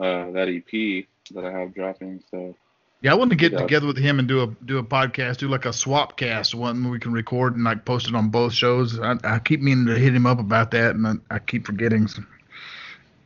uh 0.00 0.30
that 0.32 0.48
EP 0.48 1.06
that 1.34 1.44
I 1.44 1.52
have 1.52 1.74
dropping. 1.74 2.22
So 2.30 2.56
Yeah, 3.02 3.12
I 3.12 3.14
want 3.16 3.30
to 3.30 3.36
get 3.36 3.52
Yeah. 3.52 3.58
together 3.58 3.86
with 3.86 3.98
him 3.98 4.18
and 4.18 4.28
do 4.28 4.42
a 4.42 4.46
do 4.64 4.78
a 4.78 4.82
podcast, 4.84 5.38
do 5.38 5.48
like 5.48 5.66
a 5.66 5.72
swap 5.72 6.16
cast, 6.16 6.54
one 6.54 6.90
we 6.90 6.98
can 6.98 7.12
record 7.12 7.54
and 7.56 7.64
like 7.64 7.84
post 7.84 8.08
it 8.08 8.14
on 8.14 8.30
both 8.30 8.52
shows. 8.52 8.98
I, 8.98 9.16
I 9.24 9.38
keep 9.40 9.60
meaning 9.60 9.86
to 9.86 9.98
hit 9.98 10.14
him 10.14 10.26
up 10.26 10.40
about 10.40 10.70
that, 10.72 10.94
and 10.96 11.06
I, 11.06 11.14
I 11.36 11.38
keep 11.38 11.66
forgetting. 11.66 12.08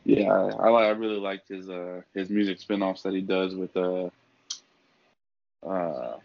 Yeah, 0.07 0.31
I, 0.31 0.69
I, 0.69 0.89
really 0.91 1.19
liked 1.19 1.49
his 1.49 1.69
uh 1.69 2.01
his 2.13 2.29
music 2.29 2.61
spin-offs 2.61 3.01
that 3.01 3.13
he 3.13 3.19
does 3.19 3.53
with 3.55 3.75
uh 3.75 4.09
uh 5.67 6.15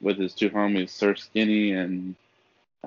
with 0.00 0.18
his 0.18 0.34
two 0.34 0.50
homies 0.50 0.90
Sir 0.90 1.16
Skinny 1.16 1.72
and 1.72 2.14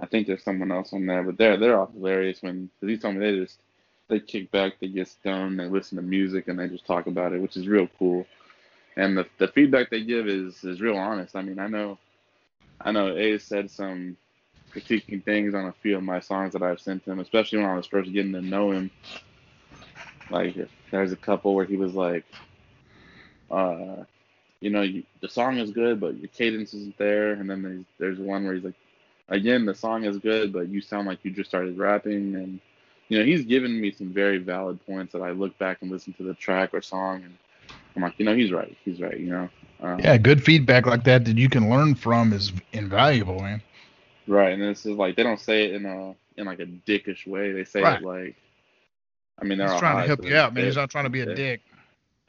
I 0.02 0.06
think 0.06 0.26
there's 0.26 0.42
someone 0.42 0.72
else 0.72 0.94
on 0.94 1.06
there, 1.06 1.22
but 1.22 1.38
they're 1.38 1.58
they're 1.58 1.78
all 1.78 1.92
hilarious 1.94 2.42
when 2.42 2.70
cause 2.80 2.90
he 2.90 2.98
told 2.98 3.16
me 3.16 3.30
they 3.30 3.40
just 3.40 3.60
they 4.08 4.22
kick 4.22 4.52
back, 4.52 4.80
they 4.80 4.88
get 4.88 5.10
stoned, 5.10 5.60
they 5.60 5.66
listen 5.66 5.98
to 5.98 6.02
music 6.02 6.48
and 6.48 6.58
they 6.58 6.70
just 6.70 6.86
talk 6.86 7.08
about 7.08 7.34
it, 7.34 7.42
which 7.42 7.58
is 7.58 7.68
real 7.68 7.90
cool. 8.00 8.26
And 8.96 9.18
the 9.18 9.28
the 9.38 9.50
feedback 9.50 9.90
they 9.90 10.06
give 10.06 10.30
is 10.30 10.64
is 10.64 10.80
real 10.80 10.96
honest. 10.96 11.36
I 11.36 11.42
mean, 11.42 11.60
I 11.60 11.68
know 11.68 11.98
I 12.80 12.94
know 12.94 13.18
A 13.18 13.38
said 13.38 13.70
some 13.70 14.16
critiquing 14.74 15.26
things 15.26 15.54
on 15.54 15.66
a 15.66 15.74
few 15.74 15.98
of 15.98 16.04
my 16.04 16.22
songs 16.22 16.54
that 16.54 16.64
I've 16.64 16.80
sent 16.80 17.04
him, 17.04 17.20
especially 17.20 17.58
when 17.58 17.68
I 17.68 17.76
was 17.76 17.86
first 17.86 18.14
getting 18.14 18.32
to 18.32 18.42
know 18.42 18.72
him. 18.72 18.90
Like 20.30 20.56
there's 20.92 21.12
a 21.12 21.18
couple 21.18 21.54
where 21.56 21.66
he 21.66 21.78
was 21.78 21.94
like, 21.94 22.26
uh, 23.52 24.04
you 24.62 24.70
know, 24.70 24.82
you, 24.82 25.04
the 25.22 25.30
song 25.30 25.58
is 25.58 25.72
good, 25.72 26.00
but 26.00 26.18
your 26.18 26.30
cadence 26.30 26.74
isn't 26.74 26.98
there. 26.98 27.34
And 27.34 27.50
then 27.50 27.62
there's 27.62 27.86
there's 28.00 28.20
one 28.20 28.46
where 28.46 28.54
he's 28.56 28.64
like, 28.64 28.76
again, 29.30 29.66
the 29.66 29.76
song 29.76 30.04
is 30.06 30.18
good, 30.18 30.52
but 30.54 30.70
you 30.70 30.82
sound 30.82 31.08
like 31.08 31.20
you 31.24 31.32
just 31.32 31.50
started 31.50 31.78
rapping. 31.78 32.36
And 32.36 32.60
you 33.10 33.20
know, 33.20 33.26
he's 33.26 33.46
given 33.46 33.80
me 33.80 33.92
some 33.92 34.14
very 34.14 34.38
valid 34.38 34.84
points 34.86 35.14
that 35.14 35.22
I 35.22 35.32
look 35.32 35.58
back 35.58 35.80
and 35.82 35.92
listen 35.92 36.14
to 36.14 36.24
the 36.24 36.34
track 36.36 36.74
or 36.74 36.82
song, 36.82 37.24
and 37.24 37.38
I'm 37.96 38.02
like, 38.04 38.14
you 38.18 38.26
know, 38.26 38.36
he's 38.36 38.52
right, 38.52 38.76
he's 38.86 39.02
right. 39.02 39.20
You 39.20 39.30
know, 39.32 39.50
um, 39.82 40.14
Yeah, 40.14 40.18
good 40.18 40.44
feedback 40.44 40.86
like 40.88 41.04
that 41.06 41.26
that 41.26 41.38
you 41.38 41.50
can 41.50 41.70
learn 41.70 41.96
from 41.96 42.34
is 42.34 42.52
invaluable, 42.74 43.40
man. 43.42 43.62
Right, 44.28 44.54
and 44.54 44.62
this 44.62 44.86
is 44.86 44.96
like 44.98 45.16
they 45.16 45.24
don't 45.24 45.40
say 45.40 45.66
it 45.66 45.76
in 45.76 45.86
a 45.86 46.16
in 46.40 46.46
like 46.46 46.60
a 46.60 46.66
dickish 46.66 47.28
way. 47.28 47.52
They 47.52 47.64
say 47.66 47.86
Right. 47.86 47.94
it 47.94 48.02
like, 48.02 48.36
I 49.40 49.46
mean, 49.46 49.58
they're 49.58 49.68
He's 49.68 49.74
all 49.74 49.80
trying 49.80 49.98
to 49.98 50.04
help 50.04 50.26
you 50.26 50.36
out, 50.36 50.54
man. 50.54 50.66
He's 50.66 50.76
not 50.76 50.90
trying 50.90 51.06
to 51.06 51.10
be 51.10 51.22
a 51.22 51.26
dick. 51.26 51.62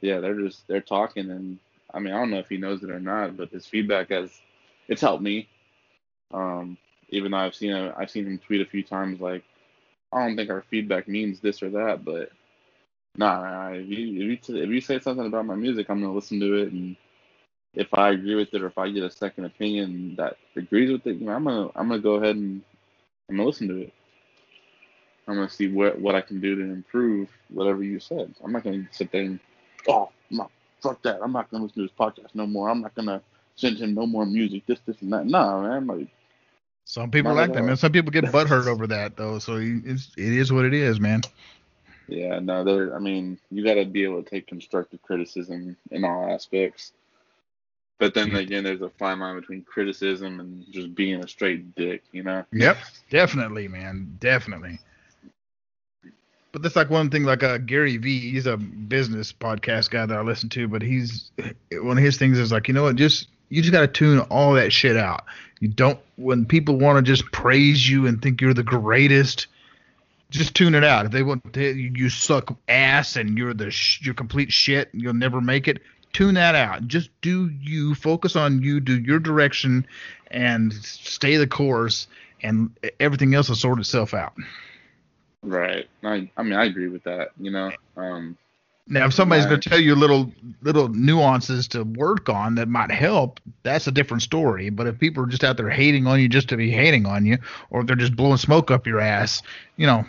Yeah, 0.01 0.19
they're 0.19 0.39
just 0.39 0.67
they're 0.67 0.81
talking, 0.81 1.29
and 1.31 1.59
I 1.93 1.99
mean, 1.99 2.13
I 2.13 2.17
don't 2.19 2.29
know 2.31 2.39
if 2.39 2.49
he 2.49 2.57
knows 2.57 2.83
it 2.83 2.89
or 2.91 2.99
not, 2.99 3.37
but 3.37 3.49
his 3.49 3.65
feedback 3.65 4.09
has 4.09 4.31
it's 4.87 5.01
helped 5.01 5.23
me. 5.23 5.47
Um, 6.33 6.77
even 7.09 7.31
though 7.31 7.37
I've 7.37 7.55
seen 7.55 7.71
him, 7.71 7.93
I've 7.97 8.11
seen 8.11 8.25
him 8.27 8.37
tweet 8.39 8.61
a 8.61 8.65
few 8.69 8.83
times 8.83 9.19
like, 9.21 9.43
I 10.13 10.25
don't 10.25 10.35
think 10.35 10.49
our 10.49 10.63
feedback 10.69 11.07
means 11.07 11.39
this 11.39 11.63
or 11.63 11.69
that, 11.71 12.03
but 12.05 12.31
nah, 13.17 13.41
nah, 13.41 13.69
if 13.73 13.87
you 13.87 14.07
if 14.21 14.29
you, 14.29 14.37
t- 14.37 14.61
if 14.61 14.69
you 14.69 14.81
say 14.81 14.99
something 14.99 15.25
about 15.25 15.45
my 15.45 15.55
music, 15.55 15.87
I'm 15.89 16.01
gonna 16.01 16.13
listen 16.13 16.39
to 16.41 16.55
it, 16.55 16.71
and 16.73 16.95
if 17.73 17.87
I 17.93 18.11
agree 18.11 18.35
with 18.35 18.53
it 18.53 18.61
or 18.61 18.67
if 18.67 18.77
I 18.77 18.89
get 18.89 19.03
a 19.03 19.11
second 19.11 19.45
opinion 19.45 20.15
that 20.17 20.37
agrees 20.55 20.91
with 20.91 21.05
it, 21.07 21.17
you 21.17 21.25
know, 21.27 21.33
I'm 21.33 21.45
gonna 21.45 21.69
I'm 21.75 21.89
gonna 21.89 21.99
go 21.99 22.15
ahead 22.15 22.35
and 22.35 22.61
I'm 23.29 23.37
gonna 23.37 23.47
listen 23.47 23.67
to 23.69 23.77
it. 23.83 23.93
I'm 25.27 25.35
gonna 25.35 25.49
see 25.49 25.67
what 25.67 25.99
what 25.99 26.15
I 26.15 26.21
can 26.21 26.39
do 26.39 26.55
to 26.55 26.61
improve 26.61 27.29
whatever 27.49 27.83
you 27.83 27.99
said. 27.99 28.33
I'm 28.43 28.51
not 28.51 28.63
gonna 28.63 28.87
sit 28.91 29.11
there 29.11 29.23
and 29.23 29.39
oh 29.87 30.09
no, 30.29 30.49
fuck 30.81 31.01
that. 31.03 31.19
I'm 31.21 31.33
not 31.33 31.51
gonna 31.51 31.63
listen 31.63 31.83
to 31.83 31.89
his 31.89 31.97
podcast 31.99 32.33
no 32.33 32.47
more. 32.47 32.69
I'm 32.69 32.81
not 32.81 32.95
gonna 32.95 33.21
send 33.55 33.77
him 33.77 33.93
no 33.93 34.05
more 34.05 34.25
music. 34.25 34.65
This 34.65 34.79
this 34.85 35.01
and 35.01 35.11
that. 35.11 35.25
No 35.25 35.61
man, 35.61 35.87
like 35.87 36.07
Some 36.85 37.11
people 37.11 37.33
like 37.33 37.53
that, 37.53 37.63
man. 37.63 37.75
Some 37.75 37.91
people 37.91 38.11
get 38.11 38.25
butthurt 38.31 38.67
over 38.67 38.87
that 38.87 39.17
though. 39.17 39.39
So 39.39 39.57
it's, 39.57 40.11
it 40.17 40.33
is 40.33 40.51
what 40.53 40.65
it 40.65 40.73
is, 40.73 40.99
man. 40.99 41.21
yeah, 42.07 42.39
no, 42.39 42.63
there. 42.63 42.95
I 42.95 42.99
mean, 42.99 43.37
you 43.51 43.65
got 43.65 43.75
to 43.75 43.85
be 43.85 44.03
able 44.03 44.23
to 44.23 44.29
take 44.29 44.47
constructive 44.47 45.01
criticism 45.01 45.75
in 45.91 46.05
all 46.05 46.31
aspects. 46.31 46.93
But 47.99 48.13
then 48.13 48.33
again, 48.35 48.63
there's 48.63 48.81
a 48.81 48.89
fine 48.89 49.19
line 49.19 49.39
between 49.39 49.63
criticism 49.63 50.39
and 50.39 50.65
just 50.71 50.93
being 50.93 51.23
a 51.23 51.27
straight 51.27 51.73
dick, 51.75 52.03
you 52.11 52.21
know? 52.21 52.45
Yep, 52.53 52.77
definitely, 53.09 53.67
man, 53.67 54.15
definitely. 54.19 54.79
But 56.51 56.61
that's 56.61 56.75
like 56.75 56.89
one 56.89 57.09
thing, 57.09 57.23
like 57.23 57.43
uh, 57.43 57.57
Gary 57.59 57.97
Vee. 57.97 58.31
He's 58.31 58.47
a 58.47 58.57
business 58.57 59.33
podcast 59.33 59.89
guy 59.89 60.05
that 60.05 60.17
I 60.17 60.21
listen 60.21 60.49
to, 60.49 60.67
but 60.67 60.81
he's 60.81 61.31
one 61.71 61.97
of 61.97 62.03
his 62.03 62.17
things 62.17 62.39
is 62.39 62.51
like, 62.51 62.67
you 62.67 62.73
know 62.73 62.83
what, 62.83 62.95
just 62.95 63.27
you 63.49 63.61
just 63.61 63.71
got 63.71 63.81
to 63.81 63.87
tune 63.87 64.19
all 64.19 64.53
that 64.53 64.71
shit 64.71 64.97
out. 64.97 65.25
You 65.59 65.67
don't 65.67 65.99
when 66.15 66.45
people 66.45 66.77
want 66.77 67.03
to 67.03 67.11
just 67.11 67.31
praise 67.31 67.89
you 67.89 68.07
and 68.07 68.21
think 68.21 68.41
you're 68.41 68.53
the 68.53 68.63
greatest. 68.63 69.47
Just 70.29 70.55
tune 70.55 70.75
it 70.75 70.83
out. 70.83 71.05
If 71.05 71.11
they 71.11 71.23
want 71.23 71.53
to, 71.53 71.73
you 71.73 72.09
suck 72.09 72.57
ass 72.67 73.15
and 73.15 73.37
you're 73.37 73.53
the 73.53 73.71
sh- 73.71 74.01
you're 74.03 74.13
complete 74.13 74.51
shit 74.51 74.93
and 74.93 75.01
you'll 75.01 75.13
never 75.13 75.39
make 75.39 75.67
it. 75.67 75.81
Tune 76.13 76.35
that 76.35 76.55
out. 76.55 76.87
Just 76.87 77.09
do 77.21 77.49
you. 77.61 77.95
Focus 77.95 78.35
on 78.35 78.61
you. 78.61 78.79
Do 78.79 78.99
your 78.99 79.19
direction, 79.19 79.85
and 80.31 80.73
stay 80.73 81.37
the 81.37 81.47
course. 81.47 82.07
And 82.43 82.71
everything 82.99 83.33
else 83.33 83.49
will 83.49 83.55
sort 83.55 83.79
itself 83.79 84.13
out. 84.13 84.33
Right. 85.43 85.87
I, 86.03 86.29
I 86.37 86.43
mean, 86.43 86.53
I 86.53 86.65
agree 86.65 86.87
with 86.89 87.03
that, 87.03 87.29
you 87.37 87.51
know? 87.51 87.71
Um, 87.95 88.37
Now, 88.87 89.05
if 89.05 89.13
somebody's 89.13 89.45
Right. 89.45 89.49
going 89.49 89.61
to 89.61 89.69
tell 89.69 89.79
you 89.79 89.95
little 89.95 90.31
little 90.61 90.87
nuances 90.89 91.67
to 91.69 91.83
work 91.83 92.29
on 92.29 92.55
that 92.55 92.67
might 92.69 92.91
help, 92.91 93.39
that's 93.63 93.87
a 93.87 93.91
different 93.91 94.23
story. 94.23 94.69
But 94.69 94.87
if 94.87 94.97
people 94.99 95.23
are 95.23 95.27
just 95.27 95.43
out 95.43 95.57
there 95.57 95.69
hating 95.69 96.07
on 96.07 96.19
you 96.19 96.29
just 96.29 96.49
to 96.49 96.57
be 96.57 96.71
hating 96.71 97.05
on 97.05 97.25
you, 97.25 97.37
or 97.69 97.83
they're 97.83 97.95
just 97.97 98.15
blowing 98.15 98.37
smoke 98.37 98.71
up 98.71 98.87
your 98.87 98.99
ass, 99.01 99.41
you 99.77 99.85
know, 99.87 100.05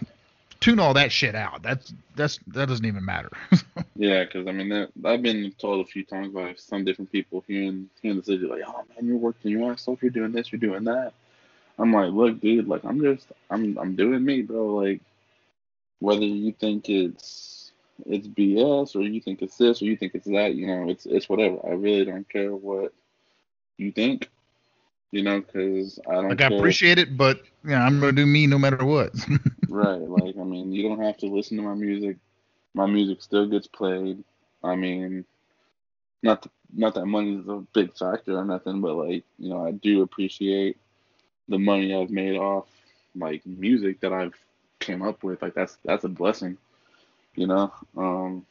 tune 0.61 0.79
all 0.81 0.95
that 0.95 1.13
shit 1.13 1.35
out. 1.35 1.63
That's 1.63 1.93
that's 2.17 2.39
that 2.49 2.69
doesn't 2.69 2.87
even 2.87 3.05
matter. 3.05 3.31
Yeah, 3.97 4.25
because 4.25 4.47
I 4.47 4.53
mean, 4.53 4.69
that, 4.69 4.91
I've 5.05 5.23
been 5.23 5.53
told 5.59 5.85
a 5.85 5.89
few 5.91 6.05
times 6.05 6.33
by 6.33 6.55
some 6.57 6.85
different 6.85 7.11
people 7.11 7.45
here 7.49 7.63
in 7.65 7.91
here 8.01 8.13
in 8.13 8.19
the 8.19 8.23
city, 8.23 8.47
like, 8.47 8.63
"Oh 8.67 8.85
man, 8.95 9.07
you're 9.09 9.17
working 9.17 9.51
your 9.51 9.73
ass 9.73 9.89
off. 9.89 10.03
You're 10.03 10.11
doing 10.13 10.33
this. 10.33 10.53
You're 10.53 10.61
doing 10.61 10.85
that." 10.85 11.13
I'm 11.79 11.93
like, 11.93 12.13
"Look, 12.13 12.41
dude. 12.41 12.69
Like, 12.69 12.85
I'm 12.85 13.01
just, 13.01 13.33
I'm, 13.51 13.79
I'm 13.79 13.97
doing 13.97 14.25
me, 14.25 14.43
bro. 14.43 14.77
Like, 14.77 15.03
whether 16.01 16.25
you 16.25 16.53
think 16.53 16.89
it's, 16.89 17.73
it's 18.07 18.27
BS 18.27 18.95
or 18.95 19.03
you 19.03 19.21
think 19.21 19.43
it's 19.43 19.57
this 19.57 19.83
or 19.83 19.87
you 19.87 19.97
think 19.97 20.15
it's 20.15 20.27
that, 20.27 20.55
you 20.55 20.67
know, 20.67 20.89
it's, 20.89 21.07
it's 21.07 21.29
whatever. 21.29 21.59
I 21.67 21.71
really 21.71 22.05
don't 22.05 22.29
care 22.29 22.55
what 22.55 22.93
you 23.77 23.93
think, 23.93 24.31
you 25.11 25.23
know, 25.23 25.41
because 25.41 25.99
I 26.09 26.15
don't 26.15 26.29
like 26.31 26.41
I 26.41 26.47
appreciate 26.47 26.99
it, 26.99 27.17
but 27.17 27.41
you 27.65 27.71
know, 27.71 27.77
I'm 27.79 28.01
going 28.01 28.15
to 28.15 28.21
do 28.23 28.27
me 28.27 28.47
no 28.47 28.59
matter 28.59 28.85
what. 28.85 29.13
Right. 29.69 30.01
Like, 30.01 30.37
I 30.39 30.45
mean, 30.45 30.73
you 30.73 30.89
don't 30.89 31.03
have 31.03 31.17
to 31.19 31.27
listen 31.27 31.57
to 31.59 31.63
my 31.63 31.75
music. 31.75 32.17
My 32.75 32.87
music 32.87 33.23
still 33.23 33.47
gets 33.49 33.67
played. 33.67 34.25
I 34.63 34.75
mean, 34.77 35.25
not 36.23 36.43
th- 36.43 36.53
not 36.75 36.95
that 36.95 37.07
money 37.07 37.37
is 37.37 37.49
a 37.49 37.65
big 37.73 37.97
factor 37.97 38.39
or 38.39 38.45
nothing, 38.45 38.81
but 38.81 38.95
like, 38.95 39.25
you 39.39 39.51
know, 39.51 39.65
I 39.65 39.73
do 39.73 40.03
appreciate 40.03 40.77
the 41.49 41.59
money 41.59 41.95
I've 41.95 42.11
made 42.11 42.37
off 42.37 42.69
like 43.15 43.47
music 43.47 44.01
that 44.01 44.13
I've 44.13 44.35
came 44.79 45.03
up 45.03 45.23
with. 45.23 45.43
Like, 45.43 45.55
that's 45.55 45.79
that's 45.85 46.05
a 46.05 46.09
blessing, 46.09 46.57
you 47.35 47.47
know. 47.47 47.73
Um, 47.97 48.47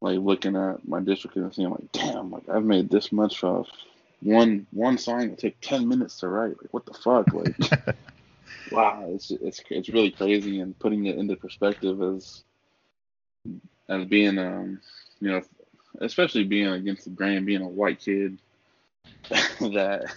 like 0.00 0.18
looking 0.18 0.56
at 0.56 0.86
my 0.86 1.00
DistroKid 1.00 1.36
and 1.36 1.54
seeing 1.54 1.70
like, 1.70 1.90
damn, 1.92 2.30
like 2.30 2.48
I've 2.48 2.64
made 2.64 2.90
this 2.90 3.12
much 3.12 3.42
of 3.42 3.66
one 4.22 4.66
one 4.72 4.98
song 4.98 5.30
that 5.30 5.38
took 5.38 5.60
ten 5.60 5.88
minutes 5.88 6.20
to 6.20 6.28
write. 6.28 6.56
Like, 6.60 6.72
what 6.72 6.86
the 6.86 6.94
fuck, 6.94 7.32
like. 7.32 7.56
wow, 8.72 9.04
it's 9.08 9.30
it's 9.30 9.62
it's 9.70 9.88
really 9.88 10.10
crazy, 10.10 10.60
and 10.60 10.78
putting 10.78 11.06
it 11.06 11.16
into 11.18 11.36
perspective 11.36 12.02
as 12.02 12.42
as 13.88 14.04
being 14.06 14.38
um 14.38 14.80
you 15.20 15.30
know 15.30 15.40
especially 16.00 16.44
being 16.44 16.68
against 16.68 17.04
the 17.04 17.10
grain, 17.10 17.44
being 17.44 17.62
a 17.62 17.68
white 17.68 18.00
kid 18.00 18.38
that 19.28 20.12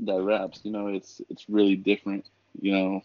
that 0.00 0.22
raps, 0.22 0.60
you 0.62 0.72
know, 0.72 0.88
it's 0.88 1.20
it's 1.28 1.48
really 1.48 1.76
different. 1.76 2.24
You 2.60 2.72
know, 2.72 3.02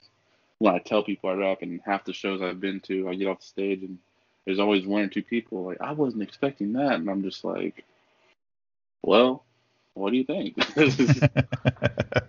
when 0.60 0.74
I 0.74 0.80
tell 0.80 1.04
people 1.04 1.30
I 1.30 1.34
rap, 1.34 1.62
and 1.62 1.82
half 1.86 2.06
the 2.06 2.14
shows 2.14 2.42
I've 2.42 2.60
been 2.60 2.80
to, 2.82 3.10
I 3.10 3.16
get 3.16 3.28
off 3.28 3.40
the 3.40 3.46
stage 3.46 3.84
and 3.84 4.00
there's 4.46 4.60
always 4.60 4.86
one 4.86 5.02
or 5.02 5.08
two 5.08 5.24
people 5.24 5.66
like 5.66 5.82
I 5.82 5.92
wasn't 5.92 6.24
expecting 6.24 6.74
that, 6.74 6.94
and 6.94 7.10
I'm 7.10 7.24
just 7.24 7.44
like, 7.44 7.84
well, 9.02 9.44
what 9.96 10.12
do 10.12 10.18
you 10.18 10.24
think? 10.24 10.56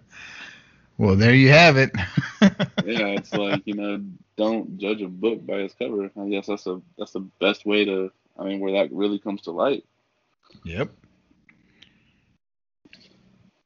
well, 0.98 1.16
there 1.16 1.34
you 1.34 1.50
have 1.50 1.76
it. 1.76 1.90
yeah, 2.40 3.08
it's 3.08 3.34
like 3.34 3.62
you 3.66 3.74
know, 3.74 4.02
don't 4.36 4.78
judge 4.78 5.02
a 5.02 5.08
book 5.08 5.44
by 5.46 5.56
its 5.56 5.74
cover. 5.74 6.10
I 6.18 6.28
guess 6.28 6.46
that's 6.46 6.66
a 6.66 6.80
that's 6.98 7.12
the 7.12 7.26
best 7.40 7.66
way 7.66 7.84
to. 7.84 8.10
I 8.38 8.44
mean, 8.44 8.60
where 8.60 8.72
that 8.72 8.92
really 8.92 9.18
comes 9.18 9.42
to 9.42 9.50
light. 9.50 9.84
Yep. 10.64 10.90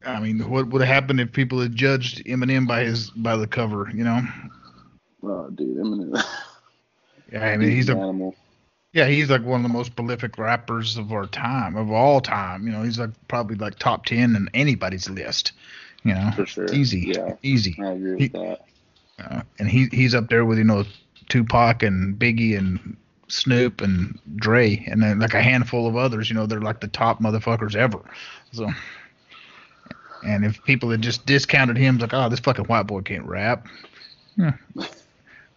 I 0.04 0.18
mean, 0.20 0.48
what 0.50 0.68
would 0.68 0.80
have 0.82 0.88
happened 0.88 1.20
if 1.20 1.32
people 1.32 1.60
had 1.60 1.74
judged 1.76 2.24
Eminem 2.26 2.66
by 2.66 2.84
his 2.84 3.10
by 3.10 3.36
the 3.36 3.46
cover? 3.46 3.90
You 3.94 4.04
know. 4.04 4.20
Oh, 5.22 5.50
dude, 5.50 5.76
Eminem. 5.76 6.22
Yeah, 7.32 7.46
I 7.46 7.56
mean, 7.56 7.70
he's 7.70 7.88
an 7.88 7.98
a 7.98 8.00
animal. 8.02 8.34
yeah, 8.92 9.06
he's 9.06 9.30
like 9.30 9.42
one 9.44 9.60
of 9.60 9.62
the 9.62 9.72
most 9.72 9.94
prolific 9.94 10.36
rappers 10.38 10.96
of 10.96 11.12
our 11.12 11.26
time, 11.26 11.76
of 11.76 11.90
all 11.92 12.20
time. 12.20 12.66
You 12.66 12.72
know, 12.72 12.82
he's 12.82 12.98
like 12.98 13.10
probably 13.28 13.54
like 13.56 13.78
top 13.78 14.04
ten 14.06 14.34
in 14.34 14.48
anybody's 14.52 15.08
list. 15.08 15.52
You 16.02 16.14
know, 16.14 16.30
For 16.34 16.46
sure. 16.46 16.72
easy, 16.72 17.12
Yeah, 17.14 17.36
easy. 17.42 17.76
I 17.80 17.92
agree 17.92 18.16
He- 18.18 18.24
with 18.24 18.32
that. 18.32 18.64
Uh, 19.18 19.42
and 19.58 19.68
he 19.68 19.86
he's 19.92 20.14
up 20.14 20.28
there 20.28 20.44
with 20.46 20.58
you 20.58 20.64
know 20.64 20.84
Tupac 21.28 21.82
and 21.82 22.18
Biggie 22.18 22.56
and 22.56 22.96
Snoop 23.28 23.80
and 23.82 24.18
Dre, 24.36 24.82
and 24.88 25.02
then 25.02 25.18
like 25.20 25.34
a 25.34 25.42
handful 25.42 25.86
of 25.86 25.94
others. 25.94 26.28
You 26.30 26.34
know, 26.36 26.46
they're 26.46 26.60
like 26.60 26.80
the 26.80 26.88
top 26.88 27.20
motherfuckers 27.20 27.76
ever. 27.76 28.00
So, 28.52 28.66
and 30.22 30.44
if 30.44 30.62
people 30.64 30.90
had 30.90 31.02
just 31.02 31.26
discounted 31.26 31.76
him, 31.76 31.98
like, 31.98 32.14
oh, 32.14 32.28
this 32.28 32.40
fucking 32.40 32.66
white 32.66 32.86
boy 32.86 33.00
can't 33.02 33.26
rap. 33.26 33.66
Yeah. 34.36 34.52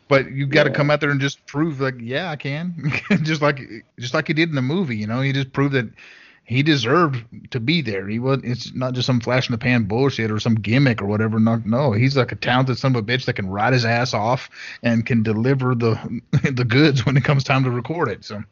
But 0.08 0.32
you 0.32 0.46
got 0.46 0.64
to 0.66 0.70
Yeah. 0.70 0.74
come 0.74 0.92
out 0.92 1.02
there 1.02 1.10
and 1.12 1.22
just 1.22 1.46
prove, 1.48 1.80
like, 1.80 1.96
yeah, 2.00 2.30
I 2.30 2.36
can, 2.36 2.92
just 3.24 3.42
like 3.42 3.60
just 4.00 4.14
like 4.14 4.28
he 4.28 4.34
did 4.34 4.50
in 4.50 4.56
the 4.56 4.62
movie. 4.62 4.98
You 4.98 5.08
know, 5.08 5.22
he 5.22 5.32
just 5.32 5.54
proved 5.54 5.74
that 5.74 5.90
he 6.46 6.62
deserved 6.62 7.24
to 7.52 7.60
be 7.60 7.82
there. 7.82 8.08
He 8.08 8.20
was. 8.20 8.42
It's 8.44 8.74
not 8.74 8.94
just 8.94 9.08
some 9.08 9.20
flash 9.22 9.48
in 9.48 9.54
the 9.54 9.58
pan 9.58 9.84
bullshit 9.86 10.30
or 10.32 10.40
some 10.40 10.56
gimmick 10.56 11.02
or 11.02 11.06
whatever. 11.06 11.40
No, 11.40 11.62
no, 11.66 11.94
he's 11.94 12.18
like 12.18 12.32
a 12.32 12.36
talented 12.36 12.78
son 12.78 12.96
of 12.96 13.04
a 13.04 13.06
bitch 13.06 13.26
that 13.26 13.34
can 13.34 13.50
ride 13.50 13.74
his 13.74 13.86
ass 13.86 14.14
off 14.14 14.50
and 14.84 15.06
can 15.06 15.24
deliver 15.24 15.74
the 15.74 16.22
the 16.52 16.66
goods 16.66 17.06
when 17.06 17.18
it 17.18 17.24
comes 17.24 17.44
time 17.44 17.64
to 17.64 17.72
record 17.72 18.10
it. 18.10 18.26
So 18.26 18.44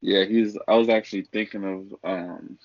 Yeah, 0.00 0.24
he's. 0.24 0.56
I 0.68 0.74
was 0.76 0.88
actually 0.88 1.22
thinking 1.32 1.64
of 1.64 1.94
um 2.10 2.58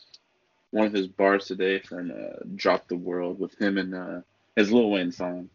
one 0.71 0.87
of 0.87 0.93
his 0.93 1.07
bars 1.07 1.45
today 1.45 1.79
from 1.79 2.11
uh, 2.11 2.43
"Drop 2.55 2.87
the 2.87 2.95
World" 2.95 3.39
with 3.39 3.59
him 3.59 3.77
and 3.77 3.95
uh, 3.95 4.21
his 4.55 4.71
Lil 4.71 4.91
Wayne 4.91 5.11
song. 5.11 5.49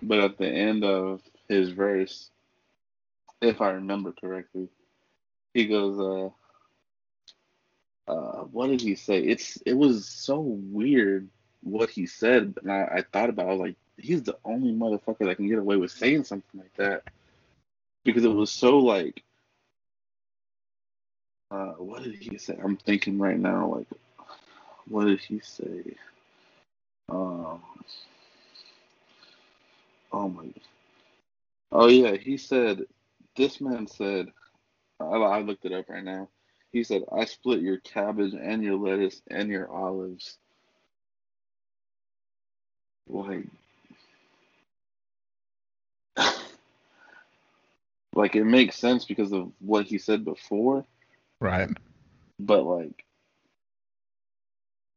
But 0.00 0.20
at 0.20 0.38
the 0.38 0.48
end 0.48 0.84
of 0.84 1.22
his 1.48 1.70
verse, 1.70 2.30
if 3.40 3.60
I 3.60 3.70
remember 3.70 4.12
correctly, 4.12 4.68
he 5.54 5.66
goes, 5.66 6.34
uh, 8.08 8.12
uh, 8.12 8.44
"What 8.44 8.68
did 8.68 8.80
he 8.80 8.94
say?" 8.94 9.20
It's 9.20 9.56
it 9.66 9.74
was 9.74 10.06
so 10.06 10.40
weird 10.40 11.28
what 11.62 11.90
he 11.90 12.06
said, 12.06 12.54
and 12.62 12.72
I, 12.72 12.88
I 12.96 13.04
thought 13.12 13.30
about. 13.30 13.46
it. 13.46 13.48
I 13.48 13.52
was 13.52 13.60
like, 13.60 13.76
he's 13.96 14.22
the 14.22 14.38
only 14.44 14.72
motherfucker 14.72 15.26
that 15.26 15.36
can 15.36 15.48
get 15.48 15.58
away 15.58 15.76
with 15.76 15.90
saying 15.90 16.24
something 16.24 16.60
like 16.60 16.74
that 16.76 17.04
because 18.04 18.24
it 18.24 18.28
was 18.32 18.50
so 18.50 18.78
like 18.78 19.22
uh, 21.52 21.72
what 21.72 22.02
did 22.02 22.14
he 22.14 22.38
say? 22.38 22.58
I'm 22.62 22.78
thinking 22.78 23.18
right 23.18 23.38
now, 23.38 23.74
like, 23.76 23.86
what 24.88 25.04
did 25.06 25.20
he 25.20 25.40
say? 25.40 25.96
Um, 27.08 27.60
oh 30.12 30.28
my, 30.28 30.46
oh 31.70 31.88
yeah, 31.88 32.16
he 32.16 32.36
said, 32.36 32.82
this 33.36 33.60
man 33.60 33.86
said, 33.86 34.28
I, 35.00 35.04
I 35.04 35.40
looked 35.40 35.64
it 35.64 35.72
up 35.72 35.88
right 35.88 36.04
now. 36.04 36.28
He 36.70 36.84
said, 36.84 37.02
I 37.12 37.26
split 37.26 37.60
your 37.60 37.78
cabbage 37.78 38.34
and 38.34 38.62
your 38.62 38.76
lettuce 38.76 39.20
and 39.30 39.50
your 39.50 39.70
olives. 39.70 40.38
Like, 43.08 43.46
like 48.14 48.36
it 48.36 48.44
makes 48.44 48.76
sense 48.76 49.04
because 49.04 49.32
of 49.32 49.52
what 49.58 49.86
he 49.86 49.98
said 49.98 50.24
before. 50.24 50.86
right, 51.40 51.68
but 52.38 52.62
like 52.64 53.04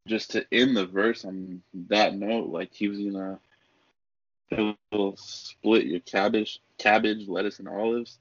just 0.07 0.31
to 0.31 0.45
end 0.51 0.77
the 0.77 0.85
verse 0.85 1.25
on 1.25 1.61
that 1.87 2.15
note, 2.15 2.49
like 2.49 2.73
he 2.73 2.87
was 2.87 2.99
gonna 2.99 3.39
he'll 4.49 5.17
split 5.17 5.85
your 5.85 5.99
cabbage, 6.01 6.59
cabbage, 6.77 7.27
lettuce, 7.27 7.59
and 7.59 7.67
olives. 7.67 8.19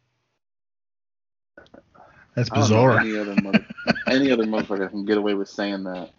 that's 2.35 2.51
I 2.51 2.61
don't 2.61 2.71
know 2.71 2.77
bizarre. 2.77 2.99
any 3.01 3.19
other 3.19 3.37
mother, 3.43 3.67
any 4.07 4.31
other 4.31 4.45
motherfucker 4.45 4.91
can 4.91 5.05
get 5.05 5.19
away 5.19 5.35
with 5.35 5.49
saying 5.49 5.85
that 5.85 6.11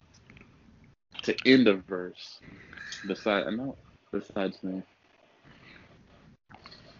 to 1.22 1.36
end 1.44 1.68
a 1.68 1.74
verse. 1.74 2.40
Besides, 3.06 3.48
no, 3.56 3.76
besides 4.12 4.62
me. 4.62 4.82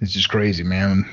It's 0.01 0.13
just 0.13 0.29
crazy, 0.29 0.63
man. 0.63 1.09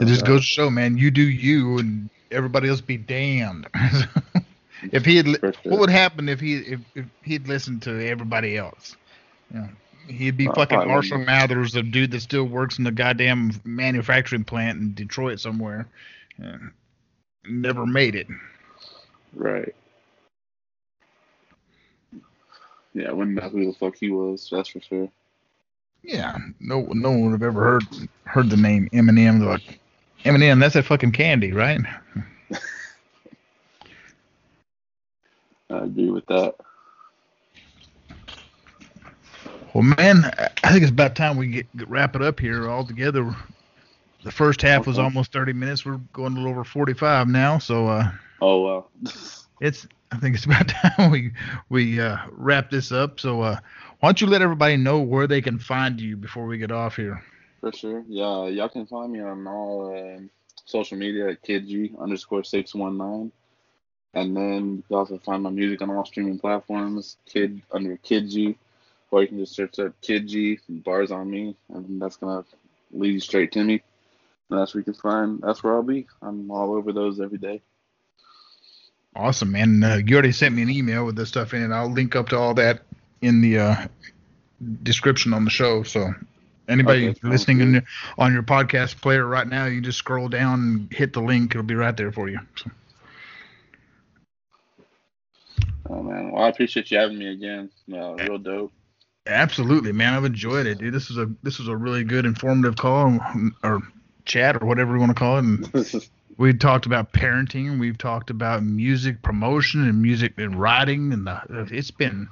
It 0.00 0.06
just 0.06 0.24
goes 0.24 0.40
to 0.40 0.46
show, 0.46 0.70
man. 0.70 0.96
You 0.96 1.10
do 1.10 1.22
you, 1.22 1.78
and 1.78 2.08
everybody 2.30 2.68
else 2.68 2.80
be 2.80 2.96
damned. 2.96 3.66
if 4.90 5.04
he 5.04 5.16
had, 5.16 5.26
sure. 5.26 5.52
what 5.64 5.80
would 5.80 5.90
happen 5.90 6.28
if 6.28 6.40
he 6.40 6.56
if, 6.56 6.80
if 6.94 7.06
he'd 7.22 7.46
listened 7.48 7.82
to 7.82 8.08
everybody 8.08 8.56
else? 8.56 8.96
You 9.52 9.60
know, 9.60 9.68
he'd 10.08 10.36
be 10.36 10.46
fucking 10.46 10.68
probably 10.68 10.92
Marshall 10.92 11.18
wouldn't. 11.18 11.26
Mathers, 11.26 11.72
the 11.72 11.82
dude 11.82 12.10
that 12.12 12.22
still 12.22 12.44
works 12.44 12.78
in 12.78 12.84
the 12.84 12.92
goddamn 12.92 13.52
manufacturing 13.64 14.44
plant 14.44 14.80
in 14.80 14.94
Detroit 14.94 15.40
somewhere. 15.40 15.86
Uh, 16.42 16.58
never 17.46 17.86
made 17.86 18.14
it. 18.14 18.26
Right. 19.34 19.74
Yeah, 22.94 23.08
I 23.08 23.12
wouldn't 23.12 23.36
know 23.36 23.48
who 23.48 23.66
the 23.66 23.72
fuck 23.72 23.96
he 23.96 24.10
was. 24.10 24.48
That's 24.50 24.68
for 24.68 24.80
sure. 24.80 25.08
Yeah, 26.02 26.36
no, 26.60 26.82
no 26.90 27.10
one 27.10 27.24
would 27.24 27.32
have 27.32 27.42
ever 27.42 27.62
heard 27.62 27.84
heard 28.24 28.50
the 28.50 28.56
name 28.56 28.88
Eminem. 28.92 29.44
Like, 29.44 29.80
Eminem, 30.24 30.60
that's 30.60 30.76
a 30.76 30.82
fucking 30.82 31.12
candy, 31.12 31.52
right? 31.52 31.80
I 35.72 35.84
agree 35.84 36.10
with 36.10 36.26
that. 36.26 36.56
Well, 39.74 39.84
man, 39.84 40.24
I- 40.64 40.70
think 40.70 40.82
it's 40.82 40.92
about 40.92 41.16
time 41.16 41.36
we 41.36 41.48
get, 41.48 41.66
wrap 41.86 42.14
it 42.16 42.22
up 42.22 42.40
here 42.40 42.68
all 42.68 42.84
together. 42.86 43.34
The 44.24 44.30
first 44.32 44.62
half 44.62 44.86
was 44.86 44.98
almost 44.98 45.32
30 45.32 45.52
minutes. 45.52 45.84
We're 45.84 46.00
going 46.12 46.32
a 46.34 46.36
little 46.36 46.50
over 46.50 46.64
45 46.64 47.28
now, 47.28 47.58
so 47.58 47.86
uh, 47.88 48.10
Oh 48.40 48.62
well. 48.64 48.90
it's 49.60 49.86
I 50.12 50.18
think 50.18 50.34
it's 50.36 50.44
about 50.46 50.68
time 50.68 51.10
we 51.10 51.32
we 51.68 52.00
uh, 52.00 52.16
wrap 52.32 52.70
this 52.70 52.92
up. 52.92 53.20
So 53.20 53.42
uh, 53.42 53.56
why 54.00 54.08
don't 54.08 54.20
you 54.20 54.26
let 54.26 54.42
everybody 54.42 54.76
know 54.76 55.00
where 55.00 55.26
they 55.26 55.40
can 55.42 55.58
find 55.58 56.00
you 56.00 56.16
before 56.16 56.46
we 56.46 56.58
get 56.58 56.70
off 56.72 56.96
here? 56.96 57.22
For 57.60 57.72
sure. 57.72 58.04
Yeah, 58.08 58.46
y'all 58.46 58.68
can 58.68 58.86
find 58.86 59.12
me 59.12 59.20
on 59.20 59.46
all 59.46 59.94
um 59.94 60.30
social 60.64 60.98
media 60.98 61.30
at 61.30 61.42
kidg 61.42 61.98
underscore 61.98 62.44
six 62.44 62.74
one 62.74 62.96
nine, 62.98 63.32
and 64.14 64.36
then 64.36 64.76
you 64.76 64.82
can 64.88 64.96
also 64.96 65.18
find 65.18 65.42
my 65.42 65.50
music 65.50 65.82
on 65.82 65.90
all 65.90 66.04
streaming 66.04 66.38
platforms. 66.38 67.16
Kid 67.26 67.62
under 67.72 67.96
Kid 67.98 68.28
G, 68.30 68.56
or 69.10 69.22
you 69.22 69.28
can 69.28 69.38
just 69.38 69.54
search 69.54 69.78
up 69.78 69.92
Kid 70.00 70.28
G 70.28 70.58
bars 70.68 71.10
on 71.10 71.30
me, 71.30 71.56
and 71.72 72.00
that's 72.00 72.16
gonna 72.16 72.44
lead 72.92 73.14
you 73.14 73.20
straight 73.20 73.52
to 73.52 73.64
me. 73.64 73.82
And 74.50 74.58
that's 74.60 74.74
where 74.74 74.80
you 74.80 74.84
can 74.84 74.94
find. 74.94 75.40
That's 75.40 75.62
where 75.62 75.74
I'll 75.74 75.82
be. 75.82 76.06
I'm 76.22 76.50
all 76.50 76.74
over 76.74 76.92
those 76.92 77.20
every 77.20 77.38
day. 77.38 77.62
Awesome, 79.14 79.52
man. 79.52 79.82
Uh, 79.82 79.96
you 80.04 80.14
already 80.14 80.32
sent 80.32 80.54
me 80.54 80.62
an 80.62 80.70
email 80.70 81.04
with 81.04 81.16
this 81.16 81.28
stuff 81.28 81.52
in 81.54 81.62
it. 81.62 81.74
I'll 81.74 81.90
link 81.90 82.16
up 82.16 82.28
to 82.30 82.38
all 82.38 82.54
that 82.54 82.82
in 83.20 83.40
the 83.40 83.58
uh, 83.58 83.86
description 84.82 85.32
on 85.32 85.44
the 85.44 85.50
show. 85.50 85.82
So 85.82 86.14
anybody 86.68 87.08
Okay, 87.08 87.18
listening 87.22 87.60
in 87.60 87.72
your, 87.74 87.82
on 88.18 88.32
your 88.32 88.42
podcast 88.42 89.00
player 89.00 89.26
right 89.26 89.46
now, 89.46 89.66
you 89.66 89.80
just 89.80 89.98
scroll 89.98 90.28
down 90.28 90.60
and 90.60 90.92
hit 90.92 91.12
the 91.12 91.20
link. 91.20 91.52
It'll 91.52 91.62
be 91.62 91.74
right 91.74 91.96
there 91.96 92.12
for 92.12 92.28
you. 92.28 92.40
So, 92.56 92.70
Oh 95.92 96.02
man, 96.02 96.32
well 96.32 96.44
I 96.44 96.48
appreciate 96.48 96.90
you 96.90 96.98
having 96.98 97.18
me 97.18 97.28
again. 97.28 97.70
Uh, 97.92 98.14
real 98.14 98.38
dope. 98.38 98.72
absolutely, 99.26 99.92
man. 99.92 100.14
I've 100.14 100.24
enjoyed 100.24 100.66
it, 100.66 100.78
dude. 100.78 100.94
This 100.94 101.08
was 101.10 101.18
a 101.18 101.30
this 101.42 101.58
was 101.58 101.68
a 101.68 101.76
really 101.76 102.02
good 102.02 102.24
informative 102.24 102.76
call 102.76 103.18
or 103.62 103.82
chat 104.24 104.62
or 104.62 104.66
whatever 104.66 104.94
you 104.94 105.00
want 105.00 105.10
to 105.10 105.14
call 105.14 105.36
it. 105.36 105.44
And 105.44 106.08
we 106.38 106.54
talked 106.54 106.86
about 106.86 107.12
parenting. 107.12 107.78
We've 107.78 107.98
talked 107.98 108.30
about 108.30 108.62
music 108.62 109.20
promotion 109.20 109.86
and 109.86 110.00
music 110.00 110.32
and 110.38 110.58
writing, 110.58 111.12
and 111.12 111.26
the, 111.26 111.42
it's 111.70 111.90
been 111.90 112.26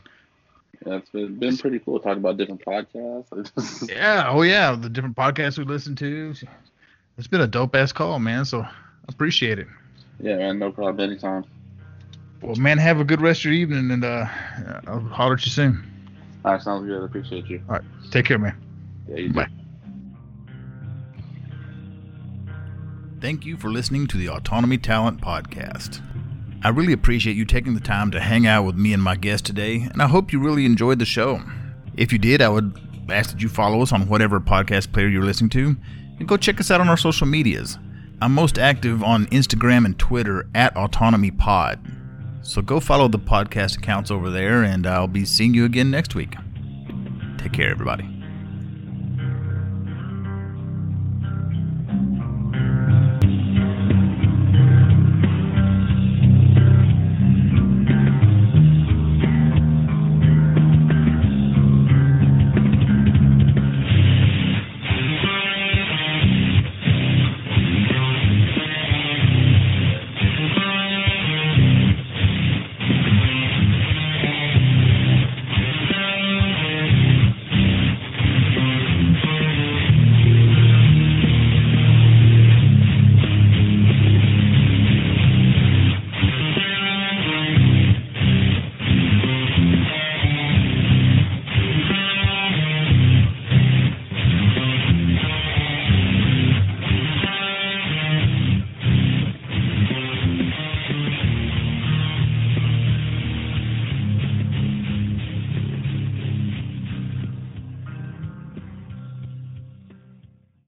Yeah, 0.86 0.96
it's 0.96 1.10
been, 1.10 1.38
been 1.38 1.58
pretty 1.58 1.80
cool 1.80 2.00
talking 2.00 2.18
about 2.18 2.38
different 2.38 2.64
podcasts. 2.64 3.90
Yeah, 3.90 4.30
oh 4.30 4.40
yeah, 4.40 4.74
the 4.74 4.88
different 4.88 5.16
podcasts 5.16 5.58
we 5.58 5.64
listen 5.64 5.96
to. 5.96 6.34
It's 7.18 7.28
been 7.28 7.42
a 7.42 7.46
dope 7.46 7.76
ass 7.76 7.92
call, 7.92 8.18
man. 8.20 8.46
So 8.46 8.66
appreciate 9.06 9.58
it. 9.58 9.66
yeah, 10.18 10.36
man, 10.36 10.58
no 10.58 10.72
problem. 10.72 11.10
Anytime. 11.10 11.44
Well, 12.42 12.56
man, 12.56 12.78
have 12.78 13.00
a 13.00 13.04
good 13.04 13.20
rest 13.20 13.40
of 13.40 13.46
your 13.46 13.54
evening, 13.54 13.90
and 13.90 14.04
uh, 14.04 14.26
I'll 14.86 15.00
holler 15.00 15.34
at 15.34 15.44
you 15.44 15.50
soon. 15.50 15.84
All 16.44 16.52
right, 16.52 16.62
sounds 16.62 16.86
good. 16.86 17.02
I 17.02 17.04
appreciate 17.04 17.46
you. 17.46 17.62
All 17.68 17.74
right, 17.76 17.84
take 18.10 18.24
care, 18.24 18.38
man. 18.38 18.56
Yeah, 19.08 19.16
you 19.16 19.32
Bye. 19.32 19.44
too. 19.44 19.50
Thank 23.20 23.44
you 23.44 23.58
for 23.58 23.68
listening 23.70 24.06
to 24.06 24.16
the 24.16 24.30
Autonomy 24.30 24.78
Talent 24.78 25.20
Podcast. 25.20 26.00
I 26.64 26.70
really 26.70 26.94
appreciate 26.94 27.36
you 27.36 27.44
taking 27.44 27.74
the 27.74 27.80
time 27.80 28.10
to 28.12 28.20
hang 28.20 28.46
out 28.46 28.64
with 28.64 28.76
me 28.76 28.94
and 28.94 29.02
my 29.02 29.16
guest 29.16 29.44
today, 29.44 29.88
and 29.92 30.00
I 30.00 30.08
hope 30.08 30.32
you 30.32 30.40
really 30.40 30.64
enjoyed 30.64 30.98
the 30.98 31.04
show. 31.04 31.42
If 31.96 32.12
you 32.12 32.18
did, 32.18 32.40
I 32.40 32.48
would 32.48 32.78
ask 33.10 33.32
that 33.32 33.42
you 33.42 33.50
follow 33.50 33.82
us 33.82 33.92
on 33.92 34.08
whatever 34.08 34.40
podcast 34.40 34.92
player 34.92 35.08
you're 35.08 35.24
listening 35.24 35.50
to, 35.50 35.76
and 36.18 36.26
go 36.26 36.38
check 36.38 36.58
us 36.60 36.70
out 36.70 36.80
on 36.80 36.88
our 36.88 36.96
social 36.96 37.26
medias. 37.26 37.78
I'm 38.22 38.32
most 38.32 38.58
active 38.58 39.02
on 39.02 39.26
Instagram 39.26 39.84
and 39.84 39.98
Twitter 39.98 40.48
at 40.54 40.74
Autonomy 40.76 41.30
Pod. 41.30 41.78
So 42.51 42.60
go 42.62 42.81
follow 42.81 43.06
the 43.06 43.16
podcast 43.16 43.78
accounts 43.78 44.10
over 44.10 44.28
there, 44.28 44.64
and 44.64 44.85
I'll 44.85 45.06
be 45.06 45.24
seeing 45.24 45.55
you 45.55 45.64
again 45.64 45.89
next 45.89 46.16
week. 46.16 46.35
Take 47.39 47.52
care, 47.52 47.70
everybody. 47.70 48.09